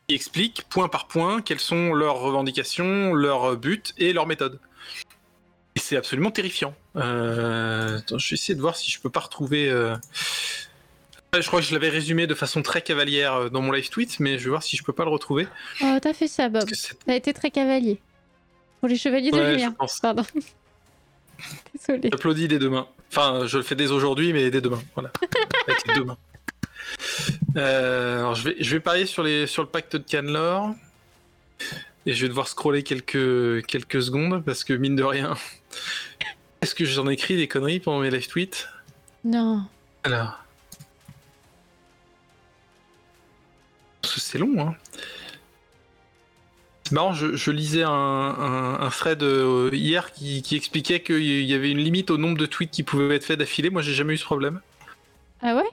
qui 0.07 0.15
explique 0.15 0.63
point 0.69 0.87
par 0.87 1.07
point 1.07 1.41
quelles 1.41 1.59
sont 1.59 1.93
leurs 1.93 2.15
revendications, 2.19 3.13
leurs 3.13 3.55
buts 3.57 3.83
et 3.97 4.13
leurs 4.13 4.27
méthodes. 4.27 4.59
Et 5.75 5.79
c'est 5.79 5.95
absolument 5.97 6.31
terrifiant. 6.31 6.73
Euh, 6.95 7.97
attends, 7.99 8.17
je 8.17 8.29
vais 8.29 8.33
essayer 8.35 8.55
de 8.55 8.61
voir 8.61 8.75
si 8.75 8.89
je 8.91 8.99
peux 8.99 9.09
pas 9.09 9.19
retrouver. 9.19 9.69
euh, 9.69 9.95
Je 11.39 11.45
crois 11.47 11.59
que 11.59 11.65
je 11.67 11.73
l'avais 11.73 11.89
résumé 11.89 12.25
de 12.25 12.33
façon 12.33 12.61
très 12.63 12.81
cavalière 12.81 13.33
euh, 13.35 13.49
dans 13.49 13.61
mon 13.61 13.71
live 13.71 13.89
tweet, 13.89 14.19
mais 14.19 14.39
je 14.39 14.45
vais 14.45 14.49
voir 14.49 14.63
si 14.63 14.75
je 14.75 14.83
peux 14.83 14.93
pas 14.93 15.03
le 15.03 15.11
retrouver. 15.11 15.47
Oh, 15.81 15.97
t'as 16.01 16.13
fait 16.13 16.27
ça, 16.27 16.49
Bob. 16.49 16.67
T'as 17.05 17.15
été 17.15 17.31
très 17.33 17.51
cavalier. 17.51 17.99
Pour 18.79 18.89
les 18.89 18.95
chevaliers 18.97 19.31
de 19.31 19.35
Ouais, 19.37 19.51
lumière. 19.51 19.69
je 19.71 19.75
pense. 19.75 19.99
Pardon. 19.99 20.23
Désolée. 21.75 22.09
J'applaudis 22.11 22.47
dès 22.47 22.59
demain. 22.59 22.87
Enfin, 23.11 23.45
je 23.45 23.57
le 23.57 23.63
fais 23.63 23.75
dès 23.75 23.91
aujourd'hui, 23.91 24.33
mais 24.33 24.49
dès 24.49 24.61
demain. 24.61 24.81
Voilà. 24.95 25.11
Avec 25.67 25.87
les 25.87 25.93
deux 25.93 26.03
mains. 26.05 26.17
Euh, 27.55 28.19
alors, 28.19 28.35
je 28.35 28.49
vais, 28.49 28.55
je 28.59 28.71
vais 28.71 28.79
parier 28.79 29.05
sur, 29.05 29.23
les, 29.23 29.47
sur 29.47 29.63
le 29.63 29.69
pacte 29.69 29.95
de 29.95 30.03
Canlor. 30.03 30.75
Et 32.05 32.13
je 32.13 32.21
vais 32.21 32.29
devoir 32.29 32.47
scroller 32.47 32.83
quelques, 32.83 33.65
quelques 33.65 34.01
secondes 34.01 34.43
parce 34.43 34.63
que, 34.63 34.73
mine 34.73 34.95
de 34.95 35.03
rien, 35.03 35.35
est-ce 36.61 36.73
que 36.75 36.85
j'en 36.85 37.07
écris 37.09 37.35
des 37.35 37.47
conneries 37.47 37.79
pendant 37.79 37.99
mes 37.99 38.09
live 38.09 38.27
tweets? 38.27 38.69
Non. 39.25 39.63
Alors. 40.03 40.39
Parce 44.01 44.15
que 44.15 44.19
c'est 44.21 44.37
long, 44.37 44.55
hein. 44.59 44.75
C'est 46.85 46.93
marrant, 46.93 47.13
je, 47.13 47.35
je 47.35 47.51
lisais 47.51 47.83
un, 47.83 47.91
un, 47.91 48.79
un 48.79 48.89
thread 48.89 49.21
euh, 49.21 49.69
hier 49.73 50.13
qui, 50.13 50.41
qui 50.41 50.55
expliquait 50.55 51.01
qu'il 51.01 51.43
y 51.43 51.53
avait 51.53 51.69
une 51.69 51.79
limite 51.79 52.09
au 52.11 52.17
nombre 52.17 52.37
de 52.37 52.45
tweets 52.45 52.71
qui 52.71 52.83
pouvaient 52.83 53.17
être 53.17 53.25
faits 53.25 53.39
d'affilée. 53.39 53.69
Moi, 53.69 53.81
j'ai 53.81 53.93
jamais 53.93 54.13
eu 54.13 54.17
ce 54.17 54.23
problème. 54.23 54.61
Ah 55.41 55.53
Ouais? 55.53 55.69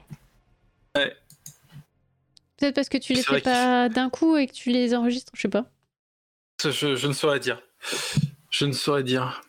Peut-être 2.65 2.75
parce 2.75 2.89
que 2.89 2.97
tu 2.97 3.13
les 3.13 3.21
fais 3.21 3.41
pas 3.41 3.89
d'un 3.89 4.09
coup 4.09 4.37
et 4.37 4.47
que 4.47 4.51
tu 4.51 4.71
les 4.71 4.95
enregistres, 4.95 5.31
je 5.35 5.41
sais 5.43 5.49
pas. 5.49 5.65
Je, 6.63 6.95
je 6.95 7.07
ne 7.07 7.13
saurais 7.13 7.39
dire. 7.39 7.61
Je 8.49 8.65
ne 8.65 8.71
saurais 8.71 9.03
dire. 9.03 9.43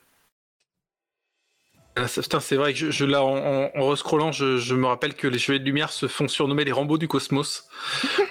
Ah, 1.94 2.04
putain, 2.14 2.40
c'est 2.40 2.56
vrai 2.56 2.74
que 2.74 2.78
je, 2.78 2.90
je 2.90 3.06
là, 3.06 3.24
en, 3.24 3.70
en, 3.74 3.88
rescrollant, 3.88 4.32
je, 4.32 4.58
je 4.58 4.74
me 4.74 4.86
rappelle 4.86 5.14
que 5.14 5.26
les 5.26 5.38
Chevaliers 5.38 5.60
de 5.60 5.64
Lumière 5.64 5.92
se 5.92 6.08
font 6.08 6.28
surnommer 6.28 6.66
les 6.66 6.72
Rambo 6.72 6.98
du 6.98 7.08
cosmos. 7.08 7.64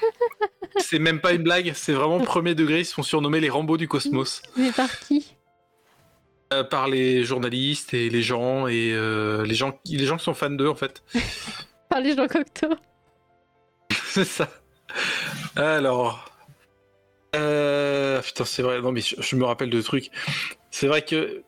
c'est 0.78 0.99
même 0.99 1.20
pas 1.20 1.34
une 1.34 1.41
blague, 1.41 1.72
c'est 1.74 1.94
vraiment 1.94 2.20
premier 2.20 2.53
degré, 2.53 2.82
ils 2.82 2.86
se 2.86 2.94
font 2.94 3.02
surnommer 3.02 3.40
les 3.40 3.49
Rambo 3.49 3.78
du 3.78 3.88
cosmos. 3.88 4.44
Mais 4.56 4.72
par 4.72 4.99
qui? 4.99 5.34
Euh, 6.53 6.64
par 6.64 6.88
les 6.88 7.24
journalistes 7.24 7.95
et 7.95 8.12
les 8.12 8.22
gens 8.22 8.68
et 8.68 8.91
euh, 8.94 9.44
les 9.45 9.56
gens 9.56 9.80
qui 9.84 9.98
les 9.98 10.06
gens 10.06 10.18
qui 10.18 10.26
sont 10.26 10.36
fans 10.36 10.52
d'eux 10.52 10.70
en 10.70 10.76
fait. 10.76 11.02
Par 11.90 12.02
les 12.02 12.16
gens 12.16 12.28
Cocteau. 12.28 12.76
c'est 14.06 14.26
ça. 14.26 14.48
Alors 15.56 16.26
euh, 17.36 18.22
putain 18.22 18.45
c'est 18.45 18.61
vrai 18.61 18.82
non 18.82 18.91
mais 18.91 19.02
je, 19.02 19.15
je 19.19 19.36
me 19.36 19.45
rappelle 19.45 19.69
de 19.69 19.82
trucs. 19.82 20.11
C'est 20.72 20.88
vrai 20.88 21.03
que 21.03 21.44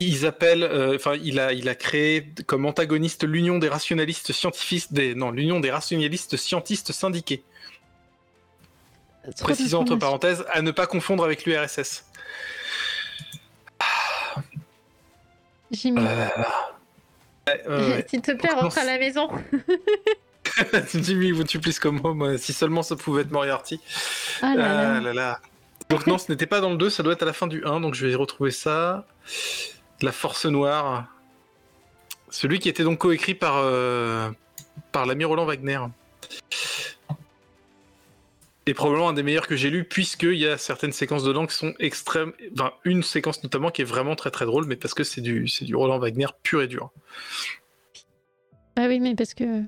ils 0.00 0.26
appellent 0.26 0.62
euh, 0.62 0.94
enfin 0.94 1.14
il 1.22 1.40
a 1.40 1.52
il 1.52 1.68
a 1.68 1.74
créé 1.74 2.32
comme 2.46 2.66
antagoniste 2.66 3.24
l'union 3.24 3.58
des 3.58 3.68
rationalistes 3.68 4.32
scientifiques 4.32 4.92
des 4.92 5.14
non 5.14 5.30
l'union 5.32 5.58
des 5.60 5.70
rationalistes 5.70 6.36
scientistes 6.36 6.92
syndiqués. 6.92 7.42
Précisant 9.40 9.80
entre 9.80 9.96
parenthèses 9.96 10.44
à 10.50 10.62
ne 10.62 10.70
pas 10.70 10.86
confondre 10.86 11.24
avec 11.24 11.44
l'URSS. 11.44 12.04
Jimmy. 15.70 16.00
Euh, 16.00 16.26
ouais, 17.46 17.62
ouais, 17.68 17.76
ouais. 17.76 18.06
S'il 18.08 18.22
te 18.22 18.32
plaît, 18.32 18.54
rentre 18.54 18.78
à 18.78 18.84
la 18.84 18.98
maison. 18.98 19.28
Jimmy, 20.94 21.32
would 21.32 21.52
you 21.52 21.60
please 21.60 21.78
come 21.78 22.00
home? 22.04 22.22
euh, 22.22 22.38
Si 22.38 22.52
seulement 22.52 22.82
ça 22.82 22.96
pouvait 22.96 23.22
être 23.22 23.30
Moriarty. 23.30 23.80
Ah 24.42 24.54
là 24.54 24.68
là. 24.68 24.94
Ah 24.96 25.00
là 25.00 25.12
là. 25.12 25.40
Donc 25.90 26.06
non, 26.06 26.18
ce 26.18 26.30
n'était 26.30 26.46
pas 26.46 26.60
dans 26.60 26.70
le 26.70 26.76
2, 26.76 26.90
ça 26.90 27.02
doit 27.02 27.14
être 27.14 27.22
à 27.22 27.26
la 27.26 27.32
fin 27.32 27.46
du 27.46 27.64
1, 27.64 27.80
donc 27.80 27.94
je 27.94 28.06
vais 28.06 28.14
retrouver 28.14 28.50
ça. 28.50 29.06
La 30.02 30.12
Force 30.12 30.44
Noire. 30.46 31.06
Celui 32.30 32.58
qui 32.58 32.68
était 32.68 32.84
donc 32.84 32.98
coécrit 32.98 33.34
par, 33.34 33.54
euh, 33.56 34.30
par 34.92 35.06
l'ami 35.06 35.24
Roland 35.24 35.46
Wagner. 35.46 35.80
Et 38.66 38.74
probablement 38.74 39.08
un 39.08 39.12
des 39.14 39.22
meilleurs 39.22 39.46
que 39.46 39.56
j'ai 39.56 39.70
lu, 39.70 39.84
puisqu'il 39.84 40.34
y 40.34 40.46
a 40.46 40.58
certaines 40.58 40.92
séquences 40.92 41.24
dedans 41.24 41.46
qui 41.46 41.54
sont 41.54 41.72
extrêmes. 41.78 42.34
Enfin, 42.52 42.72
une 42.84 43.02
séquence 43.02 43.42
notamment 43.42 43.70
qui 43.70 43.80
est 43.80 43.86
vraiment 43.86 44.14
très 44.14 44.30
très 44.30 44.44
drôle, 44.44 44.66
mais 44.66 44.76
parce 44.76 44.92
que 44.92 45.04
c'est 45.04 45.22
du, 45.22 45.48
c'est 45.48 45.64
du 45.64 45.74
Roland 45.74 45.98
Wagner 45.98 46.26
pur 46.42 46.60
et 46.60 46.66
dur. 46.68 46.90
Ah 48.76 48.84
oui, 48.88 49.00
mais 49.00 49.14
parce 49.14 49.32
que. 49.32 49.62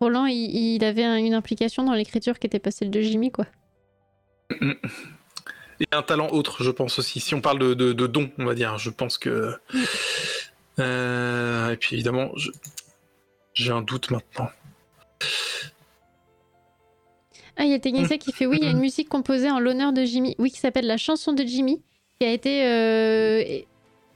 Roland, 0.00 0.26
il, 0.26 0.34
il 0.76 0.84
avait 0.84 1.04
un- 1.04 1.16
une 1.16 1.34
implication 1.34 1.84
dans 1.84 1.92
l'écriture 1.94 2.38
qui 2.38 2.46
était 2.46 2.58
pas 2.58 2.70
celle 2.70 2.90
de 2.90 3.00
Jimmy, 3.00 3.30
quoi. 3.30 3.46
Et 5.80 5.86
un 5.92 6.02
talent 6.02 6.28
autre, 6.30 6.62
je 6.62 6.70
pense 6.70 6.98
aussi. 6.98 7.20
Si 7.20 7.34
on 7.34 7.40
parle 7.40 7.58
de, 7.58 7.74
de, 7.74 7.92
de 7.92 8.06
don, 8.06 8.30
on 8.38 8.44
va 8.44 8.54
dire, 8.54 8.76
je 8.78 8.90
pense 8.90 9.16
que. 9.18 9.54
Euh, 10.78 11.70
et 11.72 11.76
puis 11.76 11.94
évidemment, 11.96 12.30
je- 12.36 12.50
j'ai 13.54 13.72
un 13.72 13.82
doute 13.82 14.10
maintenant. 14.10 14.48
Ah, 17.56 17.64
il 17.64 17.70
y 17.70 17.74
a 17.74 17.78
Technicien 17.78 18.16
qui 18.18 18.32
fait 18.32 18.46
oui, 18.46 18.58
il 18.60 18.64
y 18.64 18.68
a 18.68 18.70
une 18.70 18.78
musique 18.80 19.08
composée 19.08 19.50
en 19.50 19.58
l'honneur 19.60 19.92
de 19.92 20.04
Jimmy. 20.04 20.34
Oui, 20.38 20.50
qui 20.50 20.58
s'appelle 20.58 20.86
La 20.86 20.96
chanson 20.96 21.32
de 21.32 21.42
Jimmy, 21.44 21.82
qui 22.18 22.26
a 22.26 22.32
été 22.32 22.64
euh, 22.66 23.60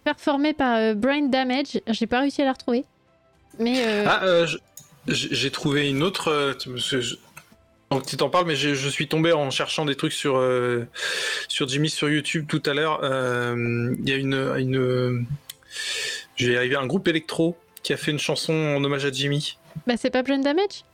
performée 0.05 0.55
par 0.55 0.77
euh, 0.78 0.94
Brain 0.94 1.27
Damage. 1.28 1.81
J'ai 1.89 2.06
pas 2.06 2.20
réussi 2.20 2.40
à 2.43 2.47
la 2.47 2.52
retrouver. 2.52 2.85
Mais. 3.59 3.85
euh, 3.86 4.05
Ah, 4.06 4.47
je- 4.47 4.56
j'ai 5.09 5.28
j'ai 5.35 5.51
trouvé 5.51 5.89
une 5.89 6.02
autre. 6.02 6.28
euh, 6.28 6.55
tu- 6.55 6.70
Donc 7.90 8.06
t'en 8.16 8.31
parles, 8.31 8.47
mais 8.47 8.56
je, 8.56 8.74
je 8.74 8.89
suis 8.89 9.06
tombé 9.09 9.32
en 9.32 9.51
cherchant 9.51 9.85
des 9.85 9.94
trucs 9.97 10.12
sur, 10.12 10.36
euh, 10.36 10.86
sur 11.48 11.68
Jimmy 11.68 11.89
sur 11.90 12.09
YouTube 12.10 12.47
tout 12.48 12.62
à 12.66 12.74
l'heure. 12.74 13.01
Euh, 13.05 13.94
Il 14.01 14.09
y 14.09 14.12
a 14.12 14.16
une, 14.16 14.35
une 14.59 15.26
je 16.36 16.51
vais 16.51 16.56
arriver 16.56 16.76
un 16.76 16.86
groupe 16.86 17.06
électro 17.09 17.56
qui 17.82 17.93
a 17.93 17.97
fait 17.97 18.10
une 18.10 18.18
chanson 18.18 18.52
en 18.52 18.82
hommage 18.82 19.05
à 19.05 19.12
Jimmy. 19.12 19.59
Bah, 19.86 19.94
c'est 19.97 20.10
pas 20.10 20.22
Brain 20.22 20.39
Damage? 20.39 20.85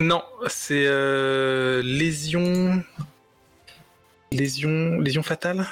Non, 0.00 0.22
c'est 0.48 0.84
euh, 0.86 1.80
Lésion. 1.82 2.82
Lésion. 4.32 4.98
Lésion 5.00 5.22
fatale 5.22 5.66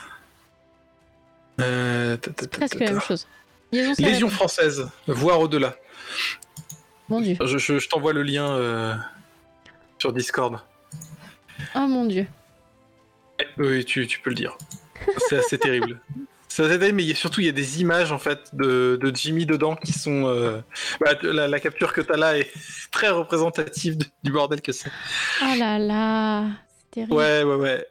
ta, 1.58 2.16
ta, 2.18 2.32
ta, 2.32 2.46
Presque 2.48 2.78
la 2.80 2.90
même 2.92 3.00
chose. 3.00 3.26
Lésion 3.98 4.28
française, 4.28 4.88
voir 5.06 5.40
au-delà. 5.40 5.76
Mon 7.08 7.20
dieu. 7.20 7.36
Je, 7.44 7.58
je- 7.58 7.78
je 7.78 7.88
t'envoie 7.88 8.12
le 8.12 8.22
lien 8.22 8.50
euh, 8.52 8.94
sur 9.98 10.12
Discord. 10.12 10.60
Oh 11.74 11.86
mon 11.86 12.04
dieu. 12.04 12.26
Oui, 13.58 13.84
tu, 13.84 14.06
tu 14.06 14.20
peux 14.20 14.30
le 14.30 14.36
dire. 14.36 14.56
C'est 15.28 15.38
assez 15.38 15.58
terrible. 15.58 16.00
C'est 16.48 16.64
assez 16.64 16.78
terrible, 16.78 16.96
mais 16.96 17.12
surtout 17.14 17.42
il 17.42 17.46
y 17.46 17.50
a 17.50 17.52
des 17.52 17.82
images 17.82 18.12
en 18.12 18.18
fait 18.18 18.48
de, 18.54 18.98
de 18.98 19.14
Jimmy 19.14 19.44
dedans 19.44 19.76
qui 19.76 19.92
sont. 19.92 20.26
euh, 20.26 20.60
bah, 21.00 21.12
la, 21.22 21.48
la 21.48 21.60
capture 21.60 21.92
que 21.92 22.00
t'as 22.00 22.16
là 22.16 22.38
est 22.38 22.50
très 22.90 23.10
représentative 23.10 23.98
du 24.22 24.32
bordel 24.32 24.62
que 24.62 24.72
c'est. 24.72 24.90
Oh 25.42 25.54
là 25.58 25.78
là. 25.78 26.44
C'est 26.78 26.90
terrible. 26.92 27.12
Ouais, 27.12 27.42
ouais, 27.42 27.56
ouais. 27.56 27.86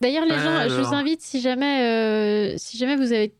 D'ailleurs, 0.00 0.24
les 0.24 0.36
gens, 0.36 0.68
je 0.68 0.80
vous 0.80 0.94
invite, 0.94 1.20
si 1.22 1.40
jamais, 1.40 1.82
euh, 1.84 2.54
si 2.56 2.76
jamais 2.76 2.96
vous, 2.96 3.12
avez, 3.12 3.32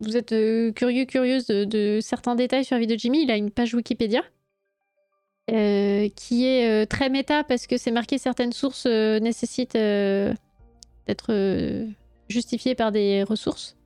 vous 0.00 0.16
êtes 0.16 0.32
euh, 0.32 0.72
curieux, 0.72 1.04
curieuse 1.04 1.46
de, 1.46 1.98
certains 2.00 2.34
détails 2.34 2.64
sur 2.64 2.76
la 2.76 2.80
vie 2.80 2.86
de 2.86 2.98
Jimmy, 2.98 3.22
il 3.22 3.30
a 3.30 3.36
une 3.36 3.50
page 3.50 3.74
Wikipédia 3.74 4.22
euh, 5.50 6.08
qui 6.14 6.46
est 6.46 6.68
euh, 6.68 6.86
très 6.86 7.08
méta 7.08 7.42
parce 7.42 7.66
que 7.66 7.76
c'est 7.76 7.90
marqué 7.90 8.18
certaines 8.18 8.52
sources 8.52 8.84
euh, 8.86 9.18
nécessitent 9.18 9.72
d'être 9.72 11.86
justifiées 12.28 12.74
par 12.74 12.92
des 12.92 13.24
ressources. 13.24 13.76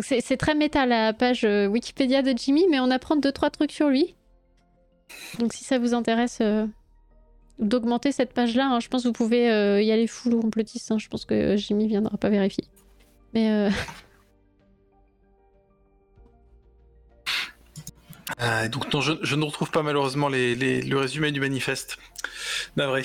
C'est 0.00 0.36
très 0.36 0.54
méta 0.54 0.86
la 0.86 1.12
page 1.12 1.44
Wikipédia 1.44 2.22
de 2.22 2.36
Jimmy, 2.36 2.66
mais 2.70 2.80
on 2.80 2.90
apprend 2.90 3.16
deux 3.16 3.32
trois 3.32 3.50
trucs 3.50 3.72
sur 3.72 3.88
lui. 3.88 4.14
Donc 5.38 5.52
si 5.52 5.64
ça 5.64 5.78
vous 5.78 5.94
intéresse 5.94 6.42
d'augmenter 7.58 8.12
cette 8.12 8.32
page-là, 8.32 8.70
hein, 8.70 8.80
je 8.80 8.88
pense 8.88 9.02
que 9.02 9.08
vous 9.08 9.14
pouvez 9.14 9.46
y 9.82 9.92
aller 9.92 10.06
full 10.06 10.38
complotiste. 10.40 10.92
hein, 10.92 10.98
je 10.98 11.08
pense 11.08 11.24
que 11.24 11.56
Jimmy 11.56 11.86
viendra 11.86 12.16
pas 12.18 12.28
vérifier. 12.28 12.64
Mais 13.34 13.70
Euh, 18.40 18.68
donc 18.68 18.92
non, 18.92 19.00
je, 19.00 19.12
je 19.22 19.34
ne 19.36 19.44
retrouve 19.44 19.70
pas 19.70 19.82
malheureusement 19.82 20.28
les, 20.28 20.54
les- 20.54 20.82
le 20.82 20.98
résumé 20.98 21.30
du 21.32 21.40
manifeste. 21.40 21.96
Navré. 22.76 23.04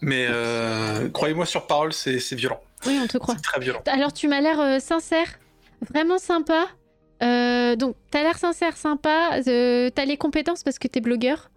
Mais 0.00 0.26
euh, 0.28 1.08
croyez-moi 1.10 1.46
sur 1.46 1.66
parole, 1.66 1.92
c'est 1.92 2.18
violent. 2.34 2.60
oui, 2.86 2.98
on 3.02 3.06
te 3.06 3.18
croit. 3.18 3.34
C'est 3.36 3.42
très 3.42 3.60
violent. 3.60 3.82
Alors 3.86 4.12
tu 4.12 4.28
m'as 4.28 4.40
l'air 4.40 4.58
euh, 4.60 4.78
sincère, 4.78 5.26
vraiment 5.92 6.18
sympa. 6.18 6.66
Donc 7.20 7.96
t'as 8.10 8.22
l'air 8.22 8.38
sincère, 8.38 8.76
sympa. 8.76 9.40
t'as 9.44 10.04
les 10.06 10.16
compétences 10.16 10.62
parce 10.62 10.78
que 10.78 10.88
t'es 10.88 11.00
blogueur. 11.00 11.50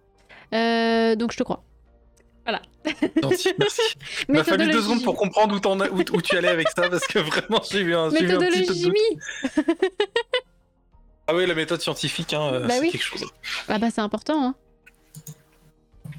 Donc 0.52 1.32
je 1.32 1.36
te 1.38 1.42
crois. 1.42 1.62
Gentil, 3.22 3.54
merci. 3.58 3.80
Il 4.28 4.34
m'a 4.34 4.44
fallu 4.44 4.70
deux 4.70 4.82
secondes 4.82 5.02
pour 5.02 5.16
comprendre 5.16 5.54
où, 6.12 6.20
tu 6.20 6.36
allais 6.36 6.48
avec 6.48 6.68
ça 6.68 6.90
parce 6.90 7.06
que 7.06 7.18
vraiment 7.18 7.62
j'ai 7.70 7.80
eu 7.80 7.94
un, 7.94 8.08
un 8.08 8.10
petit 8.10 8.24
Méthodologie 8.24 8.66
peu 8.66 8.74
de 8.74 8.82
doute. 8.82 8.92
Jimmy 9.54 9.64
Ah 11.26 11.34
oui, 11.34 11.46
la 11.46 11.54
méthode 11.54 11.80
scientifique, 11.80 12.34
hein, 12.34 12.50
euh, 12.52 12.60
Bah 12.66 12.74
c'est 12.74 12.80
oui. 12.80 12.90
quelque 12.90 13.02
chose. 13.04 13.24
Ah 13.68 13.78
bah 13.78 13.88
c'est 13.90 14.00
important. 14.02 14.44
Hein. 14.44 14.54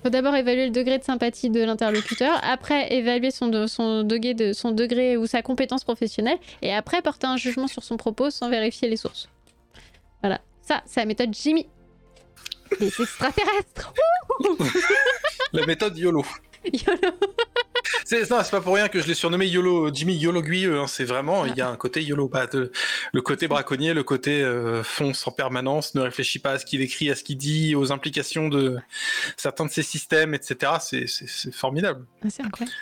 Faut 0.03 0.10
d'abord 0.10 0.36
évaluer 0.36 0.65
le 0.65 0.72
degré 0.72 0.98
de 0.99 1.03
sympathie 1.03 1.49
de 1.49 1.64
l'interlocuteur, 1.64 2.40
après 2.44 2.94
évaluer 2.94 3.32
son, 3.32 3.48
de- 3.48 3.68
son, 3.68 4.03
degré 4.03 4.34
de, 4.34 4.53
son 4.53 4.72
degré 4.72 5.18
ou 5.18 5.26
sa 5.27 5.41
compétence 5.41 5.84
professionnelle, 5.84 6.38
et 6.61 6.73
après 6.73 7.02
porter 7.02 7.27
un 7.27 7.38
jugement 7.38 7.68
sur 7.68 7.84
son 7.84 7.98
propos 7.98 8.30
sans 8.30 8.49
vérifier 8.49 8.88
les 8.88 8.98
sources. 8.98 9.30
Voilà, 10.22 10.41
ça 10.61 10.82
c'est 10.86 10.99
la 11.02 11.06
méthode 11.06 11.34
Jimmy. 11.34 11.68
Les 12.80 12.88
extraterrestres 12.88 13.94
La 15.53 15.65
méthode 15.68 15.98
YOLO. 15.98 16.26
YOLO. 16.74 17.14
C'est 18.04 18.30
non, 18.30 18.40
c'est 18.44 18.52
pas 18.52 18.62
pour 18.62 18.76
rien 18.76 18.88
que 18.88 19.00
je 19.02 19.08
l'ai 19.08 19.14
surnommé 19.14 19.46
YOLO, 19.48 19.94
Jimmy 19.94 20.16
YOLO 20.16 20.42
Guyeux. 20.42 20.80
hein, 20.80 20.88
c'est 20.88 21.04
vraiment, 21.06 21.46
il 21.46 21.56
y 21.56 21.62
a 21.62 21.70
un 21.70 21.76
côté 21.76 22.02
YOLO. 22.04 22.28
Bah, 22.30 22.48
de- 22.48 22.72
le 23.14 23.22
côté 23.22 23.48
braconnier, 23.48 23.94
le 23.94 24.04
côté 24.04 24.42
euh, 24.42 24.84
fonce 24.84 25.26
en 25.28 25.32
permanence, 25.32 25.94
ne 25.96 26.02
réfléchit 26.02 26.40
pas 26.40 26.52
à 26.52 26.60
ce 26.60 26.66
qu'il 26.66 26.82
écrit, 26.82 27.10
à 27.12 27.16
ce 27.16 27.24
qu'il 27.24 27.38
dit, 27.38 27.76
aux 27.76 27.92
implications 27.92 28.48
de 28.50 28.78
certains 29.38 29.66
de 29.66 29.72
ses 29.72 29.84
systèmes, 29.84 30.34
etc. 30.34 30.74
C'est- 30.82 31.08
C'est 31.08 31.28
c'est 31.30 31.54
formidable. 31.54 32.06
Ah, 32.24 32.28
c'est 32.30 32.44
incroyable. 32.44 32.76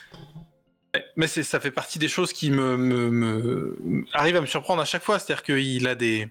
Ouais, 0.95 1.03
Mais 1.15 1.25
c'est, 1.27 1.41
ça 1.43 1.59
fait 1.59 1.71
partie 1.71 1.97
des 1.99 2.07
choses 2.07 2.33
qui 2.33 2.51
me, 2.51 2.77
me, 2.77 3.09
me- 3.09 4.05
arrivent 4.13 4.35
à 4.37 4.41
me 4.41 4.45
surprendre 4.45 4.81
à 4.81 4.85
chaque 4.85 5.03
fois. 5.03 5.17
C'est-à-dire 5.19 5.43
qu'il 5.43 5.87
a 5.87 5.95
des, 5.95 6.27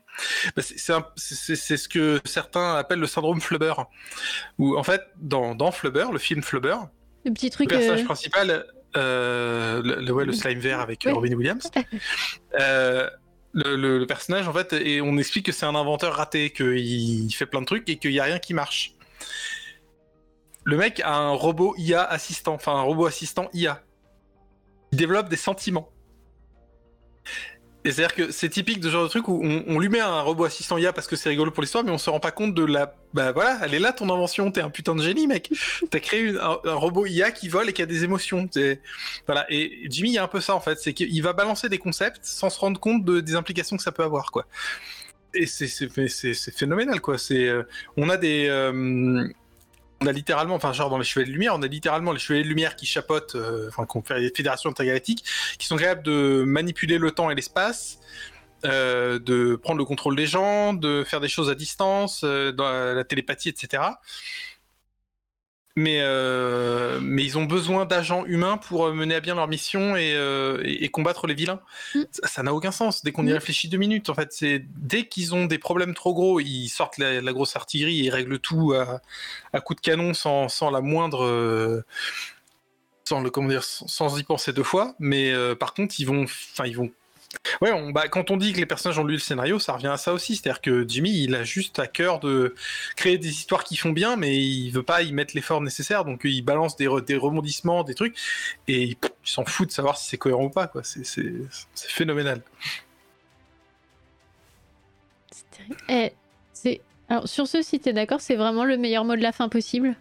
bah, 0.56 0.62
un- 0.90 1.06
c'est 1.16 1.76
ce 1.76 1.88
que 1.88 2.20
certains 2.24 2.76
appellent 2.76 3.00
le 3.00 3.06
syndrome 3.08 3.40
Flubber. 3.40 3.74
Où 4.58 4.76
en 4.76 4.82
fait, 4.84 5.02
dans, 5.16 5.54
dans 5.56 5.72
Flubber, 5.72 6.06
le 6.12 6.18
film 6.18 6.42
Flubber, 6.42 6.76
Le 7.24 7.32
petit 7.32 7.46
le 7.46 7.52
truc. 7.52 7.68
personnage 7.68 8.00
euh, 8.00 8.04
principal, 8.04 8.66
euh, 8.96 9.82
le, 9.82 9.96
le- 10.00 10.12
ouais, 10.12 10.24
le 10.24 10.32
slime 10.32 10.58
vert 10.58 10.80
avec 10.80 11.04
Ouais. 11.06 11.12
Robin 11.12 11.32
Williams. 11.34 11.70
euh, 12.60 13.08
le, 13.52 13.76
le- 13.76 13.98
le 13.98 14.06
personnage, 14.06 14.48
en 14.48 14.52
fait, 14.52 14.72
et 14.72 15.00
on 15.00 15.16
explique 15.18 15.46
que 15.46 15.52
c'est 15.52 15.66
un 15.66 15.74
inventeur 15.74 16.14
raté, 16.14 16.50
qu'il 16.50 17.32
fait 17.34 17.46
plein 17.46 17.60
de 17.60 17.66
trucs 17.66 17.88
et 17.88 17.98
qu'il 17.98 18.10
n'y 18.10 18.20
a 18.20 18.24
rien 18.24 18.38
qui 18.38 18.54
marche. 18.54 18.94
Le 20.64 20.76
mec 20.76 21.00
a 21.00 21.14
un 21.14 21.30
robot 21.30 21.74
IA 21.76 22.02
assistant, 22.04 22.54
enfin 22.54 22.72
un 22.76 22.82
robot 22.82 23.06
assistant 23.06 23.48
IA. 23.52 23.82
Il 24.92 24.98
développe 24.98 25.28
des 25.28 25.36
sentiments. 25.36 25.88
C'est-à-dire 27.84 28.14
que 28.14 28.30
c'est 28.30 28.48
typique 28.48 28.78
de 28.78 28.86
ce 28.86 28.92
genre 28.92 29.02
de 29.02 29.08
truc 29.08 29.26
où 29.26 29.42
on, 29.42 29.78
lui 29.80 29.88
met 29.88 29.98
un 29.98 30.20
robot 30.20 30.44
assistant 30.44 30.78
IA 30.78 30.92
parce 30.92 31.08
que 31.08 31.16
c'est 31.16 31.28
rigolo 31.28 31.50
pour 31.50 31.62
l'histoire, 31.62 31.82
mais 31.82 31.90
on 31.90 31.98
se 31.98 32.10
rend 32.10 32.20
pas 32.20 32.30
compte 32.30 32.54
de 32.54 32.64
la. 32.64 32.94
Bah 33.12 33.32
voilà, 33.32 33.58
elle 33.62 33.74
est 33.74 33.80
là 33.80 33.92
ton 33.92 34.08
invention, 34.08 34.50
t'es 34.52 34.60
un 34.60 34.70
putain 34.70 34.94
de 34.94 35.02
génie, 35.02 35.26
mec. 35.26 35.50
T'as 35.90 35.98
créé 35.98 36.32
un, 36.38 36.74
robot 36.74 37.06
IA 37.06 37.32
qui 37.32 37.48
vole 37.48 37.68
et 37.68 37.72
qui 37.72 37.82
a 37.82 37.86
des 37.86 38.04
émotions. 38.04 38.48
Voilà. 39.26 39.46
Et 39.50 39.80
Jimmy, 39.90 40.10
il 40.10 40.14
y 40.14 40.18
a 40.18 40.22
un 40.22 40.28
peu 40.28 40.40
ça 40.40 40.54
en 40.54 40.60
fait, 40.60 40.78
c'est 40.78 40.92
qu'il 40.92 41.22
va 41.22 41.32
balancer 41.32 41.68
des 41.68 41.78
concepts 41.78 42.24
sans 42.24 42.50
se 42.50 42.58
rendre 42.60 42.78
compte 42.78 43.04
de, 43.04 43.20
des 43.20 43.34
implications 43.34 43.76
que 43.76 43.82
ça 43.82 43.92
peut 43.92 44.04
avoir, 44.04 44.30
quoi. 44.30 44.46
Et 45.34 45.46
c'est 45.46 45.88
phénoménal, 46.52 47.00
quoi. 47.00 47.18
C'est, 47.18 47.48
euh, 47.48 47.62
on 47.96 48.10
a 48.10 48.16
des, 48.16 48.46
euh, 48.48 49.26
on 50.02 50.06
a 50.06 50.12
littéralement, 50.12 50.54
enfin 50.54 50.72
genre 50.72 50.90
dans 50.90 50.98
les 50.98 51.04
Chevaliers 51.04 51.28
de 51.28 51.32
Lumière, 51.32 51.54
on 51.56 51.62
a 51.62 51.66
littéralement 51.66 52.12
les 52.12 52.18
Chevaliers 52.18 52.44
de 52.44 52.48
Lumière 52.48 52.76
qui 52.76 52.86
chapotent, 52.86 53.34
euh, 53.34 53.68
enfin 53.68 53.86
qu'on 53.86 54.02
fait 54.02 54.18
les 54.18 54.32
fédérations 54.34 54.70
intergalactiques, 54.70 55.24
qui 55.58 55.66
sont 55.66 55.76
capables 55.76 56.02
de 56.02 56.44
manipuler 56.46 56.98
le 56.98 57.10
temps 57.12 57.30
et 57.30 57.34
l'espace, 57.34 57.98
euh, 58.64 59.18
de 59.18 59.56
prendre 59.56 59.78
le 59.78 59.84
contrôle 59.84 60.16
des 60.16 60.26
gens, 60.26 60.72
de 60.72 61.04
faire 61.04 61.20
des 61.20 61.28
choses 61.28 61.50
à 61.50 61.54
distance, 61.54 62.22
euh, 62.24 62.52
dans 62.52 62.70
la, 62.70 62.94
la 62.94 63.04
télépathie, 63.04 63.48
etc. 63.48 63.82
Mais, 65.74 66.00
euh, 66.02 67.00
mais 67.00 67.24
ils 67.24 67.38
ont 67.38 67.44
besoin 67.44 67.86
d'agents 67.86 68.26
humains 68.26 68.58
pour 68.58 68.86
euh, 68.86 68.92
mener 68.92 69.14
à 69.14 69.20
bien 69.20 69.34
leur 69.34 69.48
mission 69.48 69.96
et, 69.96 70.12
euh, 70.14 70.60
et- 70.64 70.84
et 70.84 70.88
combattre 70.90 71.26
les 71.26 71.32
vilains. 71.32 71.60
Mm. 71.94 72.00
Ça- 72.10 72.42
n'a 72.42 72.52
aucun 72.52 72.72
sens. 72.72 73.02
Dès 73.02 73.10
qu'on 73.12 73.26
y 73.26 73.30
Mm. 73.30 73.34
réfléchit 73.34 73.68
deux 73.68 73.78
minutes, 73.78 74.10
en 74.10 74.14
fait, 74.14 74.32
c'est 74.32 74.62
dès 74.76 75.06
qu'ils 75.06 75.34
ont 75.34 75.46
des 75.46 75.58
problèmes 75.58 75.94
trop 75.94 76.12
gros, 76.12 76.40
ils 76.40 76.68
sortent 76.68 76.98
la, 76.98 77.22
la 77.22 77.32
grosse 77.32 77.56
artillerie 77.56 78.06
et 78.06 78.10
règlent 78.10 78.38
tout 78.38 78.74
à, 78.74 79.00
à 79.54 79.60
coups 79.62 79.80
de 79.80 79.84
canon 79.86 80.12
sans, 80.12 80.48
sans 80.50 80.70
la 80.70 80.82
moindre. 80.82 81.24
euh, 81.24 81.82
sans 83.04 83.20
le 83.20 83.30
comment 83.30 83.48
dire, 83.48 83.64
sans, 83.64 84.16
y 84.18 84.22
penser 84.22 84.52
deux 84.52 84.62
fois. 84.62 84.94
Mais 84.98 85.32
par 85.56 85.74
contre, 85.74 85.94
ils 85.98 86.04
vont, 86.06 86.22
enfin, 86.24 86.66
ils 86.66 86.76
vont. 86.76 86.90
Ouais, 87.60 87.72
on, 87.72 87.90
bah, 87.90 88.08
quand 88.08 88.30
on 88.30 88.36
dit 88.36 88.52
que 88.52 88.58
les 88.58 88.66
personnages 88.66 88.98
ont 88.98 89.04
lu 89.04 89.14
le 89.14 89.18
scénario, 89.20 89.58
ça 89.58 89.72
revient 89.72 89.88
à 89.88 89.96
ça 89.96 90.12
aussi. 90.12 90.36
C'est-à-dire 90.36 90.60
que 90.60 90.86
Jimmy, 90.86 91.22
il 91.24 91.34
a 91.34 91.44
juste 91.44 91.78
à 91.78 91.86
cœur 91.86 92.20
de 92.20 92.54
créer 92.96 93.18
des 93.18 93.28
histoires 93.28 93.64
qui 93.64 93.76
font 93.76 93.92
bien, 93.92 94.16
mais 94.16 94.36
il 94.36 94.70
veut 94.70 94.82
pas 94.82 95.02
y 95.02 95.12
mettre 95.12 95.34
l'effort 95.34 95.60
nécessaire. 95.60 96.04
Donc 96.04 96.22
il 96.24 96.42
balance 96.42 96.76
des, 96.76 96.86
re- 96.86 97.04
des 97.04 97.16
rebondissements, 97.16 97.84
des 97.84 97.94
trucs, 97.94 98.16
et 98.68 98.82
il, 98.82 98.90
il 98.90 98.98
s'en 99.22 99.44
fout 99.44 99.68
de 99.68 99.72
savoir 99.72 99.96
si 99.96 100.08
c'est 100.08 100.18
cohérent 100.18 100.44
ou 100.44 100.50
pas. 100.50 100.70
C'est, 100.82 101.22
phénoménal. 101.74 102.42
Eh. 105.88 106.12
Alors, 107.08 107.28
sur 107.28 107.46
ce, 107.46 107.62
si 107.62 107.78
t'es 107.78 107.92
d'accord, 107.92 108.20
c'est 108.20 108.36
vraiment 108.36 108.64
le 108.64 108.78
meilleur 108.78 109.04
mot 109.04 109.16
de 109.16 109.22
la 109.22 109.32
fin 109.32 109.48
possible. 109.48 109.94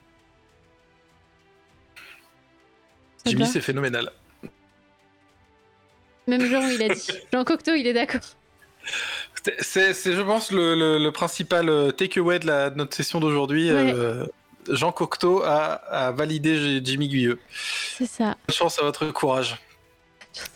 Jimmy, 3.25 3.45
c'est 3.45 3.59
phénoménal. 3.59 4.11
Même 6.27 6.45
Jean, 6.45 6.61
il 6.67 6.81
a 6.83 6.89
dit. 6.93 7.07
Jean 7.33 7.43
Cocteau, 7.43 7.73
il 7.73 7.87
est 7.87 7.93
d'accord. 7.93 8.21
C'est, 9.59 9.93
je 9.93 10.21
pense, 10.21 10.51
le, 10.51 10.75
le- 10.75 10.97
le 10.99 11.11
principal 11.11 11.69
euh, 11.69 11.91
takeaway 11.91 12.39
de, 12.39 12.47
la, 12.47 12.69
de 12.69 12.77
notre 12.77 12.95
session 12.95 13.19
d'aujourd'hui. 13.19 13.71
Ouais. 13.71 13.93
Euh, 13.93 14.25
Jean 14.69 14.91
Cocteau 14.91 15.41
a, 15.43 15.73
a 15.73 16.11
validé 16.11 16.81
Jimmy 16.83 17.07
Guyeux. 17.07 17.39
C'est 17.97 18.05
ça. 18.05 18.35
Bonne 18.47 18.55
chance 18.55 18.77
à 18.79 18.83
votre 18.83 19.07
courage. 19.11 19.57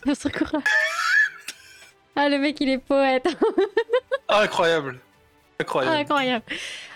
Notre 0.06 0.30
courage. 0.30 0.64
Ah, 2.16 2.30
le 2.30 2.38
mec, 2.38 2.58
il 2.62 2.70
est 2.70 2.78
poète. 2.78 3.28
Incroyable. 4.30 5.00
Incroyable. 5.58 5.96
Ah, 5.96 6.00
incroyable. 6.02 6.44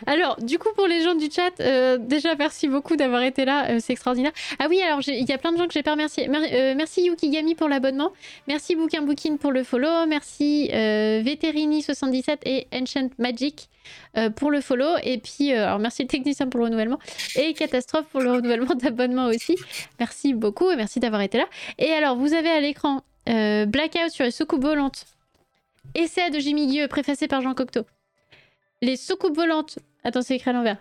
Alors, 0.06 0.36
du 0.42 0.60
coup, 0.60 0.68
pour 0.76 0.86
les 0.86 1.02
gens 1.02 1.16
du 1.16 1.30
chat, 1.32 1.58
euh, 1.62 1.98
déjà, 1.98 2.36
merci 2.36 2.68
beaucoup 2.68 2.98
d'avoir 2.98 3.22
été 3.22 3.46
là. 3.46 3.70
euh, 3.70 3.78
c'est 3.80 3.94
extraordinaire. 3.94 4.34
Ah 4.60 4.66
oui, 4.70 4.82
alors, 4.82 5.00
il 5.08 5.28
y 5.28 5.32
a 5.32 5.38
plein 5.38 5.54
de 5.54 5.58
gens 5.58 5.66
que 5.66 5.74
j'ai 5.74 5.82
pas 5.84 5.92
remerciés. 5.92 6.28
Mer- 6.28 6.42
euh, 6.52 6.74
merci 6.76 7.04
Yukigami 7.04 7.56
pour 7.56 7.70
l'abonnement. 7.70 8.12
Merci 8.48 8.76
Bouquin 8.76 9.02
Bookin 9.02 9.38
pour 9.38 9.52
le 9.54 9.64
follow. 9.64 10.06
Merci 10.08 10.70
euh, 10.74 11.22
Veterini77 11.24 12.40
et 12.46 12.68
Ancient 12.74 13.10
Magic 13.18 13.70
pour 14.36 14.52
le 14.52 14.60
follow. 14.62 14.98
Et 15.04 15.18
puis, 15.20 15.54
alors, 15.54 15.80
merci 15.80 16.04
le 16.04 16.46
pour 16.50 16.60
le 16.60 16.66
renouvellement. 16.66 17.00
Et 17.38 17.54
Catastrophe 17.54 18.06
pour 18.12 18.20
le 18.22 18.32
renouvellement 18.32 18.76
d'abonnement 18.76 19.28
aussi. 19.28 19.56
Merci 20.00 20.34
beaucoup 20.34 20.70
et 20.70 20.76
merci 20.76 21.00
d'avoir 21.00 21.22
été 21.22 21.38
là. 21.38 21.46
Et 21.78 21.92
alors, 21.92 22.18
vous 22.18 22.34
avez 22.34 22.50
à 22.50 22.60
l'écran 22.60 23.04
Blackout 23.26 24.10
sur 24.12 24.26
les 24.26 24.32
soucoupes 24.32 24.64
volantes. 24.64 25.06
Essai 25.96 26.30
de 26.30 26.40
Jimmy 26.40 26.68
Guilleux, 26.68 26.88
préfacé 26.88 27.28
par 27.28 27.42
Jean 27.42 27.54
Cocteau. 27.54 27.86
Les 28.82 28.96
soucoupes 28.96 29.36
volantes, 29.36 29.80
attends, 30.04 30.22
c'est 30.22 30.36
écrit 30.36 30.52
à 30.52 30.54
l'envers, 30.54 30.78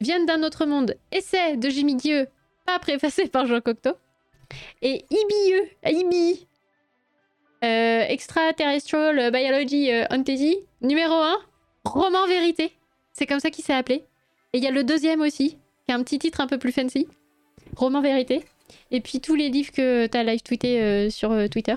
viennent 0.00 0.26
d'un 0.26 0.42
autre 0.42 0.66
monde. 0.66 0.96
Essai 1.12 1.56
de 1.56 1.68
Jimmy 1.68 1.96
Guilleux, 1.96 2.28
pas 2.66 2.78
préfacé 2.78 3.28
par 3.28 3.46
Jean 3.46 3.60
Cocteau. 3.60 3.94
Et 4.82 5.04
IBIE, 5.10 5.70
IBI, 5.86 6.46
euh, 7.62 8.04
Extraterrestrial 8.08 9.30
Biology 9.30 9.92
euh, 9.92 10.06
Ontology, 10.10 10.56
numéro 10.80 11.14
1, 11.14 11.38
roman 11.84 12.26
vérité. 12.26 12.72
C'est 13.12 13.26
comme 13.26 13.40
ça 13.40 13.50
qu'il 13.50 13.64
s'est 13.64 13.74
appelé. 13.74 14.04
Et 14.52 14.58
il 14.58 14.64
y 14.64 14.66
a 14.66 14.72
le 14.72 14.82
deuxième 14.82 15.20
aussi, 15.20 15.56
qui 15.86 15.92
a 15.92 15.94
un 15.94 16.02
petit 16.02 16.18
titre 16.18 16.40
un 16.40 16.46
peu 16.46 16.58
plus 16.58 16.72
fancy, 16.72 17.06
roman 17.76 18.00
vérité. 18.00 18.44
Et 18.90 19.00
puis 19.00 19.20
tous 19.20 19.34
les 19.34 19.48
livres 19.48 19.72
que 19.72 20.06
tu 20.06 20.16
as 20.16 20.24
live 20.24 20.42
tweeté 20.42 20.80
euh, 20.80 21.10
sur 21.10 21.30
euh, 21.30 21.46
Twitter. 21.48 21.74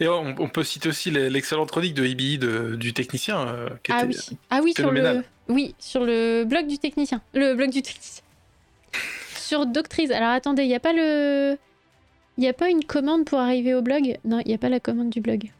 Et 0.00 0.08
on, 0.08 0.34
on 0.38 0.48
peut 0.48 0.62
citer 0.64 0.88
aussi 0.88 1.10
l'excellente 1.10 1.70
chronique 1.70 1.94
de 1.94 2.04
IBI 2.06 2.38
de- 2.38 2.76
du 2.76 2.92
technicien. 2.92 3.46
euh, 3.48 3.68
qui 3.82 3.92
Ah 3.92 4.04
était- 4.04 4.16
oui, 4.30 4.38
ah 4.50 4.60
oui 4.62 4.72
sur 4.74 4.90
le 4.90 4.96
phénoménal. 5.00 5.24
oui 5.48 5.74
sur 5.78 6.04
le 6.04 6.44
blog 6.44 6.66
du 6.66 6.78
technicien, 6.78 7.20
le 7.34 7.54
blog 7.54 7.70
du 7.70 7.82
technicien. 7.82 8.22
sur 9.36 9.66
Doctrice. 9.66 10.10
Alors 10.10 10.30
attendez, 10.30 10.62
il 10.64 10.70
y 10.70 10.74
a 10.74 10.80
pas 10.80 10.92
le 10.92 11.56
il 12.38 12.44
y 12.44 12.48
a 12.48 12.52
pas 12.52 12.68
une 12.70 12.84
commande 12.84 13.24
pour 13.26 13.38
arriver 13.38 13.74
au 13.74 13.82
blog? 13.82 14.16
Non, 14.24 14.40
il 14.44 14.50
y 14.50 14.54
a 14.54 14.58
pas 14.58 14.68
la 14.68 14.80
commande 14.80 15.10
du 15.10 15.20
blog. 15.20 15.50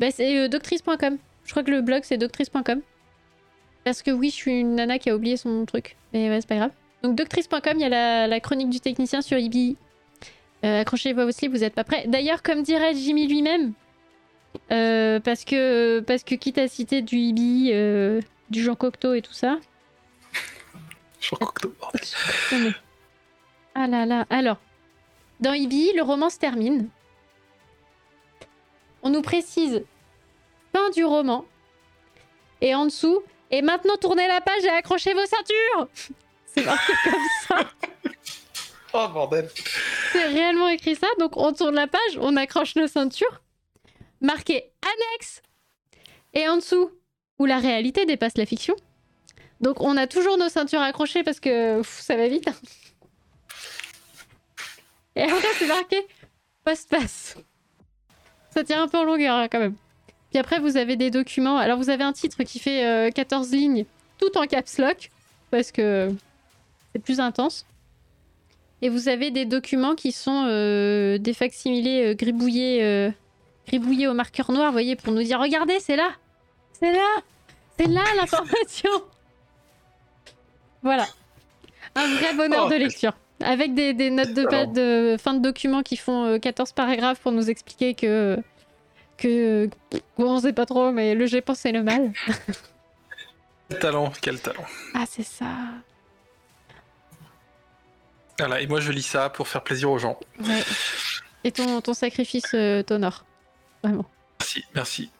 Bah 0.00 0.10
c'est 0.10 0.38
euh, 0.38 0.48
doctrice.com. 0.48 1.18
Je 1.44 1.50
crois 1.50 1.62
que 1.62 1.70
le 1.70 1.82
blog 1.82 2.02
c'est 2.04 2.16
doctrice.com. 2.18 2.80
Parce 3.84 4.02
que 4.02 4.10
oui, 4.12 4.30
je 4.30 4.34
suis 4.36 4.52
une 4.60 4.76
nana 4.76 4.98
qui 4.98 5.10
a 5.10 5.16
oublié 5.16 5.36
son 5.36 5.64
truc. 5.66 5.96
Mais 6.12 6.28
ouais, 6.30 6.40
c'est 6.40 6.48
pas 6.48 6.56
grave. 6.56 6.70
Donc 7.02 7.16
doctrice.com, 7.16 7.72
il 7.74 7.80
y 7.80 7.84
a 7.84 7.88
la, 7.88 8.26
la 8.28 8.40
chronique 8.40 8.70
du 8.70 8.78
technicien 8.80 9.22
sur 9.22 9.38
IBI. 9.38 9.76
Euh, 10.64 10.80
Accrochez-vous 10.80 11.20
à 11.20 11.24
vos 11.24 11.32
slips, 11.32 11.52
vous 11.52 11.58
n'êtes 11.58 11.74
pas 11.74 11.84
prêts. 11.84 12.04
D'ailleurs, 12.06 12.42
comme 12.42 12.62
dirait 12.62 12.94
Jimmy 12.94 13.26
lui-même, 13.26 13.72
euh, 14.70 15.18
parce 15.20 15.44
que 15.44 16.00
parce 16.00 16.22
que 16.22 16.34
quitte 16.34 16.58
à 16.58 16.68
citer 16.68 17.02
du 17.02 17.16
Ibi, 17.16 17.70
euh, 17.72 18.20
du 18.50 18.62
Jean 18.62 18.76
Cocteau 18.76 19.14
et 19.14 19.22
tout 19.22 19.32
ça. 19.32 19.58
Jean 21.20 21.36
Cocteau. 21.36 21.74
Ah 23.74 23.86
là 23.86 24.06
là. 24.06 24.26
Alors, 24.30 24.58
dans 25.40 25.52
Ibi, 25.52 25.92
le 25.96 26.02
roman 26.02 26.30
se 26.30 26.38
termine. 26.38 26.88
On 29.02 29.10
nous 29.10 29.22
précise 29.22 29.82
fin 30.72 30.90
du 30.90 31.04
roman. 31.04 31.44
Et 32.60 32.76
en 32.76 32.84
dessous, 32.84 33.20
et 33.50 33.62
maintenant 33.62 33.96
tournez 34.00 34.28
la 34.28 34.40
page 34.40 34.64
et 34.64 34.68
accrochez 34.68 35.12
vos 35.12 35.26
ceintures. 35.26 35.88
C'est 36.46 36.64
marqué 36.64 36.92
comme 37.02 37.26
ça. 37.48 37.56
Oh 38.94 39.08
bordel. 39.08 39.48
C'est 40.12 40.26
réellement 40.26 40.68
écrit 40.68 40.94
ça. 40.94 41.06
Donc 41.18 41.36
on 41.36 41.52
tourne 41.52 41.74
la 41.74 41.86
page, 41.86 42.18
on 42.18 42.36
accroche 42.36 42.76
nos 42.76 42.86
ceintures. 42.86 43.42
Marqué 44.20 44.72
annexe. 44.82 45.42
Et 46.34 46.48
en 46.48 46.56
dessous, 46.56 46.90
où 47.38 47.46
la 47.46 47.58
réalité 47.58 48.06
dépasse 48.06 48.36
la 48.36 48.46
fiction. 48.46 48.74
Donc 49.60 49.80
on 49.80 49.96
a 49.96 50.06
toujours 50.06 50.36
nos 50.38 50.48
ceintures 50.48 50.80
accrochées 50.80 51.22
parce 51.22 51.40
que 51.40 51.82
ça 51.84 52.16
va 52.16 52.28
vite. 52.28 52.48
Et 55.16 55.22
après 55.22 55.48
c'est 55.58 55.66
marqué 55.66 56.06
post-pass. 56.64 57.36
Ça 58.50 58.64
tire 58.64 58.80
un 58.80 58.88
peu 58.88 58.98
en 58.98 59.04
longueur 59.04 59.36
hein, 59.36 59.48
quand 59.48 59.58
même. 59.58 59.74
Puis 60.30 60.38
après 60.38 60.58
vous 60.58 60.76
avez 60.76 60.96
des 60.96 61.10
documents. 61.10 61.58
Alors 61.58 61.78
vous 61.78 61.90
avez 61.90 62.04
un 62.04 62.12
titre 62.12 62.42
qui 62.44 62.58
fait 62.58 62.84
euh, 62.84 63.10
14 63.10 63.50
lignes, 63.52 63.86
tout 64.18 64.36
en 64.36 64.46
caps 64.46 64.78
lock, 64.78 65.10
parce 65.50 65.72
que 65.72 66.08
c'est 66.92 67.02
plus 67.02 67.20
intense. 67.20 67.66
Et 68.82 68.88
vous 68.88 69.08
avez 69.08 69.30
des 69.30 69.44
documents 69.44 69.94
qui 69.94 70.10
sont 70.10 70.44
euh, 70.48 71.16
des 71.16 71.34
facsimilés 71.34 72.04
euh, 72.04 72.14
gribouillés, 72.14 72.82
euh, 72.82 73.10
gribouillés 73.68 74.08
au 74.08 74.12
marqueur 74.14 74.50
noir, 74.50 74.66
vous 74.66 74.72
voyez, 74.72 74.96
pour 74.96 75.12
nous 75.12 75.22
dire 75.22 75.38
regardez, 75.38 75.78
c'est 75.78 75.94
là, 75.94 76.10
c'est 76.72 76.90
là, 76.92 77.22
c'est 77.78 77.86
là 77.86 78.02
l'information. 78.16 78.90
voilà, 80.82 81.06
un 81.94 82.14
vrai 82.16 82.34
bonheur 82.34 82.64
Oh, 82.66 82.70
de 82.70 82.74
lecture. 82.74 83.12
Avec 83.40 83.74
des, 83.74 83.94
des 83.94 84.10
notes 84.10 84.34
de, 84.34 85.16
fin 85.16 85.34
de 85.34 85.40
documents 85.40 85.82
qui 85.82 85.96
font 85.96 86.24
euh, 86.24 86.38
14 86.38 86.72
paragraphes 86.72 87.20
pour 87.20 87.30
nous 87.32 87.50
expliquer 87.50 87.94
que. 87.94 88.36
que. 89.16 89.68
Bon, 90.18 90.32
on 90.34 90.38
sait 90.40 90.52
pas 90.52 90.66
trop, 90.66 90.90
mais 90.90 91.14
le 91.14 91.26
Japon 91.26 91.54
c'est 91.54 91.72
le 91.72 91.84
mal. 91.84 92.12
Quel 93.68 93.78
talent, 93.78 94.12
quel 94.20 94.40
talent. 94.40 94.64
Ah, 94.94 95.04
c'est 95.08 95.22
ça. 95.22 95.46
Voilà, 98.46 98.60
et 98.60 98.66
moi 98.66 98.80
je 98.80 98.90
lis 98.92 99.02
ça 99.02 99.30
pour 99.30 99.48
faire 99.48 99.62
plaisir 99.62 99.90
aux 99.90 99.98
gens. 99.98 100.18
Ouais. 100.40 100.62
Et 101.44 101.52
ton, 101.52 101.80
ton 101.80 101.94
sacrifice 101.94 102.54
euh, 102.54 102.82
t'honore. 102.82 103.24
Vraiment. 103.82 104.04
Merci, 104.40 104.64
merci. 104.74 105.10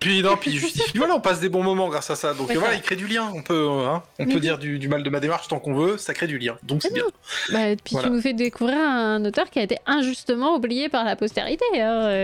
Puis 0.00 0.22
non, 0.22 0.36
puis 0.36 0.54
justifie. 0.58 0.98
voilà, 0.98 1.14
on 1.14 1.20
passe 1.20 1.40
des 1.40 1.48
bons 1.48 1.62
moments 1.62 1.88
grâce 1.88 2.10
à 2.10 2.16
ça. 2.16 2.34
Donc 2.34 2.48
Ouais, 2.50 2.56
euh, 2.56 2.58
voilà, 2.58 2.74
il 2.74 2.82
crée 2.82 2.96
du 2.96 3.06
lien. 3.06 3.30
On 3.34 3.42
peut, 3.42 3.54
euh, 3.54 3.86
hein, 3.86 4.02
on 4.18 4.26
Mais 4.26 4.34
peut 4.34 4.40
dire 4.40 4.58
du, 4.58 4.78
du 4.78 4.86
mal 4.88 5.02
de 5.02 5.08
ma 5.08 5.18
démarche 5.20 5.48
tant 5.48 5.58
qu'on 5.58 5.74
veut, 5.74 5.96
ça 5.96 6.12
crée 6.12 6.26
du 6.26 6.36
lien. 6.38 6.58
Donc 6.62 6.82
c'est 6.82 6.92
bien. 6.92 7.04
Bah, 7.50 7.68
et 7.68 7.76
puis 7.76 7.92
Voilà. 7.92 8.08
tu 8.08 8.14
nous 8.14 8.20
fais 8.20 8.34
découvrir 8.34 8.76
un 8.78 9.24
auteur 9.24 9.48
qui 9.48 9.58
a 9.58 9.62
été 9.62 9.78
injustement 9.86 10.56
oublié 10.56 10.90
par 10.90 11.04
la 11.04 11.16
postérité. 11.16 11.64
Il 11.72 11.78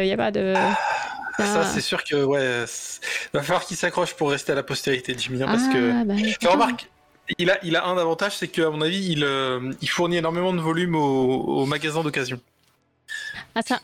n'y 0.05 0.13
a 0.13 0.17
pas 0.17 0.31
de. 0.31 0.55
Ça, 1.39 1.65
c'est 1.65 1.81
sûr 1.81 2.05
que 2.05 2.23
ouais, 2.23 2.65
va 3.33 3.43
falloir 3.43 3.65
qu'il 3.65 3.79
s'accroche 3.79 4.13
pour 4.13 4.31
rester 4.31 4.53
à 4.53 4.55
la 4.55 4.63
postérité, 4.63 5.15
Jimmy, 5.17 5.43
hein, 5.43 5.47
parce 5.47 5.69
que. 5.69 5.93
Ah, 5.93 6.05
bah, 6.05 6.15
Mais 6.17 6.23
putain. 6.33 6.51
remarque, 6.51 6.91
il 7.39 7.51
a, 7.51 7.59
il 7.63 7.77
a 7.77 7.87
un 7.87 7.97
avantage, 7.99 8.37
c'est 8.37 8.49
qu'à 8.49 8.71
mon 8.71 8.81
avis, 8.81 9.13
il, 9.13 9.25
euh, 9.25 9.73
il 9.81 9.89
fournit 9.89 10.17
énormément 10.17 10.53
de 10.53 10.61
volume 10.61 10.95
aux, 10.95 11.61
aux 11.63 11.67
magasins 11.67 12.03
d'occasion. 12.03 12.41
Ah, 13.55 13.63
ça. 13.63 13.81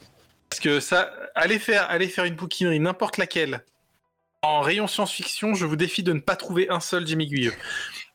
Parce 0.48 0.60
que 0.60 0.80
ça, 0.80 1.12
allez 1.34 1.58
faire, 1.58 1.88
allez 1.90 2.08
faire 2.08 2.24
une 2.24 2.34
bouquinerie, 2.34 2.80
n'importe 2.80 3.18
laquelle. 3.18 3.64
En 4.42 4.60
rayon 4.60 4.86
science-fiction, 4.86 5.54
je 5.54 5.66
vous 5.66 5.76
défie 5.76 6.02
de 6.02 6.12
ne 6.12 6.20
pas 6.20 6.36
trouver 6.36 6.68
un 6.70 6.80
seul 6.80 7.06
Jimmy 7.06 7.26
Guyeux. 7.26 7.54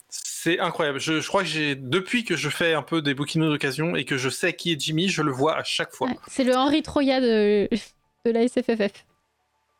C'est 0.09 0.59
incroyable. 0.59 0.99
Je, 0.99 1.19
je 1.19 1.27
crois 1.27 1.43
que 1.43 1.49
j'ai, 1.49 1.75
depuis 1.75 2.23
que 2.23 2.35
je 2.35 2.49
fais 2.49 2.73
un 2.73 2.81
peu 2.81 3.01
des 3.01 3.13
bouquineries 3.13 3.51
d'occasion 3.51 3.95
et 3.95 4.05
que 4.05 4.17
je 4.17 4.29
sais 4.29 4.53
qui 4.53 4.71
est 4.71 4.79
Jimmy, 4.79 5.09
je 5.09 5.21
le 5.21 5.31
vois 5.31 5.57
à 5.57 5.63
chaque 5.63 5.93
fois. 5.93 6.09
C'est 6.27 6.43
le 6.43 6.55
Henri 6.55 6.81
Troya 6.81 7.19
de, 7.21 7.69
de 8.25 8.31
la 8.31 8.47
SFFF. 8.47 9.05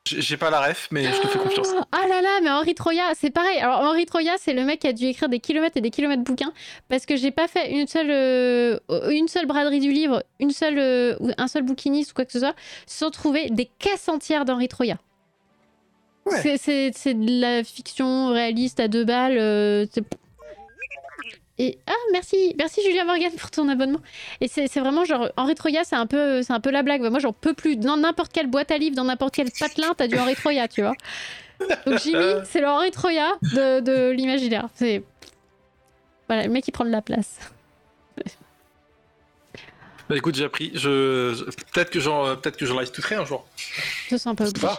J'ai 0.05 0.35
pas 0.35 0.49
la 0.49 0.61
ref, 0.61 0.87
mais 0.91 1.03
je 1.03 1.21
te 1.21 1.27
fais 1.27 1.37
confiance. 1.37 1.69
Ah 1.91 2.07
là 2.09 2.21
là, 2.21 2.39
mais 2.41 2.49
Henri 2.49 2.73
Troya, 2.73 3.03
c'est 3.15 3.29
pareil. 3.29 3.59
Alors 3.59 3.81
Henri 3.81 4.05
Troya, 4.07 4.33
c'est 4.39 4.53
le 4.53 4.63
mec 4.65 4.79
qui 4.79 4.87
a 4.87 4.93
dû 4.93 5.05
écrire 5.05 5.29
des 5.29 5.39
kilomètres 5.39 5.77
et 5.77 5.81
des 5.81 5.91
kilomètres 5.91 6.23
de 6.23 6.27
bouquins 6.27 6.51
parce 6.89 7.05
que 7.05 7.15
j'ai 7.15 7.29
pas 7.29 7.47
fait 7.47 7.71
une 7.71 7.85
seule, 7.87 8.09
euh, 8.09 8.79
une 9.11 9.27
seule 9.27 9.45
braderie 9.45 9.79
du 9.79 9.91
livre, 9.91 10.23
une 10.39 10.49
seule, 10.51 10.79
euh, 10.79 11.15
un 11.37 11.47
seul 11.47 11.61
bouquiniste 11.61 12.11
ou 12.11 12.13
quoi 12.15 12.25
que 12.25 12.31
ce 12.31 12.39
soit, 12.39 12.55
sans 12.87 13.11
trouver 13.11 13.49
des 13.51 13.69
caisses 13.77 14.09
entières 14.09 14.43
d'Henri 14.43 14.67
Troya. 14.67 14.97
Ouais. 16.25 16.57
C'est- 16.57 17.13
de 17.13 17.39
la 17.41 17.63
fiction 17.63 18.29
réaliste 18.29 18.79
à 18.79 18.87
deux 18.87 19.05
balles. 19.05 19.37
euh, 19.39 19.85
et 21.57 21.77
ah 21.87 21.93
merci, 22.11 22.55
merci 22.57 22.81
Julien 22.83 23.05
Morgan 23.05 23.31
pour 23.37 23.51
ton 23.51 23.67
abonnement. 23.69 23.99
Et 24.39 24.47
c'est 24.47 24.67
vraiment 24.79 25.05
genre 25.05 25.29
Henri 25.37 25.53
Troya, 25.55 25.83
c'est 25.83 25.95
un 25.95 26.07
peu, 26.07 26.41
c'est 26.43 26.53
un 26.53 26.59
peu 26.59 26.71
la 26.71 26.81
blague. 26.83 27.01
Moi 27.01 27.19
j'en 27.19 27.33
peux 27.33 27.53
plus. 27.53 27.75
Dans 27.77 27.97
n'importe 27.97 28.31
quelle 28.33 28.47
boîte 28.47 28.71
à 28.71 28.77
livres, 28.77 28.95
dans 28.95 29.03
n'importe 29.03 29.35
quel 29.35 29.49
patelin, 29.51 29.93
t'as 29.95 30.07
du 30.07 30.17
Henri 30.17 30.35
Troya, 30.35 30.67
tu 30.67 30.81
vois. 30.81 30.93
Donc 31.85 31.99
Jimmy, 31.99 32.23
c'est 32.45 32.61
le 32.61 32.67
Henri 32.67 32.89
Troya 32.91 33.35
de, 33.53 33.79
de 33.81 34.09
l'imaginaire. 34.11 34.67
C'est 34.75 35.03
voilà, 36.27 36.43
le 36.43 36.49
mec 36.49 36.63
qui 36.63 36.71
prend 36.71 36.85
de 36.85 36.89
la 36.89 37.01
place. 37.01 37.37
Bah 40.09 40.17
écoute, 40.17 40.35
j'ai 40.35 40.43
appris. 40.45 40.71
Je, 40.73 41.33
je- 41.37 41.43
peut-être 41.71 41.89
que 41.89 41.99
j'en, 41.99 42.25
euh, 42.25 42.35
peut-être 42.35 42.57
que 42.57 42.65
j'en 42.65 42.79
live 42.79 42.91
tout 42.91 43.01
un 43.11 43.25
jour. 43.25 43.45
Je 44.09 44.17
sens 44.17 44.35
pas 44.35 44.47
obligé. 44.49 44.65
pas. 44.67 44.77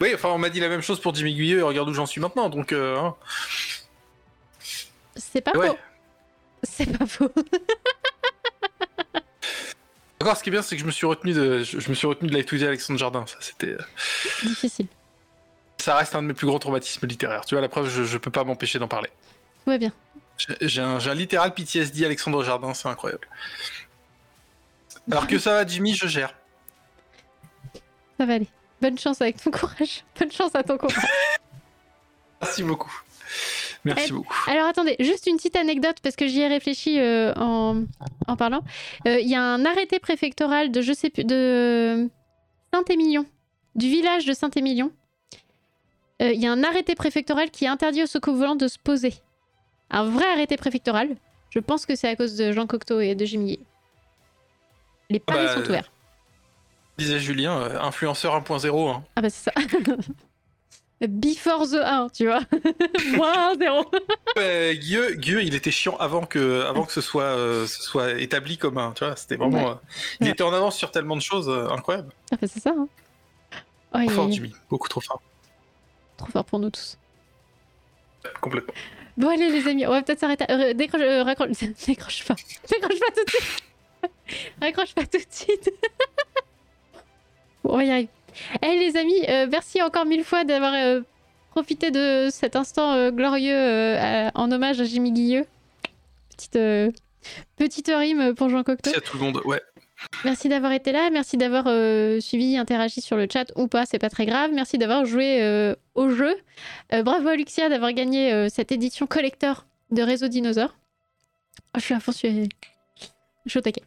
Oui, 0.00 0.10
enfin, 0.14 0.30
on 0.30 0.38
m'a 0.38 0.48
dit 0.48 0.60
la 0.60 0.68
même 0.68 0.80
chose 0.80 1.00
pour 1.00 1.14
Jimmy 1.14 1.34
Guyeux. 1.34 1.64
Regarde 1.64 1.88
où 1.88 1.94
j'en 1.94 2.06
suis 2.06 2.20
maintenant. 2.20 2.48
Donc, 2.48 2.72
euh, 2.72 2.96
hein. 2.98 3.14
C'est 5.18 5.40
pas 5.40 5.52
Ouais. 5.56 5.68
faux. 5.68 5.78
C'est 6.62 6.98
pas 6.98 7.06
faux. 7.06 7.30
Encore, 10.20 10.36
ce 10.36 10.42
qui 10.42 10.48
est 10.48 10.52
bien, 10.52 10.62
c'est 10.62 10.74
que 10.74 10.80
je 10.80 10.86
me 10.86 10.90
suis 10.90 11.06
retenu 11.06 11.32
de, 11.32 11.62
je, 11.62 11.78
je 11.78 11.88
me 11.90 11.94
suis 11.94 12.06
retenu 12.06 12.28
de 12.28 12.42
tweeter 12.42 12.66
Alexandre 12.66 12.98
Jardin. 12.98 13.24
Ça, 13.26 13.36
c'était, 13.40 13.68
euh, 13.74 13.78
Difficile. 14.42 14.88
ça 15.78 15.94
reste 15.96 16.14
un 16.16 16.22
de 16.22 16.26
mes 16.28 16.34
plus 16.34 16.46
gros 16.48 16.58
traumatismes 16.58 17.06
littéraires. 17.06 17.44
Tu 17.44 17.54
vois, 17.54 17.62
la 17.62 17.68
preuve, 17.68 17.88
je, 17.88 18.02
je 18.02 18.18
peux 18.18 18.30
pas 18.32 18.42
m'empêcher 18.42 18.80
d'en 18.80 18.88
parler. 18.88 19.10
Tout 19.64 19.70
va 19.70 19.78
bien. 19.78 19.92
J'ai- 20.60 20.82
un, 20.82 20.98
j'ai 20.98 21.10
un 21.10 21.14
littéral 21.14 21.54
PTSD 21.54 22.04
Alexandre 22.04 22.42
Jardin, 22.42 22.74
c'est 22.74 22.88
incroyable. 22.88 23.28
Alors 25.10 25.26
que 25.28 25.38
ça 25.38 25.52
va, 25.52 25.66
Jimmy, 25.66 25.94
je 25.94 26.06
gère. 26.08 26.34
Ça 28.18 28.26
va 28.26 28.34
aller. 28.34 28.48
Bonne 28.82 28.98
chance 28.98 29.20
avec 29.22 29.40
ton 29.42 29.50
courage. 29.52 30.04
Bonne 30.18 30.32
chance 30.32 30.54
à 30.54 30.62
ton 30.64 30.76
courage. 30.78 30.96
Merci 32.42 32.62
beaucoup. 32.64 32.92
Merci 33.84 34.06
Eh, 34.08 34.12
beaucoup. 34.12 34.34
Alors 34.48 34.66
attendez, 34.66 34.96
juste 35.00 35.26
une 35.26 35.36
petite 35.36 35.56
anecdote 35.56 35.96
parce 36.02 36.16
que 36.16 36.26
j'y 36.26 36.40
ai 36.40 36.48
réfléchi 36.48 36.98
euh, 36.98 37.32
en, 37.36 37.84
en 38.26 38.36
parlant. 38.36 38.62
Euh, 39.06 39.18
Il 39.20 39.28
y 39.28 39.34
a 39.34 39.42
un 39.42 39.64
arrêté 39.64 39.98
préfectoral 39.98 40.70
de 40.70 40.80
je 40.82 40.92
sais 40.92 41.10
plus 41.10 41.24
de 41.24 42.08
Saint-Émilion, 42.74 43.24
du 43.74 43.88
village 43.88 44.26
de 44.26 44.32
Saint-Émilion. 44.32 44.90
Euh, 46.22 46.32
Il 46.32 46.40
y 46.42 46.46
a 46.46 46.52
un 46.52 46.62
arrêté 46.64 46.94
préfectoral 46.94 47.50
qui 47.50 47.66
interdit 47.66 48.02
aux 48.02 48.06
secours 48.06 48.34
volants 48.34 48.56
de 48.56 48.68
se 48.68 48.78
poser. 48.78 49.14
Un 49.90 50.04
vrai 50.04 50.26
arrêté 50.32 50.56
préfectoral. 50.56 51.16
Je 51.50 51.60
pense 51.60 51.86
que 51.86 51.94
c'est 51.96 52.08
à 52.08 52.16
cause 52.16 52.36
de 52.36 52.52
Jean 52.52 52.66
Cocteau 52.66 53.00
et 53.00 53.14
de 53.14 53.24
Jimmy. 53.24 53.58
Les 55.08 55.18
paris 55.20 55.46
bah, 55.46 55.54
sont 55.54 55.60
ouverts. 55.62 55.90
Disait 56.98 57.20
Julien, 57.20 57.58
influenceur 57.80 58.34
1.0. 58.42 58.90
hein. 58.90 59.02
Ah 59.16 59.22
bah 59.22 59.30
c'est 59.30 59.50
ça. 59.50 59.52
Before 61.00 61.66
the 61.68 61.74
1, 61.84 62.08
tu 62.08 62.26
vois. 62.26 62.40
Moins 63.16 63.54
0. 63.56 63.84
Ouais, 64.36 64.76
Guilleux, 64.80 65.14
Guilleux, 65.14 65.42
il 65.44 65.54
était 65.54 65.70
chiant 65.70 65.96
avant 65.98 66.26
que, 66.26 66.62
avant 66.62 66.84
que 66.84 66.92
ce 66.92 67.00
soit, 67.00 67.22
euh, 67.22 67.66
ce 67.68 67.82
soit 67.82 68.12
établi 68.20 68.58
comme 68.58 68.78
un. 68.78 68.92
Tu 68.92 69.04
vois, 69.04 69.14
c'était 69.14 69.36
vraiment. 69.36 69.58
Ouais. 69.64 69.70
euh, 69.70 69.74
il 70.20 70.26
Ouais. 70.26 70.32
était 70.32 70.42
en 70.42 70.52
avance 70.52 70.76
sur 70.76 70.90
tellement 70.90 71.14
de 71.14 71.20
choses 71.22 71.48
euh, 71.48 71.68
incroyables. 71.70 72.12
Ah 72.32 72.36
bah 72.40 72.48
c'est 72.52 72.58
ça. 72.60 72.70
Hein. 72.76 72.88
Oh, 73.94 73.98
Trop 74.00 74.08
fort, 74.10 74.30
Jimmy. 74.32 74.52
Beaucoup 74.68 74.88
trop 74.88 75.00
fort. 75.00 75.22
trop 76.16 76.26
fort 76.30 76.44
pour 76.44 76.58
nous 76.58 76.70
tous. 76.70 76.98
Complètement. 78.40 78.74
Bon 79.16 79.28
allez 79.28 79.50
les 79.50 79.66
amis, 79.68 79.86
on 79.86 79.90
va 79.90 80.02
peut-être 80.02 80.18
s'arrêter. 80.20 80.46
Décroche, 80.74 81.00
raccroche, 81.24 81.50
décroche 81.86 82.24
pas. 82.24 82.34
Décroche 82.68 82.98
pas 83.00 83.10
tout 83.14 83.24
de 83.24 83.30
suite. 83.30 83.62
raccroche 84.60 84.94
pas 84.94 85.06
tout 85.06 85.18
de 85.18 85.26
suite. 85.30 85.70
bon, 87.62 87.74
on 87.74 87.76
va 87.76 87.84
y 87.84 87.90
arriver. 87.90 88.08
Eh 88.62 88.76
les 88.76 88.96
amis, 88.96 89.24
euh, 89.28 89.46
merci 89.50 89.82
encore 89.82 90.06
mille 90.06 90.24
fois 90.24 90.44
d'avoir 90.44 90.74
euh, 90.74 91.00
profité 91.50 91.90
de 91.90 92.28
cet 92.30 92.56
instant 92.56 92.92
euh, 92.92 93.10
glorieux 93.10 93.96
en 94.34 94.50
hommage 94.50 94.80
à 94.80 94.84
Jimmy 94.84 95.12
Guilleux. 95.12 95.46
Petite, 96.30 96.58
petite 97.56 97.90
rime 97.92 98.34
pour 98.34 98.48
Jean 98.48 98.62
Cocteau. 98.62 98.90
Merci 98.90 98.98
à 98.98 99.00
tout 99.00 99.18
le 99.18 99.24
monde. 99.24 99.40
Ouais. 99.44 99.60
Merci 100.24 100.48
d'avoir 100.48 100.70
été 100.70 100.92
là, 100.92 101.10
merci 101.10 101.36
d'avoir 101.36 101.64
suivi, 102.22 102.56
interagi 102.56 103.00
sur 103.00 103.16
le 103.16 103.26
chat 103.30 103.50
ou 103.56 103.66
pas, 103.66 103.84
c'est 103.84 103.98
pas 103.98 104.10
très 104.10 104.26
grave. 104.26 104.52
Merci 104.54 104.78
d'avoir 104.78 105.04
joué 105.04 105.74
au 105.96 106.10
jeu. 106.10 106.36
Bravo 106.90 107.26
à 107.26 107.34
Luxia 107.34 107.68
d'avoir 107.68 107.92
gagné 107.92 108.48
cette 108.48 108.70
édition 108.70 109.08
collector 109.08 109.66
de 109.90 110.02
Réseau 110.02 110.28
Dinosaure. 110.28 110.76
Oh, 111.74 111.78
je 111.78 111.80
suis 111.80 111.94
à 111.94 112.00
fond, 112.00 112.12
je 112.12 112.18
suis, 112.18 112.48
je 113.44 113.50
suis 113.50 113.58
au 113.58 113.62
taquet. 113.62 113.82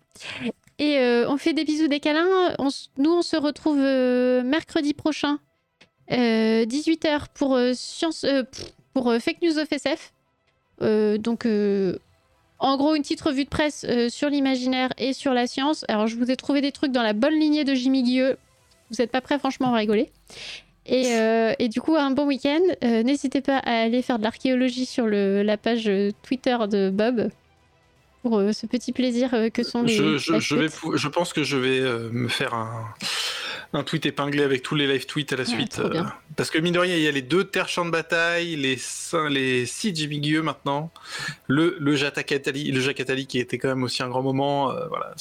Et 0.82 0.98
euh, 0.98 1.30
on 1.30 1.38
fait 1.38 1.54
des 1.54 1.64
bisous, 1.64 1.88
des 1.88 2.00
câlins. 2.00 2.56
Nous, 2.98 3.12
on 3.12 3.22
se 3.22 3.36
retrouve 3.38 3.78
euh, 3.80 4.42
mercredi 4.42 4.96
prochain, 4.96 5.38
18h 6.10 7.26
pour, 7.36 7.56
euh, 7.56 7.74
science, 7.76 8.24
euh, 8.24 8.42
pff, 8.42 8.74
pour 8.92 9.14
Fake 9.20 9.44
News 9.44 9.60
of 9.60 9.72
SF. 9.72 10.12
Donc, 10.82 11.46
en 12.58 12.78
gros, 12.78 12.96
une 12.96 13.04
petite 13.04 13.22
revue 13.22 13.44
de 13.44 13.50
presse 13.50 13.86
sur 14.10 14.30
l'imaginaire 14.30 14.90
et 14.98 15.14
sur 15.14 15.36
la 15.36 15.46
science. 15.46 15.86
Alors, 15.88 16.08
je 16.08 16.16
vous 16.16 16.32
ai 16.32 16.36
trouvé 16.36 16.62
des 16.62 16.72
trucs 16.72 16.92
dans 16.92 17.04
la 17.04 17.14
bonne 17.14 17.40
lignée 17.40 17.64
de 17.64 17.76
Jimmy 17.76 18.02
Guilleux. 18.02 18.38
Vous 18.90 18.96
n'êtes 18.98 19.12
pas 19.12 19.22
prêts, 19.22 19.38
franchement, 19.38 19.70
va 19.70 19.78
rigoler. 19.78 20.10
Et, 20.88 21.70
du 21.70 21.80
coup, 21.80 21.96
un 21.96 22.10
bon 22.10 22.26
week-end. 22.26 22.62
N'hésitez 22.82 23.42
pas 23.42 23.60
à 23.60 23.84
aller 23.84 24.02
faire 24.02 24.18
de 24.18 24.24
l'archéologie 24.24 24.88
sur 24.88 25.06
la 25.08 25.58
page 25.58 25.92
Twitter 26.24 26.58
de 26.68 26.90
Bob 26.90 27.30
pour 28.22 28.38
euh, 28.40 28.52
ce 28.54 28.66
petit 28.66 28.92
plaisir 28.94 29.34
euh, 29.34 29.50
que 29.50 29.64
sont 29.64 29.84
les. 29.84 29.94
Je, 29.96 30.18
je, 30.18 30.34
live 30.34 30.42
je, 30.42 30.56
vais, 30.56 30.68
tweets. 30.70 30.80
pou- 30.80 30.98
je 30.98 31.08
pense 31.08 31.34
que 31.34 31.44
je 31.44 31.58
vais 31.58 31.80
euh, 31.80 32.10
me 32.12 32.28
faire 32.28 32.54
un, 32.54 32.94
un 33.74 33.84
tweet 33.84 34.06
épinglé 34.06 34.44
avec 34.44 34.62
tous 34.64 34.76
les 34.76 34.88
live 34.88 35.06
tweets 35.06 35.34
à 35.34 35.36
la 35.38 35.44
Ouais, 35.44 35.50
suite. 35.50 35.82
parce 36.36 36.50
que 36.50 36.58
mine 36.60 36.74
de 36.74 36.80
rien, 36.80 36.96
il 36.96 37.02
y 37.02 37.08
a 37.08 37.12
les 37.12 37.22
deux 37.22 37.44
terres 37.46 37.70
champs 37.70 37.86
de 37.86 37.92
bataille, 37.92 38.56
les, 38.56 38.78
les 39.30 39.66
six 39.66 39.96
Jimmy 39.96 40.20
Guilleux 40.20 40.42
maintenant, 40.42 40.92
le, 41.48 41.78
le 41.80 41.92
le 41.92 41.96
Jacatali 42.82 43.28
qui 43.28 43.40
était 43.40 43.58
quand 43.58 43.70
même 43.70 43.84
aussi 43.84 44.04
un 44.04 44.10
grand 44.10 44.22
moment. 44.24 44.74
voilà. 44.90 45.14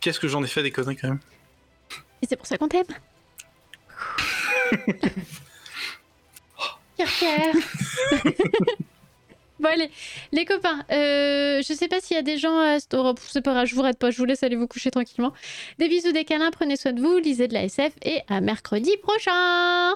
Qu'est-ce 0.00 0.20
que 0.20 0.28
j'en 0.28 0.44
ai 0.44 0.46
fait 0.48 0.62
des 0.62 0.70
conneries 0.70 0.96
quand 0.96 1.08
même? 1.08 1.18
Et 2.22 2.26
c'est 2.28 2.36
pour 2.36 2.46
ça 2.46 2.56
qu'on 2.58 2.68
t'aime? 2.68 2.84
Cœur. 6.96 7.54
bon 9.60 9.68
allez, 9.68 9.90
les 10.32 10.44
copains, 10.44 10.84
euh, 10.90 11.62
je 11.62 11.72
sais 11.72 11.88
pas 11.88 12.00
s'il 12.00 12.16
y 12.16 12.18
a 12.18 12.22
des 12.22 12.38
gens 12.38 12.58
à... 12.58 12.78
Oh, 12.94 13.14
c'est 13.26 13.42
pas 13.42 13.52
grave, 13.52 13.66
je 13.66 13.74
vous 13.74 13.82
rate 13.82 13.98
pas, 13.98 14.10
je 14.10 14.18
vous 14.18 14.24
laisse 14.24 14.42
aller 14.42 14.56
vous 14.56 14.66
coucher 14.66 14.90
tranquillement. 14.90 15.32
Des 15.78 15.88
bisous, 15.88 16.12
des 16.12 16.24
câlins, 16.24 16.50
prenez 16.50 16.76
soin 16.76 16.92
de 16.92 17.00
vous, 17.00 17.18
lisez 17.18 17.48
de 17.48 17.54
la 17.54 17.64
SF 17.64 17.92
et 18.04 18.20
à 18.28 18.40
mercredi 18.40 18.96
prochain 19.02 19.94